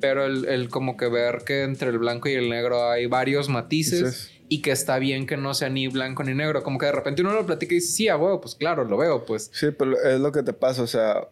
pero 0.00 0.26
el, 0.26 0.68
como 0.68 0.96
que 0.96 1.08
ver 1.08 1.42
que 1.44 1.64
entre 1.64 1.90
el 1.90 1.98
blanco 1.98 2.28
y 2.28 2.34
el 2.34 2.48
negro 2.48 2.88
hay 2.88 3.06
varios 3.06 3.48
matices 3.48 4.30
y 4.48 4.62
que 4.62 4.70
está 4.70 4.98
bien 4.98 5.26
que 5.26 5.36
no 5.36 5.54
sea 5.54 5.68
ni 5.68 5.88
blanco 5.88 6.22
ni 6.22 6.34
negro. 6.34 6.62
Como 6.62 6.78
que 6.78 6.86
de 6.86 6.92
repente 6.92 7.22
uno 7.22 7.32
lo 7.32 7.44
platica 7.46 7.74
y 7.74 7.78
dice, 7.78 7.92
sí, 7.92 8.08
a 8.08 8.16
huevo, 8.16 8.40
pues 8.40 8.54
claro, 8.54 8.84
lo 8.84 8.96
veo, 8.96 9.26
pues. 9.26 9.50
Sí, 9.52 9.68
pero 9.76 10.00
es 10.00 10.20
lo 10.20 10.32
que 10.32 10.42
te 10.42 10.52
pasa, 10.52 10.82
o 10.82 10.86
sea, 10.86 11.28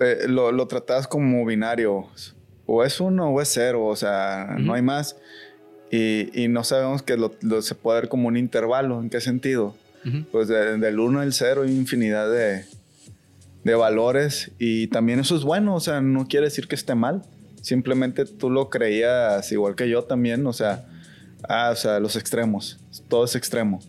eh, 0.00 0.24
lo, 0.28 0.50
lo 0.50 0.66
tratas 0.66 1.06
como 1.06 1.44
binario. 1.44 2.08
O 2.66 2.84
es 2.84 3.00
uno 3.00 3.28
o 3.28 3.40
es 3.40 3.48
cero, 3.48 3.84
o 3.84 3.96
sea, 3.96 4.56
no 4.58 4.74
hay 4.74 4.82
más. 4.82 5.16
Y, 5.92 6.42
y, 6.42 6.48
no 6.48 6.64
sabemos 6.64 7.02
que 7.02 7.16
lo, 7.16 7.30
se 7.62 7.74
puede 7.74 8.00
ver 8.00 8.08
como 8.08 8.26
un 8.26 8.36
intervalo. 8.36 9.00
¿En 9.00 9.10
qué 9.10 9.20
sentido? 9.20 9.76
Pues 10.32 10.48
del 10.48 10.98
1 10.98 11.20
al 11.20 11.32
0 11.32 11.62
hay 11.62 11.76
infinidad 11.76 12.28
de, 12.28 12.64
de 13.62 13.74
valores 13.74 14.50
y 14.58 14.88
también 14.88 15.20
eso 15.20 15.36
es 15.36 15.44
bueno, 15.44 15.76
o 15.76 15.80
sea, 15.80 16.00
no 16.00 16.26
quiere 16.26 16.46
decir 16.46 16.66
que 16.66 16.74
esté 16.74 16.94
mal. 16.94 17.22
Simplemente 17.60 18.24
tú 18.24 18.50
lo 18.50 18.68
creías 18.70 19.52
igual 19.52 19.76
que 19.76 19.88
yo 19.88 20.02
también, 20.02 20.44
o 20.46 20.52
sea, 20.52 20.84
ah, 21.48 21.70
o 21.72 21.76
sea, 21.76 22.00
los 22.00 22.16
extremos, 22.16 22.80
todo 23.08 23.24
es 23.24 23.36
extremo. 23.36 23.80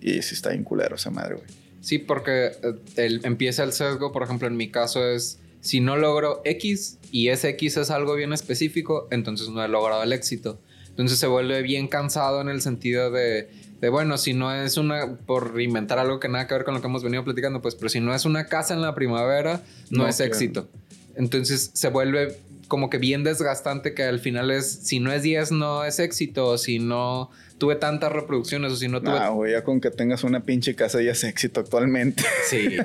Y 0.00 0.22
sí 0.22 0.34
está 0.34 0.50
bien 0.50 0.62
culero 0.62 0.94
esa 0.94 1.10
madre, 1.10 1.34
güey. 1.34 1.46
Sí, 1.80 1.98
porque 1.98 2.52
eh, 2.96 3.20
empieza 3.24 3.64
el 3.64 3.72
sesgo, 3.72 4.12
por 4.12 4.22
ejemplo, 4.22 4.48
en 4.48 4.56
mi 4.56 4.70
caso 4.70 5.04
es, 5.04 5.40
si 5.60 5.80
no 5.80 5.96
logro 5.96 6.42
X 6.44 6.98
y 7.10 7.28
ese 7.28 7.50
X 7.50 7.76
es 7.76 7.90
algo 7.90 8.14
bien 8.14 8.32
específico, 8.32 9.08
entonces 9.10 9.48
no 9.48 9.64
he 9.64 9.68
logrado 9.68 10.02
el 10.02 10.12
éxito. 10.12 10.60
Entonces 10.96 11.18
se 11.18 11.26
vuelve 11.26 11.60
bien 11.62 11.88
cansado 11.88 12.40
en 12.40 12.48
el 12.48 12.62
sentido 12.62 13.10
de, 13.10 13.50
de 13.80 13.88
bueno, 13.90 14.16
si 14.16 14.32
no 14.32 14.54
es 14.54 14.78
una, 14.78 15.16
por 15.26 15.60
inventar 15.60 15.98
algo 15.98 16.18
que 16.20 16.28
nada 16.28 16.46
que 16.46 16.54
ver 16.54 16.64
con 16.64 16.72
lo 16.72 16.80
que 16.80 16.86
hemos 16.86 17.02
venido 17.02 17.22
platicando, 17.22 17.60
pues, 17.60 17.74
pero 17.74 17.90
si 17.90 18.00
no 18.00 18.14
es 18.14 18.24
una 18.24 18.46
casa 18.46 18.72
en 18.72 18.80
la 18.80 18.94
primavera, 18.94 19.60
no, 19.90 20.08
es 20.08 20.20
éxito. 20.20 20.68
Entonces 21.14 21.70
se 21.74 21.90
vuelve 21.90 22.38
como 22.68 22.90
que 22.90 22.98
bien 22.98 23.24
desgastante 23.24 23.92
que 23.94 24.04
al 24.04 24.20
final 24.20 24.50
es, 24.50 24.70
si 24.70 24.98
no 24.98 25.12
es 25.12 25.22
10, 25.22 25.52
no 25.52 25.84
es 25.84 25.98
éxito, 25.98 26.56
si 26.56 26.78
no 26.78 27.30
tuve 27.58 27.76
tantas 27.76 28.12
reproducciones 28.12 28.72
o 28.72 28.76
si 28.76 28.88
no 28.88 29.00
tuve... 29.00 29.18
Ah, 29.18 29.28
güey, 29.30 29.52
ya 29.52 29.64
con 29.64 29.80
que 29.80 29.90
tengas 29.90 30.24
una 30.24 30.40
pinche 30.40 30.74
casa 30.74 31.00
ya 31.00 31.12
es 31.12 31.24
éxito 31.24 31.60
actualmente. 31.60 32.22
Sí. 32.48 32.76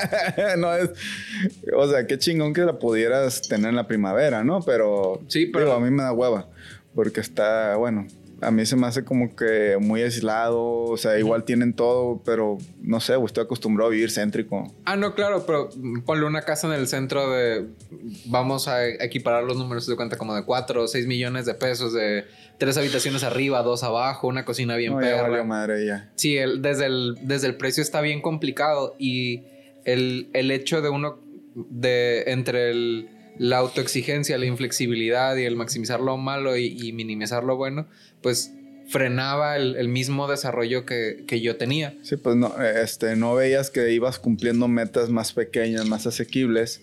no 0.58 0.74
es... 0.74 0.90
O 1.74 1.88
sea, 1.88 2.06
qué 2.06 2.18
chingón 2.18 2.52
que 2.52 2.62
la 2.62 2.78
pudieras 2.78 3.42
tener 3.42 3.70
en 3.70 3.76
la 3.76 3.86
primavera, 3.86 4.44
¿no? 4.44 4.60
Pero... 4.62 5.22
Sí, 5.28 5.46
pero... 5.46 5.72
a 5.72 5.80
mí 5.80 5.90
me 5.90 6.02
da 6.02 6.12
hueva. 6.12 6.48
Porque 6.98 7.20
está, 7.20 7.76
bueno, 7.76 8.08
a 8.40 8.50
mí 8.50 8.66
se 8.66 8.74
me 8.74 8.88
hace 8.88 9.04
como 9.04 9.36
que 9.36 9.76
muy 9.80 10.02
aislado, 10.02 10.60
o 10.60 10.96
sea, 10.96 11.16
igual 11.16 11.44
tienen 11.44 11.72
todo, 11.72 12.20
pero 12.24 12.58
no 12.82 12.98
sé, 12.98 13.14
estoy 13.24 13.44
acostumbrado 13.44 13.88
a 13.88 13.92
vivir 13.92 14.10
céntrico. 14.10 14.74
Ah, 14.84 14.96
no, 14.96 15.14
claro, 15.14 15.46
pero 15.46 15.70
ponle 16.04 16.26
una 16.26 16.42
casa 16.42 16.66
en 16.66 16.72
el 16.72 16.88
centro 16.88 17.30
de, 17.30 17.68
vamos 18.26 18.66
a 18.66 18.84
equiparar 18.84 19.44
los 19.44 19.56
números 19.56 19.86
de 19.86 19.94
cuenta 19.94 20.16
como 20.16 20.34
de 20.34 20.44
4 20.44 20.82
o 20.82 20.88
6 20.88 21.06
millones 21.06 21.46
de 21.46 21.54
pesos, 21.54 21.92
de 21.92 22.24
tres 22.58 22.76
habitaciones 22.76 23.22
arriba, 23.22 23.62
dos 23.62 23.84
abajo, 23.84 24.26
una 24.26 24.44
cocina 24.44 24.74
bien 24.74 24.94
no, 24.94 25.44
madre, 25.44 25.86
ya. 25.86 26.10
Sí, 26.16 26.36
el, 26.36 26.62
desde, 26.62 26.86
el, 26.86 27.14
desde 27.22 27.46
el 27.46 27.54
precio 27.54 27.80
está 27.80 28.00
bien 28.00 28.20
complicado 28.20 28.96
y 28.98 29.44
el, 29.84 30.30
el 30.32 30.50
hecho 30.50 30.82
de 30.82 30.88
uno, 30.88 31.20
de 31.54 32.24
entre 32.26 32.72
el 32.72 33.08
la 33.38 33.58
autoexigencia, 33.58 34.36
la 34.38 34.46
inflexibilidad 34.46 35.36
y 35.36 35.44
el 35.44 35.56
maximizar 35.56 36.00
lo 36.00 36.16
malo 36.16 36.56
y, 36.56 36.92
minimizar 36.92 37.44
lo 37.44 37.56
bueno, 37.56 37.86
pues 38.22 38.52
frenaba 38.88 39.56
el, 39.56 39.88
mismo 39.88 40.28
desarrollo 40.28 40.84
que, 40.84 41.40
yo 41.42 41.56
tenía. 41.56 41.96
Sí, 42.02 42.16
pues 42.16 42.36
no, 42.36 42.54
este, 42.62 43.16
no 43.16 43.34
veías 43.34 43.70
que 43.70 43.92
ibas 43.92 44.18
cumpliendo 44.18 44.66
metas 44.68 45.10
más 45.10 45.32
pequeñas, 45.32 45.86
más 45.86 46.06
asequibles. 46.06 46.82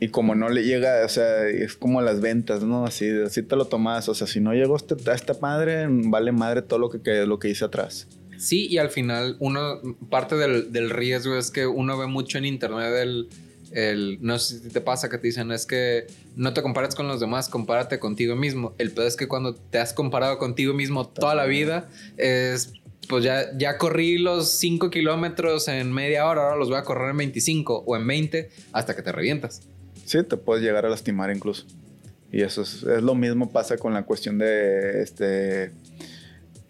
Y 0.00 0.08
como 0.08 0.34
no 0.34 0.48
le 0.48 0.64
llega, 0.64 1.04
o 1.04 1.08
sea, 1.08 1.46
es 1.48 1.76
como 1.76 2.02
las 2.02 2.20
ventas, 2.20 2.62
¿no? 2.64 2.84
Así, 2.84 3.08
así 3.24 3.42
te 3.42 3.56
lo 3.56 3.66
tomas. 3.66 4.08
O 4.08 4.14
sea, 4.14 4.26
si 4.26 4.40
no 4.40 4.52
llegó 4.52 4.76
este, 4.76 4.96
a 5.08 5.14
esta 5.14 5.34
madre, 5.40 5.86
vale 5.88 6.32
madre 6.32 6.62
todo 6.62 6.78
lo 6.78 6.90
que, 6.90 7.24
lo 7.24 7.38
que 7.38 7.48
hice 7.48 7.64
atrás. 7.64 8.08
Sí, 8.36 8.66
y 8.66 8.78
al 8.78 8.90
final, 8.90 9.36
uno, 9.38 9.80
parte 10.10 10.34
del, 10.34 10.72
del 10.72 10.90
riesgo 10.90 11.38
es 11.38 11.50
que 11.50 11.66
uno 11.66 11.96
ve 11.96 12.06
mucho 12.06 12.38
en 12.38 12.44
internet 12.44 12.92
el 13.00 13.28
el, 13.74 14.18
no 14.20 14.38
sé 14.38 14.60
si 14.60 14.68
te 14.68 14.80
pasa 14.80 15.10
que 15.10 15.18
te 15.18 15.26
dicen 15.26 15.50
es 15.52 15.66
que 15.66 16.06
no 16.36 16.54
te 16.54 16.62
compares 16.62 16.94
con 16.94 17.08
los 17.08 17.20
demás, 17.20 17.48
compárate 17.48 17.98
contigo 17.98 18.36
mismo. 18.36 18.74
El 18.78 18.92
peor 18.92 19.08
es 19.08 19.16
que 19.16 19.28
cuando 19.28 19.54
te 19.54 19.78
has 19.78 19.92
comparado 19.92 20.38
contigo 20.38 20.74
mismo 20.74 21.08
toda 21.08 21.34
la 21.34 21.44
vida, 21.44 21.88
es 22.16 22.72
pues 23.08 23.24
ya, 23.24 23.56
ya 23.58 23.76
corrí 23.76 24.18
los 24.18 24.48
5 24.52 24.90
kilómetros 24.90 25.68
en 25.68 25.92
media 25.92 26.26
hora, 26.26 26.44
ahora 26.44 26.56
los 26.56 26.68
voy 26.68 26.78
a 26.78 26.84
correr 26.84 27.10
en 27.10 27.18
25 27.18 27.84
o 27.86 27.96
en 27.96 28.06
20 28.06 28.50
hasta 28.72 28.96
que 28.96 29.02
te 29.02 29.12
revientas. 29.12 29.62
Sí, 30.06 30.22
te 30.22 30.36
puedes 30.36 30.62
llegar 30.62 30.86
a 30.86 30.88
lastimar 30.88 31.34
incluso. 31.34 31.66
Y 32.32 32.42
eso 32.42 32.62
es, 32.62 32.82
es 32.82 33.02
lo 33.02 33.14
mismo 33.14 33.50
pasa 33.50 33.76
con 33.76 33.92
la 33.92 34.04
cuestión 34.04 34.38
de 34.38 35.02
este 35.02 35.72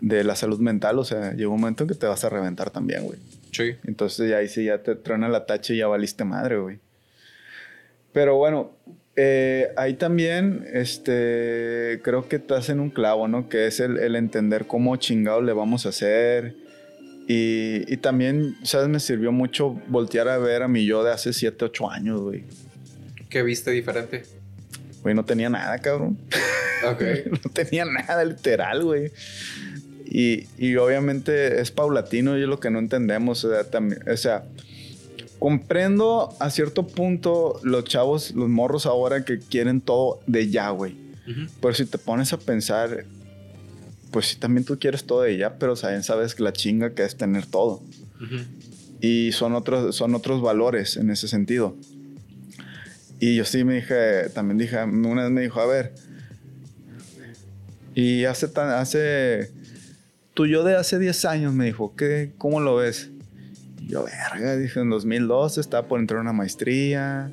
de 0.00 0.22
la 0.22 0.36
salud 0.36 0.58
mental, 0.58 0.98
o 0.98 1.04
sea, 1.04 1.32
llega 1.32 1.48
un 1.48 1.60
momento 1.60 1.84
en 1.84 1.88
que 1.88 1.94
te 1.94 2.06
vas 2.06 2.24
a 2.24 2.28
reventar 2.28 2.70
también, 2.70 3.04
güey. 3.04 3.18
Sí. 3.52 3.76
Entonces 3.84 4.28
ya 4.28 4.38
ahí 4.38 4.48
sí 4.48 4.64
ya 4.64 4.82
te 4.82 4.96
truena 4.96 5.28
la 5.28 5.46
tacha 5.46 5.72
y 5.72 5.78
ya 5.78 5.86
valiste 5.86 6.24
madre, 6.24 6.58
güey. 6.58 6.78
Pero 8.14 8.36
bueno, 8.36 8.70
eh, 9.16 9.72
ahí 9.76 9.94
también, 9.94 10.64
este, 10.72 12.00
creo 12.02 12.28
que 12.28 12.36
estás 12.36 12.68
en 12.68 12.78
un 12.78 12.90
clavo, 12.90 13.26
¿no? 13.26 13.48
Que 13.48 13.66
es 13.66 13.80
el, 13.80 14.14
entender 14.14 14.66
cómo 14.66 14.96
chingado 14.96 15.42
le 15.42 15.52
vamos 15.52 15.84
a 15.84 15.88
hacer. 15.88 16.54
Y, 17.26 17.96
también, 17.98 18.54
¿sabes? 18.62 18.88
Me 18.88 19.00
sirvió 19.00 19.32
mucho 19.32 19.70
voltear 19.88 20.28
a 20.28 20.38
ver 20.38 20.62
a 20.62 20.68
mi 20.68 20.86
yo 20.86 21.02
de 21.02 21.10
hace 21.10 21.32
7, 21.32 21.64
8 21.64 21.90
años, 21.90 22.20
güey. 22.20 22.44
¿Qué 23.28 23.42
viste 23.42 23.72
diferente? 23.72 24.22
Güey, 25.02 25.16
no 25.16 25.24
tenía 25.24 25.50
nada, 25.50 25.76
cabrón. 25.78 26.16
Ok. 26.88 27.02
no 27.44 27.50
tenía 27.50 27.84
nada, 27.84 28.24
literal, 28.24 28.84
güey. 28.84 29.10
Y, 30.04 30.46
y, 30.56 30.76
obviamente 30.76 31.60
es 31.60 31.72
paulatino 31.72 32.38
y 32.38 32.42
es 32.42 32.48
lo 32.48 32.60
que 32.60 32.70
no 32.70 32.78
entendemos. 32.78 33.44
O 33.44 33.50
sea, 33.50 33.64
también, 33.64 34.08
o 34.08 34.16
sea 34.16 34.44
comprendo 35.38 36.34
a 36.40 36.50
cierto 36.50 36.86
punto 36.86 37.60
los 37.62 37.84
chavos, 37.84 38.32
los 38.32 38.48
morros 38.48 38.86
ahora 38.86 39.24
que 39.24 39.38
quieren 39.38 39.80
todo 39.80 40.20
de 40.26 40.50
ya, 40.50 40.70
güey. 40.70 40.96
Pero 41.60 41.74
si 41.74 41.86
te 41.86 41.98
pones 41.98 42.32
a 42.32 42.38
pensar, 42.38 43.06
pues 44.10 44.26
sí, 44.26 44.36
también 44.36 44.64
tú 44.64 44.78
quieres 44.78 45.04
todo 45.04 45.22
de 45.22 45.36
ya, 45.36 45.58
pero 45.58 45.74
también 45.74 46.02
sabes 46.02 46.38
la 46.38 46.52
chinga 46.52 46.94
que 46.94 47.04
es 47.04 47.16
tener 47.16 47.46
todo. 47.46 47.82
Y 49.00 49.32
son 49.32 49.54
otros, 49.54 49.96
son 49.96 50.14
otros 50.14 50.40
valores 50.40 50.96
en 50.96 51.10
ese 51.10 51.28
sentido. 51.28 51.76
Y 53.20 53.36
yo 53.36 53.44
sí 53.44 53.64
me 53.64 53.76
dije, 53.76 54.28
también 54.34 54.58
dije, 54.58 54.82
una 54.82 55.22
vez 55.22 55.30
me 55.30 55.40
dijo, 55.42 55.60
a 55.60 55.66
ver, 55.66 55.94
y 57.94 58.24
hace 58.24 58.48
tan, 58.48 58.70
hace, 58.70 59.52
tú 60.34 60.46
yo 60.46 60.64
de 60.64 60.76
hace 60.76 60.98
10 60.98 61.24
años 61.26 61.54
me 61.54 61.66
dijo, 61.66 61.94
¿qué, 61.96 62.32
¿cómo 62.38 62.60
lo 62.60 62.76
ves? 62.76 63.10
Yo, 63.86 64.04
verga, 64.04 64.56
dije, 64.56 64.80
en 64.80 64.90
2012 64.90 65.60
estaba 65.60 65.88
por 65.88 66.00
entrar 66.00 66.18
a 66.18 66.22
una 66.22 66.32
maestría. 66.32 67.32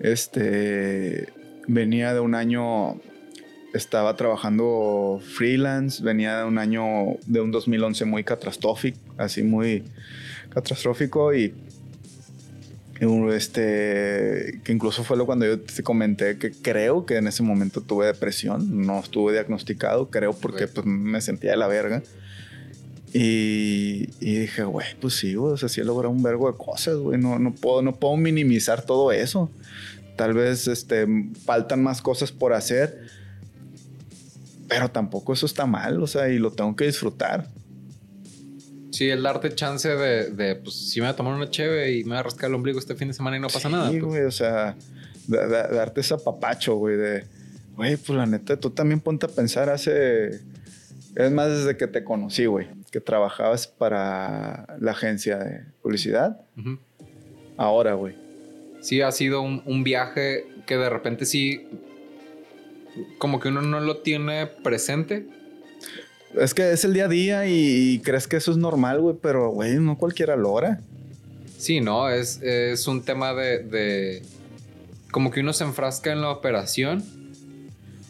Este, 0.00 1.28
venía 1.68 2.14
de 2.14 2.20
un 2.20 2.34
año, 2.34 3.00
estaba 3.72 4.16
trabajando 4.16 5.20
freelance, 5.22 6.02
venía 6.02 6.38
de 6.38 6.44
un 6.44 6.58
año, 6.58 7.16
de 7.26 7.40
un 7.40 7.50
2011 7.50 8.04
muy 8.04 8.24
catastrófico, 8.24 8.98
así 9.18 9.42
muy 9.42 9.84
catastrófico 10.50 11.34
y 11.34 11.54
este 13.32 14.60
que 14.64 14.72
incluso 14.72 15.04
fue 15.04 15.16
lo 15.16 15.26
cuando 15.26 15.44
yo 15.44 15.60
te 15.60 15.82
comenté 15.82 16.38
que 16.38 16.52
creo 16.52 17.04
que 17.04 17.16
en 17.16 17.26
ese 17.26 17.42
momento 17.42 17.80
tuve 17.80 18.06
depresión 18.06 18.86
no 18.86 19.00
estuve 19.00 19.32
diagnosticado 19.32 20.08
creo 20.10 20.32
porque 20.32 20.68
pues, 20.68 20.86
me 20.86 21.20
sentía 21.20 21.50
de 21.50 21.56
la 21.56 21.66
verga 21.66 22.02
y, 23.16 24.06
dije, 24.18 24.64
güey, 24.64 24.88
pues 25.00 25.14
sí, 25.14 25.36
güey, 25.36 25.52
o 25.52 25.56
sea, 25.56 25.68
sí 25.68 25.80
he 25.80 25.84
logrado 25.84 26.12
un 26.12 26.20
vergo 26.20 26.50
de 26.50 26.58
cosas, 26.58 26.96
güey, 26.96 27.16
no, 27.16 27.38
no, 27.38 27.54
puedo, 27.54 27.80
no 27.80 27.94
puedo 27.94 28.16
minimizar 28.16 28.82
todo 28.84 29.12
eso. 29.12 29.52
Tal 30.16 30.34
vez 30.34 30.66
este, 30.66 31.06
faltan 31.44 31.80
más 31.80 32.02
cosas 32.02 32.32
por 32.32 32.52
hacer, 32.52 33.06
pero 34.66 34.90
tampoco 34.90 35.32
eso 35.32 35.46
está 35.46 35.64
mal, 35.64 36.02
o 36.02 36.08
sea, 36.08 36.28
y 36.28 36.40
lo 36.40 36.50
tengo 36.50 36.74
que 36.74 36.86
disfrutar. 36.86 37.46
Sí, 38.90 39.08
el 39.08 39.22
darte 39.22 39.54
chance 39.54 39.88
de, 39.88 40.30
de 40.30 40.56
pues, 40.56 40.74
si 40.74 40.98
me 41.00 41.06
voy 41.06 41.12
a 41.12 41.16
tomar 41.16 41.34
una 41.34 41.48
cheve 41.48 41.92
y 41.92 42.02
me 42.02 42.10
voy 42.10 42.18
a 42.18 42.22
rascar 42.24 42.48
el 42.48 42.56
ombligo 42.56 42.80
este 42.80 42.96
fin 42.96 43.06
de 43.06 43.14
semana 43.14 43.36
y 43.36 43.40
no 43.40 43.46
pasa 43.46 43.68
nada. 43.68 43.92
Sí, 43.92 44.00
pues. 44.00 44.10
güey, 44.10 44.22
o 44.24 44.32
sea, 44.32 44.74
darte 45.28 46.00
ese 46.00 46.14
apapacho, 46.14 46.74
güey, 46.74 46.96
de, 46.96 47.24
güey, 47.76 47.96
pues 47.96 48.18
la 48.18 48.26
neta, 48.26 48.58
tú 48.58 48.70
también 48.70 48.98
ponte 48.98 49.26
a 49.26 49.28
pensar 49.28 49.70
hace, 49.70 50.40
es 51.14 51.30
más 51.30 51.48
desde 51.48 51.76
que 51.76 51.86
te 51.86 52.02
conocí, 52.02 52.46
güey 52.46 52.66
que 52.94 53.00
trabajabas 53.00 53.66
para 53.66 54.68
la 54.78 54.92
agencia 54.92 55.36
de 55.36 55.64
publicidad. 55.82 56.40
Ahora, 57.56 57.94
güey. 57.94 58.14
Sí, 58.82 59.00
ha 59.00 59.10
sido 59.10 59.42
un, 59.42 59.82
viaje 59.82 60.46
que 60.64 60.76
de 60.76 60.88
repente 60.88 61.26
sí, 61.26 61.66
como 63.18 63.40
que 63.40 63.48
uno 63.48 63.62
no 63.62 63.80
lo 63.80 63.96
tiene 63.96 64.46
presente. 64.46 65.26
Es 66.40 66.54
que 66.54 66.70
es 66.70 66.84
el 66.84 66.94
día 66.94 67.06
a 67.06 67.08
día 67.08 67.48
y, 67.48 68.00
crees 68.04 68.28
que 68.28 68.36
eso 68.36 68.52
es 68.52 68.58
normal, 68.58 69.00
güey, 69.00 69.16
pero, 69.20 69.50
güey, 69.50 69.74
no 69.74 69.98
cualquiera 69.98 70.36
lo 70.36 70.42
logra. 70.42 70.78
Sí, 71.58 71.80
no, 71.80 72.08
es, 72.10 72.40
es 72.42 72.86
un 72.86 73.02
tema 73.02 73.34
de, 73.34 73.58
de, 73.58 74.22
Como 75.10 75.32
que 75.32 75.40
uno 75.40 75.52
se 75.52 75.64
enfrasca 75.64 76.12
en 76.12 76.20
la 76.20 76.30
operación 76.30 77.02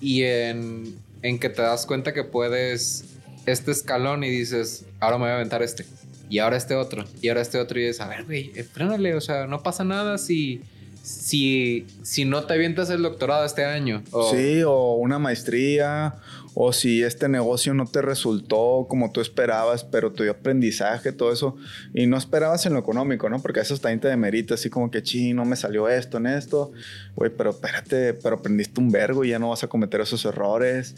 y 0.02 0.24
en, 0.24 0.94
en 1.22 1.38
que 1.38 1.48
te 1.48 1.62
das 1.62 1.86
cuenta 1.86 2.12
que 2.12 2.22
puedes 2.22 3.13
este 3.46 3.70
escalón 3.70 4.24
y 4.24 4.30
dices, 4.30 4.86
ahora 5.00 5.18
me 5.18 5.24
voy 5.24 5.30
a 5.30 5.34
aventar 5.36 5.62
este. 5.62 5.86
Y 6.30 6.38
ahora 6.38 6.56
este 6.56 6.74
otro. 6.74 7.04
Y 7.20 7.28
ahora 7.28 7.42
este 7.42 7.58
otro. 7.58 7.78
Y 7.78 7.82
dices, 7.82 8.00
a 8.00 8.08
ver, 8.08 8.24
güey, 8.24 8.50
frénale. 8.72 9.14
O 9.14 9.20
sea, 9.20 9.46
no 9.46 9.62
pasa 9.62 9.84
nada 9.84 10.18
si 10.18 10.62
si, 11.04 11.86
si 12.02 12.24
no 12.24 12.44
te 12.44 12.54
avientas 12.54 12.88
el 12.88 13.02
doctorado 13.02 13.44
este 13.44 13.64
año. 13.64 14.02
Sí, 14.30 14.62
o 14.62 14.94
una 14.94 15.18
maestría, 15.18 16.14
o 16.54 16.72
si 16.72 17.02
este 17.02 17.28
negocio 17.28 17.74
no 17.74 17.86
te 17.86 18.00
resultó 18.00 18.86
como 18.88 19.10
tú 19.12 19.20
esperabas, 19.20 19.84
pero 19.84 20.12
tu 20.12 20.28
aprendizaje, 20.28 21.12
todo 21.12 21.32
eso, 21.32 21.56
y 21.92 22.06
no 22.06 22.16
esperabas 22.16 22.64
en 22.66 22.74
lo 22.74 22.78
económico, 22.78 23.28
¿no? 23.28 23.42
Porque 23.42 23.60
eso 23.60 23.76
también 23.78 24.00
te 24.00 24.08
demerita, 24.08 24.54
así 24.54 24.70
como 24.70 24.90
que, 24.90 25.02
chi, 25.02 25.32
no 25.34 25.44
me 25.44 25.56
salió 25.56 25.88
esto 25.88 26.18
en 26.18 26.26
esto, 26.26 26.72
güey, 27.16 27.30
pero 27.36 27.50
espérate, 27.50 28.14
pero 28.14 28.36
aprendiste 28.36 28.80
un 28.80 28.90
vergo 28.90 29.24
y 29.24 29.30
ya 29.30 29.38
no 29.38 29.50
vas 29.50 29.64
a 29.64 29.68
cometer 29.68 30.00
esos 30.00 30.24
errores, 30.24 30.94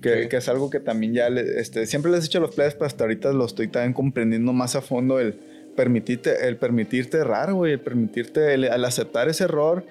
que, 0.00 0.28
que 0.28 0.36
es 0.36 0.48
algo 0.48 0.70
que 0.70 0.80
también 0.80 1.12
ya, 1.12 1.26
este, 1.28 1.86
siempre 1.86 2.12
les 2.12 2.20
he 2.20 2.22
dicho 2.24 2.38
a 2.38 2.42
los 2.42 2.54
players, 2.54 2.74
pero 2.74 2.86
hasta 2.86 3.04
ahorita 3.04 3.32
lo 3.32 3.44
estoy 3.44 3.68
también 3.68 3.92
comprendiendo 3.92 4.52
más 4.52 4.76
a 4.76 4.80
fondo 4.80 5.18
el 5.18 5.38
permitirte, 5.76 6.46
el 6.46 6.56
permitirte 6.56 7.18
errar, 7.18 7.52
güey, 7.52 7.72
el 7.72 7.80
permitirte, 7.80 8.54
el, 8.54 8.64
al 8.64 8.84
aceptar 8.84 9.28
ese 9.28 9.44
error. 9.44 9.84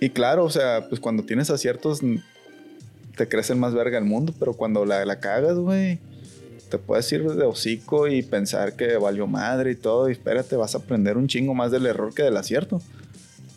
Y 0.00 0.10
claro, 0.10 0.44
o 0.44 0.50
sea, 0.50 0.86
pues 0.88 1.00
cuando 1.00 1.24
tienes 1.24 1.50
aciertos, 1.50 2.00
te 3.16 3.28
crece 3.28 3.54
más 3.54 3.74
verga 3.74 3.98
el 3.98 4.04
mundo, 4.04 4.34
pero 4.38 4.54
cuando 4.54 4.84
la, 4.84 5.04
la 5.04 5.20
cagas, 5.20 5.56
güey, 5.56 5.98
te 6.70 6.78
puedes 6.78 7.10
ir 7.12 7.24
de 7.24 7.44
hocico 7.44 8.08
y 8.08 8.22
pensar 8.22 8.74
que 8.74 8.96
valió 8.96 9.26
madre 9.26 9.72
y 9.72 9.76
todo, 9.76 10.08
y 10.08 10.12
espérate, 10.12 10.56
vas 10.56 10.74
a 10.74 10.78
aprender 10.78 11.16
un 11.16 11.28
chingo 11.28 11.54
más 11.54 11.70
del 11.70 11.86
error 11.86 12.14
que 12.14 12.22
del 12.22 12.36
acierto. 12.36 12.80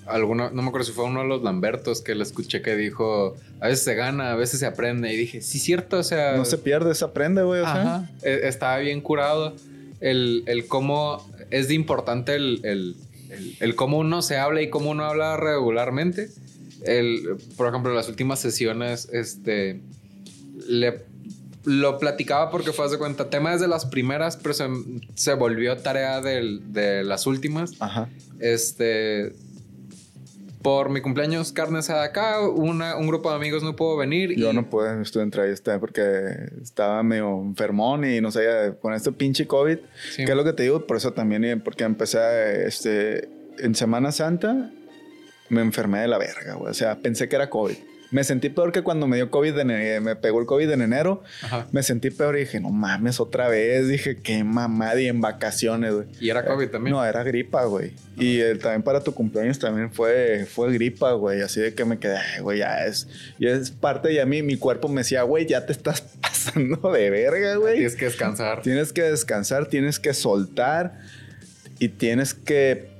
Alguno, 0.06 0.50
no 0.52 0.62
me 0.62 0.70
acuerdo 0.70 0.86
si 0.86 0.94
fue 0.94 1.04
uno 1.04 1.22
de 1.22 1.28
los 1.28 1.44
Lambertos 1.44 2.02
que 2.02 2.16
le 2.16 2.24
escuché 2.24 2.62
que 2.62 2.76
dijo, 2.78 3.36
a 3.60 3.68
veces 3.68 3.84
se 3.84 3.96
gana, 3.96 4.32
a 4.32 4.36
veces 4.36 4.62
se 4.62 4.66
aprende, 4.66 5.12
y 5.14 5.18
dije, 5.18 5.42
sí, 5.42 5.60
cierto, 5.60 5.98
o 5.98 6.04
sea... 6.04 6.38
No 6.38 6.46
se 6.46 6.58
pierde, 6.58 6.96
se 6.96 7.04
aprende, 7.04 7.44
güey, 7.44 7.62
o 7.62 7.66
sea. 7.66 8.10
E, 8.22 8.48
estaba 8.48 8.78
bien 8.78 9.02
curado 9.02 9.54
el, 10.00 10.44
el 10.46 10.68
cómo 10.68 11.26
es 11.50 11.68
de 11.68 11.74
importante 11.74 12.36
el, 12.36 12.62
el, 12.64 12.96
el, 13.60 13.76
cómo 13.76 13.98
uno 13.98 14.22
se 14.22 14.38
habla 14.38 14.62
y 14.62 14.70
cómo 14.70 14.92
uno 14.92 15.06
habla 15.06 15.38
regularmente. 15.38 16.30
El, 16.88 17.38
por 17.56 17.68
ejemplo, 17.68 17.94
las 17.94 18.10
últimas 18.10 18.40
sesiones, 18.40 19.10
este, 19.12 19.82
le, 20.68 21.04
lo 21.66 22.00
platicaba 22.00 22.50
porque 22.50 22.72
fue 22.72 22.90
de 22.90 22.98
cuenta, 22.98 23.30
tema 23.30 23.52
desde 23.52 23.68
las 23.68 23.86
primeras, 23.86 24.38
pero 24.38 24.54
se, 24.54 24.68
se 25.16 25.34
volvió 25.34 25.78
tarea 25.78 26.22
de 26.22 27.04
las 27.04 27.28
últimas. 27.28 27.74
Ajá. 27.80 28.10
Este, 28.40 29.34
por 30.68 30.90
mi 30.90 31.00
cumpleaños 31.00 31.54
carne 31.54 31.80
asada 31.80 32.04
acá, 32.04 32.42
una, 32.42 32.98
un 32.98 33.08
grupo 33.08 33.30
de 33.30 33.38
amigos 33.38 33.64
no 33.64 33.76
pudo 33.76 33.96
venir. 33.96 34.36
Yo 34.36 34.52
no 34.52 34.70
pude, 34.70 35.02
estuve 35.02 35.24
en 35.24 35.32
este 35.50 35.80
porque 35.80 36.02
estaba 36.62 37.02
medio 37.04 37.42
enfermón 37.42 38.04
y 38.04 38.20
no 38.20 38.32
sabía, 38.32 38.74
con 38.74 38.94
este 38.94 39.14
pinche 39.14 39.48
COVID, 39.48 39.78
¿qué 40.18 40.24
es 40.24 40.36
lo 40.36 40.44
que 40.44 40.52
te 40.52 40.64
digo? 40.64 40.86
Por 40.86 40.98
eso 40.98 41.14
también, 41.14 41.62
porque 41.62 41.86
empecé, 41.86 42.68
este, 42.68 43.30
en 43.60 43.76
Semana 43.76 44.12
Santa, 44.12 44.70
me 45.50 45.62
enfermé 45.62 46.00
de 46.00 46.08
la 46.08 46.18
verga, 46.18 46.56
güey. 46.56 46.72
O 46.72 46.74
sea, 46.74 46.98
pensé 46.98 47.30
que 47.30 47.36
era 47.36 47.50
COVID. 47.50 47.76
Me 48.10 48.24
sentí 48.24 48.50
peor 48.50 48.72
que 48.72 48.84
cuando 48.84 49.06
me 49.06 49.18
dio 49.18 49.30
COVID, 49.30 49.60
en, 49.60 50.04
me 50.04 50.16
pegó 50.16 50.40
el 50.40 50.46
COVID 50.46 50.70
en 50.72 50.82
enero. 50.82 51.24
Me 51.72 51.84
sentí 51.84 52.10
peor 52.10 52.38
y 52.38 52.42
dije, 52.42 52.60
no 52.60 52.70
mames, 52.70 53.20
otra 53.20 53.50
vez. 53.50 53.88
Dije, 53.88 54.18
qué 54.18 54.44
mamada 54.44 55.00
y 55.02 55.08
en 55.08 55.20
vacaciones, 55.20 55.94
güey. 55.94 56.08
¿Y 56.20 56.30
era 56.30 56.46
COVID 56.46 56.70
también? 56.70 56.96
No, 56.96 57.06
era 57.06 57.24
gripa, 57.24 57.66
güey. 57.66 57.92
Y 58.16 58.42
también 58.60 58.84
para 58.84 59.04
tu 59.04 59.14
cumpleaños 59.14 59.60
también 59.60 59.92
fue, 59.92 60.46
fue 60.50 60.72
gripa, 60.72 61.12
güey. 61.14 61.42
Así 61.42 61.60
de 61.60 61.74
que 61.74 61.84
me 61.84 62.00
quedé, 62.00 62.20
güey, 62.42 62.60
ya 62.60 62.86
es, 62.86 63.08
ya 63.40 63.50
es 63.50 63.72
parte 63.72 64.14
y 64.14 64.20
a 64.20 64.26
mí 64.26 64.42
mi 64.42 64.58
cuerpo 64.58 64.88
me 64.88 65.02
decía, 65.02 65.24
güey, 65.24 65.46
ya 65.46 65.66
te 65.66 65.74
estás 65.74 66.02
pasando 66.22 66.92
de 66.92 67.10
verga, 67.10 67.56
güey. 67.56 67.76
Tienes 67.76 67.96
que 67.96 68.06
descansar. 68.06 68.62
Tienes 68.62 68.94
que 68.94 69.02
descansar, 69.04 69.66
tienes 69.68 70.00
que 70.00 70.14
soltar 70.14 71.00
y 71.80 71.90
tienes 71.90 72.34
que 72.34 72.97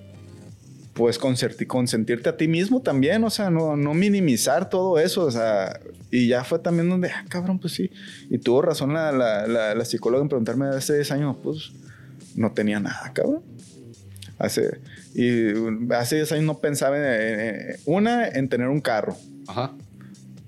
pues 0.98 1.20
consentirte 1.20 2.28
a 2.28 2.36
ti 2.36 2.48
mismo 2.48 2.82
también, 2.82 3.24
o 3.24 3.30
sea, 3.30 3.52
no, 3.52 3.78
no 3.78 3.94
minimizar 3.94 4.68
todo 4.68 4.98
eso, 4.98 5.26
o 5.26 5.32
sea, 5.32 5.80
y 6.10 6.28
ya 6.28 6.44
fue 6.44 6.58
también 6.58 6.90
donde, 6.90 7.10
ah, 7.10 7.24
cabrón, 7.30 7.60
pues 7.60 7.74
sí, 7.74 7.92
y 8.32 8.40
tuvo 8.40 8.64
razón 8.64 8.94
la, 8.94 9.12
la, 9.12 9.76
la, 9.76 9.86
psicóloga 9.86 10.24
en 10.24 10.30
preguntarme 10.30 10.66
hace 10.66 10.96
10 10.96 11.12
años, 11.12 11.38
pues 11.44 11.72
no 12.36 12.52
tenía 12.52 12.80
nada, 12.80 13.12
cabrón. 13.14 13.44
Hace, 14.40 14.80
y 15.14 15.50
hace 15.94 16.16
10 16.16 16.32
años 16.32 16.46
no 16.46 16.58
pensaba 16.58 16.98
en, 16.98 17.76
una, 17.86 18.28
en 18.28 18.50
tener 18.50 18.68
un 18.68 18.82
carro. 18.82 19.16
Ajá. 19.48 19.74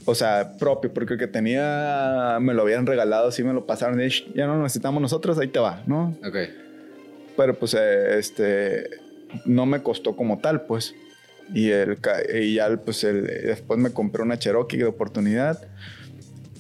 O 0.06 0.16
sea, 0.16 0.54
propio, 0.58 0.92
porque 0.92 1.14
el 1.14 1.20
que 1.20 1.28
tenía 1.28 2.40
me 2.42 2.56
lo 2.56 2.64
habían 2.64 2.88
regalado, 2.88 3.28
así 3.28 3.44
me 3.44 3.54
lo 3.54 3.68
pasaron, 3.68 4.02
y 4.02 4.10
ya 4.34 4.48
no 4.48 4.60
necesitamos 4.64 5.00
nosotros, 5.00 5.38
ahí 5.38 5.50
te 5.50 5.60
va, 5.60 5.84
¿no? 5.86 6.18
Ok. 6.26 6.38
Pero 7.38 7.60
pues, 7.60 7.76
eh, 7.76 8.18
este, 8.18 9.09
no 9.46 9.66
me 9.66 9.82
costó 9.82 10.16
como 10.16 10.40
tal, 10.40 10.62
pues. 10.62 10.96
Y, 11.54 11.70
el, 11.70 11.98
y 12.42 12.56
ya, 12.56 12.70
pues, 12.78 13.04
el, 13.04 13.26
después 13.26 13.80
me 13.80 13.92
compré 13.92 14.22
una 14.22 14.38
Cherokee 14.38 14.78
de 14.78 14.86
oportunidad. 14.86 15.68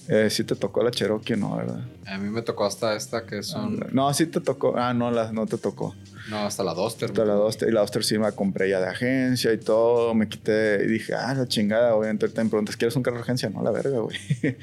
Eh, 0.08 0.32
sí 0.32 0.44
te 0.44 0.56
tocó 0.56 0.84
la 0.84 0.90
Cherokee, 0.90 1.36
¿no? 1.36 1.56
¿Verdad? 1.56 1.82
A 2.08 2.18
mí 2.18 2.30
me 2.32 2.42
tocó 2.42 2.66
hasta 2.66 2.96
esta 2.96 3.28
que 3.28 3.44
son... 3.44 3.80
No, 3.92 4.12
sí 4.16 4.26
te 4.26 4.42
tocó. 4.42 4.74
Ah, 4.76 4.92
no, 4.92 5.12
la, 5.12 5.32
no 5.32 5.46
te 5.46 5.60
tocó. 5.60 5.94
No, 6.32 6.38
hasta 6.38 6.64
la 6.64 6.74
Duster. 6.74 7.10
Hasta 7.10 7.26
la 7.26 7.36
Duster. 7.36 7.70
Y 7.70 7.72
la 7.72 7.82
Duster 7.82 8.04
sí 8.04 8.18
me 8.18 8.24
la 8.24 8.32
compré 8.32 8.70
ya 8.70 8.80
de 8.80 8.88
agencia 8.88 9.54
y 9.54 9.60
todo. 9.60 10.16
Me 10.16 10.28
quité 10.28 10.84
y 10.84 10.88
dije, 10.88 11.14
ah, 11.14 11.36
la 11.36 11.48
chingada, 11.48 11.94
obviamente. 11.94 12.26
Ahorita 12.26 12.44
me 12.44 12.50
preguntas, 12.50 12.76
¿quieres 12.76 12.96
un 12.96 13.04
carro 13.04 13.18
de 13.18 13.22
agencia? 13.24 13.52
No, 13.52 13.62
la 13.62 13.70
verga, 13.70 14.00
güey. 14.00 14.18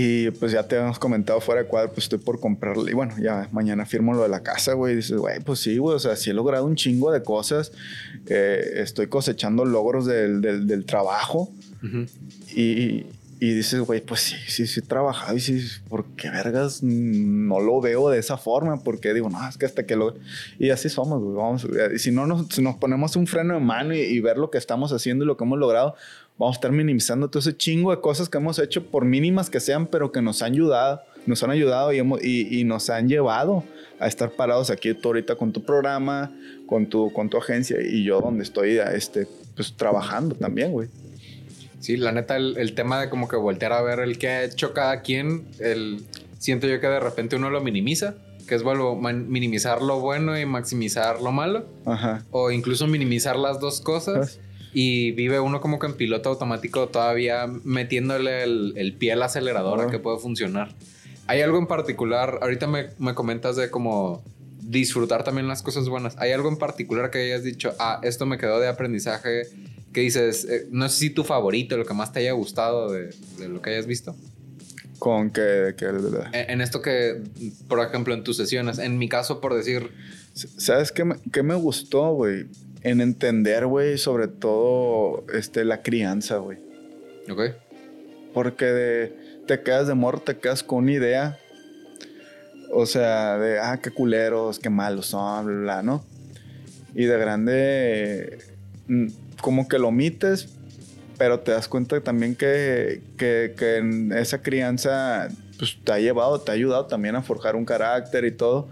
Y 0.00 0.30
pues 0.30 0.52
ya 0.52 0.62
te 0.62 0.76
hemos 0.76 0.96
comentado 0.96 1.40
fuera 1.40 1.64
de 1.64 1.68
cuadro, 1.68 1.90
pues 1.90 2.04
estoy 2.04 2.20
por 2.20 2.38
comprarle. 2.38 2.92
Y 2.92 2.94
bueno, 2.94 3.14
ya 3.20 3.48
mañana 3.50 3.84
firmo 3.84 4.14
lo 4.14 4.22
de 4.22 4.28
la 4.28 4.44
casa, 4.44 4.74
güey. 4.74 4.92
Y 4.92 4.96
dices, 4.98 5.16
güey, 5.16 5.40
pues 5.40 5.58
sí, 5.58 5.76
güey. 5.78 5.96
O 5.96 5.98
sea, 5.98 6.14
sí 6.14 6.30
he 6.30 6.34
logrado 6.34 6.66
un 6.66 6.76
chingo 6.76 7.10
de 7.10 7.24
cosas. 7.24 7.72
Eh, 8.28 8.74
estoy 8.76 9.08
cosechando 9.08 9.64
logros 9.64 10.06
del, 10.06 10.40
del, 10.40 10.84
trabajo. 10.84 11.50
y, 12.54 13.06
y, 13.40 13.54
dices, 13.54 13.80
güey, 13.80 14.00
pues 14.00 14.20
sí, 14.20 14.36
sí, 14.46 14.68
sí 14.68 14.78
he 14.78 14.82
trabajado. 14.84 15.36
Y 15.36 15.40
sí, 15.40 15.66
¿por 15.88 16.04
qué 16.14 16.30
vergas 16.30 16.80
no 16.80 17.58
lo 17.58 17.80
veo 17.80 18.08
de 18.08 18.20
esa 18.20 18.36
forma? 18.36 18.84
Porque 18.84 19.12
digo, 19.12 19.28
no, 19.28 19.48
es 19.48 19.58
que 19.58 19.66
hasta 19.66 19.84
que 19.84 19.96
lo. 19.96 20.14
Y 20.60 20.70
así 20.70 20.88
somos, 20.88 21.20
güey. 21.20 21.34
Vamos, 21.34 21.66
y 21.92 21.98
si 21.98 22.12
no 22.12 22.24
nos, 22.24 22.46
si 22.54 22.62
nos 22.62 22.76
ponemos 22.76 23.16
un 23.16 23.26
freno 23.26 23.54
de 23.54 23.60
mano 23.60 23.96
y, 23.96 23.98
y 23.98 24.20
ver 24.20 24.36
lo 24.36 24.48
que 24.52 24.58
estamos 24.58 24.92
haciendo 24.92 25.24
y 25.24 25.26
lo 25.26 25.36
que 25.36 25.42
hemos 25.42 25.58
logrado, 25.58 25.96
vamos 26.38 26.56
a 26.56 26.58
estar 26.58 26.72
minimizando 26.72 27.28
todo 27.28 27.40
ese 27.40 27.56
chingo 27.56 27.90
de 27.90 28.00
cosas 28.00 28.28
que 28.28 28.38
hemos 28.38 28.58
hecho, 28.58 28.84
por 28.86 29.04
mínimas 29.04 29.50
que 29.50 29.60
sean, 29.60 29.86
pero 29.86 30.12
que 30.12 30.22
nos 30.22 30.40
han 30.42 30.52
ayudado, 30.52 31.00
nos 31.26 31.42
han 31.42 31.50
ayudado 31.50 31.92
y, 31.92 31.98
hemos, 31.98 32.24
y, 32.24 32.64
nos 32.64 32.88
han 32.90 33.08
llevado 33.08 33.64
a 33.98 34.06
estar 34.06 34.30
parados 34.30 34.70
aquí 34.70 34.94
tú 34.94 35.08
ahorita 35.08 35.34
con 35.34 35.52
tu 35.52 35.62
programa, 35.64 36.30
con 36.66 36.86
tu, 36.86 37.12
con 37.12 37.28
tu 37.28 37.36
agencia 37.36 37.78
y 37.82 38.04
yo 38.04 38.20
donde 38.20 38.44
estoy 38.44 38.78
este, 38.78 39.26
pues, 39.56 39.74
trabajando 39.76 40.36
también, 40.36 40.72
güey. 40.72 40.88
Sí, 41.80 41.96
la 41.96 42.12
neta, 42.12 42.36
el, 42.36 42.74
tema 42.74 43.00
de 43.00 43.08
como 43.08 43.28
que 43.28 43.36
voltear 43.36 43.72
a 43.72 43.82
ver 43.82 44.00
el 44.00 44.18
que 44.18 44.28
ha 44.28 44.44
hecho 44.44 44.72
cada 44.72 45.02
quien, 45.02 45.46
el, 45.58 46.02
siento 46.38 46.66
yo 46.66 46.80
que 46.80 46.86
de 46.86 47.00
repente 47.00 47.36
uno 47.36 47.50
lo 47.50 47.60
minimiza, 47.60 48.14
que 48.48 48.54
es 48.54 48.62
vuelvo 48.62 48.96
minimizar 48.96 49.82
lo 49.82 50.00
bueno 50.00 50.38
y 50.38 50.46
maximizar 50.46 51.20
lo 51.20 51.30
malo, 51.30 51.66
Ajá. 51.84 52.24
o 52.30 52.50
incluso 52.50 52.86
minimizar 52.86 53.36
las 53.36 53.60
dos 53.60 53.80
cosas. 53.80 54.40
Y 54.72 55.12
vive 55.12 55.40
uno 55.40 55.60
como 55.60 55.78
que 55.78 55.86
en 55.86 55.94
piloto 55.94 56.28
automático 56.30 56.88
todavía 56.88 57.46
metiéndole 57.64 58.42
el, 58.42 58.94
pie 58.98 59.12
al 59.12 59.22
acelerador 59.22 59.80
a 59.80 59.90
que 59.90 59.98
puede 59.98 60.18
funcionar. 60.18 60.74
¿Hay 61.26 61.40
algo 61.42 61.58
en 61.58 61.66
particular? 61.66 62.38
Ahorita 62.42 62.66
me, 62.66 62.88
me 62.98 63.14
comentas 63.14 63.56
de 63.56 63.70
como 63.70 64.22
disfrutar 64.68 65.24
también 65.24 65.48
las 65.48 65.62
cosas 65.62 65.88
buenas. 65.88 66.16
¿Hay 66.18 66.32
algo 66.32 66.48
en 66.48 66.56
particular 66.56 67.10
que 67.10 67.18
hayas 67.18 67.42
dicho, 67.42 67.74
ah, 67.78 68.00
esto 68.02 68.26
me 68.26 68.38
quedó 68.38 68.60
de 68.60 68.68
aprendizaje? 68.68 69.42
Que 69.92 70.00
dices, 70.02 70.44
eh, 70.44 70.66
no 70.70 70.88
sé 70.88 70.98
si 70.98 71.10
tu 71.10 71.24
favorito, 71.24 71.76
lo 71.76 71.86
que 71.86 71.94
más 71.94 72.12
te 72.12 72.20
haya 72.20 72.32
gustado 72.32 72.92
de, 72.92 73.10
de 73.38 73.48
lo 73.48 73.62
que 73.62 73.70
hayas 73.70 73.86
visto. 73.86 74.14
Con 74.98 75.30
que, 75.30 75.74
que 75.76 75.86
en, 75.86 76.50
en, 76.50 76.60
esto 76.60 76.82
que, 76.82 77.22
por 77.68 77.80
ejemplo, 77.80 78.14
en 78.14 78.24
tus 78.24 78.36
sesiones, 78.36 78.78
en 78.78 78.98
mi 78.98 79.08
caso, 79.08 79.40
por 79.40 79.54
decir. 79.54 79.90
¿Sabes 80.34 80.92
qué 80.92 81.04
me, 81.04 81.16
qué 81.32 81.42
me 81.42 81.54
gustó, 81.54 82.12
güey? 82.14 82.46
En 82.82 83.00
entender, 83.00 83.66
güey, 83.66 83.98
sobre 83.98 84.28
todo 84.28 85.24
este, 85.32 85.64
la 85.64 85.82
crianza, 85.82 86.38
güey. 86.38 86.58
Ok. 87.30 87.54
Porque 88.34 89.12
te 89.46 89.62
quedas 89.62 89.88
de 89.88 89.94
morro, 89.94 90.20
te 90.20 90.38
quedas 90.38 90.62
con 90.62 90.84
una 90.84 90.92
idea. 90.92 91.38
O 92.70 92.86
sea, 92.86 93.38
de, 93.38 93.58
ah, 93.58 93.80
qué 93.82 93.90
culeros, 93.90 94.58
qué 94.58 94.70
malos 94.70 95.06
son, 95.06 95.46
bla, 95.46 95.56
bla, 95.56 95.82
¿no? 95.82 96.04
Y 96.94 97.04
de 97.04 97.18
grande, 97.18 98.38
mm, 98.88 99.06
como 99.40 99.68
que 99.68 99.78
lo 99.78 99.88
omites, 99.88 100.48
pero 101.16 101.40
te 101.40 101.52
das 101.52 101.68
cuenta 101.68 102.00
también 102.00 102.36
que, 102.36 103.00
que, 103.16 103.54
que 103.56 104.10
esa 104.16 104.42
crianza 104.42 105.28
pues, 105.58 105.76
te 105.82 105.92
ha 105.92 105.98
llevado, 105.98 106.40
te 106.40 106.52
ha 106.52 106.54
ayudado 106.54 106.86
también 106.86 107.16
a 107.16 107.22
forjar 107.22 107.56
un 107.56 107.64
carácter 107.64 108.24
y 108.24 108.30
todo. 108.30 108.68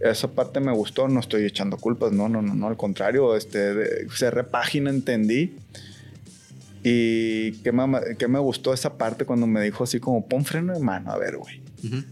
Esa 0.00 0.28
parte 0.28 0.60
me 0.60 0.72
gustó, 0.72 1.08
no 1.08 1.20
estoy 1.20 1.44
echando 1.44 1.76
culpas, 1.76 2.12
no, 2.12 2.28
no, 2.28 2.42
no, 2.42 2.54
no, 2.54 2.68
al 2.68 2.76
contrario, 2.76 3.36
este, 3.36 4.06
cerré 4.10 4.44
página, 4.44 4.90
entendí. 4.90 5.56
Y 6.82 7.52
qué 7.62 7.72
me, 7.72 8.16
qué 8.16 8.28
me 8.28 8.38
gustó 8.38 8.72
esa 8.72 8.96
parte 8.96 9.24
cuando 9.24 9.46
me 9.46 9.60
dijo 9.62 9.84
así 9.84 9.98
como, 9.98 10.26
pon 10.26 10.44
freno 10.44 10.72
de 10.72 10.80
mano, 10.80 11.10
a 11.10 11.18
ver, 11.18 11.36
güey. 11.36 11.60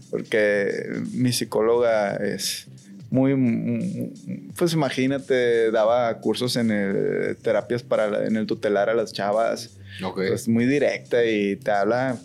Porque 0.09 1.01
mi 1.11 1.31
psicóloga 1.33 2.15
es 2.15 2.67
muy, 3.09 4.11
pues 4.57 4.73
imagínate, 4.73 5.71
daba 5.71 6.17
cursos 6.19 6.55
en 6.55 6.71
el, 6.71 7.37
terapias 7.37 7.83
para 7.83 8.25
en 8.25 8.35
el 8.35 8.45
tutelar 8.45 8.89
a 8.89 8.93
las 8.93 9.13
chavas. 9.13 9.77
Okay. 10.03 10.29
Pues 10.29 10.47
muy 10.47 10.65
directa 10.65 11.23
y 11.25 11.55
te 11.55 11.71
habla 11.71 12.17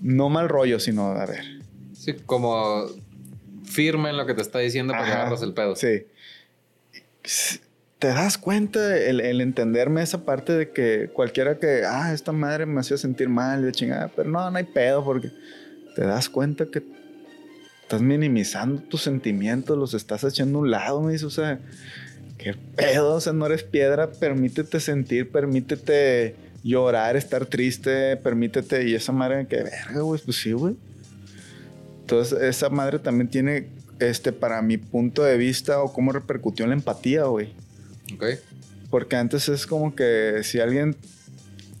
no 0.00 0.28
mal 0.28 0.48
rollo, 0.48 0.80
sino 0.80 1.12
a 1.12 1.26
ver. 1.26 1.44
Sí, 1.94 2.14
como 2.26 2.86
firme 3.72 4.10
en 4.10 4.16
lo 4.16 4.26
que 4.26 4.34
te 4.34 4.42
está 4.42 4.58
diciendo 4.58 4.92
para 4.92 5.04
que 5.04 5.12
agarras 5.12 5.42
el 5.42 5.54
pedo. 5.54 5.76
Sí. 5.76 6.06
Te 7.98 8.08
das 8.08 8.36
cuenta 8.36 8.98
el, 8.98 9.20
el, 9.20 9.40
entenderme 9.40 10.02
esa 10.02 10.24
parte 10.24 10.52
de 10.52 10.70
que 10.70 11.10
cualquiera 11.12 11.58
que, 11.58 11.84
ah, 11.86 12.12
esta 12.12 12.32
madre 12.32 12.66
me 12.66 12.80
hacía 12.80 12.96
sentir 12.96 13.28
mal, 13.28 13.62
de 13.62 13.72
chingada, 13.72 14.10
pero 14.14 14.28
no, 14.28 14.50
no 14.50 14.58
hay 14.58 14.64
pedo 14.64 15.04
porque 15.04 15.30
te 15.94 16.02
das 16.02 16.28
cuenta 16.28 16.66
que 16.66 16.82
estás 17.82 18.00
minimizando 18.00 18.82
tus 18.82 19.02
sentimientos, 19.02 19.78
los 19.78 19.94
estás 19.94 20.24
echando 20.24 20.58
a 20.58 20.62
un 20.62 20.70
lado, 20.70 21.00
me 21.00 21.12
dice, 21.12 21.26
o 21.26 21.30
sea, 21.30 21.60
qué 22.38 22.54
pedo, 22.54 23.14
o 23.14 23.20
sea, 23.20 23.32
no 23.32 23.46
eres 23.46 23.62
piedra, 23.62 24.10
permítete 24.10 24.80
sentir, 24.80 25.30
permítete 25.30 26.34
llorar, 26.64 27.16
estar 27.16 27.46
triste, 27.46 28.16
permítete, 28.16 28.88
y 28.88 28.94
esa 28.94 29.12
madre, 29.12 29.46
que 29.46 29.56
verga, 29.56 30.00
güey, 30.00 30.20
pues 30.24 30.38
sí, 30.38 30.52
güey. 30.52 30.74
Entonces, 32.12 32.42
esa 32.42 32.68
madre 32.68 32.98
también 32.98 33.28
tiene, 33.28 33.68
este, 33.98 34.32
para 34.32 34.60
mi 34.60 34.76
punto 34.76 35.22
de 35.22 35.38
vista, 35.38 35.82
o 35.82 35.94
cómo 35.94 36.12
repercutió 36.12 36.64
en 36.64 36.70
la 36.70 36.76
empatía, 36.76 37.24
güey. 37.24 37.54
Ok. 38.14 38.24
Porque 38.90 39.16
antes 39.16 39.48
es 39.48 39.66
como 39.66 39.94
que 39.94 40.42
si 40.42 40.60
alguien 40.60 40.94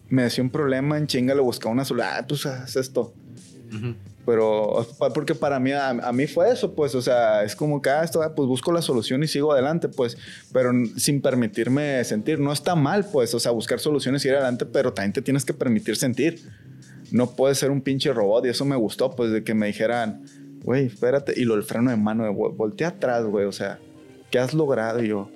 me 0.08 0.22
decía 0.22 0.42
un 0.42 0.48
problema, 0.48 0.96
en 0.96 1.06
chinga 1.06 1.34
le 1.34 1.42
buscaba 1.42 1.74
una 1.74 1.84
sola, 1.84 2.16
ah, 2.16 2.26
pues 2.26 2.46
haz 2.46 2.76
esto. 2.76 3.12
Pero, 4.24 4.86
porque 5.14 5.34
para 5.34 5.60
mí, 5.60 5.72
a, 5.72 6.12
mí 6.12 6.26
fue 6.26 6.50
eso, 6.50 6.74
pues, 6.74 6.94
o 6.94 7.02
sea, 7.02 7.44
es 7.44 7.54
como 7.54 7.82
que, 7.82 7.90
ah, 7.90 8.02
esto, 8.02 8.20
pues 8.34 8.48
busco 8.48 8.72
la 8.72 8.80
solución 8.80 9.22
y 9.22 9.28
sigo 9.28 9.52
adelante, 9.52 9.90
pues, 9.90 10.16
pero 10.50 10.72
sin 10.96 11.20
permitirme 11.20 12.02
sentir. 12.04 12.40
No 12.40 12.54
está 12.54 12.74
mal, 12.74 13.04
pues, 13.04 13.34
o 13.34 13.40
sea, 13.40 13.50
buscar 13.50 13.80
soluciones 13.80 14.24
y 14.24 14.28
ir 14.28 14.34
adelante, 14.34 14.64
pero 14.64 14.94
también 14.94 15.12
te 15.12 15.20
tienes 15.20 15.44
que 15.44 15.52
permitir 15.52 15.96
sentir. 15.96 16.40
No 17.12 17.30
puedes 17.30 17.58
ser 17.58 17.70
un 17.70 17.80
pinche 17.80 18.12
robot 18.12 18.46
y 18.46 18.48
eso 18.48 18.64
me 18.64 18.76
gustó, 18.76 19.14
pues, 19.14 19.30
de 19.30 19.44
que 19.44 19.54
me 19.54 19.68
dijeran, 19.68 20.24
güey, 20.64 20.86
espérate, 20.86 21.34
y 21.36 21.44
lo 21.44 21.54
el 21.54 21.62
freno 21.62 21.90
de 21.90 21.96
mano, 21.96 22.24
de 22.24 22.30
voltea 22.30 22.88
atrás, 22.88 23.24
güey, 23.24 23.46
o 23.46 23.52
sea, 23.52 23.78
¿qué 24.30 24.38
has 24.38 24.54
logrado? 24.54 25.02
Y 25.02 25.08
yo, 25.08 25.30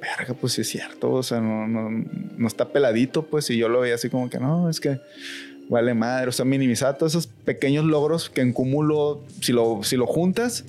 verga, 0.00 0.34
pues 0.34 0.52
sí 0.52 0.60
es 0.60 0.68
cierto, 0.68 1.10
o 1.10 1.22
sea, 1.22 1.40
no, 1.40 1.66
no, 1.66 1.90
no 1.90 2.46
está 2.46 2.68
peladito, 2.68 3.24
pues, 3.24 3.50
y 3.50 3.56
yo 3.56 3.68
lo 3.68 3.80
veía 3.80 3.94
así 3.94 4.08
como 4.08 4.28
que, 4.28 4.38
no, 4.38 4.68
es 4.68 4.78
que 4.78 5.00
vale 5.68 5.94
madre. 5.94 6.28
O 6.28 6.32
sea, 6.32 6.44
minimizar 6.44 6.96
todos 6.98 7.12
esos 7.12 7.26
pequeños 7.26 7.84
logros 7.84 8.30
que 8.30 8.40
en 8.40 8.52
cúmulo, 8.52 9.22
si 9.40 9.52
lo, 9.52 9.82
si 9.82 9.96
lo 9.96 10.06
juntas, 10.06 10.64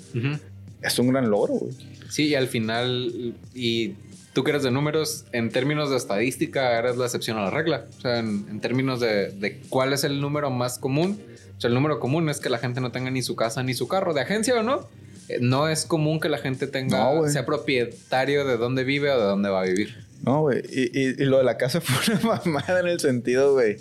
es 0.81 0.99
un 0.99 1.07
gran 1.09 1.29
logro, 1.29 1.53
güey. 1.55 1.73
Sí, 2.09 2.27
y 2.27 2.35
al 2.35 2.47
final, 2.47 3.33
y 3.53 3.93
tú 4.33 4.43
que 4.43 4.51
eres 4.51 4.63
de 4.63 4.71
números, 4.71 5.25
en 5.31 5.49
términos 5.49 5.89
de 5.89 5.97
estadística, 5.97 6.77
eres 6.77 6.97
la 6.97 7.05
excepción 7.05 7.37
a 7.37 7.43
la 7.43 7.49
regla. 7.49 7.85
O 7.97 8.01
sea, 8.01 8.19
en, 8.19 8.59
términos 8.59 8.99
de, 8.99 9.31
de, 9.31 9.59
cuál 9.69 9.93
es 9.93 10.03
el 10.03 10.21
número 10.21 10.49
más 10.49 10.79
común. 10.79 11.19
O 11.57 11.61
sea, 11.61 11.67
el 11.67 11.73
número 11.73 11.99
común 11.99 12.29
es 12.29 12.39
que 12.39 12.49
la 12.49 12.57
gente 12.57 12.81
no 12.81 12.91
tenga 12.91 13.11
ni 13.11 13.21
su 13.21 13.35
casa 13.35 13.63
ni 13.63 13.73
su 13.73 13.87
carro, 13.87 14.13
de 14.13 14.21
agencia 14.21 14.59
o 14.59 14.63
no. 14.63 14.89
Eh, 15.29 15.37
no 15.39 15.69
es 15.69 15.85
común 15.85 16.19
que 16.19 16.29
la 16.29 16.37
gente 16.37 16.67
tenga, 16.67 17.29
sea 17.29 17.45
propietario 17.45 18.45
de 18.45 18.57
dónde 18.57 18.83
vive 18.83 19.11
o 19.11 19.19
de 19.19 19.25
dónde 19.25 19.49
va 19.49 19.61
a 19.61 19.65
vivir. 19.65 20.03
No, 20.23 20.41
güey. 20.41 20.61
Y, 20.69 20.99
y, 20.99 21.21
y, 21.21 21.25
lo 21.25 21.37
de 21.37 21.43
la 21.43 21.57
casa 21.57 21.81
fue 21.81 22.15
una 22.15 22.41
mamada 22.43 22.79
en 22.79 22.87
el 22.87 22.99
sentido, 22.99 23.53
güey 23.53 23.77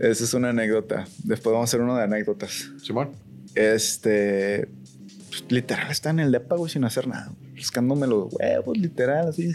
esa 0.00 0.24
es 0.24 0.34
una 0.34 0.48
anécdota. 0.48 1.06
Después 1.24 1.52
vamos 1.52 1.68
a 1.68 1.70
hacer 1.70 1.80
uno 1.80 1.96
de 1.96 2.02
anécdotas. 2.02 2.70
Simón. 2.82 3.10
Este. 3.54 4.68
Pues, 5.28 5.44
literal, 5.48 5.90
está 5.90 6.10
en 6.10 6.20
el 6.20 6.32
depa, 6.32 6.56
güey, 6.56 6.72
sin 6.72 6.84
hacer 6.84 7.06
nada. 7.06 7.30
Buscándome 7.60 8.06
los 8.06 8.32
huevos, 8.32 8.76
literal, 8.76 9.28
así. 9.28 9.52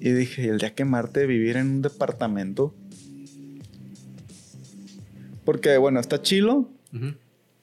Y 0.00 0.10
dije, 0.10 0.48
el 0.48 0.58
día 0.58 0.74
que 0.74 0.84
Marte 0.84 1.26
vivir 1.26 1.56
en 1.56 1.68
un 1.68 1.82
departamento. 1.82 2.74
Porque, 5.44 5.76
bueno, 5.76 6.00
está 6.00 6.20
chilo. 6.20 6.68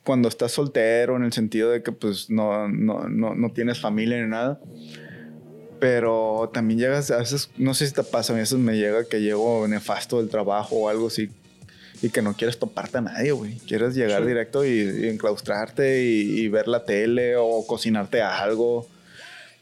Cuando 0.04 0.30
estás 0.30 0.52
soltero, 0.52 1.18
en 1.18 1.24
el 1.24 1.34
sentido 1.34 1.70
de 1.70 1.84
que, 1.84 1.92
pues, 1.92 2.30
no, 2.30 2.68
no, 2.70 3.08
no, 3.10 3.36
no 3.36 3.52
tienes 3.52 3.80
familia 3.80 4.22
ni 4.22 4.30
nada 4.30 4.60
pero 5.82 6.52
también 6.54 6.80
llegas, 6.80 7.10
a 7.10 7.18
veces, 7.18 7.50
no 7.58 7.74
sé 7.74 7.88
si 7.88 7.94
te 7.94 8.04
pasa, 8.04 8.34
a 8.34 8.36
veces 8.36 8.60
me 8.60 8.78
llega 8.78 9.04
que 9.06 9.20
llego 9.20 9.68
nefasto 9.68 10.20
del 10.20 10.30
trabajo 10.30 10.76
o 10.76 10.89
algo 10.89 11.08
así, 11.08 11.32
y 12.04 12.10
que 12.10 12.22
no 12.22 12.36
quieres 12.36 12.60
toparte 12.60 13.00
a 13.00 13.02
nadie, 13.02 13.32
güey. 13.32 13.58
Quieres 13.68 13.96
llegar 13.96 14.24
directo 14.24 14.64
y, 14.64 15.08
enclaustrarte 15.08 16.04
y, 16.04 16.48
ver 16.50 16.68
la 16.68 16.86
tele 16.86 17.36
o 17.36 17.66
cocinarte 17.66 18.22
algo. 18.22 18.88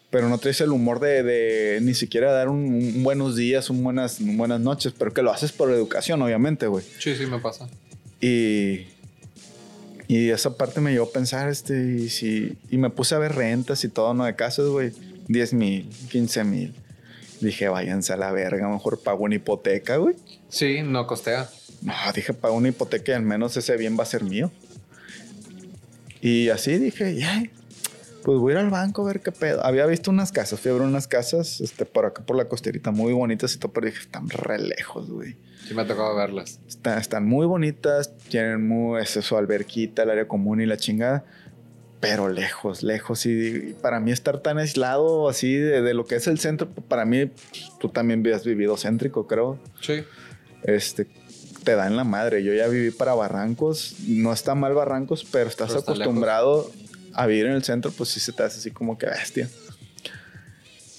Pero 0.09 0.27
no 0.27 0.37
traes 0.39 0.59
el 0.61 0.71
humor 0.71 0.99
de, 0.99 1.79
ni 1.81 1.93
siquiera 1.93 2.31
dar 2.31 2.49
un, 2.49 3.03
buenos 3.03 3.35
días, 3.35 3.69
un 3.69 3.83
buenas, 3.83 4.17
buenas 4.19 4.59
noches, 4.59 4.93
pero 4.97 5.13
que 5.13 5.21
lo 5.21 5.31
haces 5.31 5.51
por 5.51 5.71
educación, 5.71 6.21
obviamente, 6.21 6.65
güey. 6.65 6.83
Sí, 6.97 7.15
sí, 7.15 7.27
me 7.27 7.39
pasa. 7.39 7.69
Y, 8.19 8.87
y 10.07 10.29
esa 10.31 10.57
parte 10.57 10.81
me 10.81 10.91
llevó 10.91 11.05
a 11.05 11.11
pensar, 11.11 11.47
este, 11.49 11.95
y, 11.99 12.09
si, 12.09 12.57
y 12.71 12.77
me 12.77 12.89
puse 12.89 13.13
a 13.13 13.19
ver 13.19 13.35
rentas 13.35 13.83
y 13.83 13.89
todo, 13.89 14.15
¿no? 14.15 14.25
De 14.25 14.35
casas, 14.35 14.65
güey. 14.67 14.91
10 15.27 15.53
mil, 15.53 15.89
15 16.09 16.43
mil. 16.43 16.73
Dije, 17.39 17.69
váyanse 17.69 18.11
a 18.11 18.17
la 18.17 18.31
verga, 18.31 18.67
mejor 18.67 18.99
pago 18.99 19.23
una 19.23 19.35
hipoteca, 19.35 19.97
güey. 19.97 20.15
Sí, 20.49 20.81
no 20.81 21.05
costea. 21.05 21.47
No, 21.83 21.93
dije, 22.13 22.33
para 22.33 22.53
una 22.53 22.69
hipoteca 22.69 23.11
y 23.11 23.15
al 23.15 23.21
menos 23.21 23.55
ese 23.55 23.77
bien 23.77 23.97
va 23.97 24.03
a 24.03 24.07
ser 24.07 24.23
mío. 24.23 24.51
Y 26.19 26.49
así 26.49 26.77
dije, 26.79 27.15
ya, 27.15 27.43
pues 28.23 28.37
voy 28.39 28.53
a 28.53 28.55
ir 28.55 28.59
al 28.59 28.69
banco 28.69 29.03
a 29.03 29.05
ver 29.05 29.21
qué 29.21 29.31
pedo. 29.31 29.65
Había 29.65 29.85
visto 29.85 30.11
unas 30.11 30.31
casas, 30.31 30.59
fui 30.59 30.71
a 30.71 30.73
ver 30.73 30.83
unas 30.83 31.07
casas 31.07 31.61
este, 31.61 31.85
por 31.85 32.05
acá 32.05 32.23
por 32.23 32.35
la 32.35 32.45
costerita 32.45 32.91
muy 32.91 33.13
bonitas 33.13 33.55
y 33.55 33.59
todo, 33.59 33.71
pero 33.71 33.87
dije, 33.87 33.99
están 33.99 34.29
re 34.29 34.59
lejos, 34.59 35.09
güey. 35.09 35.35
Sí, 35.67 35.73
me 35.73 35.81
ha 35.81 35.87
tocado 35.87 36.15
verlas. 36.15 36.59
están 36.97 37.25
muy 37.25 37.45
bonitas, 37.45 38.15
tienen 38.29 38.67
muy, 38.67 39.01
es 39.01 39.09
su 39.09 39.37
alberquita, 39.37 40.03
el 40.03 40.09
área 40.09 40.27
común 40.27 40.61
y 40.61 40.65
la 40.65 40.77
chingada, 40.77 41.25
pero 41.99 42.29
lejos, 42.29 42.83
lejos. 42.83 43.25
Y, 43.25 43.75
para 43.81 43.99
mí 43.99 44.11
estar 44.11 44.39
tan 44.39 44.57
aislado 44.57 45.29
así 45.29 45.55
de, 45.55 45.81
de, 45.81 45.93
lo 45.93 46.05
que 46.05 46.15
es 46.15 46.27
el 46.27 46.39
centro, 46.39 46.69
para 46.69 47.05
mí, 47.05 47.31
tú 47.79 47.89
también 47.89 48.21
habías 48.21 48.45
vivido 48.45 48.77
céntrico, 48.77 49.27
creo. 49.27 49.59
Sí. 49.81 50.03
Este, 50.63 51.07
te 51.63 51.75
da 51.75 51.87
en 51.87 51.95
la 51.95 52.03
madre. 52.03 52.43
Yo 52.43 52.53
ya 52.53 52.67
viví 52.67 52.91
para 52.91 53.13
Barrancos. 53.13 53.95
No 54.07 54.33
está 54.33 54.55
mal 54.55 54.73
Barrancos, 54.73 55.25
pero 55.31 55.49
estás 55.49 55.75
acostumbrado 55.75 56.71
a 57.19 57.27
vivir 57.27 57.47
en 57.47 57.51
el 57.51 57.63
centro, 57.65 57.91
pues 57.91 58.09
sí 58.09 58.21
se 58.21 58.31
te 58.31 58.43
hace 58.43 58.59
así 58.59 58.71
como 58.71 58.97
que 58.97 59.05
bestia. 59.05 59.49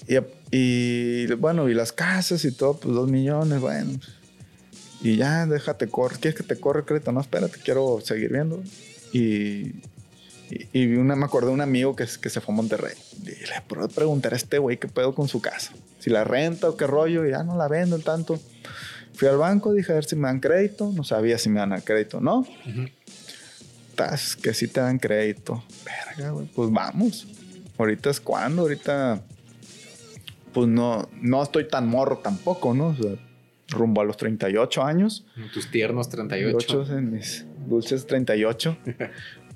Y, 0.07 0.17
y 0.51 1.25
bueno, 1.33 1.67
y 1.67 1.73
las 1.73 1.91
casas 1.91 2.45
y 2.45 2.51
todo, 2.51 2.77
pues 2.77 2.93
dos 2.93 3.09
millones, 3.09 3.59
bueno. 3.59 3.99
Y 5.01 5.15
ya, 5.15 5.47
déjate 5.47 5.87
correr. 5.87 6.19
¿Quieres 6.19 6.39
que 6.39 6.43
te 6.43 6.59
corre 6.59 6.85
crédito? 6.85 7.11
No, 7.11 7.21
espérate, 7.21 7.57
quiero 7.63 7.99
seguir 8.03 8.31
viendo. 8.31 8.61
Y, 9.11 9.71
y, 10.73 10.95
una, 10.95 11.15
me 11.15 11.25
acordé 11.25 11.47
de 11.47 11.53
un 11.53 11.61
amigo 11.61 11.95
que, 11.95 12.05
que 12.21 12.29
se 12.29 12.39
fue 12.39 12.53
a 12.53 12.57
Monterrey. 12.57 12.93
Y 13.23 13.29
le 13.29 13.61
puedo 13.67 13.87
preguntar 13.89 14.33
a 14.33 14.35
este 14.35 14.59
güey 14.59 14.77
qué 14.77 14.87
pedo 14.87 15.15
con 15.15 15.27
su 15.27 15.41
casa. 15.41 15.73
Si 15.97 16.11
la 16.11 16.23
renta 16.23 16.69
o 16.69 16.77
qué 16.77 16.85
rollo, 16.85 17.25
y 17.25 17.31
ya 17.31 17.43
no 17.43 17.57
la 17.57 17.67
vendo 17.67 17.97
tanto. 17.97 18.39
Fui 19.15 19.27
al 19.27 19.37
banco, 19.37 19.73
dije 19.73 19.91
a 19.91 19.95
ver 19.95 20.05
si 20.05 20.15
me 20.15 20.27
dan 20.27 20.39
crédito. 20.39 20.91
No 20.95 21.03
sabía 21.03 21.39
si 21.39 21.49
me 21.49 21.59
dan 21.59 21.81
crédito 21.81 22.19
o 22.19 22.21
no. 22.21 22.45
Que 24.41 24.53
sí 24.53 24.67
te 24.67 24.81
dan 24.81 24.99
crédito. 24.99 25.63
Verga, 25.85 26.31
güey. 26.31 26.47
Pues 26.47 26.71
vamos. 26.71 27.27
Ahorita 27.77 28.09
es 28.09 28.19
cuando, 28.19 28.63
ahorita. 28.63 29.21
Pues 30.53 30.67
no, 30.67 31.09
no 31.21 31.41
estoy 31.41 31.67
tan 31.67 31.87
morro 31.87 32.17
tampoco, 32.17 32.73
¿no? 32.73 32.87
O 32.87 32.95
sea, 32.95 33.15
rumbo 33.69 34.01
a 34.01 34.03
los 34.03 34.17
38 34.17 34.83
años. 34.83 35.25
tus 35.53 35.71
tiernos 35.71 36.09
38. 36.09 36.85
en 36.97 37.11
mis 37.11 37.45
dulces 37.67 38.05
38. 38.05 38.77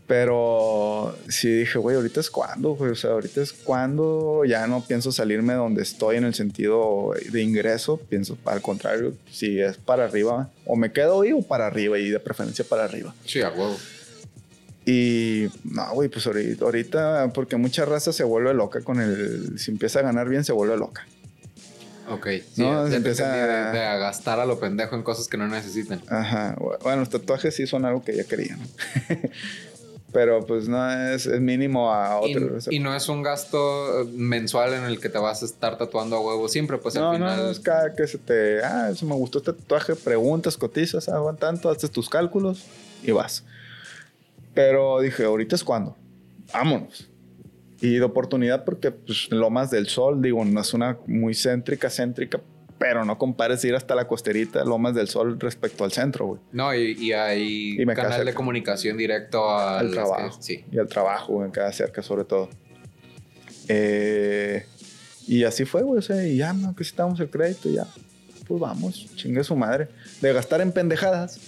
Pero 0.08 1.18
sí 1.28 1.50
dije, 1.50 1.80
güey, 1.80 1.96
ahorita 1.96 2.20
es 2.20 2.30
cuando, 2.30 2.76
güey. 2.76 2.92
O 2.92 2.96
sea, 2.96 3.12
ahorita 3.12 3.42
es 3.42 3.52
cuando 3.52 4.44
ya 4.46 4.68
no 4.68 4.84
pienso 4.86 5.12
salirme 5.12 5.54
donde 5.54 5.82
estoy 5.82 6.18
en 6.18 6.26
el 6.26 6.36
sentido 6.36 7.14
de 7.32 7.42
ingreso. 7.42 7.98
Pienso, 7.98 8.38
al 8.46 8.62
contrario, 8.62 9.14
si 9.32 9.60
es 9.60 9.78
para 9.78 10.06
arriba, 10.06 10.52
o 10.66 10.76
me 10.76 10.92
quedo 10.92 11.22
ahí 11.22 11.32
o 11.32 11.42
para 11.42 11.66
arriba, 11.66 11.98
y 11.98 12.10
de 12.10 12.20
preferencia 12.20 12.64
para 12.66 12.84
arriba. 12.84 13.16
Sí, 13.26 13.42
a 13.42 13.50
huevo. 13.50 13.76
Y 14.86 15.48
no, 15.64 15.94
güey, 15.94 16.10
pues 16.10 16.28
ahorita, 16.28 17.32
porque 17.34 17.58
mucha 17.58 17.86
raza 17.86 18.14
se 18.14 18.24
vuelve 18.24 18.54
loca 18.54 18.82
con 18.82 19.02
el. 19.02 19.58
Si 19.58 19.72
empieza 19.72 20.00
a 20.00 20.04
ganar 20.04 20.30
bien, 20.30 20.44
se 20.44 20.54
vuelve 20.54 20.78
loca. 20.78 21.06
Ok, 22.10 22.28
sí, 22.54 22.62
¿no? 22.62 22.88
se 22.88 22.98
empieza 22.98 23.28
de, 23.32 23.80
a 23.80 23.98
gastar 23.98 24.40
a 24.40 24.46
lo 24.46 24.60
pendejo 24.60 24.96
en 24.96 25.02
cosas 25.02 25.28
que 25.28 25.38
no 25.38 25.48
necesitan. 25.48 26.02
Ajá, 26.08 26.56
bueno, 26.84 27.00
los 27.00 27.10
tatuajes 27.10 27.56
sí 27.56 27.66
son 27.66 27.84
algo 27.84 28.04
que 28.04 28.16
ya 28.16 28.26
quería, 28.26 28.58
¿no? 28.58 28.66
Pero 30.14 30.46
pues 30.46 30.70
no 30.70 30.90
es, 30.90 31.26
es 31.26 31.42
mínimo 31.42 31.92
a 31.92 32.20
otro. 32.22 32.58
y 32.70 32.80
no 32.80 32.96
es 32.96 33.10
un 33.10 33.22
gasto 33.22 34.02
eh, 34.02 34.06
mensual 34.14 34.74
en 34.74 34.84
el 34.86 35.02
que 35.02 35.10
te 35.10 35.18
vas 35.18 35.42
a 35.42 35.46
estar 35.46 35.78
tatuando 35.78 36.16
a 36.16 36.22
huevo 36.22 36.48
siempre, 36.48 36.78
pues 36.78 36.96
no, 36.96 37.10
al 37.10 37.18
final. 37.18 37.38
no, 37.38 37.44
no, 37.44 37.50
es 37.50 37.60
cada 37.60 37.94
que 37.96 38.08
se 38.08 38.20
te. 38.20 38.64
Ah, 38.64 38.90
eso 38.92 39.06
me 39.06 39.16
gustó 39.16 39.40
este 39.40 39.52
tatuaje. 39.52 39.96
Preguntas, 39.96 40.56
cotizas, 40.56 41.10
ah, 41.10 41.20
van 41.20 41.36
tanto, 41.36 41.70
haces 41.70 41.92
tus 41.92 42.08
cálculos 42.08 42.64
y 43.04 43.12
vas. 43.12 43.44
Pero 44.56 45.00
dije, 45.02 45.24
ahorita 45.26 45.56
es 45.56 45.64
cuando. 45.64 45.96
Vámonos. 46.52 47.12
Y 47.82 47.96
de 47.96 48.04
oportunidad, 48.04 48.64
porque 48.66 48.90
pues, 48.90 49.28
Lomas 49.30 49.70
del 49.70 49.88
Sol, 49.88 50.22
digo, 50.22 50.44
no 50.44 50.62
es 50.62 50.74
una 50.74 50.98
muy 51.06 51.36
céntrica, 51.36 51.90
céntrica, 51.90 52.40
pero 52.80 53.04
no 53.06 53.18
compares 53.18 53.64
ir 53.66 53.76
hasta 53.76 53.94
la 53.96 54.08
costerita 54.08 54.64
Lomas 54.64 54.96
del 54.96 55.08
Sol 55.10 55.40
respecto 55.40 55.84
al 55.84 55.92
centro, 55.92 56.26
güey. 56.26 56.42
No, 56.54 56.74
y, 56.74 56.94
y 57.00 57.12
hay 57.12 57.76
Y 57.80 57.86
me 57.86 57.94
canal 57.94 58.26
de 58.26 58.34
comunicación 58.34 58.98
directo 58.98 59.50
al 59.50 59.92
trabajo. 59.92 60.38
que- 60.38 60.44
sí. 60.44 60.66
Y 60.72 60.80
al 60.80 60.88
trabajo, 60.88 61.44
en 61.44 61.52
cada 61.52 61.72
cerca, 61.74 62.02
sobre 62.02 62.24
todo. 62.24 62.50
Eh, 63.68 64.66
y 65.28 65.44
así 65.44 65.66
fue, 65.66 65.82
güey. 65.84 66.00
O 66.00 66.02
sea, 66.02 66.26
y 66.26 66.38
ya 66.38 66.54
no 66.54 66.70
necesitamos 66.72 67.20
el 67.20 67.30
crédito, 67.30 67.70
ya. 67.70 67.86
Pues 68.48 68.60
vamos, 68.62 69.08
chingue 69.16 69.44
su 69.44 69.56
madre. 69.56 69.88
De 70.22 70.32
gastar 70.34 70.62
en 70.62 70.72
pendejadas. 70.72 71.40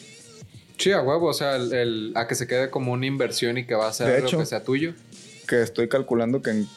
Sí, 0.78 0.92
a 0.92 1.02
huevo, 1.02 1.28
o 1.28 1.34
sea, 1.34 1.56
el, 1.56 1.74
el- 1.74 2.12
a 2.16 2.28
que 2.28 2.36
se 2.36 2.48
quede 2.48 2.70
como 2.70 2.92
una 2.94 3.06
inversión 3.06 3.58
y 3.58 3.66
que 3.66 3.76
va 3.76 3.88
a 3.88 3.94
ser 3.94 4.08
De 4.08 4.16
algo 4.16 4.28
hecho. 4.28 4.38
que 4.40 4.46
sea 4.46 4.64
tuyo. 4.64 4.94
Que 5.48 5.62
estoy 5.64 5.88
calculando 5.88 6.42
que 6.42 6.52
en 6.52 6.68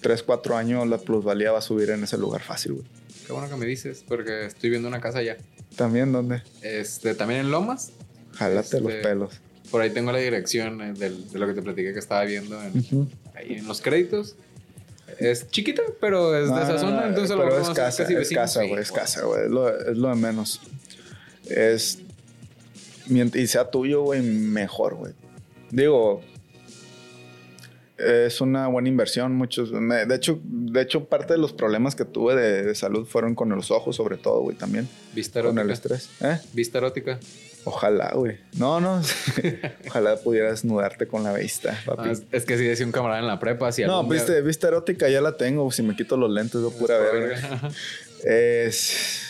3, 0.00 0.22
4 0.22 0.56
años 0.56 0.86
la 0.88 0.98
plusvalía 0.98 1.52
va 1.52 1.58
a 1.58 1.62
subir 1.62 1.90
en 1.90 2.04
ese 2.04 2.16
lugar 2.18 2.42
fácil, 2.42 2.72
güey. 2.74 2.84
Qué 3.26 3.32
bueno 3.32 3.48
que 3.48 3.56
me 3.56 3.66
dices, 3.66 4.04
porque 4.06 4.46
estoy 4.46 4.70
viendo 4.70 4.88
una 4.88 5.00
casa 5.00 5.22
ya. 5.22 5.36
También, 5.76 6.12
¿dónde? 6.12 6.42
Este, 6.62 7.14
también 7.14 7.40
en 7.40 7.50
Lomas. 7.50 7.92
Jálate 8.34 8.80
los 8.80 8.92
Este, 8.92 9.02
pelos. 9.08 9.40
Por 9.70 9.82
ahí 9.82 9.90
tengo 9.90 10.10
la 10.12 10.18
dirección 10.18 10.80
eh, 10.82 10.92
del- 10.94 11.30
de 11.30 11.38
lo 11.38 11.46
que 11.46 11.54
te 11.54 11.62
platiqué 11.62 11.92
que 11.92 11.98
estaba 11.98 12.24
viendo 12.24 12.60
en, 12.62 13.08
ahí 13.34 13.54
en 13.54 13.66
los 13.68 13.80
créditos. 13.80 14.34
Es 15.18 15.48
chiquita, 15.50 15.82
pero 16.00 16.36
es 16.36 16.44
de 16.48 16.54
No, 16.54 16.62
esa 16.62 16.72
no, 16.74 16.78
zona, 16.78 17.00
no, 17.02 17.06
entonces 17.08 17.30
lo 17.36 17.42
pero 17.44 17.56
mejor 17.56 17.70
es 17.72 17.76
casa, 17.76 18.02
es 18.04 18.28
casa, 18.30 18.64
güey, 18.64 18.80
es 18.82 18.92
casa, 18.92 19.22
güey. 19.24 19.44
Es 19.44 19.50
lo, 19.50 19.92
lo 19.94 20.08
de 20.08 20.14
menos. 20.14 20.60
Es. 21.48 21.98
Y 23.10 23.46
sea 23.46 23.70
tuyo, 23.70 24.02
güey, 24.02 24.22
mejor, 24.22 24.94
güey. 24.94 25.12
Digo. 25.70 26.22
Es 27.98 28.40
una 28.40 28.66
buena 28.68 28.88
inversión. 28.88 29.34
Muchos. 29.34 29.72
me- 29.72 30.06
de, 30.06 30.14
hecho, 30.14 30.40
de 30.42 30.80
hecho, 30.80 31.04
parte 31.04 31.34
de 31.34 31.38
los 31.38 31.52
problemas 31.52 31.94
que 31.94 32.06
tuve 32.06 32.34
de, 32.34 32.62
de 32.62 32.74
salud 32.74 33.06
fueron 33.06 33.34
con 33.34 33.50
los 33.50 33.70
ojos, 33.70 33.96
sobre 33.96 34.16
todo, 34.16 34.40
güey, 34.40 34.56
también. 34.56 34.88
Vista 35.14 35.42
Con 35.42 35.58
el 35.58 35.66
erótica. 35.70 35.94
estrés. 35.96 36.08
¿Eh? 36.22 36.38
Vista 36.54 36.78
erótica. 36.78 37.18
Ojalá, 37.64 38.12
güey. 38.14 38.38
No, 38.56 38.80
no. 38.80 39.02
Ojalá 39.88 40.16
pudieras 40.16 40.62
desnudarte 40.62 41.06
con 41.06 41.24
la 41.24 41.34
vista, 41.34 41.78
papi. 41.84 42.08
Ah, 42.08 42.12
es, 42.12 42.22
es 42.32 42.46
que 42.46 42.56
sí 42.56 42.64
decía 42.64 42.86
un 42.86 42.92
camarada 42.92 43.20
en 43.20 43.26
la 43.26 43.38
prepa. 43.38 43.70
Si 43.70 43.82
no, 43.84 44.02
día- 44.04 44.12
viste, 44.14 44.40
vista 44.40 44.68
erótica 44.68 45.10
ya 45.10 45.20
la 45.20 45.36
tengo. 45.36 45.70
Si 45.70 45.82
me 45.82 45.94
quito 45.94 46.16
los 46.16 46.30
lentes, 46.30 46.58
veo 46.58 46.70
pura 46.70 46.96
verga. 46.98 47.70
Es. 48.24 49.29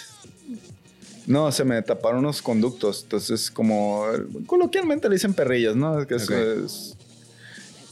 No, 1.30 1.52
se 1.52 1.64
me 1.64 1.80
taparon 1.80 2.18
unos 2.18 2.42
conductos. 2.42 3.04
Entonces, 3.04 3.52
como 3.52 4.04
coloquialmente 4.46 5.08
le 5.08 5.14
dicen 5.14 5.32
perrillas, 5.32 5.76
¿no? 5.76 6.04
Que 6.04 6.16
eso 6.16 6.36
es. 6.36 6.96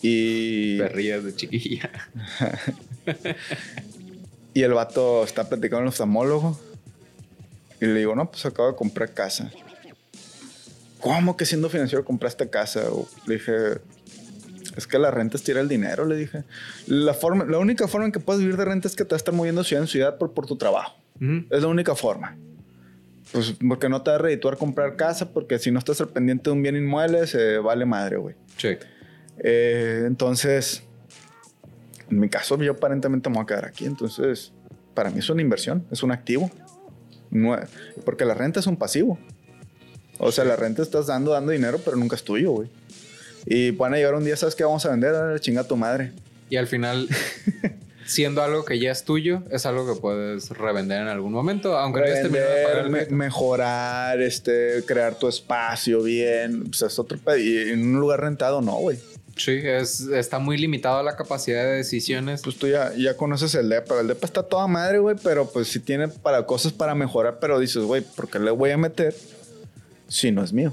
Y. 0.03 0.77
Perrillas 0.79 1.23
de 1.23 1.37
chiquilla. 1.37 1.91
Y 4.55 4.63
el 4.65 4.73
vato 4.73 5.23
está 5.23 5.49
platicando 5.49 5.77
con 5.77 5.83
el 5.85 5.89
oftalmólogo. 5.91 6.59
Y 7.81 7.87
le 7.87 8.01
digo, 8.01 8.17
no, 8.17 8.29
pues 8.29 8.45
acabo 8.45 8.73
de 8.73 8.75
comprar 8.75 9.15
casa. 9.15 9.53
¿Cómo 10.99 11.37
que 11.37 11.47
siendo 11.47 11.69
financiero 11.69 12.05
compraste 12.05 12.51
casa? 12.51 12.91
O 12.91 13.09
le 13.29 13.35
dije, 13.35 13.53
es 14.77 14.89
que 14.89 14.99
la 14.99 15.13
renta 15.13 15.37
es 15.37 15.45
tirar 15.45 15.63
el 15.63 15.69
dinero, 15.69 16.07
le 16.07 16.17
dije. 16.17 16.43
La, 16.89 17.15
forma, 17.15 17.45
la 17.45 17.59
única 17.59 17.87
forma 17.87 18.07
en 18.07 18.13
que 18.13 18.19
puedes 18.19 18.41
vivir 18.41 18.57
de 18.57 18.65
renta 18.65 18.89
es 18.89 18.97
que 18.97 19.05
te 19.05 19.15
vas 19.15 19.21
a 19.21 19.23
estar 19.23 19.35
moviendo 19.35 19.63
ciudad 19.63 19.85
en 19.85 19.89
ciudad 19.89 20.19
por, 20.19 20.33
por 20.33 20.47
tu 20.47 20.57
trabajo. 20.57 20.97
Es 21.51 21.63
la 21.63 21.69
única 21.69 21.95
forma. 21.95 22.37
Pues 23.33 23.55
porque 23.69 23.89
no 23.89 24.03
te 24.03 24.11
va 24.11 24.17
a 24.17 24.19
redituar 24.21 24.57
comprar 24.57 24.97
casa, 24.97 25.31
porque 25.33 25.59
si 25.59 25.71
no 25.71 25.79
estás 25.79 26.01
al 26.01 26.09
pendiente 26.09 26.45
de 26.51 26.57
un 26.57 26.63
bien 26.63 26.77
inmueble, 26.77 27.27
se 27.27 27.59
vale 27.59 27.85
madre, 27.85 28.17
güey. 28.17 28.35
Sí. 28.57 28.71
Eh, 29.39 30.05
entonces, 30.07 30.83
en 32.11 32.19
mi 32.21 32.29
caso, 32.31 32.57
yo 32.63 32.73
aparentemente 32.73 33.29
me 33.29 33.35
voy 33.37 33.43
a 33.43 33.47
quedar 33.47 33.65
aquí. 33.67 33.85
Entonces, 33.85 34.53
para 34.95 35.11
mí 35.11 35.19
es 35.19 35.29
una 35.29 35.43
inversión, 35.43 35.85
es 35.91 36.03
un 36.03 36.11
activo. 36.11 36.51
No- 37.31 37.59
porque 38.05 38.25
la 38.25 38.33
renta 38.35 38.61
es 38.61 38.67
un 38.67 38.77
pasivo. 38.77 39.19
O 40.19 40.33
sea, 40.33 40.45
la 40.45 40.57
renta 40.57 40.83
estás 40.83 41.07
dando, 41.07 41.33
dando 41.33 41.53
dinero, 41.53 41.79
pero 41.85 41.97
nunca 41.97 42.17
es 42.17 42.25
tuyo, 42.25 42.51
güey. 42.53 42.69
Y 43.47 43.71
van 43.73 43.93
a 43.95 43.99
llegar 43.99 44.15
un 44.15 44.25
día, 44.25 44.37
¿sabes 44.37 44.55
qué 44.55 44.65
vamos 44.65 44.85
a 44.87 44.91
vender? 44.91 45.15
Ah, 45.15 45.39
chinga 45.39 45.65
tu 45.65 45.77
madre. 45.77 46.13
Y 46.51 46.57
al 46.57 46.67
final, 46.67 47.09
siendo 48.09 48.43
algo 48.43 48.65
que 48.65 48.79
ya 48.79 48.91
es 48.91 49.05
tuyo, 49.05 49.43
es 49.51 49.67
algo 49.67 49.87
que 49.93 50.01
puedes 50.01 50.49
revender 50.51 51.03
en 51.03 51.09
algún 51.09 51.31
momento, 51.33 51.77
aunque 51.79 52.01
no 52.01 52.07
hayas 52.07 52.23
terminado 52.23 52.51
de 52.55 52.63
pagar 52.65 52.77
Revender, 52.87 53.03
el 53.09 53.11
me- 53.15 53.25
mejorar, 53.25 54.21
este, 54.23 54.83
crear 54.87 55.15
tu 55.19 55.29
espacio 55.29 56.03
bien. 56.03 56.65
Pues 56.65 56.83
es 56.83 56.99
otro 56.99 57.19
pedo. 57.19 57.37
Y 57.37 57.71
en 57.71 57.95
un 57.95 58.01
lugar 58.01 58.21
rentado, 58.23 58.61
no, 58.63 58.73
güey. 58.77 58.99
Sí, 59.37 59.53
es, 59.63 60.01
está 60.01 60.39
muy 60.41 60.59
limitado 60.59 61.01
la 61.05 61.15
capacidad 61.17 61.63
de 61.63 61.77
decisiones. 61.77 62.41
Pues 62.43 62.57
tú 62.57 62.67
ya, 62.67 62.93
ya 62.97 63.17
conoces 63.17 63.55
el 63.55 63.69
DEPA. 63.69 64.01
El 64.01 64.09
DEPA 64.09 64.27
está 64.27 64.43
toda 64.43 64.67
madre, 64.67 64.99
güey, 64.99 65.15
pero 65.23 65.49
pues 65.49 65.69
sí 65.69 65.79
tiene 65.79 66.09
para 66.09 66.45
cosas 66.47 66.73
para 66.73 66.95
mejorar, 66.97 67.39
pero 67.41 67.61
dices, 67.61 67.85
güey, 67.85 68.03
¿por 68.03 68.29
qué 68.29 68.39
le 68.41 68.51
voy 68.51 68.71
a 68.71 68.77
meter 68.79 69.15
si 70.09 70.33
no 70.33 70.43
es 70.43 70.53
mío? 70.53 70.73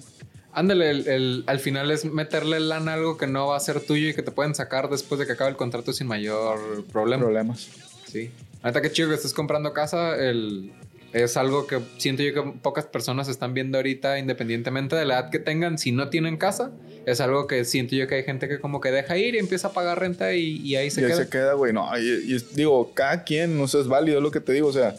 Ándale, 0.56 0.90
el- 0.90 1.08
el- 1.08 1.44
al 1.48 1.60
final 1.60 1.92
es 1.92 2.06
meterle 2.06 2.60
lana 2.60 2.92
a 2.92 2.96
algo 2.96 3.18
que 3.18 3.28
no 3.28 3.48
va 3.48 3.58
a 3.58 3.60
ser 3.60 3.82
tuyo 3.82 4.10
y 4.10 4.14
que 4.14 4.24
te 4.24 4.32
pueden 4.32 4.56
sacar 4.56 4.90
después 4.90 5.20
de 5.20 5.26
que 5.28 5.34
acabe 5.34 5.50
el 5.52 5.58
contrato 5.58 5.92
sin 5.94 6.08
mayor 6.08 6.86
problema. 6.92 7.24
Problemas. 7.24 7.68
Sí. 8.08 8.32
Ahorita 8.64 8.82
que 8.82 8.92
chido 8.92 9.10
que 9.10 9.16
estés 9.16 9.34
comprando 9.34 9.74
casa, 9.74 10.16
el, 10.16 10.72
es 11.14 11.38
algo 11.38 11.68
que 11.68 11.80
siento 11.98 12.24
yo 12.24 12.34
que 12.34 12.52
pocas 12.62 12.86
personas 12.86 13.28
están 13.28 13.54
viendo 13.54 13.78
ahorita, 13.78 14.18
independientemente 14.18 14.96
de 14.96 15.06
la 15.06 15.20
edad 15.20 15.30
que 15.30 15.40
tengan, 15.40 15.78
si 15.78 15.92
no 15.92 16.10
tienen 16.10 16.38
casa, 16.38 16.72
es 17.06 17.20
algo 17.22 17.48
que 17.48 17.64
siento 17.66 17.96
yo 17.96 18.08
que 18.08 18.16
hay 18.16 18.24
gente 18.24 18.48
que 18.48 18.60
como 18.60 18.80
que 18.82 18.92
deja 18.92 19.18
ir 19.18 19.36
y 19.36 19.40
empieza 19.40 19.68
a 19.68 19.74
pagar 19.74 20.00
renta 20.00 20.34
y, 20.34 20.58
y 20.64 20.76
ahí 20.78 20.90
se 20.90 21.02
y 21.02 21.04
ahí 21.04 21.12
queda. 21.12 21.24
se 21.24 21.30
queda, 21.30 21.54
güey. 21.54 21.74
No, 21.74 21.86
y, 22.00 22.02
y 22.34 22.38
digo, 22.56 22.92
cada 22.94 23.24
quien, 23.24 23.58
no 23.58 23.68
sé, 23.68 23.82
es 23.82 23.88
válido 23.88 24.20
lo 24.22 24.32
que 24.32 24.40
te 24.40 24.54
digo. 24.54 24.68
O 24.70 24.74
sea, 24.74 24.96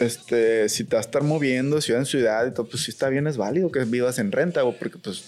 este, 0.00 0.68
si 0.68 0.84
te 0.84 0.96
vas 0.96 1.06
a 1.06 1.08
estar 1.08 1.22
moviendo 1.22 1.80
ciudad 1.80 2.00
en 2.00 2.06
ciudad 2.06 2.46
y 2.46 2.50
todo, 2.52 2.66
pues 2.66 2.82
sí 2.84 2.90
está 2.90 3.08
bien, 3.08 3.26
es 3.26 3.36
válido 3.36 3.70
que 3.70 3.84
vivas 3.84 4.18
en 4.18 4.32
renta, 4.32 4.62
güey, 4.62 4.76
porque 4.78 4.98
pues 4.98 5.22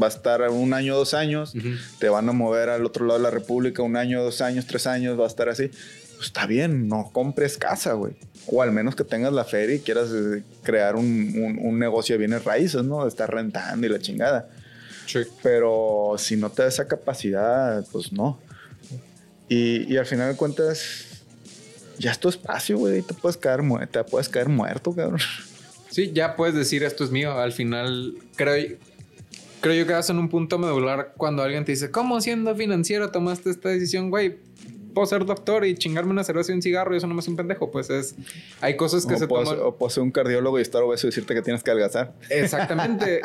va 0.00 0.06
a 0.06 0.10
estar 0.10 0.42
un 0.50 0.72
año, 0.74 0.96
dos 0.96 1.14
años, 1.14 1.54
te 1.98 2.08
van 2.08 2.28
a 2.28 2.32
mover 2.32 2.68
al 2.68 2.84
otro 2.84 3.06
lado 3.06 3.18
de 3.18 3.22
la 3.24 3.30
República 3.30 3.82
un 3.82 3.96
año, 3.96 4.22
dos 4.22 4.40
años, 4.40 4.66
tres 4.66 4.86
años, 4.86 5.18
va 5.18 5.24
a 5.24 5.28
estar 5.28 5.48
así. 5.48 5.68
Pues 6.16 6.26
está 6.28 6.46
bien, 6.46 6.86
no 6.88 7.10
compres 7.12 7.56
casa, 7.58 7.94
güey. 7.94 8.14
O 8.46 8.62
al 8.62 8.70
menos 8.72 8.94
que 8.94 9.02
tengas 9.04 9.32
la 9.32 9.44
feria 9.44 9.76
y 9.76 9.80
quieras 9.80 10.10
eh, 10.12 10.42
crear 10.62 10.94
un, 10.96 11.04
un- 11.06 11.58
un 11.60 11.78
negocio 11.78 12.14
de 12.14 12.18
bienes 12.18 12.44
raíces, 12.44 12.84
¿no? 12.84 13.02
De 13.02 13.08
estar 13.08 13.32
rentando 13.32 13.86
y 13.86 13.90
la 13.90 13.98
chingada. 13.98 14.48
Sí. 15.06 15.20
Pero 15.42 16.14
si 16.18 16.36
no 16.36 16.50
te 16.50 16.62
da 16.62 16.68
esa 16.68 16.86
capacidad, 16.86 17.84
pues 17.90 18.12
no. 18.12 18.38
Y, 19.48 19.92
y 19.92 19.96
al 19.96 20.06
final 20.06 20.30
de 20.32 20.36
cuentas, 20.36 21.13
ya 21.98 22.10
es 22.12 22.18
tu 22.18 22.28
espacio, 22.28 22.78
güey. 22.78 23.02
Te 23.02 23.14
puedes 23.14 23.36
caer, 23.36 23.60
te 23.90 24.04
puedes 24.04 24.28
caer 24.28 24.48
muerto, 24.48 24.94
cabrón. 24.94 25.20
Sí, 25.90 26.10
ya 26.12 26.36
puedes 26.36 26.54
decir 26.54 26.82
esto 26.82 27.04
es 27.04 27.10
mío. 27.10 27.32
Al 27.38 27.52
final, 27.52 28.14
creo, 28.36 28.76
creo 29.60 29.74
yo 29.74 29.86
que 29.86 29.92
vas 29.92 30.10
en 30.10 30.18
un 30.18 30.28
punto 30.28 30.58
medular 30.58 31.14
cuando 31.16 31.42
alguien 31.42 31.64
te 31.64 31.72
dice, 31.72 31.90
¿cómo 31.90 32.20
siendo 32.20 32.54
financiero 32.56 33.10
tomaste 33.10 33.50
esta 33.50 33.68
decisión, 33.68 34.10
güey? 34.10 34.36
Puedo 34.92 35.06
ser 35.08 35.24
doctor 35.24 35.64
y 35.66 35.74
chingarme 35.74 36.12
una 36.12 36.22
cerveza 36.22 36.52
y 36.52 36.54
un 36.54 36.62
cigarro 36.62 36.94
y 36.94 36.98
eso 36.98 37.08
no 37.08 37.14
me 37.14 37.18
hace 37.18 37.28
un 37.28 37.34
pendejo. 37.36 37.70
Pues 37.72 37.90
es. 37.90 38.14
Hay 38.60 38.76
cosas 38.76 39.04
que 39.06 39.14
O 39.14 39.18
se 39.18 39.26
puedes, 39.26 39.48
toman. 39.48 39.74
o 39.76 39.90
ser 39.90 40.04
un 40.04 40.12
cardiólogo 40.12 40.58
y 40.60 40.62
estar 40.62 40.82
obeso 40.84 41.06
y 41.06 41.10
decirte 41.10 41.34
que 41.34 41.42
tienes 41.42 41.64
que 41.64 41.70
adelgazar. 41.72 42.14
Exactamente. 42.30 43.20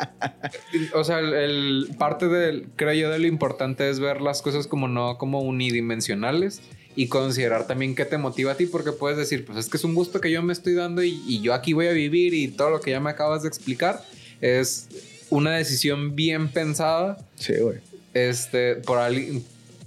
o 0.94 1.04
sea, 1.04 1.20
el, 1.20 1.32
el- 1.32 1.90
parte 1.96 2.26
del, 2.26 2.68
creo 2.74 2.92
yo, 2.94 3.10
de 3.10 3.20
lo 3.20 3.26
importante 3.28 3.88
es 3.88 4.00
ver 4.00 4.20
las 4.20 4.42
cosas 4.42 4.66
como 4.66 4.88
no 4.88 5.16
como 5.16 5.42
unidimensionales 5.42 6.60
y 6.96 7.06
considerar 7.08 7.66
también 7.66 7.94
qué 7.94 8.04
te 8.04 8.18
motiva 8.18 8.52
a 8.52 8.56
ti, 8.56 8.66
porque 8.66 8.92
puedes 8.92 9.16
decir, 9.16 9.44
pues 9.44 9.58
es 9.58 9.68
que 9.68 9.76
es 9.76 9.84
un 9.84 9.94
gusto 9.94 10.20
que 10.20 10.30
yo 10.30 10.42
me 10.42 10.52
estoy 10.52 10.74
dando 10.74 11.02
y, 11.02 11.22
y 11.26 11.40
yo 11.40 11.54
aquí 11.54 11.72
voy 11.72 11.86
a 11.86 11.92
vivir 11.92 12.34
y 12.34 12.48
todo 12.48 12.70
lo 12.70 12.80
que 12.80 12.90
ya 12.90 13.00
me 13.00 13.10
acabas 13.10 13.42
de 13.42 13.48
explicar 13.48 14.04
es 14.40 14.88
una 15.30 15.52
decisión 15.56 16.16
bien 16.16 16.48
pensada, 16.48 17.18
Sí, 17.36 17.54
güey. 17.60 17.78
este, 18.14 18.74
por 18.76 18.98
alguien 18.98 19.44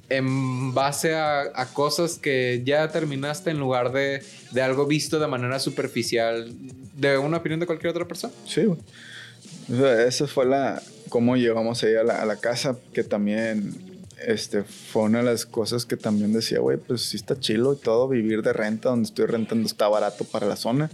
en 0.10 0.74
base 0.74 1.16
a, 1.16 1.42
a 1.56 1.66
cosas 1.74 2.20
que 2.20 2.62
ya 2.66 2.88
terminaste 2.90 3.50
en 3.50 3.58
lugar 3.60 3.92
de, 3.92 4.22
de 4.52 4.62
algo 4.62 4.86
visto 4.86 5.20
de 5.20 5.28
manera 5.28 5.60
superficial 5.60 6.52
de 6.96 7.18
una 7.18 7.38
opinión 7.38 7.60
de 7.60 7.66
cualquier 7.66 7.90
otra 7.92 8.06
persona. 8.08 8.32
Sí, 8.48 8.64
güey. 8.66 8.80
O 9.72 9.76
sea, 9.78 10.04
esa 10.06 10.28
fue 10.28 10.46
la... 10.46 10.82
Cómo 11.10 11.36
llegamos 11.36 11.84
ahí 11.84 11.96
a 11.96 12.04
la, 12.04 12.22
a 12.22 12.26
la 12.26 12.36
casa, 12.38 12.78
que 12.94 13.04
también... 13.04 13.74
Este, 14.26 14.64
fue 14.64 15.04
una 15.04 15.20
de 15.20 15.26
las 15.26 15.46
cosas 15.46 15.86
que 15.86 15.98
también 15.98 16.32
decía, 16.34 16.60
güey, 16.60 16.78
pues 16.78 17.02
sí 17.02 17.18
está 17.18 17.40
chilo 17.40 17.74
y 17.74 17.78
todo, 17.78 18.08
vivir 18.08 18.42
de 18.42 18.54
renta, 18.54 18.90
donde 18.90 19.06
estoy 19.08 19.26
rentando 19.26 19.66
está 19.68 19.88
barato 19.88 20.24
para 20.26 20.46
la 20.48 20.56
zona, 20.56 20.90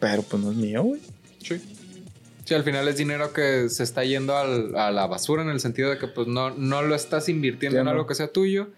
pero 0.00 0.22
pues 0.22 0.42
no 0.42 0.50
es 0.50 0.56
mío, 0.56 0.82
güey. 0.82 1.00
Sí. 1.42 1.60
Sí, 2.44 2.54
al 2.54 2.64
final 2.64 2.88
es 2.88 2.96
dinero 2.96 3.32
que 3.32 3.68
se 3.68 3.82
está 3.82 4.04
yendo 4.04 4.36
al- 4.36 4.74
a 4.76 4.90
la 4.90 5.06
basura 5.06 5.42
en 5.42 5.50
el 5.50 5.60
sentido 5.60 5.90
de 5.90 5.98
que 5.98 6.06
pues 6.08 6.26
no, 6.28 6.50
no 6.50 6.82
lo 6.82 6.94
estás 6.94 7.28
invirtiendo 7.28 7.74
Ya 7.76 7.80
en 7.80 7.84
no. 7.84 7.90
algo 7.90 8.06
que 8.06 8.14
sea 8.14 8.28
tuyo 8.28 8.70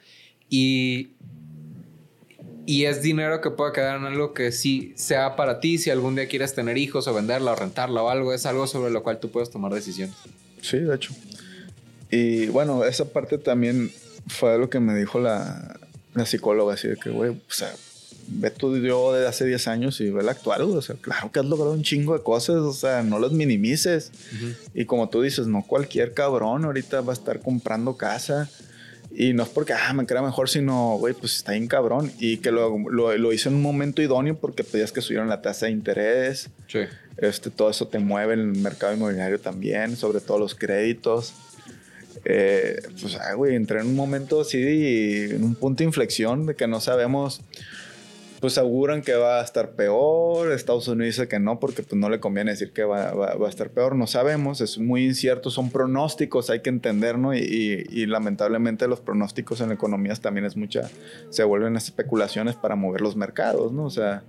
y, 0.48 1.10
y 2.66 2.84
es 2.86 3.00
dinero 3.00 3.40
que 3.40 3.50
puede 3.50 3.72
quedar 3.72 3.96
en 3.98 4.06
algo 4.06 4.34
que 4.34 4.50
sí 4.50 4.92
sea 4.96 5.36
para 5.36 5.60
ti 5.60 5.78
si 5.78 5.90
algún 5.90 6.16
día 6.16 6.26
quieres 6.26 6.52
tener 6.54 6.78
hijos 6.78 7.06
o 7.06 7.14
venderla 7.14 7.52
o 7.52 7.56
rentarla 7.56 8.02
o 8.02 8.08
algo, 8.10 8.34
es 8.34 8.44
algo 8.44 8.66
sobre 8.66 8.90
lo 8.90 9.02
cual 9.04 9.20
tú 9.20 9.30
puedes 9.30 9.50
tomar 9.50 9.72
decisiones. 9.72 10.16
Sí, 10.62 10.78
de 10.78 10.94
hecho. 10.96 11.14
Y 12.10 12.46
bueno, 12.46 12.84
esa 12.84 13.06
parte 13.06 13.38
también 13.38 13.92
fue 14.26 14.58
lo 14.58 14.68
que 14.68 14.80
me 14.80 14.94
dijo 14.94 15.20
la, 15.20 15.78
la 16.14 16.26
psicóloga, 16.26 16.74
así 16.74 16.88
de 16.88 16.96
que, 16.96 17.10
güey, 17.10 17.30
o 17.30 17.52
sea, 17.52 17.72
ve 18.30 18.50
tú 18.50 18.76
yo 18.78 19.12
de 19.12 19.26
hace 19.26 19.44
10 19.44 19.68
años 19.68 20.00
y 20.00 20.10
ve 20.10 20.20
el 20.20 20.28
actual, 20.28 20.62
o 20.62 20.82
sea, 20.82 20.96
claro 20.96 21.30
que 21.32 21.40
has 21.40 21.46
logrado 21.46 21.72
un 21.72 21.82
chingo 21.82 22.16
de 22.16 22.22
cosas, 22.22 22.56
o 22.56 22.72
sea, 22.72 23.02
no 23.02 23.18
las 23.18 23.32
minimices. 23.32 24.12
Y 24.74 24.84
como 24.84 25.08
tú 25.08 25.22
dices, 25.22 25.46
no 25.46 25.64
cualquier 25.66 26.14
cabrón 26.14 26.64
ahorita 26.64 27.00
va 27.00 27.12
a 27.12 27.14
estar 27.14 27.40
comprando 27.40 27.96
casa. 27.96 28.48
Y 29.12 29.32
no 29.32 29.42
es 29.42 29.48
porque, 29.48 29.72
ah, 29.72 29.92
me 29.92 30.06
crea 30.06 30.22
mejor, 30.22 30.48
sino, 30.48 30.96
güey, 30.98 31.14
pues 31.14 31.34
está 31.34 31.52
bien 31.52 31.66
cabrón. 31.66 32.12
Y 32.20 32.36
que 32.36 32.52
lo, 32.52 32.78
lo, 32.78 33.16
lo 33.18 33.32
hizo 33.32 33.48
en 33.48 33.56
un 33.56 33.62
momento 33.62 34.02
idóneo 34.02 34.36
porque 34.36 34.62
pedías 34.62 34.92
que 34.92 35.00
subieron 35.00 35.28
la 35.28 35.42
tasa 35.42 35.66
de 35.66 35.72
interés. 35.72 36.48
Sí. 36.68 36.80
Este, 37.16 37.50
todo 37.50 37.70
eso 37.70 37.88
te 37.88 37.98
mueve 37.98 38.34
en 38.34 38.40
el 38.40 38.46
mercado 38.60 38.94
inmobiliario 38.94 39.40
también, 39.40 39.96
sobre 39.96 40.20
todo 40.20 40.38
los 40.38 40.54
créditos. 40.54 41.34
Eh, 42.24 42.80
pues, 43.00 43.16
ah, 43.16 43.34
güey, 43.34 43.54
entré 43.56 43.80
en 43.80 43.86
un 43.88 43.96
momento 43.96 44.40
así, 44.42 45.28
en 45.30 45.42
un 45.44 45.54
punto 45.54 45.78
de 45.78 45.84
inflexión 45.84 46.46
de 46.46 46.54
que 46.54 46.66
no 46.66 46.80
sabemos. 46.80 47.40
Pues 48.40 48.56
auguran 48.56 49.02
que 49.02 49.12
va 49.12 49.40
a 49.40 49.44
estar 49.44 49.72
peor. 49.72 50.50
Estados 50.52 50.88
Unidos 50.88 51.14
dice 51.16 51.28
que 51.28 51.38
no, 51.38 51.60
porque 51.60 51.82
pues 51.82 52.00
no 52.00 52.08
le 52.08 52.20
conviene 52.20 52.52
decir 52.52 52.72
que 52.72 52.84
va, 52.84 53.10
a 53.10 53.48
estar 53.50 53.68
peor. 53.68 53.94
No 53.96 54.06
sabemos, 54.06 54.62
es 54.62 54.78
muy 54.78 55.04
incierto, 55.04 55.50
son 55.50 55.70
pronósticos, 55.70 56.48
hay 56.48 56.60
que 56.60 56.70
entender, 56.70 57.18
¿no? 57.18 57.34
Y, 57.34 57.40
y- 57.40 57.84
y 58.02 58.06
lamentablemente 58.06 58.88
los 58.88 59.00
pronósticos 59.00 59.60
en 59.60 59.72
economías 59.72 60.22
también 60.22 60.46
es 60.46 60.56
mucha. 60.56 60.88
Se 61.28 61.44
vuelven 61.44 61.76
especulaciones 61.76 62.56
para 62.56 62.76
mover 62.76 63.02
los 63.02 63.14
mercados, 63.14 63.72
¿no? 63.72 63.84
O 63.84 63.90
sea. 63.90 64.22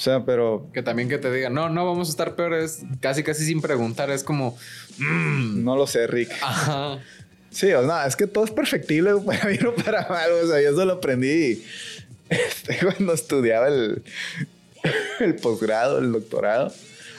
O 0.00 0.02
sea, 0.02 0.24
pero 0.24 0.66
Que 0.72 0.82
también 0.82 1.10
que 1.10 1.18
te 1.18 1.30
digan, 1.30 1.52
no, 1.52 1.68
no 1.68 1.84
vamos 1.84 2.08
a 2.08 2.10
estar 2.12 2.34
peores, 2.34 2.80
casi 3.00 3.22
casi 3.22 3.44
sin 3.44 3.60
preguntar, 3.60 4.08
es 4.10 4.24
como, 4.24 4.56
mm, 4.96 5.62
no 5.62 5.76
lo 5.76 5.86
sé, 5.86 6.06
Rick. 6.06 6.32
ajá. 6.40 7.00
Sí, 7.50 7.70
o 7.72 7.82
no, 7.82 8.02
es 8.02 8.16
que 8.16 8.26
todo 8.26 8.44
es 8.44 8.50
perfectible 8.50 9.12
para 9.26 9.46
bien 9.46 9.66
o 9.66 9.74
para 9.74 10.08
mal. 10.08 10.30
O 10.42 10.46
sea, 10.46 10.62
yo 10.62 10.70
eso 10.70 10.86
lo 10.86 10.94
aprendí 10.94 11.62
este, 12.30 12.78
cuando 12.82 13.12
estudiaba 13.12 13.68
el, 13.68 14.02
el 15.20 15.34
posgrado, 15.36 15.98
el 15.98 16.12
doctorado. 16.12 16.72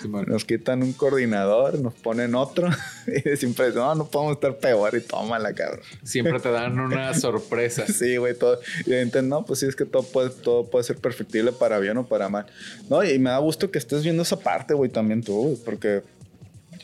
Nos 0.08 0.45
quitan 0.45 0.84
un 0.84 0.93
coordinador, 0.93 1.80
nos 1.80 1.93
ponen 1.93 2.36
otro 2.36 2.70
y 3.08 3.38
siempre 3.38 3.72
no, 3.72 3.93
no 3.95 4.08
podemos 4.08 4.36
estar 4.36 4.58
peor 4.58 4.95
y 4.95 5.02
tómala, 5.02 5.54
cabrón. 5.54 5.82
Siempre 6.04 6.39
te 6.39 6.52
dan 6.52 6.80
una 6.80 7.14
sorpresa. 7.14 7.86
Sí, 7.88 8.18
güey, 8.18 8.38
todo. 8.38 8.60
Y 8.86 8.93
entonces, 8.93 9.30
no, 9.30 9.45
pues 9.45 9.60
sí, 9.60 9.66
es 9.66 9.76
que 9.76 9.86
todo 9.86 10.04
puede, 10.04 10.30
todo 10.30 10.70
puede 10.70 10.84
ser 10.84 10.97
perfectible 10.97 11.52
para 11.52 11.80
bien 11.80 11.97
o 11.97 12.06
para 12.06 12.30
mal. 12.30 12.45
No, 12.89 13.04
y 13.04 13.18
me 13.20 13.30
da 13.30 13.38
gusto 13.39 13.72
que 13.72 13.78
estés 13.78 14.04
viendo 14.04 14.24
esa 14.24 14.39
parte, 14.39 14.74
güey, 14.74 14.89
también 14.89 15.24
tú, 15.24 15.34
güey, 15.43 15.56
porque 15.58 16.04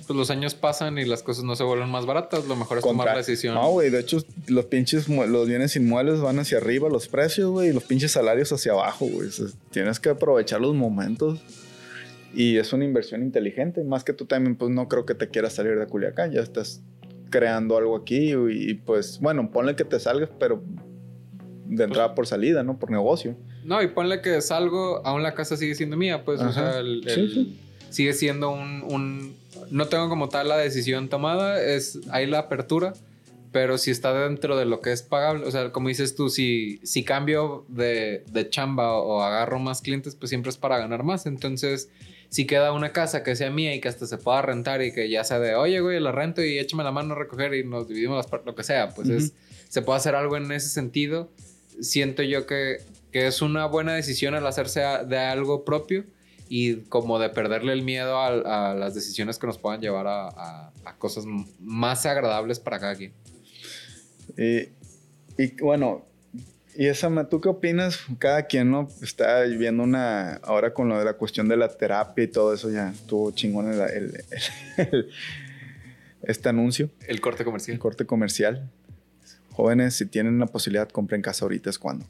Pues 0.05 0.17
los 0.17 0.29
años 0.29 0.55
pasan 0.55 0.97
y 0.97 1.05
las 1.05 1.21
cosas 1.23 1.43
no 1.43 1.55
se 1.55 1.63
vuelven 1.63 1.89
más 1.89 2.05
baratas. 2.05 2.45
Lo 2.45 2.55
mejor 2.55 2.77
es 2.77 2.83
tomar 2.83 3.07
la 3.07 3.17
decisión. 3.17 3.55
No, 3.55 3.71
güey, 3.71 3.89
de 3.89 3.99
hecho, 3.99 4.19
los 4.47 4.65
pinches, 4.65 5.09
los 5.09 5.47
bienes 5.47 5.75
inmuebles 5.75 6.21
van 6.21 6.39
hacia 6.39 6.59
arriba, 6.59 6.89
los 6.89 7.07
precios, 7.07 7.49
güey, 7.51 7.69
y 7.69 7.73
los 7.73 7.83
pinches 7.83 8.11
salarios 8.11 8.51
hacia 8.51 8.71
abajo, 8.71 9.05
güey. 9.05 9.27
O 9.27 9.31
sea, 9.31 9.47
tienes 9.71 9.99
que 9.99 10.09
aprovechar 10.09 10.61
los 10.61 10.73
momentos. 10.75 11.39
Y 12.33 12.57
es 12.57 12.73
una 12.73 12.85
inversión 12.85 13.23
inteligente. 13.23 13.83
Más 13.83 14.03
que 14.03 14.13
tú 14.13 14.25
también, 14.25 14.55
pues 14.55 14.71
no 14.71 14.87
creo 14.87 15.05
que 15.05 15.15
te 15.15 15.29
quieras 15.29 15.53
salir 15.53 15.77
de 15.79 15.87
Culiacán. 15.87 16.31
Ya 16.31 16.41
estás 16.41 16.81
creando 17.29 17.77
algo 17.77 17.95
aquí 17.95 18.33
y, 18.49 18.73
pues, 18.75 19.19
bueno, 19.21 19.49
ponle 19.51 19.75
que 19.75 19.83
te 19.85 19.99
salgas, 19.99 20.29
pero 20.39 20.63
de 21.65 21.83
entrada 21.83 22.15
por 22.15 22.27
salida, 22.27 22.63
¿no? 22.63 22.79
Por 22.79 22.91
negocio. 22.91 23.35
No, 23.65 23.81
y 23.81 23.87
ponle 23.87 24.21
que 24.21 24.39
salgo, 24.41 25.05
aún 25.05 25.23
la 25.23 25.33
casa 25.33 25.57
sigue 25.57 25.75
siendo 25.75 25.97
mía, 25.97 26.23
pues, 26.23 26.39
o 26.39 26.45
Ajá. 26.45 26.53
sea, 26.71 26.79
el- 26.79 27.03
Sí, 27.07 27.19
el- 27.19 27.33
sí. 27.33 27.59
sigue 27.89 28.13
siendo 28.13 28.51
un, 28.51 28.83
un- 28.83 29.35
No 29.71 29.87
tengo 29.87 30.07
como 30.07 30.29
tal 30.29 30.47
la 30.47 30.57
decisión 30.57 31.09
tomada, 31.09 31.61
es 31.61 31.99
hay 32.11 32.27
la 32.27 32.39
apertura, 32.39 32.93
pero 33.51 33.77
si 33.77 33.91
está 33.91 34.13
dentro 34.13 34.55
de 34.55 34.65
lo 34.65 34.79
que 34.81 34.91
es 34.93 35.01
pagable, 35.01 35.45
o 35.45 35.51
sea, 35.51 35.71
como 35.71 35.89
dices 35.89 36.15
tú, 36.15 36.29
si, 36.29 36.79
si 36.83 37.03
cambio 37.03 37.65
de, 37.67 38.23
de 38.31 38.49
chamba 38.49 38.93
o, 38.93 39.21
agarro 39.23 39.57
más 39.59 39.81
clientes, 39.81 40.15
pues 40.15 40.29
siempre 40.29 40.51
es 40.51 40.57
para 40.57 40.77
ganar 40.77 41.03
más. 41.03 41.25
Entonces, 41.25 41.89
si 42.29 42.45
queda 42.45 42.73
una 42.73 42.91
casa 42.91 43.23
que 43.23 43.35
sea 43.35 43.49
mía 43.49 43.73
y 43.73 43.79
que 43.81 43.87
hasta 43.87 44.05
se 44.05 44.17
pueda 44.17 44.41
rentar 44.41 44.81
y 44.81 44.91
que 44.93 45.09
ya 45.09 45.23
sea 45.23 45.39
de, 45.39 45.55
oye, 45.55 45.79
güey, 45.79 45.99
la 45.99 46.11
rento 46.11 46.43
y 46.43 46.57
échame 46.59 46.83
la 46.83 46.91
mano 46.91 47.13
a 47.13 47.17
recoger 47.17 47.53
y 47.53 47.63
nos 47.63 47.87
dividimos 47.87 48.17
las 48.31 48.45
lo 48.45 48.53
que 48.55 48.63
sea, 48.63 48.89
pues 48.89 49.09
es, 49.09 49.33
se 49.69 49.81
puede 49.81 49.97
hacer 49.97 50.15
algo 50.15 50.35
en 50.37 50.51
ese 50.51 50.69
sentido. 50.69 51.31
Siento 51.79 52.23
yo 52.23 52.45
que, 52.45 52.77
que 53.11 53.27
es 53.27 53.41
una 53.41 53.65
buena 53.67 53.93
decisión 53.93 54.35
el 54.35 54.45
hacerse 54.45 54.83
a- 54.83 55.03
de 55.03 55.17
algo 55.17 55.63
propio 55.63 56.05
y 56.49 56.77
como 56.87 57.19
de 57.19 57.29
perderle 57.29 57.73
el 57.73 57.83
miedo 57.83 58.17
a, 58.17 58.71
a 58.71 58.73
las 58.73 58.93
decisiones 58.95 59.37
que 59.37 59.47
nos 59.47 59.57
puedan 59.57 59.79
llevar 59.81 60.07
a, 60.07 60.27
a- 60.29 60.73
a 60.85 60.95
cosas 60.97 61.25
más 61.59 62.05
agradables 62.05 62.59
para 62.59 62.79
cada 62.79 62.95
quien. 62.95 63.13
Y, 64.37 64.69
y 65.41 65.61
bueno, 65.61 66.06
y 66.77 66.87
esa, 66.87 67.09
¿tú 67.29 67.41
qué 67.41 67.49
opinas? 67.49 67.99
Cada 68.19 68.43
quien, 68.43 68.69
¿no? 68.71 68.87
Está 69.01 69.41
viendo 69.41 69.83
una, 69.83 70.35
ahora 70.43 70.73
con 70.73 70.87
lo 70.89 70.97
de 70.99 71.05
la 71.05 71.13
cuestión 71.13 71.47
de 71.47 71.57
la 71.57 71.67
terapia 71.69 72.23
y 72.23 72.27
todo 72.27 72.53
eso, 72.53 72.69
ya 72.69 72.91
estuvo 72.91 73.31
chingón 73.31 73.73
el, 73.73 73.81
el- 73.81 74.23
el- 74.77 75.09
este 76.23 76.49
anuncio, 76.49 76.89
El 77.07 77.19
corte 77.21 77.41
el 77.43 77.45
comercial. 77.45 77.79
corte 77.79 78.05
comercial. 78.05 78.69
Jóvenes, 79.51 79.95
si 79.95 80.05
tienen 80.05 80.37
la 80.39 80.45
posibilidad, 80.45 80.87
compren 80.89 81.21
casa 81.21 81.45
ahorita, 81.45 81.69
es 81.69 81.79
cuando. 81.79 82.05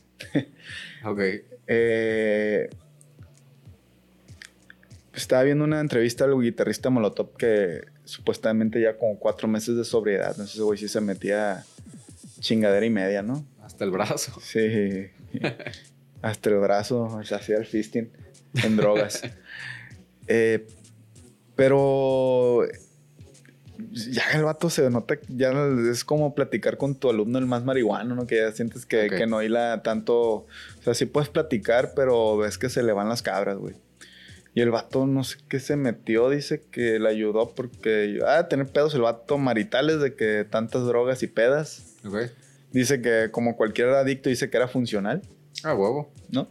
Ok. 1.05 1.19
Eh, 1.67 2.69
estaba 5.13 5.43
viendo 5.43 5.63
una 5.63 5.79
entrevista 5.79 6.25
al 6.25 6.39
guitarrista 6.41 6.89
Molotov 6.89 7.35
que 7.37 7.85
supuestamente 8.03 8.81
ya 8.81 8.97
como 8.97 9.17
cuatro 9.17 9.47
meses 9.47 9.75
de 9.75 9.83
sobriedad, 9.83 10.35
no 10.37 10.45
sé 10.45 10.59
si 10.77 10.87
se 10.87 11.01
metía 11.01 11.63
chingadera 12.39 12.85
y 12.85 12.89
media, 12.89 13.21
¿no? 13.21 13.45
Hasta 13.67 13.83
el 13.83 13.91
brazo. 13.91 14.31
Sí. 14.41 15.07
Hasta 16.21 16.49
el 16.49 16.55
brazo, 16.57 17.19
se 17.23 17.35
hacía 17.35 17.57
el 17.57 17.65
fisting 17.65 18.09
en 18.63 18.77
drogas. 18.77 19.21
Eh, 20.29 20.67
pero 21.55 22.63
ya 23.91 24.23
el 24.33 24.43
vato 24.43 24.69
se 24.69 24.89
nota, 24.89 25.17
ya 25.29 25.53
es 25.89 26.03
como 26.03 26.35
platicar 26.35 26.75
con 26.75 26.95
tu 26.95 27.09
alumno 27.09 27.39
el 27.39 27.45
más 27.45 27.63
marihuano, 27.63 28.13
¿no? 28.13 28.27
Que 28.27 28.35
ya 28.35 28.51
sientes 28.51 28.85
que, 28.85 29.05
Ok. 29.05 29.15
que 29.19 29.25
no 29.25 29.41
hila 29.41 29.81
tanto. 29.83 30.17
O 30.19 30.47
sea, 30.83 30.93
sí 30.93 31.05
puedes 31.05 31.29
platicar, 31.29 31.93
pero 31.95 32.35
ves 32.35 32.57
que 32.57 32.67
se 32.67 32.83
le 32.83 32.91
van 32.91 33.07
las 33.07 33.21
cabras, 33.21 33.55
güey. 33.57 33.75
Y 34.53 34.59
el 34.59 34.69
vato 34.71 35.05
no 35.05 35.23
sé 35.23 35.37
qué 35.47 35.61
se 35.61 35.77
metió, 35.77 36.29
dice 36.29 36.63
que 36.69 36.99
le 36.99 37.07
ayudó 37.07 37.53
porque, 37.55 38.19
ah, 38.27 38.49
tener 38.49 38.67
pedos 38.67 38.93
el 38.95 39.01
vato 39.03 39.37
maritales 39.37 40.01
de 40.01 40.13
que 40.15 40.45
tantas 40.49 40.85
drogas 40.85 41.23
y 41.23 41.27
pedas. 41.27 41.95
Ok. 42.05 42.17
Dice 42.71 43.01
que 43.01 43.29
como 43.31 43.55
cualquier 43.55 43.89
adicto 43.89 44.29
dice 44.29 44.49
que 44.49 44.57
era 44.57 44.67
funcional, 44.67 45.21
Ah, 45.63 45.73
huevo. 45.73 46.11
¿no? 46.29 46.47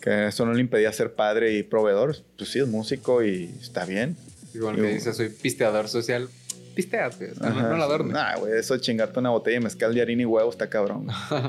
Que 0.00 0.28
eso 0.28 0.46
no 0.46 0.52
le 0.54 0.60
impedía 0.60 0.92
ser 0.92 1.14
padre 1.14 1.54
y 1.54 1.62
proveedor. 1.62 2.16
Pues 2.38 2.50
sí, 2.50 2.60
es 2.60 2.68
músico 2.68 3.22
y 3.24 3.50
está 3.60 3.84
bien. 3.84 4.16
Igual 4.54 4.76
que 4.76 4.94
dice, 4.94 5.12
soy 5.12 5.28
pisteador 5.28 5.88
social. 5.88 6.28
Pistea, 6.74 7.10
pues. 7.10 7.38
No, 7.40 7.50
no 7.50 7.76
la 7.76 7.84
adornes. 7.84 8.12
Nah, 8.12 8.36
güey, 8.36 8.52
eso 8.58 8.76
chingarte 8.78 9.18
una 9.18 9.30
botella 9.30 9.58
de 9.58 9.64
mezcal 9.64 9.94
de 9.94 10.02
harina 10.02 10.22
y 10.22 10.26
huevo 10.26 10.48
está 10.50 10.68
cabrón. 10.68 11.06
güey. 11.06 11.42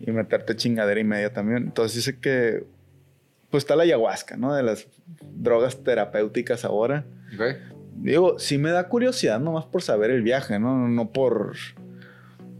y 0.06 0.10
meterte 0.12 0.54
chingadera 0.56 1.00
y 1.00 1.04
media 1.04 1.32
también. 1.32 1.58
Entonces 1.64 1.96
dice 1.96 2.18
que 2.18 2.64
pues 3.50 3.62
está 3.64 3.76
la 3.76 3.84
ayahuasca, 3.84 4.36
¿no? 4.36 4.54
De 4.54 4.62
las 4.62 4.86
drogas 5.34 5.82
terapéuticas 5.82 6.64
ahora. 6.64 7.04
Ok. 7.34 7.56
Digo, 7.96 8.38
sí 8.38 8.58
me 8.58 8.70
da 8.70 8.88
curiosidad 8.88 9.40
nomás 9.40 9.64
por 9.66 9.82
saber 9.82 10.10
el 10.10 10.22
viaje. 10.22 10.58
No, 10.58 10.88
no 10.88 11.10
por... 11.12 11.54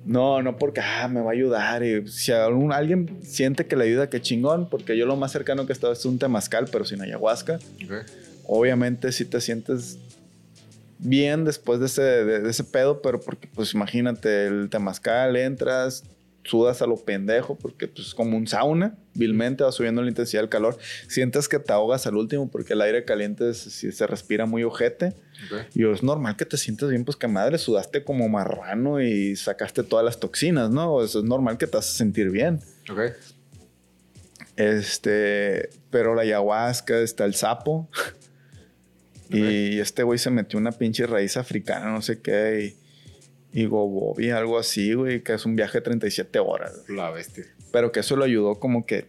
No, 0.04 0.42
no 0.42 0.58
porque, 0.58 0.80
ah, 0.80 1.08
me 1.08 1.20
va 1.20 1.30
a 1.30 1.32
ayudar. 1.32 1.82
Y 1.82 2.06
si 2.08 2.32
algún, 2.32 2.72
alguien 2.72 3.18
siente 3.22 3.66
que 3.66 3.76
le 3.76 3.84
ayuda, 3.84 4.10
qué 4.10 4.20
chingón. 4.20 4.68
Porque 4.68 4.96
yo 4.96 5.06
lo 5.06 5.16
más 5.16 5.32
cercano 5.32 5.66
que 5.66 5.72
he 5.72 5.74
estado 5.74 5.92
es 5.92 6.04
un 6.04 6.18
temazcal, 6.18 6.66
pero 6.70 6.84
sin 6.84 7.00
ayahuasca. 7.00 7.58
Obviamente 8.46 9.12
si 9.12 9.24
te 9.24 9.40
sientes 9.40 9.98
bien 10.98 11.44
después 11.44 11.80
de 11.80 11.86
ese, 11.86 12.02
de, 12.02 12.40
de 12.40 12.50
ese 12.50 12.64
pedo, 12.64 13.00
pero 13.02 13.20
porque, 13.20 13.48
pues 13.54 13.74
imagínate, 13.74 14.46
el 14.46 14.68
temazcal, 14.70 15.36
entras, 15.36 16.04
sudas 16.44 16.82
a 16.82 16.86
lo 16.86 16.96
pendejo, 16.96 17.56
porque 17.56 17.88
pues 17.88 18.08
es 18.08 18.14
como 18.14 18.36
un 18.36 18.46
sauna, 18.46 18.96
vilmente 19.14 19.64
va 19.64 19.72
subiendo 19.72 20.02
la 20.02 20.08
intensidad 20.08 20.42
del 20.42 20.50
calor. 20.50 20.76
Sientes 21.08 21.48
que 21.48 21.58
te 21.58 21.72
ahogas 21.72 22.06
al 22.06 22.16
último 22.16 22.50
porque 22.50 22.74
el 22.74 22.82
aire 22.82 23.04
caliente 23.04 23.54
se, 23.54 23.90
se- 23.92 24.06
respira 24.06 24.44
muy 24.46 24.62
ojete. 24.62 25.14
Y 25.74 25.84
es 25.90 26.02
normal 26.02 26.36
que 26.36 26.44
te 26.44 26.56
sientes 26.56 26.88
bien, 26.90 27.04
pues 27.04 27.16
que 27.16 27.26
madre, 27.28 27.58
sudaste 27.58 28.04
como 28.04 28.28
marrano 28.28 29.00
y 29.00 29.36
sacaste 29.36 29.82
todas 29.82 30.04
las 30.04 30.20
toxinas, 30.20 30.70
¿no? 30.70 31.02
Eso 31.02 31.18
es 31.20 31.24
normal 31.24 31.56
que 31.58 31.66
te 31.66 31.76
vas 31.76 31.88
a 31.88 31.92
sentir 31.96 32.30
bien. 32.30 32.60
Ok. 32.90 33.00
Este, 34.56 35.70
pero 35.90 36.14
la 36.14 36.22
ayahuasca, 36.22 36.98
está 37.00 37.24
el 37.24 37.34
sapo. 37.34 37.88
Y 39.30 39.80
este 39.80 40.02
güey 40.02 40.18
se 40.18 40.30
metió 40.30 40.58
una 40.58 40.70
pinche 40.72 41.06
raíz 41.06 41.36
africana, 41.36 41.90
no 41.90 42.02
sé 42.02 42.20
qué, 42.20 42.76
y, 42.76 42.83
y 43.54 43.64
Gobobi, 43.66 44.30
algo 44.30 44.58
así, 44.58 44.92
güey, 44.94 45.22
que 45.22 45.32
es 45.34 45.46
un 45.46 45.54
viaje 45.56 45.78
de 45.78 45.82
37 45.82 46.38
horas. 46.40 46.82
La 46.88 47.10
bestia. 47.10 47.44
Pero 47.72 47.92
que 47.92 48.00
eso 48.00 48.16
lo 48.16 48.24
ayudó 48.24 48.56
como 48.60 48.84
que 48.84 49.06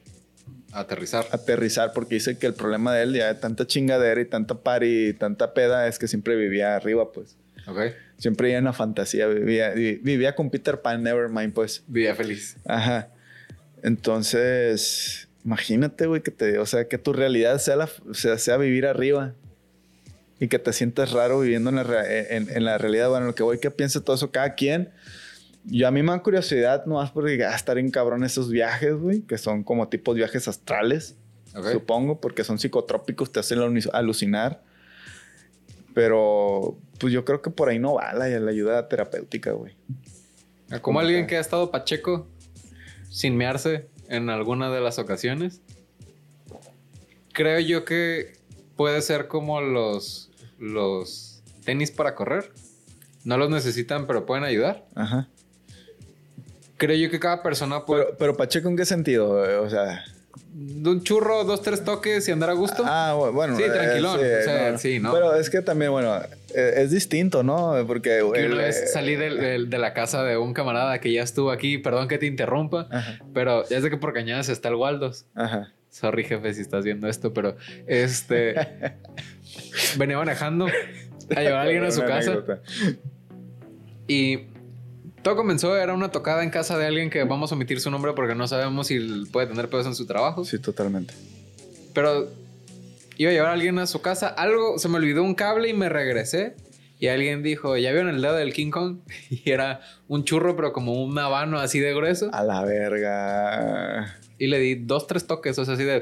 Aterrizar. 0.71 1.25
a 1.31 1.35
aterrizar, 1.37 1.91
porque 1.93 2.15
dice 2.15 2.37
que 2.37 2.45
el 2.47 2.53
problema 2.53 2.93
de 2.93 3.03
él, 3.03 3.13
ya 3.15 3.33
de 3.33 3.39
tanta 3.39 3.65
chingadera 3.65 4.21
y 4.21 4.25
tanta 4.25 4.55
party 4.61 5.07
y 5.09 5.13
tanta 5.13 5.53
peda, 5.53 5.87
es 5.87 5.97
que 5.99 6.07
siempre 6.07 6.35
vivía 6.35 6.75
arriba, 6.75 7.11
pues. 7.11 7.35
Ok. 7.67 7.79
Siempre 8.17 8.47
vivía 8.47 8.59
en 8.59 8.65
la 8.65 8.73
fantasía, 8.73 9.27
vivía, 9.27 9.71
vi- 9.71 9.95
vivía 10.03 10.35
con 10.35 10.49
Peter 10.51 10.79
Pan, 10.81 11.01
Nevermind, 11.03 11.53
pues. 11.53 11.83
Vida 11.87 12.13
feliz. 12.15 12.55
Ajá. 12.65 13.09
Entonces, 13.83 15.27
imagínate, 15.43 16.05
güey, 16.05 16.21
que 16.21 16.31
te, 16.31 16.59
o 16.59 16.65
sea, 16.65 16.87
que 16.87 16.97
tu 16.97 17.13
realidad 17.13 17.57
sea, 17.59 17.75
la, 17.75 17.89
sea, 18.13 18.37
sea 18.37 18.57
vivir 18.57 18.85
arriba 18.85 19.33
y 20.39 20.47
que 20.47 20.59
te 20.59 20.73
sientas 20.73 21.11
raro 21.11 21.39
viviendo 21.39 21.69
en 21.69 21.75
la, 21.77 21.83
en, 22.29 22.49
en 22.49 22.65
la 22.65 22.77
realidad. 22.77 23.09
Bueno, 23.09 23.25
lo 23.27 23.36
que 23.36 23.43
voy 23.43 23.59
que 23.59 23.71
piense 23.71 24.01
todo 24.01 24.15
eso 24.15 24.31
cada 24.31 24.55
quien. 24.55 24.89
Yo 25.63 25.88
a 25.88 25.91
mí 25.91 26.03
me 26.03 26.11
da 26.11 26.21
curiosidad, 26.21 26.86
nomás 26.86 27.11
porque 27.11 27.43
ah, 27.43 27.55
estar 27.55 27.77
en 27.77 27.89
cabrón 27.89 28.23
esos 28.23 28.49
viajes, 28.51 28.93
güey, 28.95 29.21
que 29.21 29.38
son 29.38 29.63
como 29.63 29.88
tipos 29.88 30.15
viajes 30.15 30.47
astrales, 30.47 31.15
Ok. 31.55 31.71
supongo, 31.71 32.19
porque 32.21 32.43
son 32.43 32.59
psicotrópicos, 32.59 33.31
te 33.31 33.39
hacen 33.39 33.59
alu- 33.59 33.89
alucinar. 33.93 34.61
Pero, 35.93 36.77
pues 36.99 37.13
yo 37.13 37.23
creo 37.25 37.41
que 37.41 37.49
por 37.49 37.69
ahí 37.69 37.79
no 37.79 37.93
va 37.95 38.13
la, 38.13 38.27
la 38.27 38.51
ayuda 38.51 38.88
terapéutica, 38.89 39.51
güey. 39.53 39.73
Como 40.81 40.99
alguien 40.99 41.25
que 41.25 41.38
ha 41.38 41.39
estado 41.39 41.71
pacheco 41.71 42.27
sin 43.09 43.38
mearse 43.38 43.88
en 44.09 44.29
alguna 44.29 44.69
de 44.71 44.81
las 44.81 44.99
ocasiones, 44.99 45.61
creo 47.33 47.59
yo 47.59 47.86
que 47.86 48.33
puede 48.75 49.01
ser 49.01 49.27
como 49.27 49.61
los, 49.61 50.24
los 50.60 51.41
tenis 51.64 51.91
para 51.91 52.16
correr. 52.16 52.51
No 53.24 53.38
los 53.38 53.49
necesitan, 53.49 54.06
pero 54.08 54.26
pueden 54.26 54.43
ayudar. 54.43 54.86
Ajá. 54.95 55.28
Creo 56.78 56.95
yo 56.97 57.10
que 57.10 57.20
cada 57.20 57.41
persona 57.41 57.86
puede... 57.86 58.03
Pero, 58.06 58.18
pero 58.18 58.38
Pacheco, 58.38 58.68
¿en 58.70 58.76
qué 58.78 58.86
sentido? 58.86 59.62
O 59.64 59.70
sea... 59.70 60.03
de 60.53 60.89
un 60.89 61.01
churro, 61.03 61.43
dos, 61.45 61.62
tres 61.62 61.84
toques 61.86 62.28
y 62.28 62.32
andar 62.32 62.49
a 62.49 62.53
gusto. 62.53 62.84
Ah, 62.86 63.16
bu- 63.18 63.32
bueno. 63.32 63.56
Sí, 63.56 63.64
eh, 63.64 63.70
tranquilón, 63.70 64.20
o 64.20 64.22
sea, 64.43 64.78
sí, 64.78 64.99
¿no? 64.99 65.12
Pero 65.14 65.36
es 65.36 65.49
que 65.49 65.62
también, 65.62 65.91
bueno, 65.91 66.18
eh, 66.53 66.74
es 66.78 66.91
distinto, 66.91 67.43
¿no? 67.43 67.74
Porque... 67.88 68.18
Que 68.34 68.45
una 68.47 68.62
eh, 68.62 68.66
vez 68.66 68.91
salí 68.91 69.16
del- 69.16 69.39
del- 69.39 69.70
de, 69.70 69.78
la 69.80 69.93
casa 69.93 70.24
de 70.24 70.38
un 70.38 70.53
camarada 70.53 70.99
que 70.99 71.12
ya 71.14 71.24
estuvo 71.24 71.49
aquí, 71.51 71.78
perdón 71.78 72.08
que 72.10 72.18
te 72.18 72.26
interrumpa, 72.26 72.88
Ajá, 72.91 73.20
pero 73.34 73.68
ya 73.70 73.80
sé 73.82 73.89
que 73.89 73.97
por 73.97 74.14
Cañadas 74.14 74.49
está 74.49 74.68
el 74.70 74.76
Waldos. 74.76 75.26
ajá. 75.34 75.72
Sorry, 75.89 76.26
jefe, 76.26 76.53
si 76.53 76.60
estás 76.60 76.84
viendo 76.84 77.08
esto, 77.08 77.34
pero 77.34 77.56
este. 77.88 78.53
venía 79.97 80.18
manejando 80.18 80.68
a 81.36 81.41
llevar 81.41 81.60
a 81.60 81.62
alguien 81.64 81.84
a 81.84 81.91
su 81.91 82.01
casa 82.01 82.32
anécdota. 82.32 82.62
y 84.08 84.39
todo 85.22 85.36
comenzó, 85.36 85.76
era 85.76 85.93
una 85.93 86.12
tocada 86.12 86.43
en 86.43 86.51
casa 86.51 86.78
de 86.78 86.86
alguien 86.86 87.10
que 87.10 87.24
vamos 87.24 87.51
a 87.51 87.56
omitir 87.56 87.80
su 87.82 87.89
nombre 87.89 88.14
porque 88.14 88.36
no 88.36 88.47
sabemos 88.47 88.88
si 88.88 88.99
puede 89.32 89.47
tener 89.47 89.70
pedos 89.70 89.88
en 89.88 89.95
su 89.95 90.06
trabajo. 90.06 90.45
Sí, 90.45 90.60
totalmente. 90.60 91.14
Pero 91.93 92.30
iba 93.18 93.32
a 93.32 93.34
llevar 93.34 93.49
a 93.49 93.53
alguien 93.53 93.80
a 93.80 93.88
su 93.88 94.01
casa, 94.01 94.28
algo, 94.28 94.78
se 94.78 94.88
me 94.89 94.97
olvidó 94.97 95.24
un 95.24 95.34
cable 95.34 95.70
y 95.70 95.74
me 95.74 95.89
regresé. 95.89 96.56
Y 96.97 97.08
alguien 97.08 97.43
dijo, 97.43 97.76
¿ya 97.76 97.91
vieron 97.91 98.10
el 98.16 98.22
dedo 98.22 98.36
del 98.36 98.53
King 98.53 98.70
Kong? 98.72 98.99
Y 99.30 99.49
era 99.49 99.82
un 100.08 100.24
churro, 100.24 100.56
pero 100.56 100.72
como 100.74 100.93
un 101.03 101.18
habano 101.18 101.60
así 101.60 101.80
de 101.80 101.93
grueso. 101.93 102.30
A 102.32 102.43
la 102.43 102.64
verga. 102.64 104.18
Y 104.38 104.47
le 104.47 104.60
di 104.60 104.76
dos, 104.76 105.08
tres 105.08 105.26
toques, 105.28 105.58
o 105.58 105.66
sea, 105.66 105.74
así 105.74 105.84
de... 105.84 106.01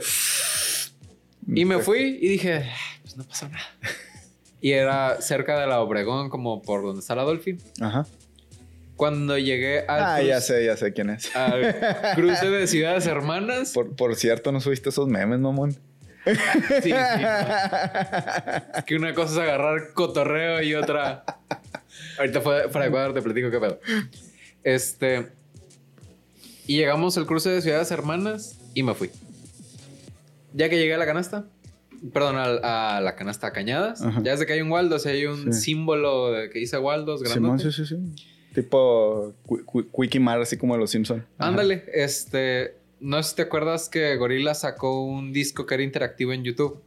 Y 1.48 1.66
me 1.66 1.80
fui 1.80 2.20
y 2.22 2.28
dije, 2.30 2.64
"Ah, 2.66 2.93
pues 3.14 3.18
no 3.18 3.24
pasó 3.30 3.50
nada. 3.50 3.64
Y 4.62 4.72
era 4.72 5.22
cerca 5.22 5.60
de 5.60 5.68
la 5.68 5.82
Obregón, 5.82 6.30
como 6.30 6.62
por 6.62 6.84
donde 6.84 7.02
está 7.02 7.16
la 7.16 7.24
Dolphin. 7.24 7.62
Ajá. 7.82 8.06
Cuando 8.96 9.38
llegué 9.38 9.80
al, 9.88 10.04
Ah, 10.04 10.22
ya 10.22 10.40
sé, 10.40 10.66
ya 10.66 10.78
sé 10.78 10.94
quién 10.94 11.10
es. 11.10 11.36
al 11.36 11.76
cruce 12.16 12.50
de 12.50 12.68
Ciudades 12.68 13.06
Hermanas. 13.06 13.72
Por, 13.74 13.96
por 13.96 14.16
cierto, 14.16 14.52
¿no 14.52 14.62
subiste 14.62 14.90
esos 14.90 15.08
memes, 15.08 15.40
mamón? 15.40 15.76
Sí, 16.26 16.84
sí, 16.84 16.92
no. 16.92 16.98
Que 18.86 18.96
una 18.96 19.14
cosa 19.14 19.34
es 19.34 19.40
agarrar 19.40 19.92
cotorreo 19.94 20.62
y 20.62 20.74
otra. 20.76 21.26
Ahorita 22.18 22.40
de 22.40 22.90
cuadro 22.92 23.14
te 23.14 23.22
platico 23.22 23.52
qué 23.52 23.60
pedo. 23.60 23.80
Este. 24.64 25.28
Y 26.66 26.78
llegamos 26.78 27.18
al 27.18 27.26
cruce 27.26 27.50
de 27.50 27.62
Ciudades 27.62 27.92
Hermanas 27.92 28.58
y 28.74 28.84
me 28.84 28.94
fui. 28.94 29.10
Ya 30.54 30.70
que 30.70 30.78
llegué 30.78 30.94
a 30.94 30.98
la 30.98 31.06
canasta, 31.06 31.44
perdón, 32.12 32.36
al- 32.38 32.60
a, 32.64 33.00
la 33.02 33.16
canasta 33.16 33.52
Cañadas, 33.54 34.02
Ajá. 34.02 34.22
ya 34.24 34.32
desde 34.32 34.46
que 34.46 34.54
hay 34.54 34.62
un 34.62 34.72
Waldos, 34.72 35.06
hay 35.06 35.26
un 35.26 35.54
Sí. 35.54 35.62
símbolo 35.62 36.32
de- 36.32 36.50
que 36.50 36.60
dice 36.60 36.78
Waldos 36.78 37.24
grandote. 37.24 37.72
sí, 37.72 37.72
sí, 37.72 37.86
sí. 37.86 37.98
Tipo 38.54 39.34
Mart, 40.20 40.42
así 40.42 40.58
como 40.58 40.74
de 40.76 40.80
los 40.80 40.92
Simpsons. 40.92 41.24
Ándale, 41.38 41.86
este. 41.94 42.76
No 43.00 43.22
sé 43.22 43.32
si 43.32 43.36
te 43.38 43.42
acuerdas 43.42 43.90
que 43.90 44.16
Gorilla 44.16 44.54
sacó 44.54 45.04
un 45.04 45.34
disco 45.34 45.66
que 45.66 45.74
era 45.74 45.84
interactivo 45.84 46.32
en 46.34 46.44
YouTube 46.44 46.82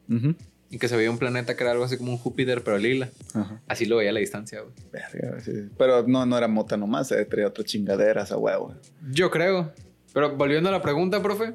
y 0.71 0.79
que 0.79 0.89
se 0.89 0.97
veía 0.97 1.11
un 1.11 1.19
planeta 1.19 1.57
que 1.57 1.63
era 1.65 1.73
algo 1.73 1.85
así 1.85 1.97
como 1.99 2.13
un 2.13 2.19
Júpiter, 2.19 2.63
pero 2.65 2.79
lila. 2.79 3.11
Ajá. 3.35 3.61
Así 3.69 3.85
lo 3.85 3.97
veía 3.97 4.11
a 4.11 4.13
la 4.15 4.21
distancia, 4.21 4.61
güey. 4.63 4.73
Verga, 4.93 5.41
sí. 5.41 5.53
Pero 5.77 6.05
no, 6.07 6.25
no 6.25 6.39
era 6.39 6.49
mota 6.49 6.77
nomás, 6.79 7.13
eh, 7.13 7.25
traía 7.27 7.49
otras 7.49 7.67
chingaderas 7.67 8.33
a 8.33 8.39
huevo. 8.39 8.75
Yo 9.11 9.31
creo. 9.31 9.73
Pero 10.15 10.35
volviendo 10.37 10.69
a 10.71 10.73
la 10.73 10.81
pregunta, 10.81 11.21
profe. 11.23 11.55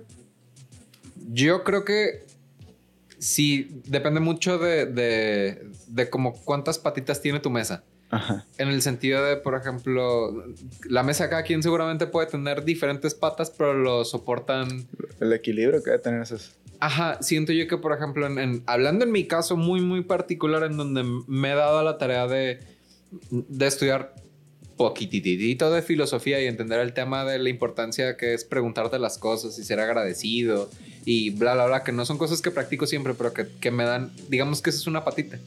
Yo 1.31 1.63
creo 1.63 1.85
que 1.85 2.25
sí, 3.21 3.81
depende 3.85 4.19
mucho 4.19 4.57
de, 4.57 4.85
de, 4.87 5.69
de 5.87 6.09
como 6.09 6.33
cuántas 6.33 6.77
patitas 6.79 7.21
tiene 7.21 7.39
tu 7.39 7.49
mesa. 7.49 7.83
Ajá. 8.09 8.45
En 8.57 8.67
el 8.67 8.81
sentido 8.81 9.23
de, 9.23 9.37
por 9.37 9.55
ejemplo, 9.55 10.43
la 10.89 11.01
mesa 11.01 11.29
cada 11.29 11.43
quien 11.43 11.63
seguramente 11.63 12.07
puede 12.07 12.27
tener 12.27 12.65
diferentes 12.65 13.15
patas, 13.15 13.49
pero 13.57 13.73
lo 13.73 14.03
soportan. 14.03 14.85
El 15.21 15.31
equilibrio 15.31 15.81
que 15.81 15.91
debe 15.91 16.03
tener 16.03 16.21
esas. 16.21 16.57
Ajá, 16.81 17.19
siento 17.21 17.53
yo 17.53 17.67
que, 17.69 17.77
por 17.77 17.93
ejemplo, 17.95 18.25
en, 18.27 18.37
en- 18.39 18.63
hablando 18.65 19.05
en 19.05 19.11
mi 19.13 19.27
caso 19.27 19.55
muy, 19.55 19.79
muy 19.79 20.03
particular, 20.03 20.63
en 20.63 20.75
donde 20.75 21.03
me 21.27 21.51
he 21.51 21.55
dado 21.55 21.83
la 21.83 21.97
tarea 21.97 22.27
de, 22.27 22.59
de 23.29 23.67
estudiar 23.67 24.13
poquititito 24.75 25.71
de 25.71 25.81
filosofía 25.81 26.41
y 26.41 26.47
entender 26.47 26.79
el 26.79 26.93
tema 26.93 27.23
de 27.23 27.37
la 27.39 27.49
importancia 27.49 28.17
que 28.17 28.33
es 28.33 28.43
preguntarte 28.43 28.97
las 28.99 29.17
cosas 29.19 29.57
y 29.59 29.63
ser 29.63 29.79
agradecido 29.79 30.69
y 31.05 31.31
bla, 31.31 31.53
bla, 31.55 31.65
bla, 31.65 31.83
que 31.83 31.91
no 31.91 32.05
son 32.05 32.17
cosas 32.17 32.41
que 32.41 32.51
practico 32.51 32.85
siempre, 32.85 33.13
pero 33.13 33.33
que, 33.33 33.47
que 33.59 33.71
me 33.71 33.83
dan, 33.83 34.11
digamos 34.29 34.61
que 34.61 34.69
esa 34.69 34.79
es 34.79 34.87
una 34.87 35.03
patita. 35.03 35.39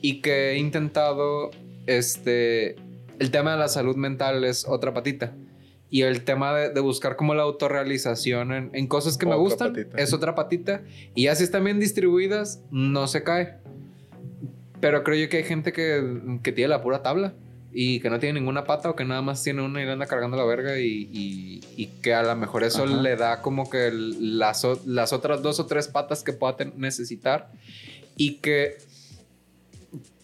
Y 0.00 0.20
que 0.20 0.50
he 0.52 0.58
intentado, 0.58 1.50
este, 1.86 2.76
el 3.18 3.30
tema 3.30 3.52
de 3.52 3.58
la 3.58 3.68
salud 3.68 3.96
mental 3.96 4.44
es 4.44 4.66
otra 4.66 4.92
patita. 4.92 5.32
Y 5.88 6.02
el 6.02 6.24
tema 6.24 6.54
de, 6.54 6.70
de 6.70 6.80
buscar 6.80 7.16
como 7.16 7.34
la 7.34 7.42
autorrealización 7.42 8.52
en, 8.52 8.70
en 8.72 8.86
cosas 8.86 9.18
que 9.18 9.26
me 9.26 9.32
Otra 9.32 9.42
gustan 9.42 9.72
patita. 9.72 9.98
es 9.98 10.12
otra 10.12 10.34
patita. 10.34 10.82
Y 11.14 11.26
así 11.26 11.44
están 11.44 11.64
bien 11.64 11.78
distribuidas, 11.78 12.60
no 12.70 13.06
se 13.06 13.22
cae. 13.22 13.56
Pero 14.80 15.04
creo 15.04 15.16
yo 15.24 15.28
que 15.28 15.36
hay 15.38 15.44
gente 15.44 15.72
que, 15.72 16.38
que 16.42 16.50
tiene 16.52 16.68
la 16.68 16.82
pura 16.82 17.02
tabla 17.02 17.34
y 17.74 18.00
que 18.00 18.10
no 18.10 18.18
tiene 18.18 18.38
ninguna 18.40 18.64
pata 18.64 18.90
o 18.90 18.96
que 18.96 19.04
nada 19.04 19.22
más 19.22 19.42
tiene 19.42 19.62
una 19.62 19.80
y 19.82 19.86
le 19.86 19.92
anda 19.92 20.06
cargando 20.06 20.36
la 20.36 20.44
verga 20.44 20.78
y, 20.78 21.08
y- 21.12 21.60
y 21.76 21.86
que 22.02 22.12
a 22.14 22.22
lo 22.22 22.36
mejor 22.36 22.64
eso 22.64 22.84
Ajá. 22.84 23.00
le 23.00 23.16
da 23.16 23.40
como 23.42 23.70
que 23.70 23.90
las, 23.92 24.66
las 24.86 25.12
otras 25.12 25.40
dos 25.42 25.58
o 25.60 25.66
tres 25.66 25.88
patas 25.88 26.22
que 26.22 26.32
pueda 26.32 26.56
necesitar 26.76 27.50
y 28.16 28.34
que 28.36 28.76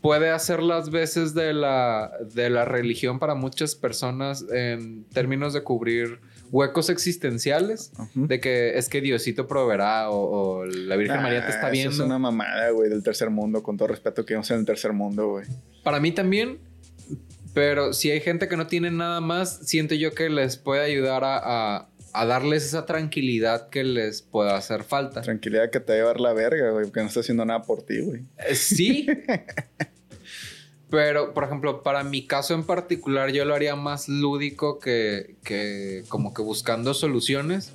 puede 0.01 0.31
hacer 0.31 0.63
las 0.63 0.91
veces 0.91 1.35
de 1.35 1.53
la, 1.53 2.13
de 2.35 2.51
la 2.51 2.65
religión 2.65 3.19
para 3.19 3.35
muchas 3.35 3.75
personas 3.75 4.45
en 4.53 5.05
términos 5.13 5.53
de 5.53 5.63
cubrir 5.63 6.21
huecos 6.51 6.89
existenciales, 6.89 7.93
Ajá. 7.99 8.09
de 8.15 8.41
que 8.41 8.79
es 8.79 8.89
que 8.89 9.01
Diosito 9.01 9.47
proveerá 9.47 10.09
o, 10.11 10.61
o 10.61 10.65
la 10.67 10.97
Virgen 10.97 11.21
María 11.21 11.45
te 11.45 11.51
está 11.53 11.67
Ah, 11.67 11.71
eso 11.71 11.73
viendo. 11.73 11.95
Es 11.95 12.01
una 12.01 12.19
mamada, 12.19 12.71
güey, 12.71 12.89
del 12.89 13.03
tercer 13.03 13.29
mundo, 13.29 13.63
con 13.63 13.77
todo 13.77 13.89
respeto 13.89 14.25
que 14.25 14.35
vivimos 14.35 14.51
en 14.53 14.61
el 14.61 14.65
tercer 14.65 14.93
mundo, 14.93 15.29
güey. 15.31 15.47
Para 15.83 16.01
mí 16.01 16.13
también, 16.13 16.59
pero 17.59 17.93
si 17.93 18.11
hay 18.13 18.21
gente 18.21 18.47
que 18.47 18.57
no 18.57 18.69
tiene 18.69 18.91
nada 18.93 19.21
más, 19.21 19.59
siento 19.65 19.97
yo 19.97 20.15
que 20.15 20.29
les 20.31 20.57
puede 20.57 20.83
ayudar 20.83 21.25
a, 21.25 21.39
a- 21.77 21.89
a 22.13 22.25
darles 22.25 22.65
esa 22.65 22.87
tranquilidad 22.87 23.69
que 23.69 23.83
les 23.85 24.23
pueda 24.23 24.57
hacer 24.57 24.85
falta. 24.85 25.23
Tranquilidad 25.23 25.71
que 25.71 25.81
te 25.81 25.93
va 25.93 25.95
a 25.95 25.99
llevar 25.99 26.21
la 26.21 26.33
verga, 26.33 26.71
güey, 26.71 26.85
porque 26.87 27.01
no 27.01 27.07
está 27.09 27.21
haciendo 27.21 27.45
nada 27.45 27.63
por 27.63 27.83
ti, 27.83 28.01
güey. 28.01 28.23
Eh, 28.49 28.55
Sí. 28.55 29.07
Pero, 30.91 31.35
por 31.35 31.45
ejemplo, 31.45 31.83
para 31.83 32.03
mi 32.03 32.27
caso 32.27 32.55
en 32.55 32.65
particular, 32.65 33.31
yo 33.31 33.45
lo 33.45 33.55
haría 33.55 33.77
más 33.77 34.09
lúdico 34.09 34.79
que, 34.79 35.37
que 35.45 36.05
como 36.09 36.33
que 36.33 36.41
buscando 36.43 36.95
soluciones. 36.95 37.73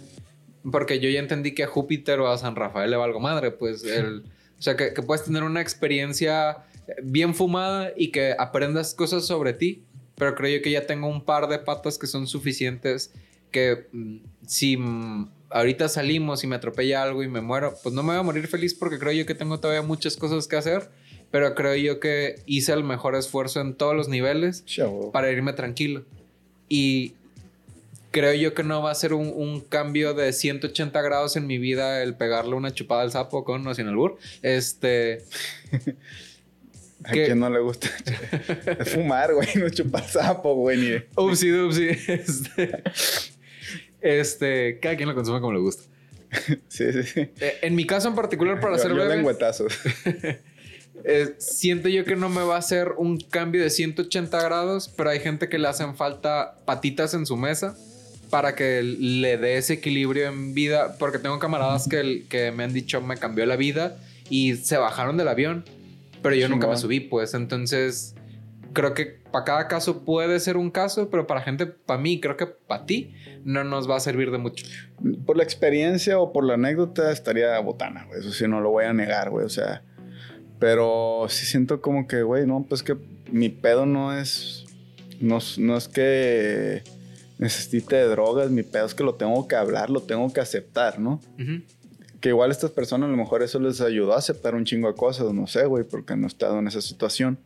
Porque 0.71 0.99
yo 0.99 1.09
ya 1.09 1.19
entendí 1.19 1.53
que 1.53 1.63
a 1.63 1.67
Júpiter 1.67 2.19
o 2.21 2.31
a 2.31 2.38
San 2.38 2.55
Rafael 2.55 2.89
le 2.89 2.97
valgo 2.97 3.19
madre. 3.19 3.51
Pues 3.51 3.84
el, 3.84 4.23
o 4.57 4.61
sea, 4.61 4.75
que, 4.75 4.93
que 4.93 5.01
puedes 5.03 5.25
tener 5.25 5.43
una 5.43 5.61
experiencia 5.61 6.57
bien 7.03 7.34
fumada 7.36 7.91
y 7.95 8.11
que 8.11 8.36
aprendas 8.38 8.93
cosas 8.93 9.25
sobre 9.25 9.53
ti. 9.53 9.84
Pero 10.15 10.36
creo 10.36 10.57
yo 10.57 10.61
que 10.61 10.71
ya 10.71 10.86
tengo 10.86 11.07
un 11.07 11.23
par 11.25 11.47
de 11.47 11.59
patas 11.59 11.97
que 11.97 12.07
son 12.07 12.27
suficientes 12.27 13.11
que 13.51 13.88
mm, 13.91 14.17
si 14.45 14.77
mm, 14.77 15.29
ahorita 15.49 15.89
salimos 15.89 16.43
y 16.43 16.47
me 16.47 16.55
atropella 16.55 17.03
algo 17.03 17.23
y 17.23 17.27
me 17.27 17.41
muero, 17.41 17.75
pues 17.84 17.93
no 17.93 18.03
me 18.03 18.09
voy 18.09 18.19
a 18.19 18.23
morir 18.23 18.47
feliz 18.47 18.73
porque 18.73 18.99
creo 18.99 19.11
yo 19.11 19.25
que 19.25 19.36
tengo 19.36 19.59
todavía 19.59 19.81
muchas 19.81 20.17
cosas 20.17 20.47
que 20.47 20.55
hacer 20.55 20.89
pero 21.34 21.55
creo 21.55 21.75
yo 21.75 21.99
que 21.99 22.36
hice 22.45 22.73
el 22.73 22.84
mejor 22.84 23.15
esfuerzo 23.15 23.59
en 23.59 23.73
todos 23.73 23.95
los 23.95 24.07
niveles 24.07 24.63
para 25.11 25.31
irme 25.31 25.53
tranquilo. 25.53 26.05
Y 26.69 27.15
creo 28.11 28.36
yo 28.36 28.53
que 28.53 28.61
no 28.61 28.84
va 28.84 28.91
a 28.91 28.95
ser 28.95 29.15
un, 29.15 29.59
cambio 29.61 30.13
de 30.13 30.31
180 30.31 31.01
grados 31.01 31.36
en 31.36 31.47
mi 31.47 31.57
vida 31.57 32.03
el 32.03 32.13
pegarle 32.13 32.53
una 32.53 32.71
chupada 32.71 33.01
al 33.01 33.11
sapo 33.11 33.43
con 33.43 33.65
o 33.65 33.73
sin 33.73 33.88
albur. 33.88 34.19
Este. 34.43 35.23
¿A 37.04 37.12
quién 37.12 37.39
no 37.39 37.49
le 37.49 37.60
gusta? 37.60 37.89
fumar, 38.86 39.34
güey, 39.34 39.49
no 39.56 39.70
chupar 39.70 40.08
sapo, 40.08 40.56
güey. 40.56 40.78
Ni... 40.78 41.04
Upsi, 41.16 41.51
upsi. 41.51 41.89
Este, 42.08 42.84
este, 44.01 44.80
cada 44.80 44.95
quien 44.95 45.10
lo 45.10 45.16
consume 45.16 45.39
como 45.39 45.54
le 45.54 45.60
gusta. 45.60 45.84
sí, 46.68 46.91
sí, 46.91 47.04
sí. 47.04 47.20
Eh, 47.39 47.60
en 47.62 47.76
mi 47.76 47.86
caso 47.86 48.08
en 48.10 48.16
particular, 48.16 48.60
para 48.60 48.76
hacer 48.76 48.91
lengüetazos. 48.91 49.74
Eh, 51.06 51.36
siento 51.38 51.89
yo 51.89 52.06
que 52.06 52.16
no 52.16 52.30
me 52.30 52.43
va 52.43 52.56
a 52.56 52.60
hacer 52.60 52.93
un 52.97 53.20
cambio 53.20 53.62
de 53.62 53.70
180 53.70 54.41
grados, 54.41 54.88
pero 54.95 55.10
hay 55.10 55.20
gente 55.20 55.49
que 55.49 55.58
le 55.58 55.68
hacen 55.68 55.95
falta 55.97 56.60
patitas 56.66 57.14
en 57.14 57.26
su 57.26 57.36
mesa 57.36 57.76
para 58.30 58.56
que 58.56 58.82
le 58.84 59.38
dé 59.38 59.58
ese 59.58 59.74
equilibrio 59.74 60.28
en 60.28 60.54
vida, 60.54 60.95
porque 60.99 61.20
tengo 61.20 61.39
camaradas 61.39 61.89
que, 61.89 62.24
que 62.30 62.51
me 62.51 62.64
han 62.64 62.72
dicho 62.72 63.01
me 63.01 63.18
cambió 63.18 63.45
la 63.45 63.58
vida 63.58 63.97
y 64.30 64.56
se 64.56 64.78
bajaron 64.78 65.18
del 65.18 65.28
avión, 65.28 65.66
pero 66.24 66.36
yo 66.36 66.49
nunca 66.49 66.67
me 66.67 66.78
subí, 66.78 66.99
pues 66.99 67.36
entonces 67.36 68.15
creo 68.74 68.93
que 68.93 69.05
para 69.32 69.45
cada 69.45 69.67
caso 69.67 70.03
puede 70.03 70.39
ser 70.39 70.57
un 70.57 70.71
caso, 70.71 71.09
pero 71.09 71.28
para 71.28 71.41
gente, 71.41 71.65
para 71.65 72.01
mí, 72.01 72.19
creo 72.19 72.38
que 72.38 72.47
para 72.47 72.86
ti, 72.86 73.13
no 73.43 73.63
nos 73.63 73.89
va 73.89 73.97
a 73.97 73.99
servir 73.99 74.32
de 74.32 74.38
mucho. 74.38 74.65
Por 75.26 75.38
la 75.38 75.43
experiencia 75.43 76.19
o 76.19 76.34
por 76.34 76.43
la 76.43 76.55
anécdota 76.55 77.11
estaría 77.11 77.59
botana, 77.59 78.05
güey. 78.05 78.19
Eso 78.19 78.32
sí, 78.32 78.47
no 78.47 78.61
lo 78.61 78.71
voy 78.71 78.86
a 78.86 78.93
negar, 78.93 79.30
güey. 79.30 79.45
O 79.45 79.49
sea, 79.49 79.84
pero 80.59 81.26
sí 81.30 81.45
siento 81.45 81.82
como 81.82 82.07
que, 82.07 82.24
güey, 82.24 82.45
no, 82.45 82.65
pues 82.67 82.84
que 82.84 82.95
mi 83.32 83.49
pedo 83.49 83.86
no 83.86 84.17
es, 84.17 84.65
no, 85.19 85.39
no 85.57 85.78
es 85.78 85.88
que 85.88 86.84
necesite 87.38 87.95
de 87.95 88.07
drogas, 88.07 88.51
mi 88.51 88.63
pedo 88.63 88.86
es 88.86 88.93
que 88.93 89.03
lo 89.03 89.15
tengo 89.15 89.47
que 89.47 89.55
hablar, 89.55 89.89
lo 89.89 90.01
tengo 90.01 90.32
que 90.32 90.41
aceptar, 90.41 90.99
¿no? 90.99 91.19
Que 92.24 92.30
igual 92.30 92.51
estas 92.51 92.71
personas 92.71 93.09
a 93.09 93.11
lo 93.11 93.17
mejor 93.17 93.43
eso 93.43 93.59
les 93.59 93.82
ayudó 93.82 94.13
a 94.13 94.17
aceptar 94.19 94.55
un 94.55 94.63
chingo 94.63 94.88
de 94.88 94.95
cosas, 94.95 95.34
no 95.34 95.45
sé, 95.45 95.65
güey, 95.65 95.84
porque 95.84 96.15
no 96.15 96.24
he 96.24 96.28
estado 96.28 96.57
en 96.57 96.67
esa 96.67 96.80
situación. 96.80 97.38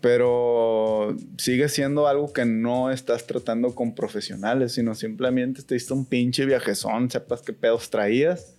Pero 0.00 1.14
sigue 1.36 1.68
siendo 1.68 2.06
algo 2.06 2.32
que 2.32 2.46
no 2.46 2.90
estás 2.90 3.26
tratando 3.26 3.74
con 3.74 3.94
profesionales, 3.94 4.72
sino 4.72 4.94
simplemente 4.94 5.62
te 5.62 5.74
diste 5.74 5.92
un 5.92 6.06
pinche 6.06 6.46
viajezón, 6.46 7.10
sepas 7.10 7.42
qué 7.42 7.52
pedos 7.52 7.90
traías. 7.90 8.54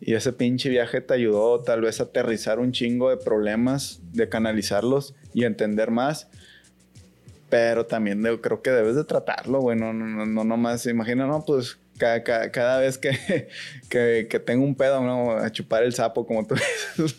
Y 0.00 0.14
ese 0.14 0.32
pinche 0.32 0.68
viaje 0.68 1.00
te 1.00 1.14
ayudó 1.14 1.60
tal 1.62 1.80
vez 1.80 1.98
a 1.98 2.04
aterrizar 2.04 2.60
un 2.60 2.70
chingo 2.70 3.10
de 3.10 3.16
problemas, 3.16 4.02
de 4.12 4.28
canalizarlos 4.28 5.16
y 5.34 5.46
entender 5.46 5.90
más. 5.90 6.28
Pero 7.48 7.86
también 7.86 8.22
creo 8.40 8.62
que 8.62 8.70
debes 8.70 8.94
de 8.94 9.02
tratarlo, 9.02 9.58
güey. 9.58 9.76
No, 9.76 9.92
no, 9.92 10.24
no, 10.26 10.44
no 10.44 10.56
más. 10.56 10.86
Imagina, 10.86 11.26
no, 11.26 11.44
pues 11.44 11.80
cada, 12.02 12.50
cada, 12.50 12.80
vez 12.80 12.98
que, 12.98 13.10
que, 13.88 14.26
que, 14.28 14.38
tengo 14.40 14.64
un 14.64 14.74
pedo, 14.74 15.00
¿no? 15.02 15.32
A 15.32 15.52
chupar 15.52 15.84
el 15.84 15.94
sapo, 15.94 16.26
como 16.26 16.44
tú 16.46 16.56
dices. 16.56 17.16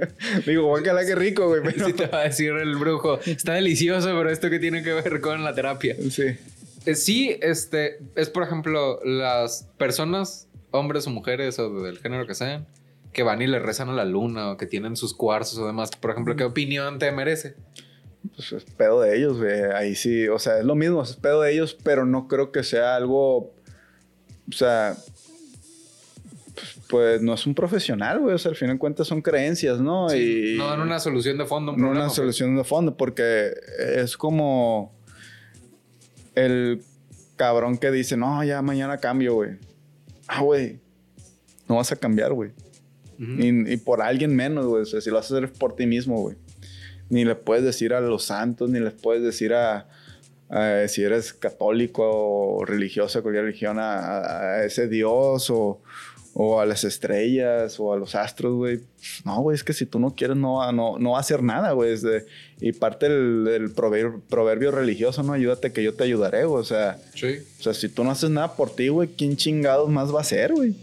Digo, 0.46 0.66
guácala, 0.66 1.04
qué 1.06 1.14
rico, 1.14 1.48
güey. 1.48 1.62
Pero... 1.64 1.86
Sí 1.86 1.92
te 1.94 2.06
va 2.06 2.20
a 2.20 2.24
decir 2.24 2.52
el 2.52 2.76
brujo. 2.76 3.18
Está 3.24 3.54
delicioso, 3.54 4.08
pero 4.08 4.30
esto 4.30 4.50
que 4.50 4.58
tiene 4.58 4.82
que 4.82 4.92
ver 4.92 5.20
con 5.20 5.42
la 5.42 5.54
terapia. 5.54 5.96
Sí. 6.10 6.36
Eh, 6.84 6.94
sí, 6.94 7.38
este, 7.40 7.98
es 8.14 8.28
por 8.28 8.42
ejemplo, 8.42 9.00
las 9.04 9.68
personas, 9.78 10.48
hombres 10.70 11.06
o 11.06 11.10
mujeres 11.10 11.58
o 11.58 11.82
del 11.82 11.98
género 11.98 12.26
que 12.26 12.34
sean, 12.34 12.66
que 13.12 13.22
van 13.22 13.40
y 13.40 13.46
le 13.46 13.58
rezan 13.58 13.88
a 13.88 13.92
la 13.92 14.04
luna 14.04 14.52
o 14.52 14.56
que 14.56 14.66
tienen 14.66 14.96
sus 14.96 15.14
cuarzos 15.14 15.58
o 15.58 15.66
demás. 15.66 15.90
Por 15.98 16.10
ejemplo, 16.10 16.36
¿qué 16.36 16.44
opinión 16.44 16.98
te 16.98 17.10
merece? 17.10 17.54
pues 18.34 18.52
es 18.52 18.64
pedo 18.64 19.00
de 19.00 19.16
ellos, 19.16 19.38
güey. 19.38 19.62
Ahí 19.74 19.94
sí, 19.94 20.28
o 20.28 20.38
sea, 20.38 20.58
es 20.58 20.64
lo 20.64 20.74
mismo, 20.74 21.02
es 21.02 21.16
pedo 21.16 21.42
de 21.42 21.52
ellos, 21.52 21.76
pero 21.82 22.04
no 22.04 22.28
creo 22.28 22.52
que 22.52 22.62
sea 22.62 22.96
algo, 22.96 23.52
o 24.48 24.52
sea, 24.52 24.96
pues 26.88 27.20
no 27.22 27.34
es 27.34 27.46
un 27.46 27.54
profesional, 27.54 28.20
güey. 28.20 28.34
O 28.34 28.38
sea, 28.38 28.50
al 28.50 28.56
final 28.56 28.76
de 28.76 28.78
cuentas 28.78 29.06
son 29.06 29.22
creencias, 29.22 29.80
¿no? 29.80 30.14
y 30.14 30.56
no 30.56 30.68
dan 30.68 30.80
una 30.80 30.98
solución 30.98 31.38
de 31.38 31.46
fondo. 31.46 31.76
no 31.76 31.90
una 31.90 32.08
solución 32.10 32.56
de 32.56 32.64
fondo, 32.64 32.96
porque 32.96 33.52
es 33.96 34.16
como 34.16 34.94
el 36.34 36.82
cabrón 37.36 37.78
que 37.78 37.90
dice, 37.90 38.16
no, 38.16 38.42
ya 38.44 38.62
mañana 38.62 38.98
cambio, 38.98 39.34
güey. 39.34 39.58
Ah, 40.26 40.40
güey, 40.42 40.80
no 41.68 41.76
vas 41.76 41.92
a 41.92 41.96
cambiar, 41.96 42.32
güey. 42.32 42.52
y, 43.18 43.72
y, 43.72 43.76
por 43.78 44.02
alguien 44.02 44.34
menos, 44.34 44.66
güey. 44.66 44.82
O 44.82 44.86
sea, 44.86 45.00
si 45.00 45.10
lo 45.10 45.16
vas 45.16 45.30
a 45.30 45.36
hacer 45.36 45.52
por 45.52 45.74
ti 45.74 45.86
mismo, 45.86 46.20
güey 46.20 46.36
ni 47.08 47.24
le 47.24 47.34
puedes 47.34 47.64
decir 47.64 47.94
a 47.94 48.00
los 48.00 48.24
santos, 48.24 48.70
ni 48.70 48.80
les 48.80 48.92
puedes 48.92 49.22
decir 49.22 49.54
a, 49.54 49.88
si 50.88 51.02
eres 51.02 51.32
católico 51.32 52.04
o 52.04 52.64
religioso, 52.64 53.22
cualquier 53.22 53.44
religión, 53.44 53.78
a, 53.80 54.62
ese 54.64 54.88
Dios 54.88 55.50
o, 55.50 55.80
o, 56.34 56.60
a 56.60 56.66
las 56.66 56.84
estrellas 56.84 57.80
o 57.80 57.92
a 57.92 57.96
los 57.96 58.14
astros, 58.14 58.54
güey. 58.54 58.80
No, 59.24 59.40
güey, 59.40 59.54
es 59.54 59.64
que 59.64 59.72
si 59.72 59.86
tú 59.86 59.98
no 59.98 60.14
quieres, 60.14 60.36
no, 60.36 60.70
no, 60.72 60.98
no 60.98 61.10
va 61.12 61.18
a 61.18 61.20
hacer 61.20 61.42
nada, 61.42 61.72
güey. 61.72 61.96
Y 62.60 62.72
parte 62.72 63.08
del, 63.08 63.72
proverbio, 63.72 64.70
religioso, 64.70 65.22
¿no? 65.22 65.32
Ayúdate 65.32 65.72
que 65.72 65.82
yo 65.82 65.94
te 65.94 66.04
ayudaré, 66.04 66.44
güey. 66.44 66.60
O 66.60 66.64
sea, 66.64 66.98
sí. 67.14 67.38
o 67.58 67.62
sea, 67.62 67.74
si 67.74 67.88
tú 67.88 68.04
no 68.04 68.10
haces 68.10 68.30
nada 68.30 68.54
por 68.54 68.74
ti, 68.74 68.88
güey, 68.88 69.08
¿quién 69.08 69.36
chingados 69.36 69.90
más 69.90 70.14
va 70.14 70.18
a 70.18 70.22
hacer, 70.22 70.52
güey? 70.52 70.74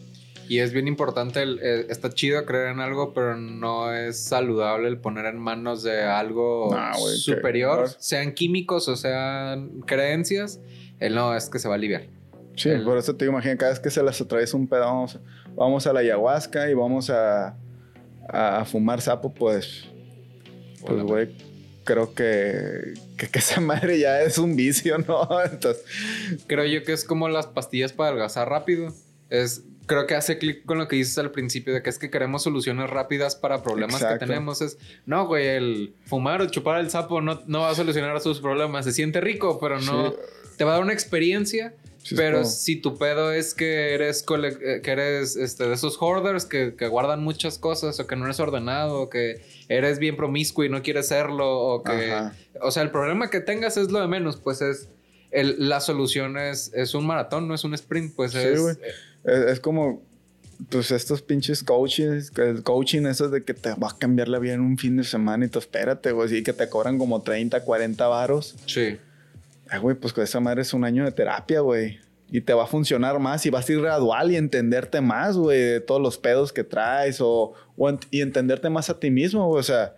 Y 0.47 0.59
es 0.59 0.73
bien 0.73 0.87
importante, 0.87 1.41
el, 1.41 1.59
eh, 1.61 1.85
está 1.89 2.09
chido 2.09 2.45
creer 2.45 2.69
en 2.69 2.79
algo, 2.79 3.13
pero 3.13 3.35
no 3.37 3.93
es 3.93 4.19
saludable 4.19 4.87
el 4.87 4.97
poner 4.97 5.25
en 5.25 5.37
manos 5.37 5.83
de 5.83 6.03
algo 6.03 6.75
superior, 7.15 7.89
sean 7.99 8.33
químicos 8.33 8.87
o 8.87 8.95
sean 8.95 9.81
creencias. 9.81 10.59
El 10.99 11.15
no 11.15 11.35
es 11.35 11.49
que 11.49 11.59
se 11.59 11.67
va 11.67 11.75
a 11.75 11.77
aliviar. 11.77 12.03
Sí, 12.55 12.69
por 12.83 12.97
eso 12.97 13.15
te 13.15 13.25
imagino, 13.25 13.57
cada 13.57 13.71
vez 13.71 13.79
que 13.79 13.89
se 13.89 14.03
les 14.03 14.19
atraviesa 14.21 14.55
un 14.55 14.67
pedo, 14.67 14.81
vamos, 14.81 15.19
vamos 15.55 15.87
a 15.87 15.93
la 15.93 16.01
ayahuasca 16.01 16.69
y 16.69 16.73
vamos 16.73 17.09
a, 17.09 17.57
a 18.27 18.63
fumar 18.65 19.01
sapo, 19.01 19.33
pues, 19.33 19.85
pues, 20.85 21.01
güey, 21.03 21.35
creo 21.83 22.13
que, 22.13 22.93
que, 23.17 23.28
que, 23.28 23.39
esa 23.39 23.59
madre 23.59 23.99
ya 23.99 24.21
es 24.21 24.37
un 24.37 24.55
vicio, 24.55 24.97
¿no? 24.99 25.28
Entonces, 25.45 25.83
creo 26.47 26.65
yo 26.65 26.83
que 26.83 26.93
es 26.93 27.03
como 27.03 27.28
las 27.28 27.47
pastillas 27.47 27.93
para 27.93 28.09
adelgazar 28.09 28.49
rápido. 28.49 28.93
Es 29.29 29.63
creo 29.86 30.08
que 30.08 30.16
hace 30.16 30.38
clic 30.38 30.66
con 30.66 30.78
lo 30.78 30.88
que 30.88 30.96
dices 30.96 31.18
al 31.18 31.32
principio 31.32 31.74
de 31.74 31.82
que 31.82 31.89
es 31.89 32.00
que 32.00 32.10
queremos 32.10 32.43
soluciones 32.43 32.89
rápidas 32.89 33.36
para 33.36 33.64
problemas 33.64 34.04
que 34.04 34.18
tenemos. 34.18 34.62
Es, 34.62 34.78
no, 35.05 35.28
güey, 35.28 35.47
el 35.47 35.93
fumar 36.05 36.42
o 36.42 36.47
chupar 36.47 36.80
el 36.80 36.89
sapo 36.89 37.22
no, 37.22 37.42
no 37.47 37.62
va 37.62 37.72
a 37.72 37.76
solucionar 37.76 38.20
sus 38.22 38.39
problemas. 38.39 38.86
Se 38.86 38.92
siente 38.92 39.22
rico, 39.22 39.60
pero 39.60 39.80
no 39.82 40.14
te 40.58 40.64
va 40.64 40.72
a 40.72 40.74
dar 40.76 40.84
una 40.84 40.93
experiencia. 40.93 41.74
pero 42.16 42.43
si 42.43 42.76
tu 42.76 42.97
pedo 42.97 43.32
es 43.32 43.54
que 43.54 43.93
eres, 43.93 44.26
eh, 44.28 44.82
que 44.84 44.92
eres 44.92 45.36
este, 45.36 45.68
de 45.68 45.74
esos 45.74 45.97
hoarders 46.01 46.46
que, 46.46 46.76
que, 46.76 46.88
guardan 46.88 47.24
muchas 47.24 47.58
cosas 47.58 48.00
o 48.00 48.08
que 48.08 48.16
no 48.18 48.26
eres 48.26 48.39
ordenado 48.42 49.01
o 49.01 49.10
que 49.10 49.42
eres 49.70 50.00
bien 50.00 50.18
promiscuo 50.18 50.66
y 50.66 50.70
no 50.70 50.82
quieres 50.82 51.08
serlo 51.08 51.60
o 51.60 51.84
que... 51.84 52.14
O 52.62 52.72
sea, 52.72 52.84
el 52.84 52.92
problema 52.92 53.30
que 53.30 53.39
tengas 53.39 53.78
es 53.78 53.92
lo 53.92 54.00
de 54.00 54.08
menos, 54.08 54.38
pues 54.38 54.62
es... 54.62 54.89
El, 55.32 55.68
la 55.68 55.80
solución 55.80 56.38
es, 56.38 56.72
es 56.76 56.93
un 56.93 57.08
maratón, 57.08 57.47
no 57.47 57.55
es 57.55 57.64
un 57.64 57.74
sprint, 57.74 58.14
pues 58.16 58.36
es... 58.36 58.78
Es, 59.24 59.59
como, 59.59 60.04
pues 60.70 60.91
estos 60.91 61.21
pinches 61.21 61.63
coaches, 61.63 62.32
el 62.37 62.63
coaching, 62.63 63.05
eso 63.05 63.29
de 63.29 63.43
que 63.43 63.54
te 63.54 63.74
va 63.75 63.89
a 63.89 63.97
cambiar 63.97 64.28
la 64.28 64.39
vida 64.39 64.54
en 64.54 64.62
un 64.62 64.78
fin 64.78 64.97
de 64.97 65.04
semana 65.04 65.45
y 65.45 65.50
tú 65.50 65.59
espérate, 65.59 66.12
güey, 66.12 66.37
y 66.37 66.43
que 66.43 66.54
te 66.54 66.70
cobran 66.70 66.97
como 66.97 67.21
30, 67.21 67.63
40 67.63 68.08
varos. 68.08 68.55
Sí. 68.66 68.97
Ay, 69.70 69.79
güey, 69.79 69.95
pues 69.95 70.13
con 70.13 70.24
esa 70.24 70.39
madre 70.39 70.62
es 70.62 70.74
un 70.74 70.83
año 70.83 71.05
de 71.05 71.12
terapia, 71.12 71.62
güey. 71.62 72.00
Y 72.29 72.41
te 72.41 72.54
va 72.54 72.63
a 72.63 72.67
funcionar 72.67 73.20
más 73.20 73.45
y 73.45 73.50
vas 73.50 73.70
a 73.70 73.71
ir 73.71 73.82
gradual 73.82 74.32
y 74.32 74.37
entenderte 74.37 75.01
más, 75.01 75.37
güey, 75.37 75.59
de 75.59 75.79
todos 75.79 76.01
los 76.01 76.17
pedos 76.17 76.51
que 76.51 76.63
traes 76.63 77.20
o, 77.21 77.54
y 78.09 78.21
entenderte 78.21 78.70
más 78.70 78.89
a 78.89 79.00
ti 79.00 79.12
mismo, 79.12 79.47
güey. 79.47 79.59
O 79.59 79.63
sea, 79.63 79.95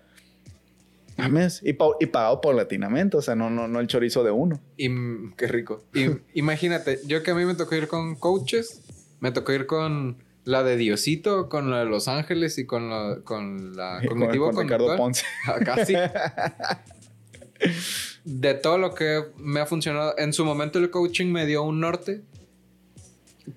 mames, 1.18 1.61
y, 1.64 1.69
y, 1.69 2.06
pagado 2.07 2.41
paulatinamente, 2.41 3.18
o 3.18 3.22
sea, 3.22 3.35
no, 3.35 3.49
no, 3.49 3.68
no 3.68 3.80
el 3.80 3.88
chorizo 3.88 4.23
de 4.23 4.31
uno. 4.31 4.60
Y, 4.77 4.89
qué 5.38 5.47
rico. 5.47 5.84
Y, 5.93 6.07
imagínate, 6.34 6.99
yo 7.06 7.23
que 7.23 7.31
a 7.31 7.35
mí 7.35 7.45
me 7.45 7.56
tocó 7.56 7.76
ir 7.76 7.88
con 7.88 8.15
coaches, 8.15 8.81
me 9.26 9.31
tocó 9.31 9.53
ir 9.53 9.65
con 9.65 10.18
la 10.43 10.61
de 10.61 10.77
Diosito, 10.77 11.49
con 11.49 11.72
la 11.72 11.80
de 11.80 11.85
Los 11.85 12.07
Ángeles 12.07 12.60
y 12.60 12.68
con 12.68 12.91
la, 12.91 13.22
con 13.23 13.76
la 13.76 13.99
cognitivo 14.07 14.52
con, 14.52 14.65
Ricardo 14.65 14.95
Ponce. 14.95 15.26
Casi. 15.65 15.95
de 18.23 18.53
todo 18.53 18.77
lo 18.77 18.93
que 18.93 19.23
me 19.38 19.61
ha 19.61 19.65
funcionado. 19.65 20.14
En 20.19 20.31
su 20.31 20.45
momento 20.45 20.77
el 20.77 20.91
coaching 20.91 21.31
me 21.31 21.47
dio 21.47 21.64
un 21.64 21.80
norte. 21.80 22.22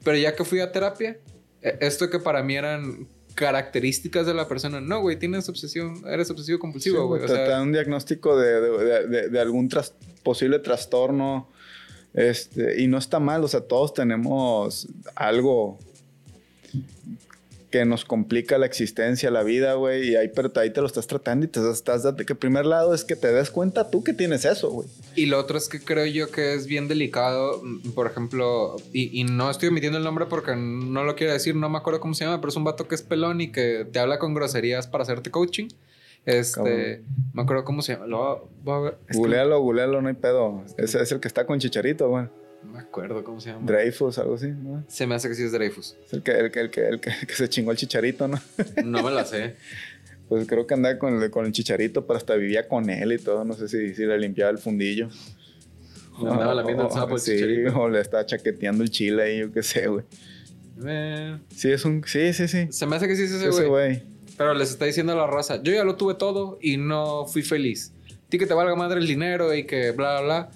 Pero 0.03 0.17
ya 0.17 0.35
que 0.35 0.43
fui 0.43 0.61
a 0.61 0.73
terapia, 0.73 1.19
e, 1.61 1.77
esto 1.81 2.09
que 2.09 2.19
para 2.19 2.43
mí 2.43 2.57
eran 2.57 3.07
características 3.35 4.25
de 4.25 4.33
la 4.33 4.49
persona. 4.49 4.81
No, 4.81 5.03
güey, 5.03 5.19
tienes 5.19 5.51
obsesión, 5.51 6.03
eres 6.09 6.31
obsesivo 6.31 6.59
compulsivo, 6.59 7.07
güey. 7.07 7.27
te, 7.27 7.35
da 7.35 7.61
un 7.61 7.73
diagnóstico 7.73 8.39
de, 8.39 9.29
de 9.29 9.39
algún 9.39 9.69
posible 10.23 10.61
trastorno 10.61 11.51
este, 12.15 12.83
y 12.83 12.87
no 12.87 12.99
está 12.99 13.21
mal, 13.21 13.45
o 13.45 13.49
sea, 13.49 13.61
todos 13.61 13.95
tenemos 13.95 14.89
algo 15.15 15.79
que 17.71 17.85
nos 17.85 18.05
complica 18.05 18.57
la 18.57 18.67
existencia, 18.67 19.31
la 19.31 19.43
vida, 19.43 19.75
güey. 19.75 20.11
Y 20.11 20.17
ahí, 20.17 20.29
pero 20.35 20.51
ahí 20.57 20.73
te 20.73 20.81
lo 20.81 20.87
estás 20.87 21.07
tratando 21.07 21.45
y 21.45 21.49
te 21.49 21.61
estás 21.71 22.03
dando 22.03 22.25
que 22.25 22.35
primer 22.35 22.65
lado 22.65 22.95
es 22.95 23.05
que 23.05 23.15
te 23.15 23.31
des 23.33 23.51
cuenta 23.51 23.91
tú 23.91 24.03
que 24.03 24.15
tienes 24.15 24.45
eso, 24.45 24.71
güey. 24.71 24.89
Y 25.15 25.27
lo 25.27 25.39
otro 25.39 25.59
es 25.59 25.69
que 25.69 25.81
creo 25.81 26.07
yo 26.07 26.31
que 26.31 26.55
es 26.55 26.67
bien 26.67 26.89
delicado, 26.89 27.61
mm, 27.63 27.91
por 27.91 28.07
ejemplo, 28.07 28.77
y, 28.93 29.25
no 29.25 29.51
estoy 29.51 29.69
omitiendo 29.69 29.99
el 29.99 30.05
nombre 30.05 30.27
porque 30.27 30.57
no 30.57 31.05
lo 31.05 31.15
quiero 31.15 31.33
decir, 31.33 31.55
no 31.55 31.69
me 31.69 31.79
acuerdo 31.79 32.01
cómo 32.01 32.15
se 32.15 32.25
llama, 32.25 32.41
pero 32.41 32.49
es 32.49 32.57
un 32.57 32.65
vato 32.65 32.89
que 32.89 32.95
es 32.95 33.03
pelón 33.03 33.41
y 33.41 33.53
que 33.53 33.87
te 33.91 33.99
habla 33.99 34.19
con 34.19 34.35
groserías 34.35 34.87
para 34.87 35.03
hacerte 35.03 35.31
coaching. 35.31 35.69
Este, 36.25 37.03
me 37.33 37.43
acuerdo 37.43 37.65
cómo 37.65 37.83
se 37.83 37.95
llama. 37.95 38.07
Lo. 38.07 38.49
Googlealo, 39.13 39.61
googlealo, 39.61 40.03
no 40.03 40.09
hay 40.09 40.15
pedo. 40.15 40.65
Ese 40.77 41.03
es 41.03 41.13
el 41.13 41.21
que 41.21 41.29
está 41.29 41.47
con 41.47 41.59
Chicharito, 41.59 42.09
güey. 42.09 42.27
No 42.63 42.73
me 42.73 42.81
acuerdo 42.81 43.23
cómo 43.25 43.41
se 43.41 43.51
llama. 43.51 43.65
Dreyfus, 43.67 44.19
algo 44.19 44.35
así, 44.35 44.49
¿no? 44.49 44.85
Se 44.89 45.07
me 45.07 45.15
hace 45.15 45.29
que 45.29 45.35
sí 45.35 45.45
es 45.45 45.53
Dreyfus. 45.53 45.97
Es 46.05 46.13
el 46.13 46.23
que, 46.23 46.33
el 46.33 46.51
que, 46.51 46.61
el 46.61 46.71
que, 46.71 46.87
el 46.87 47.01
que, 47.01 47.13
se 47.35 47.49
chingó 47.49 47.71
el 47.71 47.77
chicharito, 47.77 48.29
¿no? 48.29 48.39
no 48.85 49.03
me 49.03 49.11
la 49.11 49.25
sé. 49.25 49.55
Pues 50.29 50.47
creo 50.47 50.67
que 50.67 50.75
andaba 50.75 50.99
con 50.99 51.23
el, 51.23 51.31
con 51.31 51.47
el 51.47 51.53
chicharito, 51.53 52.07
pero 52.07 52.19
hasta 52.19 52.35
vivía 52.35 52.69
con 52.69 52.91
él 52.91 53.13
y 53.13 53.19
todo. 53.19 53.45
No 53.45 53.55
sé 53.55 53.69
si, 53.69 53.95
si 53.95 54.05
le 54.05 54.19
limpiaba 54.19 54.51
el 54.51 54.59
fundillo. 54.59 55.09
No, 56.21 56.33
andaba 56.33 56.55
la 56.55 56.63
el 56.63 56.91
sapo 56.91 57.17
el 57.17 57.23
chicharito. 57.23 57.81
O 57.81 57.89
le 57.89 58.01
estaba 58.01 58.27
chaqueteando 58.27 58.83
el 58.83 58.91
chile 58.91 59.23
ahí, 59.23 59.39
yo 59.39 59.53
qué 59.53 59.63
sé, 59.63 59.87
güey. 59.87 60.05
Sí, 61.51 61.71
es 61.71 61.85
un. 61.85 62.03
Sí, 62.05 62.33
sí, 62.33 62.49
sí. 62.49 62.69
Se 62.71 62.87
me 62.87 62.97
hace 62.97 63.09
que 63.09 63.17
sí 63.17 63.23
es 63.23 63.33
ese 63.33 63.67
güey. 63.67 64.03
Pero 64.39 64.55
les 64.55 64.71
está 64.71 64.87
diciendo 64.87 65.13
a 65.13 65.17
la 65.17 65.27
raza: 65.27 65.63
Yo 65.63 65.73
ya 65.73 65.85
lo 65.85 65.97
tuve 65.97 66.15
todo 66.15 66.59
y 66.63 66.79
no 66.79 67.27
fui 67.27 67.43
feliz. 67.43 67.93
Ti 68.31 68.39
que 68.39 68.47
te 68.47 68.55
valga 68.55 68.75
madre 68.77 69.01
el 69.01 69.07
dinero 69.07 69.53
y 69.55 69.65
que 69.65 69.91
bla, 69.91 70.21
bla, 70.21 70.23
bla. 70.23 70.51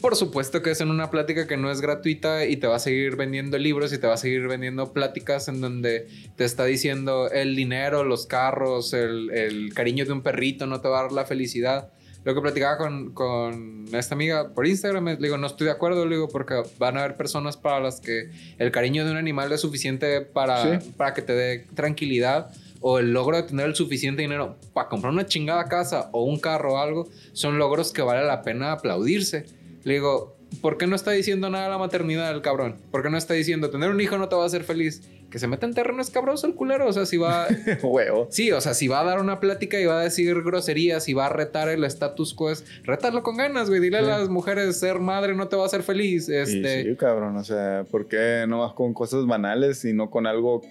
Por 0.00 0.14
supuesto 0.14 0.62
que 0.62 0.70
es 0.72 0.80
en 0.82 0.90
una 0.90 1.10
plática 1.10 1.46
que 1.46 1.56
no 1.56 1.70
es 1.70 1.80
gratuita 1.80 2.44
y 2.44 2.58
te 2.58 2.66
va 2.66 2.76
a 2.76 2.78
seguir 2.78 3.16
vendiendo 3.16 3.56
libros 3.56 3.92
y 3.94 3.98
te 3.98 4.06
va 4.06 4.14
a 4.14 4.18
seguir 4.18 4.46
vendiendo 4.46 4.92
pláticas 4.92 5.48
en 5.48 5.62
donde 5.62 6.06
te 6.36 6.44
está 6.44 6.66
diciendo 6.66 7.30
el 7.30 7.56
dinero, 7.56 8.04
los 8.04 8.26
carros, 8.26 8.92
el, 8.92 9.72
cariño 9.74 10.04
de 10.04 10.12
un 10.12 10.22
perrito 10.22 10.66
no 10.66 10.82
te 10.82 10.88
va 10.88 11.00
a 11.00 11.02
dar 11.04 11.12
la 11.12 11.24
felicidad. 11.24 11.90
Lo 12.24 12.34
que 12.34 12.40
platicaba 12.42 12.76
con, 12.76 13.14
con 13.14 13.86
esta 13.92 14.14
amiga 14.14 14.52
por 14.52 14.66
Instagram, 14.66 15.06
le 15.06 15.16
digo, 15.16 15.38
no 15.38 15.46
estoy 15.46 15.66
de 15.66 15.70
acuerdo, 15.70 16.04
le 16.04 16.16
digo, 16.16 16.28
porque 16.28 16.62
van 16.78 16.98
a 16.98 17.04
haber 17.04 17.16
personas 17.16 17.56
para 17.56 17.80
las 17.80 18.00
que 18.00 18.30
el 18.58 18.70
cariño 18.70 19.04
de 19.04 19.12
un 19.12 19.16
animal 19.16 19.50
es 19.52 19.62
suficiente 19.62 20.20
para, 20.20 20.80
para 20.96 21.14
que 21.14 21.22
te 21.22 21.32
dé 21.32 21.66
tranquilidad 21.74 22.50
o 22.80 22.98
el 22.98 23.12
logro 23.12 23.36
de 23.36 23.44
tener 23.44 23.66
el 23.66 23.74
suficiente 23.74 24.22
dinero 24.22 24.56
para 24.72 24.88
comprar 24.88 25.12
una 25.12 25.26
chingada 25.26 25.64
casa 25.64 26.10
o 26.12 26.24
un 26.24 26.38
carro 26.38 26.74
o 26.74 26.78
algo, 26.78 27.08
son 27.32 27.58
logros 27.58 27.92
que 27.92 28.02
vale 28.02 28.26
la 28.26 28.42
pena 28.42 28.72
aplaudirse. 28.72 29.46
Le 29.84 29.94
digo, 29.94 30.36
¿por 30.60 30.78
qué 30.78 30.86
no 30.86 30.96
está 30.96 31.12
diciendo 31.12 31.50
nada 31.50 31.68
la 31.68 31.78
maternidad 31.78 32.30
el 32.32 32.42
cabrón? 32.42 32.76
¿Por 32.90 33.02
qué 33.02 33.10
no 33.10 33.18
está 33.18 33.34
diciendo, 33.34 33.70
tener 33.70 33.90
un 33.90 34.00
hijo 34.00 34.18
no 34.18 34.28
te 34.28 34.36
va 34.36 34.42
a 34.42 34.46
hacer 34.46 34.64
feliz? 34.64 35.02
Que 35.30 35.40
se 35.40 35.48
meta 35.48 35.66
en 35.66 35.74
terreno 35.74 36.00
es 36.00 36.10
cabroso 36.10 36.46
el 36.46 36.54
culero. 36.54 36.86
O 36.86 36.92
sea, 36.92 37.04
si 37.04 37.16
va. 37.16 37.46
Huevo. 37.82 38.28
Sí, 38.30 38.52
o 38.52 38.60
sea, 38.60 38.74
si 38.74 38.86
va 38.86 39.00
a 39.00 39.04
dar 39.04 39.20
una 39.20 39.40
plática 39.40 39.78
y 39.80 39.84
va 39.84 39.98
a 39.98 40.02
decir 40.02 40.40
groserías 40.42 41.08
y 41.08 41.14
va 41.14 41.26
a 41.26 41.28
retar 41.28 41.68
el 41.68 41.82
status 41.84 42.32
quo, 42.32 42.50
es 42.50 42.64
retarlo 42.84 43.22
con 43.22 43.36
ganas, 43.36 43.68
güey. 43.68 43.80
Dile 43.80 43.98
a 43.98 44.02
las 44.02 44.28
mujeres, 44.28 44.78
ser 44.78 45.00
madre 45.00 45.34
no 45.34 45.48
te 45.48 45.56
va 45.56 45.64
a 45.64 45.66
hacer 45.66 45.82
feliz. 45.82 46.28
Este... 46.28 46.84
Sí, 46.84 46.96
cabrón. 46.96 47.36
O 47.36 47.44
sea, 47.44 47.84
¿por 47.90 48.06
qué 48.06 48.44
no 48.48 48.60
vas 48.60 48.72
con 48.74 48.94
cosas 48.94 49.26
banales 49.26 49.84
y 49.84 49.92
no 49.92 50.10
con 50.10 50.26
algo. 50.26 50.62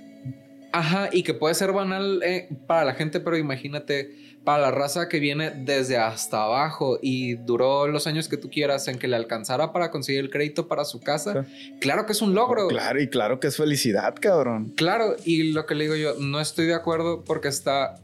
Ajá, 0.75 1.09
y 1.09 1.23
que 1.23 1.33
puede 1.33 1.55
ser 1.55 1.71
banal 1.71 2.21
eh, 2.21 2.49
para 2.67 2.83
la 2.83 2.95
gente, 2.95 3.21
pero 3.21 3.37
imagínate 3.37 4.13
para 4.43 4.61
la 4.61 4.71
raza 4.71 5.07
que 5.07 5.19
viene 5.19 5.49
desde 5.49 5.95
hasta 5.95 6.43
abajo 6.43 6.99
y 7.01 7.35
duró 7.35 7.87
los 7.87 8.07
años 8.07 8.27
que 8.27 8.35
tú 8.35 8.49
quieras 8.49 8.89
en 8.89 8.99
que 8.99 9.07
le 9.07 9.15
alcanzara 9.15 9.71
para 9.71 9.89
conseguir 9.89 10.19
el 10.19 10.29
crédito 10.29 10.67
para 10.67 10.83
su 10.83 10.99
casa, 10.99 11.45
claro 11.79 12.05
que 12.05 12.11
es 12.11 12.21
un 12.21 12.35
logro. 12.35 12.67
Claro, 12.67 13.01
y 13.01 13.07
claro 13.07 13.39
que 13.39 13.47
es 13.47 13.55
felicidad, 13.55 14.15
cabrón. 14.19 14.73
Claro, 14.75 15.15
y 15.23 15.53
lo 15.53 15.65
que 15.65 15.75
le 15.75 15.85
digo 15.85 15.95
yo, 15.95 16.15
no 16.19 16.41
estoy 16.41 16.65
de 16.65 16.73
acuerdo 16.73 17.23
porque 17.23 17.47
está 17.47 17.95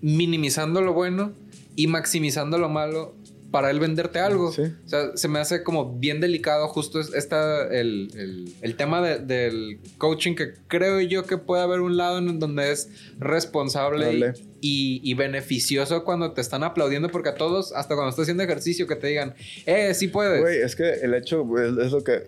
minimizando 0.00 0.80
lo 0.80 0.94
bueno 0.94 1.32
y 1.76 1.88
maximizando 1.88 2.56
lo 2.56 2.70
malo 2.70 3.14
para 3.54 3.70
él 3.70 3.78
venderte 3.78 4.18
algo. 4.18 4.48
O 4.48 4.52
sea, 4.52 5.16
se 5.16 5.28
me 5.28 5.38
hace 5.38 5.62
como 5.62 5.96
bien 5.96 6.20
delicado 6.20 6.66
justo 6.66 6.98
esta, 6.98 7.68
el, 7.68 8.52
el, 8.60 8.74
tema 8.74 9.00
del 9.00 9.78
coaching 9.96 10.34
que 10.34 10.54
creo 10.66 11.00
yo 11.00 11.22
que 11.22 11.38
puede 11.38 11.62
haber 11.62 11.78
un 11.78 11.96
lado 11.96 12.18
en 12.18 12.40
donde 12.40 12.72
es 12.72 12.90
responsable 13.20 14.34
y, 14.60 15.00
y, 15.04 15.14
beneficioso 15.14 16.02
cuando 16.02 16.32
te 16.32 16.40
están 16.40 16.64
aplaudiendo 16.64 17.10
porque 17.10 17.28
a 17.28 17.36
todos, 17.36 17.72
hasta 17.74 17.94
cuando 17.94 18.10
estás 18.10 18.24
haciendo 18.24 18.42
ejercicio, 18.42 18.88
que 18.88 18.96
te 18.96 19.06
digan, 19.06 19.36
eh, 19.66 19.94
sí 19.94 20.08
puedes. 20.08 20.40
Güey, 20.40 20.58
es 20.58 20.74
que 20.74 20.94
el 20.94 21.14
hecho 21.14 21.46
es, 21.56 21.92
lo 21.92 22.02
que... 22.02 22.24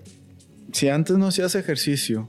Si 0.70 0.88
antes 0.88 1.18
no 1.18 1.26
hacías 1.26 1.56
ejercicio 1.56 2.28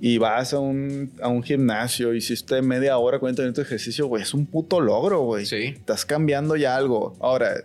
y 0.00 0.18
vas 0.18 0.52
a 0.52 0.58
un, 0.58 1.12
a 1.22 1.28
un 1.28 1.44
gimnasio, 1.44 2.12
hiciste 2.12 2.60
media 2.60 2.98
hora, 2.98 3.20
40 3.20 3.42
minutos 3.42 3.62
de 3.62 3.68
ejercicio, 3.68 4.08
güey, 4.08 4.24
es 4.24 4.34
un 4.34 4.46
puto 4.46 4.80
logro, 4.80 5.20
güey. 5.20 5.46
Sí. 5.46 5.74
Estás 5.76 6.04
cambiando 6.04 6.56
ya 6.56 6.74
algo. 6.74 7.16
Ahora, 7.20 7.64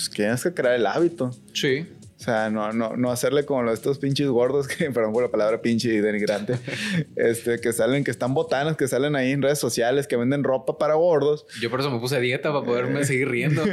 pues 0.00 0.16
tienes 0.16 0.42
que 0.42 0.54
crear 0.54 0.74
el 0.74 0.86
hábito. 0.86 1.30
Sí. 1.52 1.86
O 2.20 2.22
sea, 2.22 2.50
no, 2.50 2.70
no, 2.74 2.98
no 2.98 3.10
hacerle 3.10 3.46
como 3.46 3.62
los, 3.62 3.72
estos 3.72 3.98
pinches 3.98 4.28
gordos, 4.28 4.68
que 4.68 4.90
perdón 4.92 5.14
por 5.14 5.22
la 5.22 5.30
palabra 5.30 5.62
pinche 5.62 5.88
y 5.88 6.00
denigrante, 6.00 6.58
este, 7.16 7.60
que 7.60 7.72
salen, 7.72 8.04
que 8.04 8.10
están 8.10 8.34
botanas, 8.34 8.76
que 8.76 8.86
salen 8.88 9.16
ahí 9.16 9.32
en 9.32 9.40
redes 9.40 9.58
sociales, 9.58 10.06
que 10.06 10.16
venden 10.16 10.44
ropa 10.44 10.76
para 10.76 10.94
gordos. 10.96 11.46
Yo 11.62 11.70
por 11.70 11.80
eso 11.80 11.90
me 11.90 11.98
puse 11.98 12.16
a 12.16 12.20
dieta 12.20 12.52
para 12.52 12.62
poderme 12.62 13.04
seguir 13.04 13.30
riendo. 13.30 13.62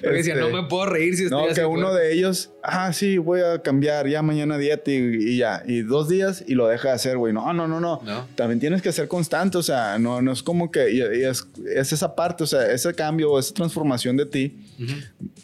Porque 0.00 0.16
decía, 0.16 0.34
no 0.34 0.46
este, 0.46 0.62
me 0.62 0.66
puedo 0.66 0.86
reír 0.86 1.14
si 1.16 1.24
estoy 1.24 1.48
No, 1.48 1.54
que 1.54 1.66
uno 1.66 1.92
de 1.92 2.14
ellos, 2.14 2.50
ah, 2.62 2.90
sí, 2.94 3.18
voy 3.18 3.40
a 3.40 3.60
cambiar 3.60 4.08
ya 4.08 4.22
mañana 4.22 4.56
dieta 4.56 4.90
y, 4.90 5.36
ya. 5.36 5.62
Y 5.66 5.82
dos 5.82 6.08
días 6.08 6.42
y 6.46 6.54
lo 6.54 6.68
deja 6.68 6.88
de 6.88 6.94
hacer, 6.94 7.18
güey. 7.18 7.34
No, 7.34 7.52
no, 7.52 7.68
no, 7.68 7.80
no, 7.80 8.00
También 8.34 8.60
tienes 8.60 8.80
que 8.80 8.92
ser 8.92 9.08
constante, 9.08 9.58
o 9.58 9.62
sea, 9.62 9.98
no, 9.98 10.22
no 10.22 10.32
es 10.32 10.42
como 10.42 10.70
que, 10.70 10.90
y, 10.90 11.00
es, 11.02 11.46
es, 11.66 11.92
esa 11.92 12.16
parte, 12.16 12.44
o 12.44 12.46
sea, 12.46 12.72
ese 12.72 12.94
cambio, 12.94 13.38
esa 13.38 13.52
transformación 13.52 14.16
de 14.16 14.24
ti, 14.24 14.56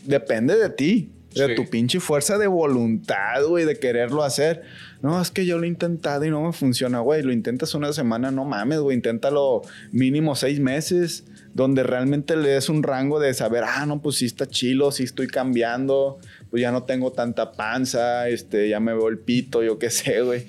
depende 0.07 0.57
de 0.57 0.71
ti. 0.71 1.02
De 1.35 1.55
tu 1.55 1.69
pinche 1.69 2.01
fuerza 2.01 2.39
de 2.39 2.47
voluntad, 2.47 3.45
güey, 3.47 3.65
de 3.65 3.79
quererlo 3.79 4.23
hacer. 4.23 4.63
No, 5.01 5.21
es 5.21 5.31
que 5.31 5.47
yo 5.47 5.59
lo 5.59 5.65
he 5.65 5.69
intentado 5.69 6.25
y 6.25 6.31
no 6.31 6.43
me 6.43 6.53
funciona, 6.53 7.01
güey. 7.01 7.23
Lo 7.23 7.33
intentas 7.33 7.75
una 7.75 7.93
semana, 7.93 8.31
no 8.31 8.45
mames, 8.45 8.79
güey. 8.79 8.97
Inténtalo 8.97 9.63
mínimo 9.91 10.37
seis 10.37 10.61
meses, 10.61 11.25
donde 11.55 11.83
realmente 11.83 12.37
le 12.37 12.51
des 12.51 12.69
un 12.69 12.83
rango 12.83 13.19
de 13.19 13.35
saber, 13.35 13.65
ah, 13.67 13.85
no, 13.87 14.01
pues 14.01 14.17
sí 14.17 14.27
está 14.27 14.47
chilo, 14.47 14.93
sí 14.93 15.03
estoy 15.03 15.27
cambiando, 15.27 16.19
pues 16.51 16.61
ya 16.61 16.71
no 16.71 16.85
tengo 16.85 17.13
tanta 17.13 17.53
panza, 17.53 18.29
este, 18.29 18.69
ya 18.69 18.81
me 18.81 18.95
veo 18.95 19.09
el 19.09 19.19
pito, 19.19 19.63
yo 19.63 19.79
qué 19.79 19.91
sé, 19.91 20.23
güey. 20.23 20.47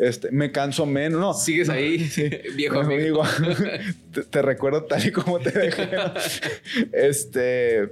Este, 0.00 0.30
me 0.30 0.50
canso 0.50 0.86
menos, 0.86 1.20
¿no? 1.20 1.34
Sigues 1.34 1.68
ahí, 1.68 2.10
viejo 2.56 2.80
amigo. 2.80 3.22
te, 4.14 4.22
te, 4.22 4.42
recuerdo 4.42 4.84
tal 4.84 5.06
y 5.06 5.12
como 5.12 5.40
te 5.40 5.50
dejé. 5.58 5.90
este, 6.92 7.90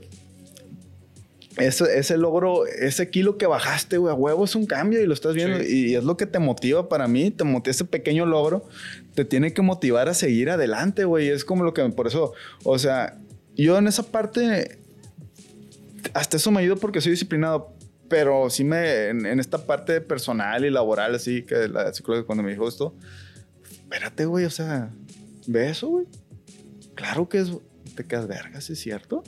ese, 1.59 1.99
ese 1.99 2.17
logro, 2.17 2.67
ese 2.67 3.11
kilo 3.11 3.39
que 3.39 3.47
bajaste, 3.47 3.99
güey, 3.99 4.13
a 4.13 4.15
huevo 4.15 4.45
es 4.45 4.55
un 4.55 4.67
cambio 4.67 5.01
y 5.01 5.07
lo 5.07 5.15
estás 5.15 5.35
viendo. 5.35 5.63
Y, 5.63 5.95
es 5.95 6.05
lo 6.05 6.17
que 6.17 6.27
te 6.27 6.39
motiva 6.39 6.89
para 6.89 7.09
mí, 7.09 7.31
te 7.31 7.45
motiva 7.45 7.71
ese 7.71 7.85
pequeño 7.85 8.27
logro, 8.27 8.69
te 9.15 9.25
tiene 9.25 9.53
que 9.53 9.63
motivar 9.63 10.09
a 10.09 10.15
seguir 10.15 10.51
adelante, 10.51 11.05
güey. 11.05 11.29
Es 11.29 11.45
como 11.45 11.65
lo 11.65 11.75
que, 11.75 11.83
por 11.91 12.07
eso, 12.07 12.33
o 12.65 12.79
sea, 12.79 13.19
yo 13.57 13.77
en 13.79 13.89
esa 13.89 14.05
parte, 14.05 14.79
hasta 16.15 16.37
eso 16.37 16.51
me 16.51 16.61
ayuda 16.61 16.77
porque 16.77 17.01
soy 17.01 17.13
disciplinado, 17.13 17.75
pero 18.09 18.51
sí 18.51 18.65
me, 18.65 19.09
en, 19.09 19.41
esta 19.41 19.67
parte 19.67 20.01
personal 20.01 20.65
y 20.65 20.71
laboral, 20.71 21.15
así 21.15 21.43
que 21.43 21.69
la 21.69 21.93
psicóloga 21.93 22.25
cuando 22.25 22.43
me 22.43 22.51
dijo 22.51 22.69
esto, 22.69 22.95
espérate, 23.71 24.27
güey, 24.27 24.45
o 24.45 24.51
sea, 24.51 24.91
ve 25.47 25.71
eso, 25.71 25.89
güey. 25.89 26.07
Claro 26.95 27.29
que 27.29 27.39
es, 27.39 27.51
te 27.95 28.05
quedas 28.05 28.27
vergas, 28.27 28.71
¿es 28.71 28.79
cierto? 28.79 29.23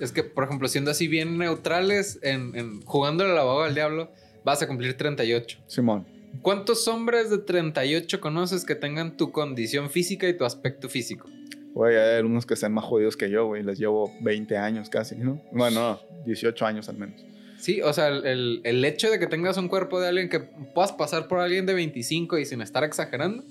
Es 0.00 0.12
que, 0.12 0.24
por 0.24 0.44
ejemplo, 0.44 0.68
siendo 0.68 0.90
así 0.90 1.08
bien 1.08 1.38
neutrales, 1.38 2.18
en, 2.22 2.56
en 2.56 2.82
jugando 2.82 3.24
el 3.24 3.36
abogado 3.36 3.64
al 3.64 3.74
diablo, 3.74 4.10
vas 4.44 4.62
a 4.62 4.66
cumplir 4.66 4.96
38. 4.96 5.58
Simón. 5.66 6.06
¿Cuántos 6.42 6.88
hombres 6.88 7.28
de 7.28 7.38
38 7.38 8.20
conoces 8.20 8.64
que 8.64 8.74
tengan 8.74 9.16
tu 9.16 9.32
condición 9.32 9.90
física 9.90 10.28
y 10.28 10.36
tu 10.36 10.44
aspecto 10.44 10.88
físico? 10.88 11.28
Güey, 11.74 11.96
hay 11.96 12.16
algunos 12.16 12.46
que 12.46 12.56
sean 12.56 12.72
más 12.72 12.84
jodidos 12.84 13.16
que 13.16 13.30
yo, 13.30 13.46
güey. 13.46 13.62
Les 13.62 13.78
llevo 13.78 14.12
20 14.22 14.56
años 14.56 14.88
casi, 14.88 15.16
¿no? 15.16 15.42
Bueno, 15.52 16.00
18 16.26 16.66
años 16.66 16.88
al 16.88 16.98
menos. 16.98 17.24
Sí, 17.58 17.82
o 17.82 17.92
sea, 17.92 18.08
el, 18.08 18.62
el, 18.64 18.84
hecho 18.84 19.10
de 19.10 19.18
que 19.18 19.26
tengas 19.26 19.58
un 19.58 19.68
cuerpo 19.68 20.00
de 20.00 20.08
alguien 20.08 20.30
que 20.30 20.40
puedas 20.40 20.92
pasar 20.92 21.28
por 21.28 21.40
alguien 21.40 21.66
de 21.66 21.74
25 21.74 22.38
y 22.38 22.46
sin 22.46 22.62
estar 22.62 22.84
exagerando, 22.84 23.44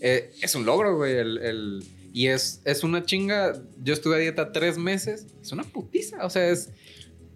eh, 0.00 0.30
es 0.40 0.54
un 0.54 0.64
logro, 0.64 0.96
güey. 0.96 1.16
el, 1.16 1.82
y 2.18 2.26
es, 2.26 2.62
es 2.64 2.82
una 2.82 3.04
chinga. 3.04 3.62
Yo 3.80 3.94
estuve 3.94 4.16
a 4.16 4.18
dieta 4.18 4.50
tres 4.50 4.76
meses. 4.76 5.28
Es 5.40 5.52
una 5.52 5.62
putiza. 5.62 6.26
O 6.26 6.30
sea, 6.30 6.48
es, 6.48 6.70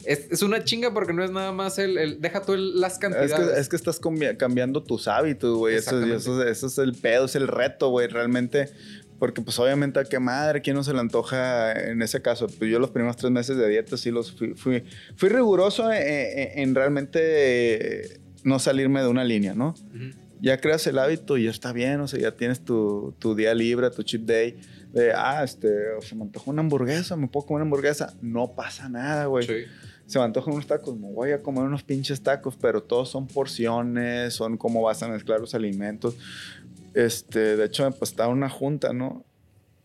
es, 0.04 0.42
una 0.42 0.64
chinga 0.64 0.92
porque 0.92 1.12
no 1.12 1.22
es 1.22 1.30
nada 1.30 1.52
más 1.52 1.78
el. 1.78 2.20
deja 2.20 2.42
tú 2.42 2.56
las 2.56 2.98
cantidades. 2.98 3.30
Es 3.30 3.38
que, 3.38 3.60
es 3.60 3.68
que 3.68 3.76
estás 3.76 4.00
cambiando 4.36 4.82
tus 4.82 5.06
hábitos, 5.06 5.56
güey. 5.56 5.76
Eso, 5.76 6.02
eso, 6.02 6.42
eso, 6.42 6.66
es 6.66 6.78
el 6.78 6.94
pedo, 6.94 7.26
es 7.26 7.36
el 7.36 7.46
reto, 7.46 7.90
güey. 7.90 8.08
Realmente. 8.08 8.70
Porque, 9.20 9.40
pues, 9.40 9.56
obviamente, 9.60 10.00
a 10.00 10.04
qué 10.04 10.18
madre, 10.18 10.62
¿quién 10.62 10.74
no 10.74 10.82
se 10.82 10.92
le 10.92 10.98
antoja 10.98 11.70
en 11.74 12.02
ese 12.02 12.20
caso? 12.20 12.48
Pues 12.48 12.68
yo 12.68 12.80
los 12.80 12.90
primeros 12.90 13.16
tres 13.16 13.30
meses 13.30 13.56
de 13.56 13.68
dieta 13.68 13.96
sí 13.96 14.10
los 14.10 14.32
fui. 14.32 14.54
Fui, 14.54 14.82
fui 15.14 15.28
riguroso 15.28 15.92
en, 15.92 16.74
realmente 16.74 18.18
no 18.42 18.58
salirme 18.58 19.00
de 19.00 19.06
una 19.06 19.22
línea, 19.22 19.54
¿no? 19.54 19.76
Ya 20.42 20.58
creas 20.58 20.84
el 20.88 20.98
hábito 20.98 21.38
y 21.38 21.44
ya 21.44 21.50
está 21.50 21.72
bien, 21.72 22.00
o 22.00 22.08
sea, 22.08 22.18
ya 22.18 22.36
tienes 22.36 22.64
tu, 22.64 23.14
tu 23.20 23.36
día 23.36 23.54
libre, 23.54 23.88
tu 23.90 24.02
cheat 24.02 24.22
day, 24.22 24.60
de, 24.92 25.12
ah, 25.12 25.44
este, 25.44 25.68
se 26.00 26.16
me 26.16 26.22
antojó 26.22 26.50
una 26.50 26.62
hamburguesa, 26.62 27.16
me 27.16 27.28
puedo 27.28 27.46
comer 27.46 27.62
una 27.62 27.68
hamburguesa, 27.68 28.12
no 28.20 28.52
pasa 28.56 28.88
nada, 28.88 29.26
güey. 29.26 29.46
Sí. 29.46 29.64
Se 30.06 30.18
me 30.18 30.24
antojan 30.24 30.52
unos 30.52 30.66
tacos, 30.66 30.98
me 30.98 31.12
voy 31.12 31.30
a 31.30 31.40
comer 31.40 31.62
unos 31.62 31.84
pinches 31.84 32.20
tacos, 32.20 32.56
pero 32.56 32.82
todos 32.82 33.08
son 33.08 33.28
porciones, 33.28 34.34
son 34.34 34.58
cómo 34.58 34.82
vas 34.82 35.00
a 35.04 35.08
mezclar 35.08 35.40
los 35.40 35.54
alimentos. 35.54 36.16
Este, 36.92 37.56
de 37.56 37.64
hecho, 37.64 37.88
pues 37.92 38.10
estaba 38.10 38.28
una 38.28 38.50
junta, 38.50 38.92
¿no? 38.92 39.24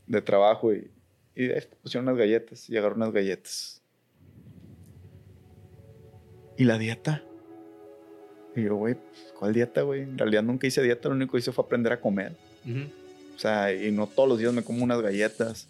De 0.08 0.24
trabajo 0.24 0.74
y, 0.74 0.90
y 1.36 1.50
pusieron 1.84 2.08
unas 2.08 2.18
galletas, 2.18 2.68
llegaron 2.68 2.98
unas 2.98 3.14
galletas. 3.14 3.84
¿Y 6.58 6.64
la 6.64 6.80
dieta? 6.80 7.24
Y 8.56 8.64
yo, 8.64 8.76
güey, 8.76 8.98
¿cuál 9.40 9.54
dieta, 9.54 9.82
güey? 9.82 10.02
En 10.04 10.18
realidad 10.18 10.44
nunca 10.44 10.68
hice 10.68 10.82
dieta, 10.82 11.10
lo 11.10 11.16
único 11.16 11.34
que 11.34 11.40
hice 11.40 11.52
fue 11.52 11.64
aprender 11.66 11.94
a 11.94 12.00
comer. 12.00 12.34
O 13.36 13.40
sea, 13.40 13.74
y 13.74 13.92
no 13.92 14.08
todos 14.08 14.28
los 14.28 14.40
días 14.40 14.52
me 14.54 14.64
como 14.64 14.84
unas 14.84 15.02
galletas. 15.02 15.68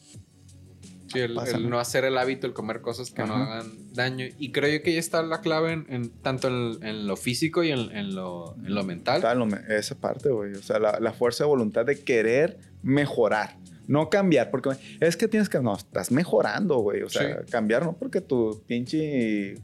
Sí, 1.11 1.19
el, 1.19 1.35
¿no? 1.69 1.79
hacer 1.79 2.03
el 2.03 2.17
hábito, 2.17 2.47
el 2.47 2.53
comer 2.53 2.81
cosas 2.81 3.11
que 3.11 3.23
no 3.23 3.33
hagan 3.35 3.71
daño. 3.93 4.25
Y 4.39 4.51
creo 4.51 4.77
yo 4.77 4.83
que 4.83 4.91
ahí 4.91 4.97
está 4.97 5.21
la 5.23 5.39
clave 5.39 5.71
en, 5.71 5.85
en- 5.89 6.09
tanto 6.09 6.49
en, 6.49 6.85
en 6.85 7.07
lo 7.07 7.15
físico 7.15 7.63
y 7.63 7.71
en, 7.71 7.95
en 7.95 8.13
lo, 8.13 8.55
en 8.57 8.75
lo 8.75 8.83
mental. 8.83 9.21
Esa 9.69 9.95
parte, 9.95 10.29
güey. 10.29 10.53
O 10.53 10.61
sea, 10.61 10.79
la, 10.79 10.99
la 10.99 11.13
fuerza 11.13 11.45
de 11.45 11.47
voluntad 11.49 11.85
de 11.85 11.97
querer 12.03 12.57
mejorar. 12.83 13.57
No 13.87 14.09
cambiar, 14.09 14.51
porque 14.51 14.71
es 14.99 15.15
que 15.15 15.29
tienes 15.29 15.47
que. 15.47 15.61
No, 15.61 15.77
estás 15.77 16.11
mejorando, 16.11 16.79
güey. 16.79 17.03
O 17.03 17.09
sea, 17.09 17.45
cambiar 17.49 17.85
no 17.85 17.93
porque 17.93 18.19
tu 18.19 18.61
pinche 18.67 19.55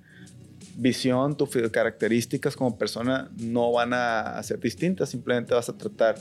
visión, 0.75 1.37
tus 1.37 1.49
características 1.71 2.55
como 2.55 2.77
persona 2.77 3.31
no 3.37 3.71
van 3.71 3.93
a, 3.93 4.41
ser 4.43 4.59
distintas. 4.59 5.09
Simplemente 5.09 5.53
vas 5.53 5.69
a 5.69 5.77
tratar, 5.77 6.15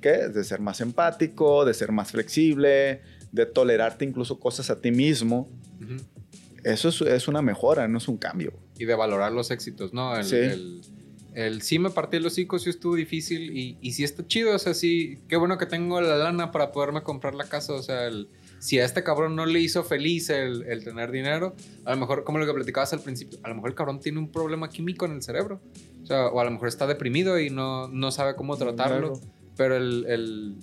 ¿qué? 0.00 0.28
De 0.28 0.44
ser 0.44 0.60
más 0.60 0.80
empático, 0.80 1.64
de 1.64 1.74
ser 1.74 1.92
más 1.92 2.10
flexible, 2.10 3.02
de 3.32 3.46
tolerarte 3.46 4.04
incluso 4.04 4.38
cosas 4.38 4.70
a 4.70 4.80
ti 4.80 4.90
mismo. 4.90 5.48
Eso 6.64 6.88
es, 6.88 7.00
es 7.00 7.28
una 7.28 7.42
mejora, 7.42 7.86
no 7.88 7.98
es 7.98 8.08
un 8.08 8.16
cambio. 8.16 8.52
Y 8.78 8.84
de 8.84 8.94
valorar 8.94 9.32
los 9.32 9.50
éxitos, 9.50 9.92
¿no? 9.92 10.16
El, 10.16 10.24
Sí. 10.24 10.36
el, 10.36 10.80
el 11.34 11.62
sí 11.62 11.78
me 11.78 11.90
partí 11.90 12.16
el 12.16 12.26
hocico, 12.26 12.58
sí 12.58 12.70
estuvo 12.70 12.94
difícil 12.94 13.56
y, 13.56 13.78
y 13.80 13.92
sí 13.92 14.04
está 14.04 14.26
chido, 14.26 14.54
o 14.54 14.58
sea, 14.58 14.74
sí, 14.74 15.18
qué 15.28 15.36
bueno 15.36 15.58
que 15.58 15.66
tengo 15.66 16.00
la 16.00 16.16
lana 16.16 16.50
para 16.50 16.72
poderme 16.72 17.02
comprar 17.02 17.34
la 17.34 17.44
casa, 17.44 17.74
o 17.74 17.82
sea, 17.82 18.06
el, 18.06 18.28
si 18.66 18.80
a 18.80 18.84
este 18.84 19.04
cabrón 19.04 19.36
no 19.36 19.46
le 19.46 19.60
hizo 19.60 19.84
feliz 19.84 20.28
el, 20.30 20.64
el 20.64 20.82
tener 20.82 21.12
dinero, 21.12 21.54
a 21.84 21.90
lo 21.92 21.96
mejor, 21.98 22.24
como 22.24 22.38
lo 22.38 22.46
que 22.46 22.52
platicabas 22.52 22.92
al 22.92 23.00
principio, 23.00 23.38
a 23.44 23.48
lo 23.48 23.54
mejor 23.54 23.70
el 23.70 23.76
cabrón 23.76 24.00
tiene 24.00 24.18
un 24.18 24.32
problema 24.32 24.68
químico 24.68 25.06
en 25.06 25.12
el 25.12 25.22
cerebro, 25.22 25.60
o 26.02 26.06
sea, 26.06 26.26
o 26.26 26.40
a 26.40 26.44
lo 26.44 26.50
mejor 26.50 26.66
está 26.68 26.86
deprimido 26.88 27.38
y 27.38 27.48
no, 27.50 27.86
no 27.88 28.10
sabe 28.10 28.34
cómo 28.34 28.56
tratarlo, 28.56 29.12
Claro. 29.12 29.32
pero 29.56 29.76
el, 29.76 30.04
el- 30.08 30.56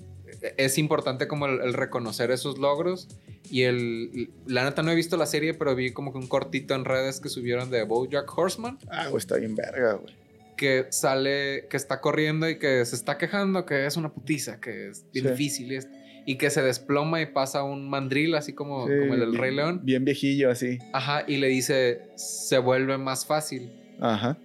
es 0.58 0.78
importante 0.78 1.28
como 1.30 1.46
el, 1.46 1.74
reconocer 1.74 2.30
esos 2.32 2.58
logros 2.58 3.08
y 3.50 3.62
el, 3.62 4.32
la 4.48 4.66
neta 4.66 4.82
no 4.84 4.92
he 4.92 4.96
visto 4.96 5.16
la 5.16 5.26
serie, 5.26 5.54
pero 5.54 5.74
vi 5.76 5.92
como 5.94 6.12
que 6.12 6.18
un 6.18 6.28
cortito 6.28 6.74
en 6.76 6.84
redes 6.84 7.22
que 7.22 7.30
subieron 7.30 7.70
de 7.72 7.84
BoJack 7.84 8.38
Horseman 8.38 8.80
Ah, 8.90 9.06
güey, 9.08 9.20
está 9.20 9.38
bien 9.38 9.56
verga, 9.56 9.94
güey. 9.94 10.14
que 10.58 10.88
sale, 10.90 11.68
que 11.70 11.78
está 11.78 12.02
corriendo 12.02 12.50
y 12.50 12.58
que 12.60 12.84
se 12.86 12.96
está 12.96 13.18
quejando 13.18 13.66
que 13.66 13.86
es 13.86 13.96
una 13.96 14.12
putiza, 14.12 14.60
que 14.60 14.90
es 14.90 15.06
bien 15.14 15.26
Sí. 15.26 15.32
difícil 15.32 15.72
y, 15.72 15.76
es- 15.78 15.88
y 16.26 16.38
que 16.38 16.50
se 16.50 16.62
desploma 16.62 17.22
y 17.22 17.26
pasa 17.28 17.64
un 17.64 17.90
mandril 17.90 18.36
así 18.36 18.54
como, 18.54 18.88
Sí, 18.88 18.94
como 19.00 19.14
el 19.16 19.20
del 19.20 19.30
bien- 19.32 19.42
Rey 19.42 19.56
León. 19.56 19.82
Bien 19.84 20.06
viejillo, 20.06 20.50
así. 20.50 20.80
Ajá, 20.94 21.24
y 21.28 21.38
le 21.38 21.48
dice, 21.48 22.02
se 22.16 22.58
vuelve 22.60 22.98
más 22.98 23.26
fácil. 23.26 23.72
Ajá. 24.00 24.38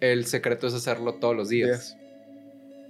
El 0.00 0.26
secreto 0.26 0.66
es 0.66 0.74
hacerlo 0.74 1.14
todos 1.14 1.34
los 1.34 1.48
días. 1.48 1.96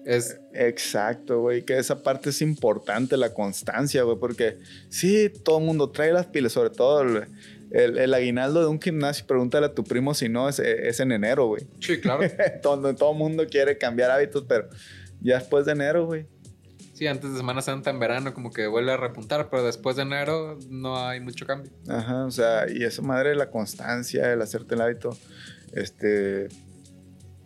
Es, 0.05 0.39
Exacto, 0.55 1.40
güey. 1.40 1.64
Que 1.64 1.78
esa 1.78 2.02
parte 2.02 2.31
es 2.31 2.40
importante, 2.43 3.16
la 3.16 3.32
constancia, 3.35 4.02
güey. 4.05 4.16
Porque 4.18 4.59
sí, 4.89 5.31
todo 5.44 5.59
el 5.59 5.64
mundo 5.64 5.90
trae 5.90 6.12
las 6.12 6.27
pilas, 6.27 6.52
sobre 6.52 6.70
todo 6.70 7.02
el, 7.02 7.24
el- 7.73 7.98
el 7.98 8.14
aguinaldo 8.14 8.60
de 8.60 8.66
un 8.68 8.81
gimnasio. 8.81 9.27
Pregúntale 9.27 9.66
a 9.66 9.74
tu 9.74 9.82
primo 9.85 10.14
si 10.14 10.28
no, 10.28 10.48
es, 10.48 10.59
es 10.60 11.01
en 11.01 11.10
enero, 11.12 11.47
güey. 11.48 11.62
sí, 11.81 11.98
claro. 12.01 12.23
Donde 12.62 12.94
todo 12.98 13.12
el 13.12 13.18
mundo 13.18 13.47
quiere 13.51 13.78
cambiar 13.78 14.10
hábitos, 14.12 14.44
pero 14.48 14.68
ya 15.20 15.39
después 15.39 15.66
de 15.66 15.73
enero, 15.73 16.06
güey. 16.06 16.27
Sí, 16.97 17.06
antes 17.06 17.31
de 17.31 17.36
Semana 17.36 17.60
Santa 17.60 17.90
en 17.90 17.98
verano 17.98 18.32
como 18.32 18.51
que 18.51 18.66
vuelve 18.66 18.90
a 18.90 18.97
repuntar, 18.97 19.51
pero 19.51 19.62
después 19.62 19.97
de 19.97 20.02
enero 20.02 20.59
no 20.70 20.97
hay 21.06 21.20
mucho 21.20 21.44
cambio. 21.44 21.70
Ajá, 21.90 22.24
o 22.24 22.31
sea, 22.31 22.64
y 22.73 22.85
esa 22.85 23.02
madre, 23.02 23.35
la 23.35 23.51
constancia, 23.51 24.32
el 24.32 24.40
hacerte 24.40 24.77
el 24.77 24.81
hábito, 24.81 25.10
este. 25.74 26.48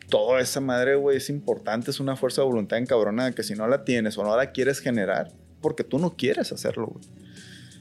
Toda 0.09 0.41
esa 0.41 0.61
madre, 0.61 0.95
güey, 0.95 1.17
es 1.17 1.31
importante, 1.31 1.91
es 1.91 1.99
una 1.99 2.15
fuerza 2.17 2.43
de 2.43 2.47
voluntad 2.47 2.79
encabronada 2.79 3.33
que 3.33 3.43
si 3.43 3.55
no 3.55 3.67
la 3.67 3.83
tienes 3.85 4.17
o 4.19 4.23
no 4.25 4.37
la 4.37 4.53
quieres 4.53 4.79
generar, 4.81 5.33
porque 5.61 5.83
tú 5.83 5.99
no 5.99 6.15
quieres 6.17 6.53
hacerlo, 6.53 6.87
güey. 6.87 7.05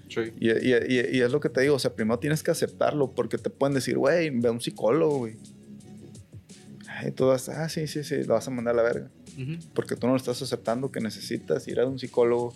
Sí. 0.10 0.34
Y, 0.40 0.50
y- 0.50 0.74
y- 0.88 1.18
y 1.18 1.22
es 1.22 1.32
lo 1.32 1.40
que 1.40 1.50
te 1.50 1.62
digo, 1.62 1.76
o 1.76 1.80
sea, 1.80 1.94
primero 1.94 2.18
tienes 2.18 2.42
que 2.42 2.50
aceptarlo, 2.50 3.12
porque 3.14 3.38
te 3.38 3.52
pueden 3.52 3.76
decir, 3.76 3.96
güey, 3.98 4.32
ve 4.32 4.48
a 4.50 4.52
un 4.52 4.60
psicólogo, 4.62 5.20
güey. 5.20 5.38
Y 7.08 7.12
tú 7.12 7.28
vas, 7.28 7.48
ah, 7.50 7.70
sí, 7.70 7.86
sí, 7.88 8.04
sí, 8.04 8.24
lo 8.24 8.34
vas 8.34 8.48
a 8.48 8.52
mandar 8.52 8.74
a 8.74 8.78
la 8.78 8.84
verga. 8.84 9.10
Porque 9.74 9.96
tú 9.96 10.08
no 10.08 10.14
lo 10.14 10.18
estás 10.18 10.42
aceptando 10.42 10.92
que 10.92 11.00
necesitas 11.00 11.68
ir 11.68 11.80
a 11.80 11.86
un 11.86 12.00
psicólogo. 12.00 12.54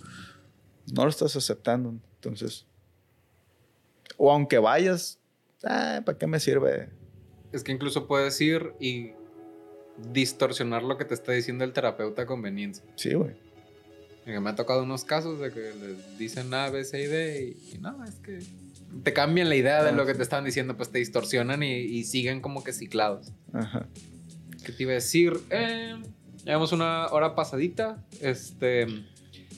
No 0.94 1.04
lo 1.04 1.10
estás 1.10 1.36
aceptando. 1.36 1.94
Entonces, 2.16 2.66
o 4.18 4.32
aunque 4.32 4.58
vayas, 4.60 5.20
ah, 5.64 6.02
¿para 6.06 6.18
qué 6.18 6.28
me 6.28 6.40
sirve? 6.40 6.90
Es 7.52 7.64
que 7.64 7.72
incluso 7.72 8.08
puedes 8.08 8.40
ir 8.42 8.74
y 8.80 9.12
distorsionar 10.12 10.84
lo 10.84 10.98
que 10.98 11.06
te 11.06 11.14
está 11.14 11.32
diciendo 11.32 11.64
el 11.64 11.74
terapeuta 11.74 12.24
a 12.24 12.26
conveniencia. 12.26 12.84
Sí, 12.96 13.14
güey. 13.14 13.32
Me 14.26 14.50
ha 14.50 14.56
tocado 14.56 14.84
unos 14.84 15.04
casos 15.04 15.40
de 15.40 15.52
que 15.52 15.60
les 15.60 16.18
dicen 16.18 16.54
A, 16.54 16.70
B, 16.70 16.84
C 16.86 17.04
y 17.04 17.08
D 17.08 17.56
y, 17.72 17.76
y 17.76 17.78
no, 17.80 18.04
es 18.06 18.16
que 18.16 18.40
te 19.04 19.12
cambian 19.12 19.50
la 19.50 19.56
idea 19.56 19.84
de 19.84 19.90
Ah, 19.90 19.92
lo 19.92 20.06
que 20.06 20.14
te 20.14 20.24
están 20.24 20.46
diciendo, 20.46 20.78
pues 20.78 20.90
te 20.90 21.00
distorsionan 21.00 21.62
y, 21.62 21.74
y 21.74 22.06
siguen 22.06 22.40
como 22.40 22.64
que 22.64 22.72
ciclados. 22.72 23.34
Ajá. 23.52 23.88
¿Qué 24.66 24.72
te 24.72 24.84
iba 24.84 24.92
a 24.94 24.96
decir? 24.96 25.34
Eh, 25.50 26.02
llevamos 26.46 26.72
una 26.72 27.08
hora 27.08 27.36
pasadita. 27.36 28.04
Este, 28.22 28.88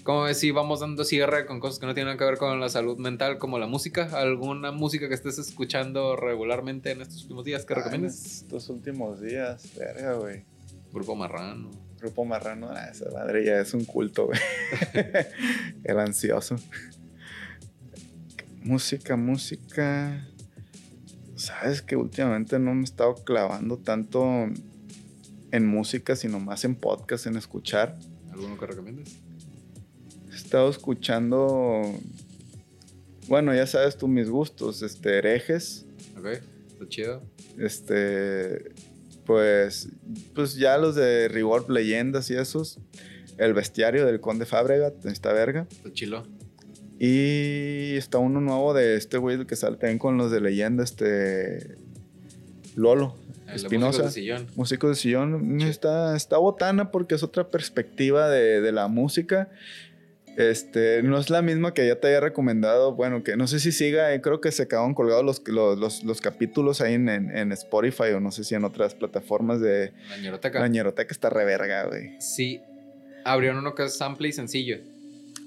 como 0.03 0.23
ves, 0.23 0.39
si 0.39 0.51
vamos 0.51 0.81
dando 0.81 1.03
cierre 1.03 1.45
con 1.45 1.59
cosas 1.59 1.79
que 1.79 1.85
no 1.85 1.93
tienen 1.93 2.09
nada 2.09 2.17
que 2.19 2.25
ver 2.25 2.37
con 2.37 2.59
la 2.59 2.69
salud 2.69 2.97
mental, 2.97 3.37
como 3.37 3.59
la 3.59 3.67
música. 3.67 4.09
¿Alguna 4.13 4.71
música 4.71 5.07
que 5.07 5.15
estés 5.15 5.37
escuchando 5.39 6.15
regularmente 6.15 6.91
en 6.91 7.01
estos 7.01 7.23
últimos 7.23 7.45
días 7.45 7.65
que 7.65 7.73
recomiendas? 7.75 8.21
Ah, 8.23 8.29
Estos 8.41 8.69
últimos 8.69 9.21
días, 9.21 9.71
verga, 9.77 10.13
güey. 10.13 10.45
Grupo 10.93 11.15
Marrano. 11.15 11.71
Grupo 11.99 12.23
Marrano, 12.23 12.69
ah, 12.69 12.87
esa 12.91 13.09
madre 13.11 13.45
ya 13.45 13.59
es 13.59 13.73
un 13.73 13.83
culto, 13.85 14.27
güey. 14.27 14.39
El 15.83 15.99
ansioso. 15.99 16.55
Música, 18.63 19.15
música. 19.15 20.27
Sabes 21.35 21.81
que 21.81 21.95
últimamente 21.95 22.59
no 22.59 22.73
me 22.73 22.81
he 22.81 22.83
estado 22.83 23.15
clavando 23.15 23.77
tanto 23.77 24.47
en 25.55 25.65
música, 25.65 26.15
sino 26.15 26.39
más 26.39 26.65
en 26.65 26.75
podcast, 26.75 27.27
en 27.27 27.37
escuchar. 27.37 27.97
¿Alguno 28.31 28.57
que 28.57 28.65
recomiendes? 28.65 29.15
He 30.31 30.35
estado 30.35 30.69
escuchando. 30.69 31.81
Bueno, 33.27 33.55
ya 33.55 33.65
sabes 33.65 33.97
tú 33.97 34.07
mis 34.07 34.29
gustos, 34.29 34.81
este, 34.81 35.17
herejes. 35.17 35.85
Ok, 36.17 36.25
está 36.67 36.87
chido. 36.89 37.23
Este, 37.57 38.73
pues, 39.25 39.89
pues 40.33 40.55
ya 40.55 40.77
los 40.77 40.95
de 40.95 41.29
Reward 41.29 41.69
Leyendas 41.69 42.29
y 42.29 42.35
esos. 42.35 42.79
El 43.37 43.53
bestiario 43.53 44.05
del 44.05 44.19
Conde 44.19 44.45
Fabregat, 44.45 45.05
está 45.05 45.33
verga. 45.33 45.67
Está 45.71 45.91
chilo. 45.93 46.23
Y 46.99 47.95
está 47.95 48.17
uno 48.17 48.39
nuevo 48.39 48.73
de 48.73 48.95
este 48.95 49.17
güey 49.17 49.45
que 49.45 49.55
también 49.55 49.99
con 49.99 50.17
los 50.17 50.31
de 50.31 50.41
leyenda, 50.41 50.83
este. 50.83 51.77
Lolo, 52.75 53.15
Espinosa. 53.53 54.03
de 54.03 54.11
sillón. 54.11 54.47
músico 54.55 54.89
de 54.89 54.95
sillón. 54.95 55.57
Sí. 55.61 55.67
Está, 55.67 56.15
está 56.15 56.37
botana 56.37 56.91
porque 56.91 57.15
es 57.15 57.23
otra 57.23 57.49
perspectiva 57.49 58.29
de, 58.29 58.61
de 58.61 58.71
la 58.71 58.87
música. 58.87 59.49
Este, 60.37 61.01
no 61.01 61.17
es 61.17 61.29
la 61.29 61.41
misma 61.41 61.73
que 61.73 61.87
ya 61.87 61.95
te 61.99 62.07
había 62.07 62.19
recomendado. 62.19 62.93
Bueno, 62.93 63.23
que 63.23 63.37
no 63.37 63.47
sé 63.47 63.59
si 63.61 63.71
siga, 63.71 64.13
eh, 64.13 64.19
creo 64.19 64.41
que 64.41 64.51
se 64.51 64.63
acaban 64.63 64.93
colgados 64.93 65.23
los, 65.23 65.41
los, 65.47 65.77
los- 65.79 66.03
los 66.03 66.19
capítulos 66.19 66.81
ahí 66.81 66.95
en, 66.95 67.07
en- 67.07 67.35
en 67.37 67.51
Spotify 67.53 68.11
o 68.15 68.19
no 68.19 68.31
sé 68.31 68.43
si 68.43 68.53
en 68.53 68.65
otras 68.65 68.95
plataformas 68.95 69.61
de 69.61 69.93
La 70.09 70.17
ñeroteca. 70.17 70.59
la 70.59 70.67
ñeroteca. 70.67 71.13
Está 71.13 71.29
reverga, 71.29 71.85
güey. 71.85 72.19
Sí. 72.19 72.59
Abrieron 73.23 73.59
uno 73.59 73.75
que 73.75 73.85
es 73.85 73.95
sample 73.97 74.27
y 74.27 74.33
sencillo. 74.33 74.77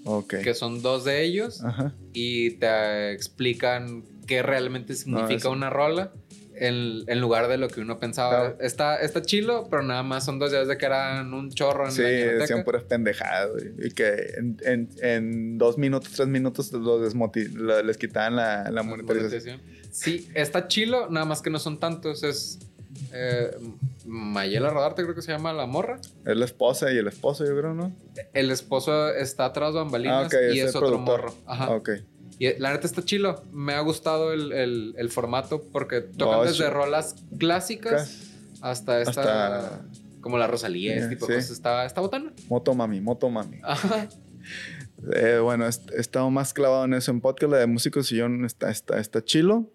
Ok. 0.05 0.37
Que 0.43 0.55
son 0.55 0.81
dos 0.81 1.05
de 1.05 1.23
ellos. 1.23 1.62
Ajá. 1.62 1.93
y 2.15 2.53
te 2.53 3.12
explican 3.12 4.05
qué 4.27 4.43
realmente 4.43 4.95
significa 4.95 5.51
una 5.51 5.69
rola 5.70 6.12
en, 6.61 7.03
en 7.07 7.21
lugar 7.21 7.49
de 7.49 7.57
lo 7.59 7.69
que 7.69 7.81
uno 7.81 7.99
pensaba. 7.99 8.31
Claro. 8.53 8.57
Está, 8.61 9.01
está 9.01 9.23
chilo, 9.23 9.67
pero 9.71 9.83
nada 9.83 10.03
más 10.03 10.25
son 10.25 10.39
dos 10.39 10.51
días 10.51 10.69
de 10.69 10.77
que 10.79 10.87
eran 10.87 11.33
un 11.35 11.51
chorro 11.51 11.87
en 11.87 11.93
Sí, 11.93 12.03
la 12.03 12.09
decían 12.09 12.65
puras 12.65 12.85
pendejadas. 12.85 13.51
Y 13.79 13.91
que 13.91 14.33
en, 14.37 14.57
en- 14.65 14.89
en 15.01 15.59
dos 15.59 15.79
minutos, 15.79 16.13
tres 16.13 16.29
minutos 16.29 16.73
lo 16.73 17.01
desmoti- 17.05 17.53
lo- 17.53 17.83
les 17.83 17.97
quitaban 17.97 18.37
la, 18.37 18.71
la 18.71 18.83
monetización. 18.83 19.61
Sí, 19.91 20.29
está 20.35 20.69
chilo, 20.69 21.09
nada 21.11 21.27
más 21.27 21.43
que 21.43 21.51
no 21.51 21.59
son 21.59 21.81
tantos. 21.81 22.23
Es, 22.23 22.59
eh, 23.13 23.51
Mayela 24.07 24.71
Rodarte, 24.71 25.03
creo 25.03 25.15
que 25.15 25.23
se 25.23 25.31
llama 25.33 25.53
la 25.53 25.67
morra. 25.67 25.99
Es 26.25 26.37
la 26.37 26.45
esposa 26.45 26.91
y 26.93 26.97
el 26.99 27.07
esposo, 27.07 27.45
yo 27.45 27.57
creo, 27.57 27.75
¿no? 27.75 27.93
El 28.33 28.51
esposo 28.51 29.09
está 29.15 29.47
atrás 29.47 29.73
de 29.75 29.81
bambalinas 29.81 30.25
Ah, 30.25 30.27
ok, 30.27 30.55
y 30.55 30.61
es 30.61 30.75
otro 30.75 30.89
productor. 30.89 31.21
morro. 31.23 31.35
Ajá. 31.47 31.65
Ah, 31.67 31.71
Ok. 31.77 31.91
Y 32.39 32.59
la 32.59 32.73
neta 32.73 32.86
está 32.86 33.05
chilo. 33.05 33.43
Me 33.52 33.74
ha 33.74 33.81
gustado 33.81 34.32
el, 34.32 34.52
el- 34.52 34.94
el 34.97 35.10
formato 35.10 35.62
porque 35.73 36.01
tocan 36.02 36.47
desde 36.47 36.66
es- 36.66 36.73
rolas 36.73 37.16
clásicas 37.39 38.31
hasta 38.60 39.01
esta. 39.01 39.10
Hasta- 39.60 39.82
Como 40.20 40.36
la 40.39 40.47
Rosalía, 40.47 41.02
Sí, 41.02 41.09
tipo 41.10 41.27
sí. 41.27 41.32
de 41.32 41.39
cosas. 41.39 41.51
Está, 41.52 41.85
está 41.86 42.01
botana. 42.01 42.32
Moto 42.48 42.74
mami, 42.74 43.01
moto 43.01 43.28
mami. 43.31 43.59
Ajá. 43.62 44.09
Eh, 45.15 45.39
bueno, 45.40 45.65
he, 45.66 46.01
estado 46.01 46.28
más 46.31 46.52
clavado 46.52 46.85
en 46.85 46.94
eso. 46.94 47.10
En 47.12 47.20
podcast, 47.20 47.52
la 47.52 47.59
de 47.59 47.66
Músico 47.66 48.02
Sillón 48.02 48.44
está, 48.44 48.70
está, 48.70 48.98
está 48.98 49.24
chilo. 49.24 49.70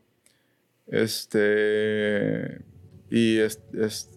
Este. 0.87 2.59
Y 3.09 3.37
es, 3.39 3.59
es- 3.79 4.09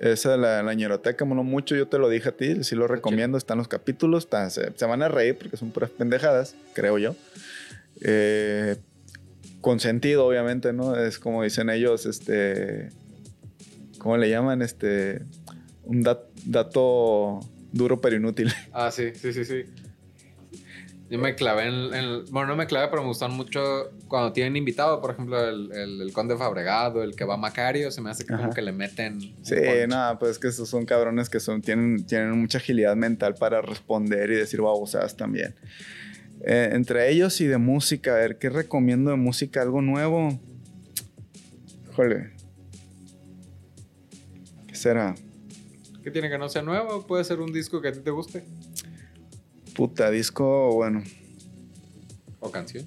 esa 0.00 0.32
de 0.32 0.38
la, 0.38 0.62
la 0.62 0.72
ñeroteca, 0.74 1.26
no 1.26 1.42
mucho, 1.44 1.76
yo 1.76 1.86
te 1.88 1.98
lo 1.98 2.08
dije 2.08 2.30
a 2.30 2.32
ti, 2.32 2.64
sí 2.64 2.74
lo 2.74 2.86
recomiendo, 2.88 3.36
están 3.36 3.58
los 3.58 3.68
capítulos, 3.68 4.24
está- 4.24 4.48
se, 4.48 4.72
se 4.74 4.86
van 4.86 5.02
a 5.02 5.08
reír 5.08 5.36
porque 5.36 5.58
son 5.58 5.70
puras 5.72 5.90
pendejadas, 5.90 6.54
creo 6.72 6.96
yo. 6.98 7.14
Eh, 8.00 8.76
con 9.60 9.80
sentido, 9.80 10.26
obviamente, 10.26 10.72
¿no? 10.72 10.96
Es 10.96 11.18
como 11.18 11.42
dicen 11.42 11.70
ellos, 11.70 12.06
este. 12.06 12.90
¿Cómo 13.98 14.16
le 14.16 14.28
llaman? 14.28 14.62
Este. 14.62 15.22
Un 15.84 16.02
dat- 16.02 16.28
dato 16.44 17.40
duro 17.72 18.00
pero 18.00 18.16
inútil. 18.16 18.52
Ah, 18.72 18.90
sí, 18.90 19.12
sí, 19.14 19.32
sí, 19.32 19.44
sí. 19.44 19.64
Yo 21.10 21.18
me 21.18 21.34
clavé 21.34 21.66
en, 21.68 21.94
en- 21.94 22.24
Bueno, 22.30 22.48
no 22.48 22.56
me 22.56 22.66
clavé, 22.66 22.88
pero 22.88 23.02
me 23.02 23.08
gustan 23.08 23.32
mucho 23.32 23.90
cuando 24.08 24.32
tienen 24.32 24.56
invitado, 24.56 25.00
por 25.00 25.10
ejemplo, 25.12 25.42
el, 25.48 25.70
el, 25.72 26.00
el 26.00 26.12
Conde 26.12 26.36
Fabregado, 26.36 27.02
el 27.02 27.14
que 27.14 27.24
va 27.24 27.36
Macario, 27.36 27.90
se 27.90 28.00
me 28.00 28.10
hace 28.10 28.24
que 28.24 28.34
como 28.34 28.50
que 28.50 28.62
le 28.62 28.72
meten. 28.72 29.20
Sí, 29.42 29.54
nada, 29.86 30.18
pues 30.18 30.32
es 30.32 30.38
que 30.38 30.48
esos 30.48 30.68
son 30.68 30.86
cabrones 30.86 31.28
que 31.28 31.40
son, 31.40 31.60
tienen, 31.60 32.04
tienen 32.06 32.32
mucha 32.40 32.58
agilidad 32.58 32.96
mental 32.96 33.34
para 33.34 33.60
responder 33.60 34.30
y 34.30 34.36
decir 34.36 34.60
babosadas 34.62 35.14
también. 35.16 35.54
Eh, 36.46 36.70
entre 36.72 37.10
ellos 37.10 37.40
y 37.40 37.46
de 37.46 37.56
música, 37.56 38.12
a 38.12 38.18
ver, 38.18 38.38
¿qué 38.38 38.50
recomiendo 38.50 39.10
de 39.10 39.16
música? 39.16 39.62
¿Algo 39.62 39.80
nuevo? 39.80 40.38
Híjole. 41.90 42.32
¿Qué 44.66 44.74
será? 44.74 45.14
¿Qué 46.02 46.10
tiene 46.10 46.28
que 46.28 46.36
no 46.36 46.50
sea 46.50 46.60
nuevo? 46.60 47.06
Puede 47.06 47.24
ser 47.24 47.40
un 47.40 47.50
disco 47.50 47.80
que 47.80 47.88
a 47.88 47.92
ti 47.92 48.00
te 48.00 48.10
guste. 48.10 48.44
Puta, 49.74 50.10
disco, 50.10 50.74
bueno. 50.74 51.02
O 52.40 52.50
canción. 52.50 52.86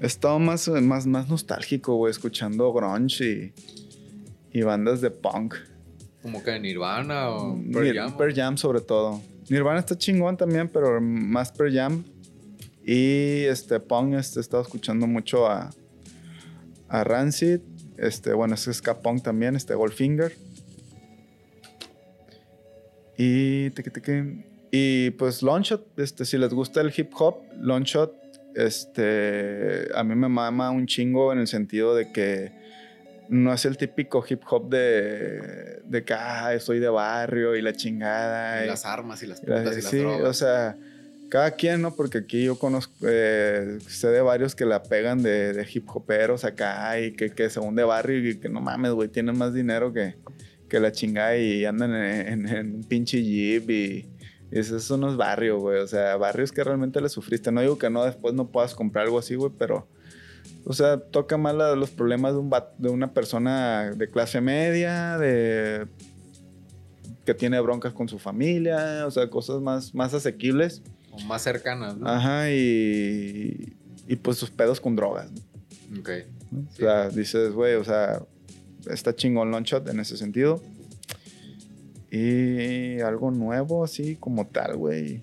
He 0.00 0.06
estado 0.06 0.40
más, 0.40 0.66
más, 0.66 1.06
más 1.06 1.28
nostálgico, 1.28 1.94
güey, 1.94 2.10
escuchando 2.10 2.72
grunge 2.72 3.52
y, 4.52 4.58
y 4.58 4.62
bandas 4.62 5.00
de 5.00 5.12
punk. 5.12 5.54
Como 6.20 6.42
que 6.42 6.58
Nirvana 6.58 7.30
o 7.30 7.56
Pearl 7.72 7.94
Jam. 7.94 8.16
Pearl 8.16 8.34
Jam 8.34 8.56
sobre 8.56 8.80
todo. 8.80 9.22
Nirvana 9.48 9.80
está 9.80 9.96
chingón 9.96 10.36
también, 10.36 10.68
pero 10.68 11.00
más 11.00 11.52
Pearl 11.52 11.74
Jam. 11.74 12.04
Y 12.84 13.44
este 13.44 13.78
punk, 13.80 14.14
este, 14.14 14.40
he 14.40 14.42
estado 14.42 14.62
escuchando 14.62 15.06
mucho 15.06 15.46
a, 15.46 15.70
a 16.88 17.04
Rancid. 17.04 17.60
Este, 17.96 18.32
bueno, 18.32 18.54
es 18.54 18.68
ska 18.72 19.00
punk 19.00 19.22
también, 19.22 19.56
este 19.56 19.74
Goldfinger. 19.74 20.32
Y 23.16 23.70
teque, 23.70 23.90
teque. 23.90 24.44
y 24.70 25.10
pues 25.10 25.42
Longshot, 25.42 25.98
este, 25.98 26.24
si 26.24 26.38
les 26.38 26.52
gusta 26.52 26.80
el 26.80 26.92
hip 26.96 27.12
hop, 27.18 27.36
Longshot, 27.60 28.14
este, 28.54 29.88
a 29.94 30.02
mí 30.02 30.14
me 30.14 30.28
mama 30.28 30.70
un 30.70 30.86
chingo 30.86 31.32
en 31.32 31.38
el 31.38 31.46
sentido 31.46 31.94
de 31.94 32.10
que 32.10 32.61
no 33.28 33.52
es 33.52 33.64
el 33.64 33.76
típico 33.76 34.24
hip 34.28 34.42
hop 34.50 34.68
de, 34.68 35.80
de 35.84 36.04
que 36.04 36.14
ah, 36.14 36.52
soy 36.60 36.78
de 36.80 36.88
barrio 36.88 37.56
y 37.56 37.62
la 37.62 37.72
chingada. 37.72 38.60
Y 38.60 38.64
y- 38.64 38.68
las 38.68 38.84
armas 38.84 39.22
y 39.22 39.26
las 39.26 39.42
y 39.42 39.46
la- 39.46 39.58
putas 39.58 39.72
y 39.78 39.82
las 39.82 39.90
sí, 39.90 39.98
drogas. 39.98 40.28
o 40.28 40.32
sea, 40.34 40.76
cada 41.30 41.52
quien, 41.52 41.80
¿no? 41.80 41.94
Porque 41.94 42.18
aquí 42.18 42.44
yo 42.44 42.58
conozco, 42.58 42.92
eh, 43.08 43.78
sé 43.88 44.08
de 44.08 44.20
varios 44.20 44.54
que 44.54 44.66
la 44.66 44.82
pegan 44.82 45.22
de, 45.22 45.52
de 45.54 45.66
hip 45.72 45.88
hoperos 45.94 46.44
acá 46.44 47.00
y 47.00 47.12
que, 47.12 47.30
que 47.30 47.48
según 47.48 47.74
de 47.74 47.84
barrio 47.84 48.28
y 48.30 48.38
que 48.38 48.48
no 48.50 48.60
mames, 48.60 48.92
güey, 48.92 49.08
tienen 49.08 49.38
más 49.38 49.54
dinero 49.54 49.92
que, 49.94 50.16
que 50.68 50.78
la 50.78 50.92
chingada 50.92 51.36
y 51.38 51.64
andan 51.64 51.94
en, 51.94 52.28
en- 52.28 52.48
en 52.48 52.74
un 52.76 52.84
pinche 52.84 53.22
jeep 53.22 53.70
y, 53.70 54.08
y 54.50 54.58
eso, 54.58 54.76
eso 54.76 54.98
no 54.98 55.10
es 55.10 55.16
barrio, 55.16 55.58
güey. 55.58 55.78
O 55.80 55.86
sea, 55.86 56.16
barrios 56.16 56.52
que 56.52 56.62
realmente 56.62 57.00
le 57.00 57.08
sufriste. 57.08 57.50
No 57.50 57.62
digo 57.62 57.78
que 57.78 57.88
no, 57.88 58.04
después 58.04 58.34
no 58.34 58.48
puedas 58.50 58.74
comprar 58.74 59.06
algo 59.06 59.18
así, 59.18 59.34
güey, 59.34 59.52
pero... 59.58 59.88
O 60.64 60.72
sea, 60.72 60.98
toca 60.98 61.36
más 61.36 61.54
la- 61.54 61.74
los 61.74 61.90
problemas 61.90 62.32
de, 62.34 62.38
un 62.38 62.50
de 62.78 62.88
una 62.88 63.12
persona 63.12 63.90
de 63.96 64.08
clase 64.10 64.40
media, 64.40 65.18
de 65.18 65.86
que 67.24 67.34
tiene 67.34 67.60
broncas 67.60 67.92
con 67.92 68.08
su 68.08 68.18
familia, 68.18 69.04
o 69.06 69.10
sea, 69.10 69.28
cosas 69.30 69.60
más, 69.60 69.94
más 69.94 70.12
asequibles. 70.14 70.82
O 71.12 71.20
más 71.20 71.42
cercanas, 71.42 71.96
¿no? 71.96 72.08
Ajá, 72.08 72.50
y, 72.50 73.74
y 74.08 74.16
pues 74.16 74.38
sus 74.38 74.50
pedos 74.50 74.80
con 74.80 74.96
drogas. 74.96 75.30
¿no? 75.30 76.00
Ok. 76.00 76.10
O 76.70 76.74
sea, 76.76 77.08
dices, 77.10 77.52
güey, 77.52 77.74
o 77.74 77.84
sea, 77.84 78.22
está 78.90 79.14
chingón 79.14 79.50
Longshot 79.50 79.88
en 79.88 80.00
ese 80.00 80.16
sentido. 80.16 80.62
Y 82.10 83.00
algo 83.00 83.30
nuevo, 83.30 83.84
así 83.84 84.16
como 84.16 84.46
tal, 84.46 84.76
güey. 84.76 85.22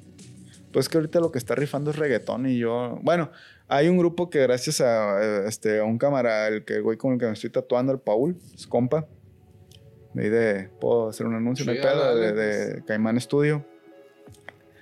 Pues 0.71 0.89
que 0.89 0.97
ahorita 0.97 1.19
lo 1.19 1.31
que 1.31 1.37
está 1.37 1.55
rifando 1.55 1.91
es 1.91 1.97
reggaetón 1.97 2.47
y 2.47 2.57
yo... 2.57 2.99
Bueno, 3.03 3.29
hay 3.69 3.87
un 3.87 3.97
grupo 3.97 4.29
que 4.29 4.39
gracias 4.41 4.81
a, 4.81 5.21
eh, 5.23 5.43
este, 5.47 5.79
a 5.79 5.83
un 5.85 5.97
cámara, 5.97 6.47
el 6.47 6.65
que 6.65 6.81
güey 6.81 6.97
con 6.97 7.13
el 7.13 7.19
que 7.19 7.25
me 7.27 7.33
estoy 7.33 7.49
tatuando, 7.51 7.93
el 7.93 7.99
Paul, 7.99 8.35
es 8.53 8.67
compa. 8.67 9.07
De 10.13 10.23
ahí 10.23 10.29
de... 10.29 10.69
¿Puedo 10.81 11.09
hacer 11.09 11.27
un 11.27 11.35
anuncio? 11.35 11.63
no 11.65 11.71
hay 11.71 11.77
Sí, 11.77 11.83
pedo, 11.83 12.15
de, 12.15 12.33
de 12.33 12.83
Caimán 12.85 13.21
Studio. 13.21 13.63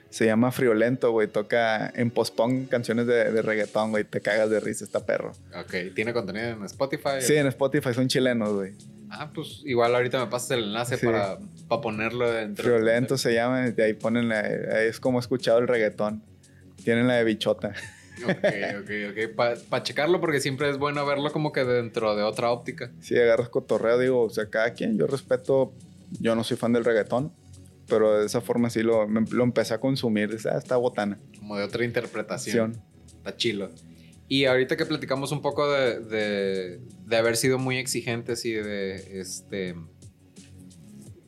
Se 0.09 0.25
llama 0.25 0.51
Friolento, 0.53 1.11
güey. 1.11 1.27
Toca 1.27 1.91
en 1.93 2.09
post-punk 2.11 2.69
canciones 2.69 3.07
de, 3.07 3.29
de 3.31 3.41
reggaetón, 3.41 3.91
güey. 3.91 4.05
Te 4.05 4.21
cagas 4.21 4.49
de 4.49 4.61
risa, 4.61 4.85
está 4.85 5.05
perro. 5.05 5.33
Ok. 5.53 5.93
¿Tiene 5.93 6.13
contenido 6.13 6.47
en 6.47 6.63
Spotify? 6.63 7.19
Sí, 7.19 7.35
en 7.35 7.47
Spotify 7.47 7.93
son 7.93 8.07
chilenos, 8.07 8.53
güey. 8.53 8.71
Ah, 9.09 9.29
pues 9.33 9.61
igual 9.65 9.93
ahorita 9.93 10.17
me 10.23 10.31
pasas 10.31 10.51
el 10.51 10.63
enlace 10.63 10.97
Sí. 10.97 11.05
para, 11.05 11.37
para 11.67 11.81
ponerlo 11.81 12.31
dentro. 12.31 12.63
Friolento 12.63 13.17
se 13.17 13.33
llama, 13.33 13.67
y 13.77 13.81
ahí 13.81 13.93
ponen 13.93 14.29
la, 14.29 14.39
ahí 14.39 14.87
es 14.87 14.99
como 15.01 15.19
he 15.19 15.21
escuchado 15.21 15.59
el 15.59 15.67
reggaetón. 15.67 16.23
Tienen 16.83 17.07
la 17.07 17.15
de 17.15 17.25
bichota. 17.25 17.73
Ok, 18.23 18.45
ok, 18.81 18.91
ok. 19.11 19.59
Para 19.69 19.83
checarlo 19.83 20.19
porque 20.19 20.39
siempre 20.39 20.69
es 20.69 20.77
bueno 20.77 21.05
verlo 21.05 21.31
como 21.31 21.51
que 21.51 21.63
dentro 21.63 22.15
de 22.15 22.23
otra 22.23 22.51
óptica. 22.51 22.91
Si 23.01 23.17
agarras 23.17 23.49
cotorreo, 23.49 23.97
digo, 23.99 24.23
o 24.23 24.29
sea, 24.29 24.49
cada 24.49 24.73
quien, 24.73 24.97
yo 24.97 25.07
respeto, 25.07 25.73
yo 26.19 26.35
no 26.35 26.43
soy 26.43 26.57
fan 26.57 26.73
del 26.73 26.85
reggaetón, 26.85 27.31
pero 27.87 28.19
de 28.19 28.25
esa 28.25 28.41
forma 28.41 28.69
sí 28.69 28.83
lo, 28.83 29.07
lo 29.07 29.43
empecé 29.43 29.73
a 29.73 29.79
consumir, 29.79 30.31
dice, 30.31 30.49
ah, 30.49 30.57
está 30.57 30.77
botana. 30.77 31.19
Como 31.37 31.57
de 31.57 31.63
otra 31.63 31.85
interpretación. 31.85 32.81
Está 33.17 33.35
chilo. 33.35 33.69
Y 34.29 34.45
ahorita 34.45 34.75
que 34.75 34.85
platicamos 34.85 35.31
un 35.31 35.41
poco 35.41 35.71
de, 35.71 35.99
de, 36.01 36.79
de 37.05 37.15
haber 37.15 37.37
sido 37.37 37.59
muy 37.59 37.77
exigentes 37.77 38.43
y 38.45 38.53
de 38.53 39.19
este. 39.21 39.75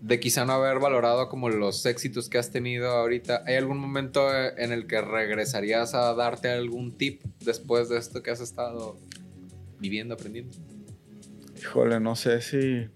De 0.02 0.20
quizá 0.20 0.46
no 0.46 0.54
haber 0.54 0.80
valorado 0.80 1.28
como 1.28 1.50
los 1.50 1.86
éxitos 1.86 2.30
que 2.30 2.38
has 2.38 2.52
tenido 2.52 2.90
ahorita. 2.90 3.44
¿Hay 3.46 3.56
algún 3.56 3.78
momento 3.78 4.34
eh, 4.34 4.54
en 4.58 4.72
el 4.72 4.88
que 4.88 5.02
regresarías 5.02 5.94
a 5.94 6.14
darte 6.14 6.50
algún 6.50 6.98
tip 6.98 7.22
después 7.42 7.90
de 7.90 7.98
esto 7.98 8.24
que 8.24 8.32
has 8.32 8.40
estado 8.40 8.98
viviendo, 9.80 10.14
aprendiendo? 10.14 10.56
Híjole, 11.60 12.00
no 12.00 12.16
sé 12.16 12.42
si, 12.42 12.88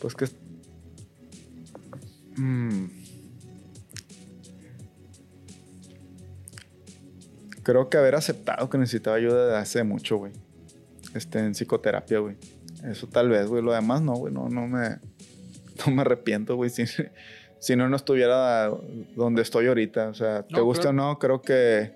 pues 0.00 0.14
que... 0.14 0.26
Mm. 2.36 2.86
Creo 7.62 7.90
que 7.90 7.98
haber 7.98 8.14
aceptado 8.14 8.70
que 8.70 8.78
necesitaba 8.78 9.16
ayuda 9.16 9.48
de 9.48 9.56
hace 9.56 9.82
mucho, 9.82 10.16
güey. 10.16 10.32
Este, 11.14 11.40
en 11.40 11.52
psicoterapia, 11.52 12.20
güey. 12.20 12.36
Eso 12.84 13.08
tal 13.08 13.28
vez, 13.28 13.46
güey. 13.46 13.62
Lo 13.62 13.72
demás 13.72 14.00
no, 14.00 14.14
güey. 14.14 14.32
No, 14.32 14.48
no 14.48 14.66
me... 14.66 14.98
No 15.86 15.94
me 15.94 16.02
arrepiento, 16.02 16.56
güey. 16.56 16.70
Si, 16.70 16.84
si 17.58 17.76
no, 17.76 17.88
no 17.88 17.96
estuviera 17.96 18.70
donde 19.16 19.42
estoy 19.42 19.66
ahorita. 19.66 20.08
O 20.08 20.14
sea, 20.14 20.42
te 20.42 20.54
No, 20.54 20.64
gusta 20.64 20.90
o 20.90 20.92
no, 20.92 21.18
creo 21.18 21.40
que 21.42 21.92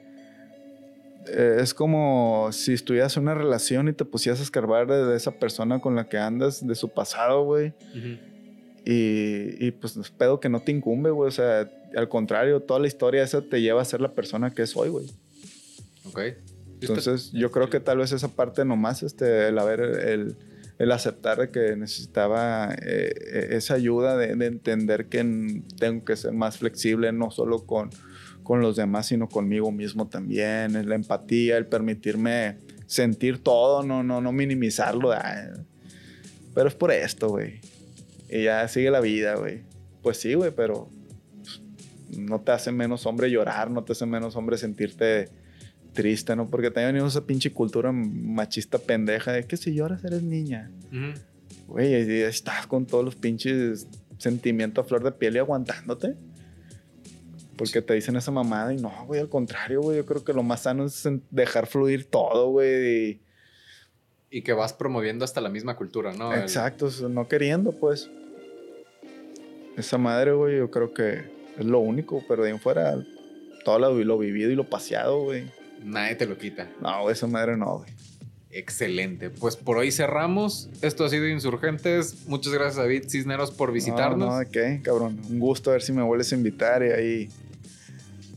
eh, 1.28 1.56
es 1.60 1.74
como 1.74 2.48
si 2.52 2.72
estuvieras 2.72 3.16
en 3.16 3.24
una 3.24 3.34
relación 3.34 3.88
y 3.88 3.92
te 3.92 4.04
pusieras 4.04 4.40
a 4.40 4.42
escarbar 4.42 4.86
de, 4.86 5.04
de 5.04 5.16
esa 5.16 5.32
persona 5.32 5.80
con 5.80 5.94
la 5.94 6.08
que 6.08 6.18
andas, 6.18 6.66
de 6.66 6.74
su 6.74 6.88
pasado, 6.88 7.44
güey. 7.44 7.72
Y, 8.84 9.64
y 9.64 9.70
pues 9.70 9.96
espero 9.96 10.40
que 10.40 10.48
no 10.48 10.60
te 10.60 10.72
incumbe, 10.72 11.10
güey. 11.10 11.28
O 11.28 11.32
sea, 11.32 11.70
al 11.96 12.08
contrario, 12.08 12.60
toda 12.60 12.80
la 12.80 12.88
historia 12.88 13.22
esa 13.22 13.42
te 13.42 13.60
lleva 13.60 13.82
a 13.82 13.84
ser 13.84 14.00
la 14.00 14.12
persona 14.12 14.52
que 14.52 14.62
es 14.62 14.76
hoy, 14.76 14.88
güey. 14.88 15.06
Ok. 16.04 16.20
Entonces, 16.80 17.30
yo 17.30 17.52
creo 17.52 17.70
que 17.70 17.78
tal 17.78 17.98
vez 17.98 18.10
esa 18.10 18.28
parte 18.28 18.64
nomás, 18.64 19.04
este, 19.04 19.48
el 19.48 19.58
haber, 19.58 19.80
el, 19.80 20.36
el 20.82 20.90
aceptar 20.90 21.38
de 21.38 21.50
que 21.52 21.76
necesitaba 21.76 22.74
eh, 22.84 23.48
esa 23.50 23.74
ayuda 23.74 24.16
de, 24.16 24.34
de 24.34 24.46
entender 24.46 25.06
que 25.06 25.62
tengo 25.78 26.04
que 26.04 26.16
ser 26.16 26.32
más 26.32 26.58
flexible, 26.58 27.12
no 27.12 27.30
solo 27.30 27.64
con, 27.66 27.90
con 28.42 28.60
los 28.60 28.74
demás, 28.74 29.06
sino 29.06 29.28
conmigo 29.28 29.70
mismo 29.70 30.08
también, 30.08 30.88
la 30.88 30.96
empatía, 30.96 31.56
el 31.56 31.66
permitirme 31.66 32.58
sentir 32.86 33.44
todo, 33.44 33.84
no, 33.84 34.02
no, 34.02 34.20
no 34.20 34.32
minimizarlo. 34.32 35.12
pero 36.52 36.68
es 36.68 36.74
por 36.74 36.90
esto, 36.90 37.28
güey. 37.28 37.60
Y 38.28 38.42
ya 38.42 38.66
sigue 38.66 38.90
la 38.90 39.00
vida, 39.00 39.36
güey. 39.36 39.62
Pues 40.02 40.16
sí, 40.16 40.34
güey, 40.34 40.50
pero 40.50 40.90
pues, 41.44 41.62
no 42.18 42.40
te 42.40 42.50
hace 42.50 42.72
menos 42.72 43.06
hombre 43.06 43.30
llorar, 43.30 43.70
no 43.70 43.84
te 43.84 43.92
hace 43.92 44.04
menos 44.04 44.34
hombre 44.34 44.58
sentirte 44.58 45.28
triste, 45.92 46.34
¿no? 46.36 46.48
Porque 46.48 46.70
también 46.70 46.94
venimos 46.94 47.14
esa 47.14 47.26
pinche 47.26 47.52
cultura 47.52 47.92
machista 47.92 48.78
pendeja 48.78 49.32
de 49.32 49.46
que 49.46 49.56
si 49.56 49.74
lloras 49.74 50.04
eres 50.04 50.22
niña. 50.22 50.70
Güey, 51.68 52.10
y 52.10 52.20
estás 52.22 52.66
con 52.66 52.86
todos 52.86 53.04
los 53.04 53.14
pinches 53.14 53.86
sentimientos 54.18 54.84
a 54.84 54.88
flor 54.88 55.04
de 55.04 55.12
piel 55.12 55.36
y 55.36 55.38
aguantándote. 55.38 56.16
Porque 57.56 57.82
te 57.82 57.94
dicen 57.94 58.16
esa 58.16 58.30
mamada 58.30 58.72
y 58.72 58.78
no, 58.78 58.92
güey, 59.06 59.20
al 59.20 59.28
contrario, 59.28 59.82
güey. 59.82 59.98
Yo 59.98 60.06
creo 60.06 60.24
que 60.24 60.32
lo 60.32 60.42
más 60.42 60.62
sano 60.62 60.84
es 60.86 61.08
dejar 61.30 61.66
fluir 61.66 62.06
todo, 62.06 62.50
güey. 62.50 63.20
Y... 64.30 64.42
que 64.42 64.52
vas 64.52 64.72
promoviendo 64.72 65.24
hasta 65.24 65.40
la 65.40 65.48
misma 65.48 65.76
cultura, 65.76 66.12
¿no? 66.14 66.34
Exacto, 66.34 66.88
no 67.08 67.28
queriendo, 67.28 67.72
pues. 67.72 68.10
Esa 69.76 69.98
madre, 69.98 70.32
güey, 70.32 70.58
yo 70.58 70.70
creo 70.70 70.92
que 70.92 71.30
es 71.58 71.64
lo 71.64 71.78
único, 71.78 72.22
pero 72.26 72.42
de 72.42 72.48
ahí 72.48 72.54
en 72.54 72.60
fuera, 72.60 72.96
todo 73.64 73.78
lo, 73.78 73.92
lo 73.92 74.18
vivido 74.18 74.50
y 74.50 74.54
lo 74.54 74.68
paseado, 74.68 75.22
güey. 75.22 75.44
Nadie 75.84 76.14
te 76.16 76.26
lo 76.26 76.38
quita. 76.38 76.68
No, 76.80 77.10
esa 77.10 77.26
madre 77.26 77.56
no, 77.56 77.78
güey. 77.78 77.90
Excelente. 78.52 79.30
Pues 79.30 79.56
por 79.56 79.78
hoy 79.78 79.90
cerramos. 79.90 80.68
Esto 80.82 81.06
ha 81.06 81.08
sido 81.08 81.26
Insurgentes. 81.26 82.26
Muchas 82.26 82.52
gracias, 82.52 82.76
David 82.76 83.04
Cisneros, 83.08 83.50
por 83.50 83.72
visitarnos. 83.72 84.18
No, 84.18 84.32
no, 84.34 84.38
¿de 84.38 84.46
qué, 84.46 84.80
cabrón? 84.82 85.18
Un 85.30 85.38
gusto 85.38 85.70
a 85.70 85.72
ver 85.74 85.82
si 85.82 85.92
me 85.92 86.02
vuelves 86.02 86.32
a 86.32 86.36
invitar 86.36 86.82
y 86.82 86.90
ahí. 86.90 87.28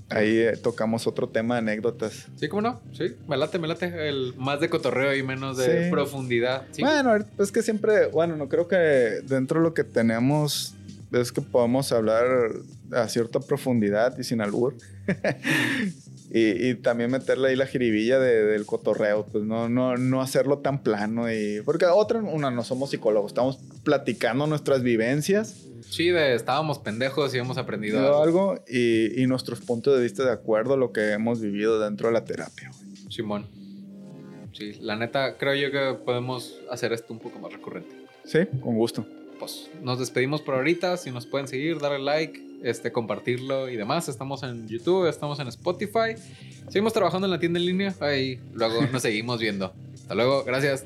Ahí 0.07 0.37
eh, 0.37 0.53
tocamos 0.55 1.07
otro 1.07 1.27
tema 1.27 1.55
de 1.55 1.59
anécdotas. 1.59 2.27
Sí, 2.37 2.47
¿cómo 2.47 2.61
no? 2.61 2.81
Sí, 2.93 3.15
me 3.27 3.35
late, 3.35 3.57
me 3.59 3.67
late. 3.67 4.07
El 4.07 4.35
más 4.37 4.59
de 4.61 4.69
cotorreo 4.69 5.15
y 5.15 5.23
menos 5.23 5.57
de 5.57 5.89
profundidad. 5.89 6.65
Bueno, 6.79 7.17
es 7.39 7.51
que 7.51 7.61
siempre, 7.63 8.05
bueno, 8.07 8.37
no 8.37 8.47
creo 8.47 8.67
que 8.67 8.75
dentro 8.75 9.59
de 9.59 9.63
lo 9.63 9.73
que 9.73 9.83
tenemos 9.83 10.75
es 11.11 11.31
que 11.31 11.41
podemos 11.41 11.91
hablar 11.91 12.25
a 12.91 13.09
cierta 13.09 13.39
profundidad 13.39 14.17
y 14.17 14.23
sin 14.23 14.41
albur. 14.41 14.75
Y, 16.37 16.75
también 16.75 17.11
meterle 17.11 17.47
ahí 17.47 17.55
la 17.55 17.65
jiribilla 17.65 18.19
del 18.19 18.65
cotorreo, 18.65 19.25
pues 19.25 19.45
no, 19.45 19.69
no, 19.69 19.95
no 19.95 20.21
hacerlo 20.21 20.57
tan 20.57 20.83
plano. 20.83 21.31
Y, 21.31 21.61
porque 21.63 21.85
otra, 21.85 22.19
una, 22.19 22.51
no 22.51 22.61
somos 22.65 22.89
psicólogos, 22.89 23.31
estamos 23.31 23.57
platicando 23.85 24.45
nuestras 24.45 24.83
vivencias. 24.83 25.65
Sí, 25.89 26.09
de, 26.09 26.35
estábamos 26.35 26.79
pendejos 26.79 27.33
y 27.33 27.37
hemos 27.37 27.57
aprendido 27.57 27.99
algo, 27.99 28.21
algo 28.21 28.63
y, 28.67 29.21
y, 29.21 29.27
nuestros 29.27 29.61
puntos 29.61 29.95
de 29.95 30.03
vista 30.03 30.25
de 30.25 30.31
acuerdo 30.33 30.73
a 30.73 30.77
lo 30.77 30.91
que 30.91 31.13
hemos 31.13 31.39
vivido 31.39 31.79
dentro 31.79 32.09
de 32.09 32.13
la 32.13 32.25
terapia. 32.25 32.69
Simón. 33.09 33.47
Sí, 34.51 34.73
la 34.81 34.97
neta, 34.97 35.37
creo 35.37 35.55
yo 35.55 35.71
que 35.71 35.97
podemos 36.03 36.59
hacer 36.69 36.91
esto 36.91 37.13
un 37.13 37.19
poco 37.19 37.39
más 37.39 37.53
recurrente. 37.53 37.95
Sí, 38.25 38.39
con 38.61 38.75
gusto. 38.75 39.05
Pues 39.39 39.69
nos 39.81 39.99
despedimos 39.99 40.41
por 40.41 40.55
ahorita. 40.55 40.97
Si 40.97 41.11
nos 41.11 41.25
pueden 41.25 41.47
seguir, 41.47 41.79
darle 41.79 41.99
like, 41.99 42.41
este, 42.63 42.91
compartirlo 42.91 43.69
y 43.69 43.75
demás. 43.75 44.09
Estamos 44.09 44.43
en 44.43 44.67
YouTube, 44.67 45.07
estamos 45.07 45.39
en 45.39 45.47
Spotify. 45.47 46.15
Seguimos 46.69 46.93
trabajando 46.93 47.27
en 47.27 47.31
la 47.31 47.39
tienda 47.39 47.59
en 47.59 47.65
línea. 47.65 47.95
Ahí 47.99 48.39
luego 48.53 48.81
nos 48.91 49.01
seguimos 49.01 49.39
viendo. 49.39 49.73
Hasta 49.93 50.15
luego, 50.15 50.43
gracias. 50.43 50.85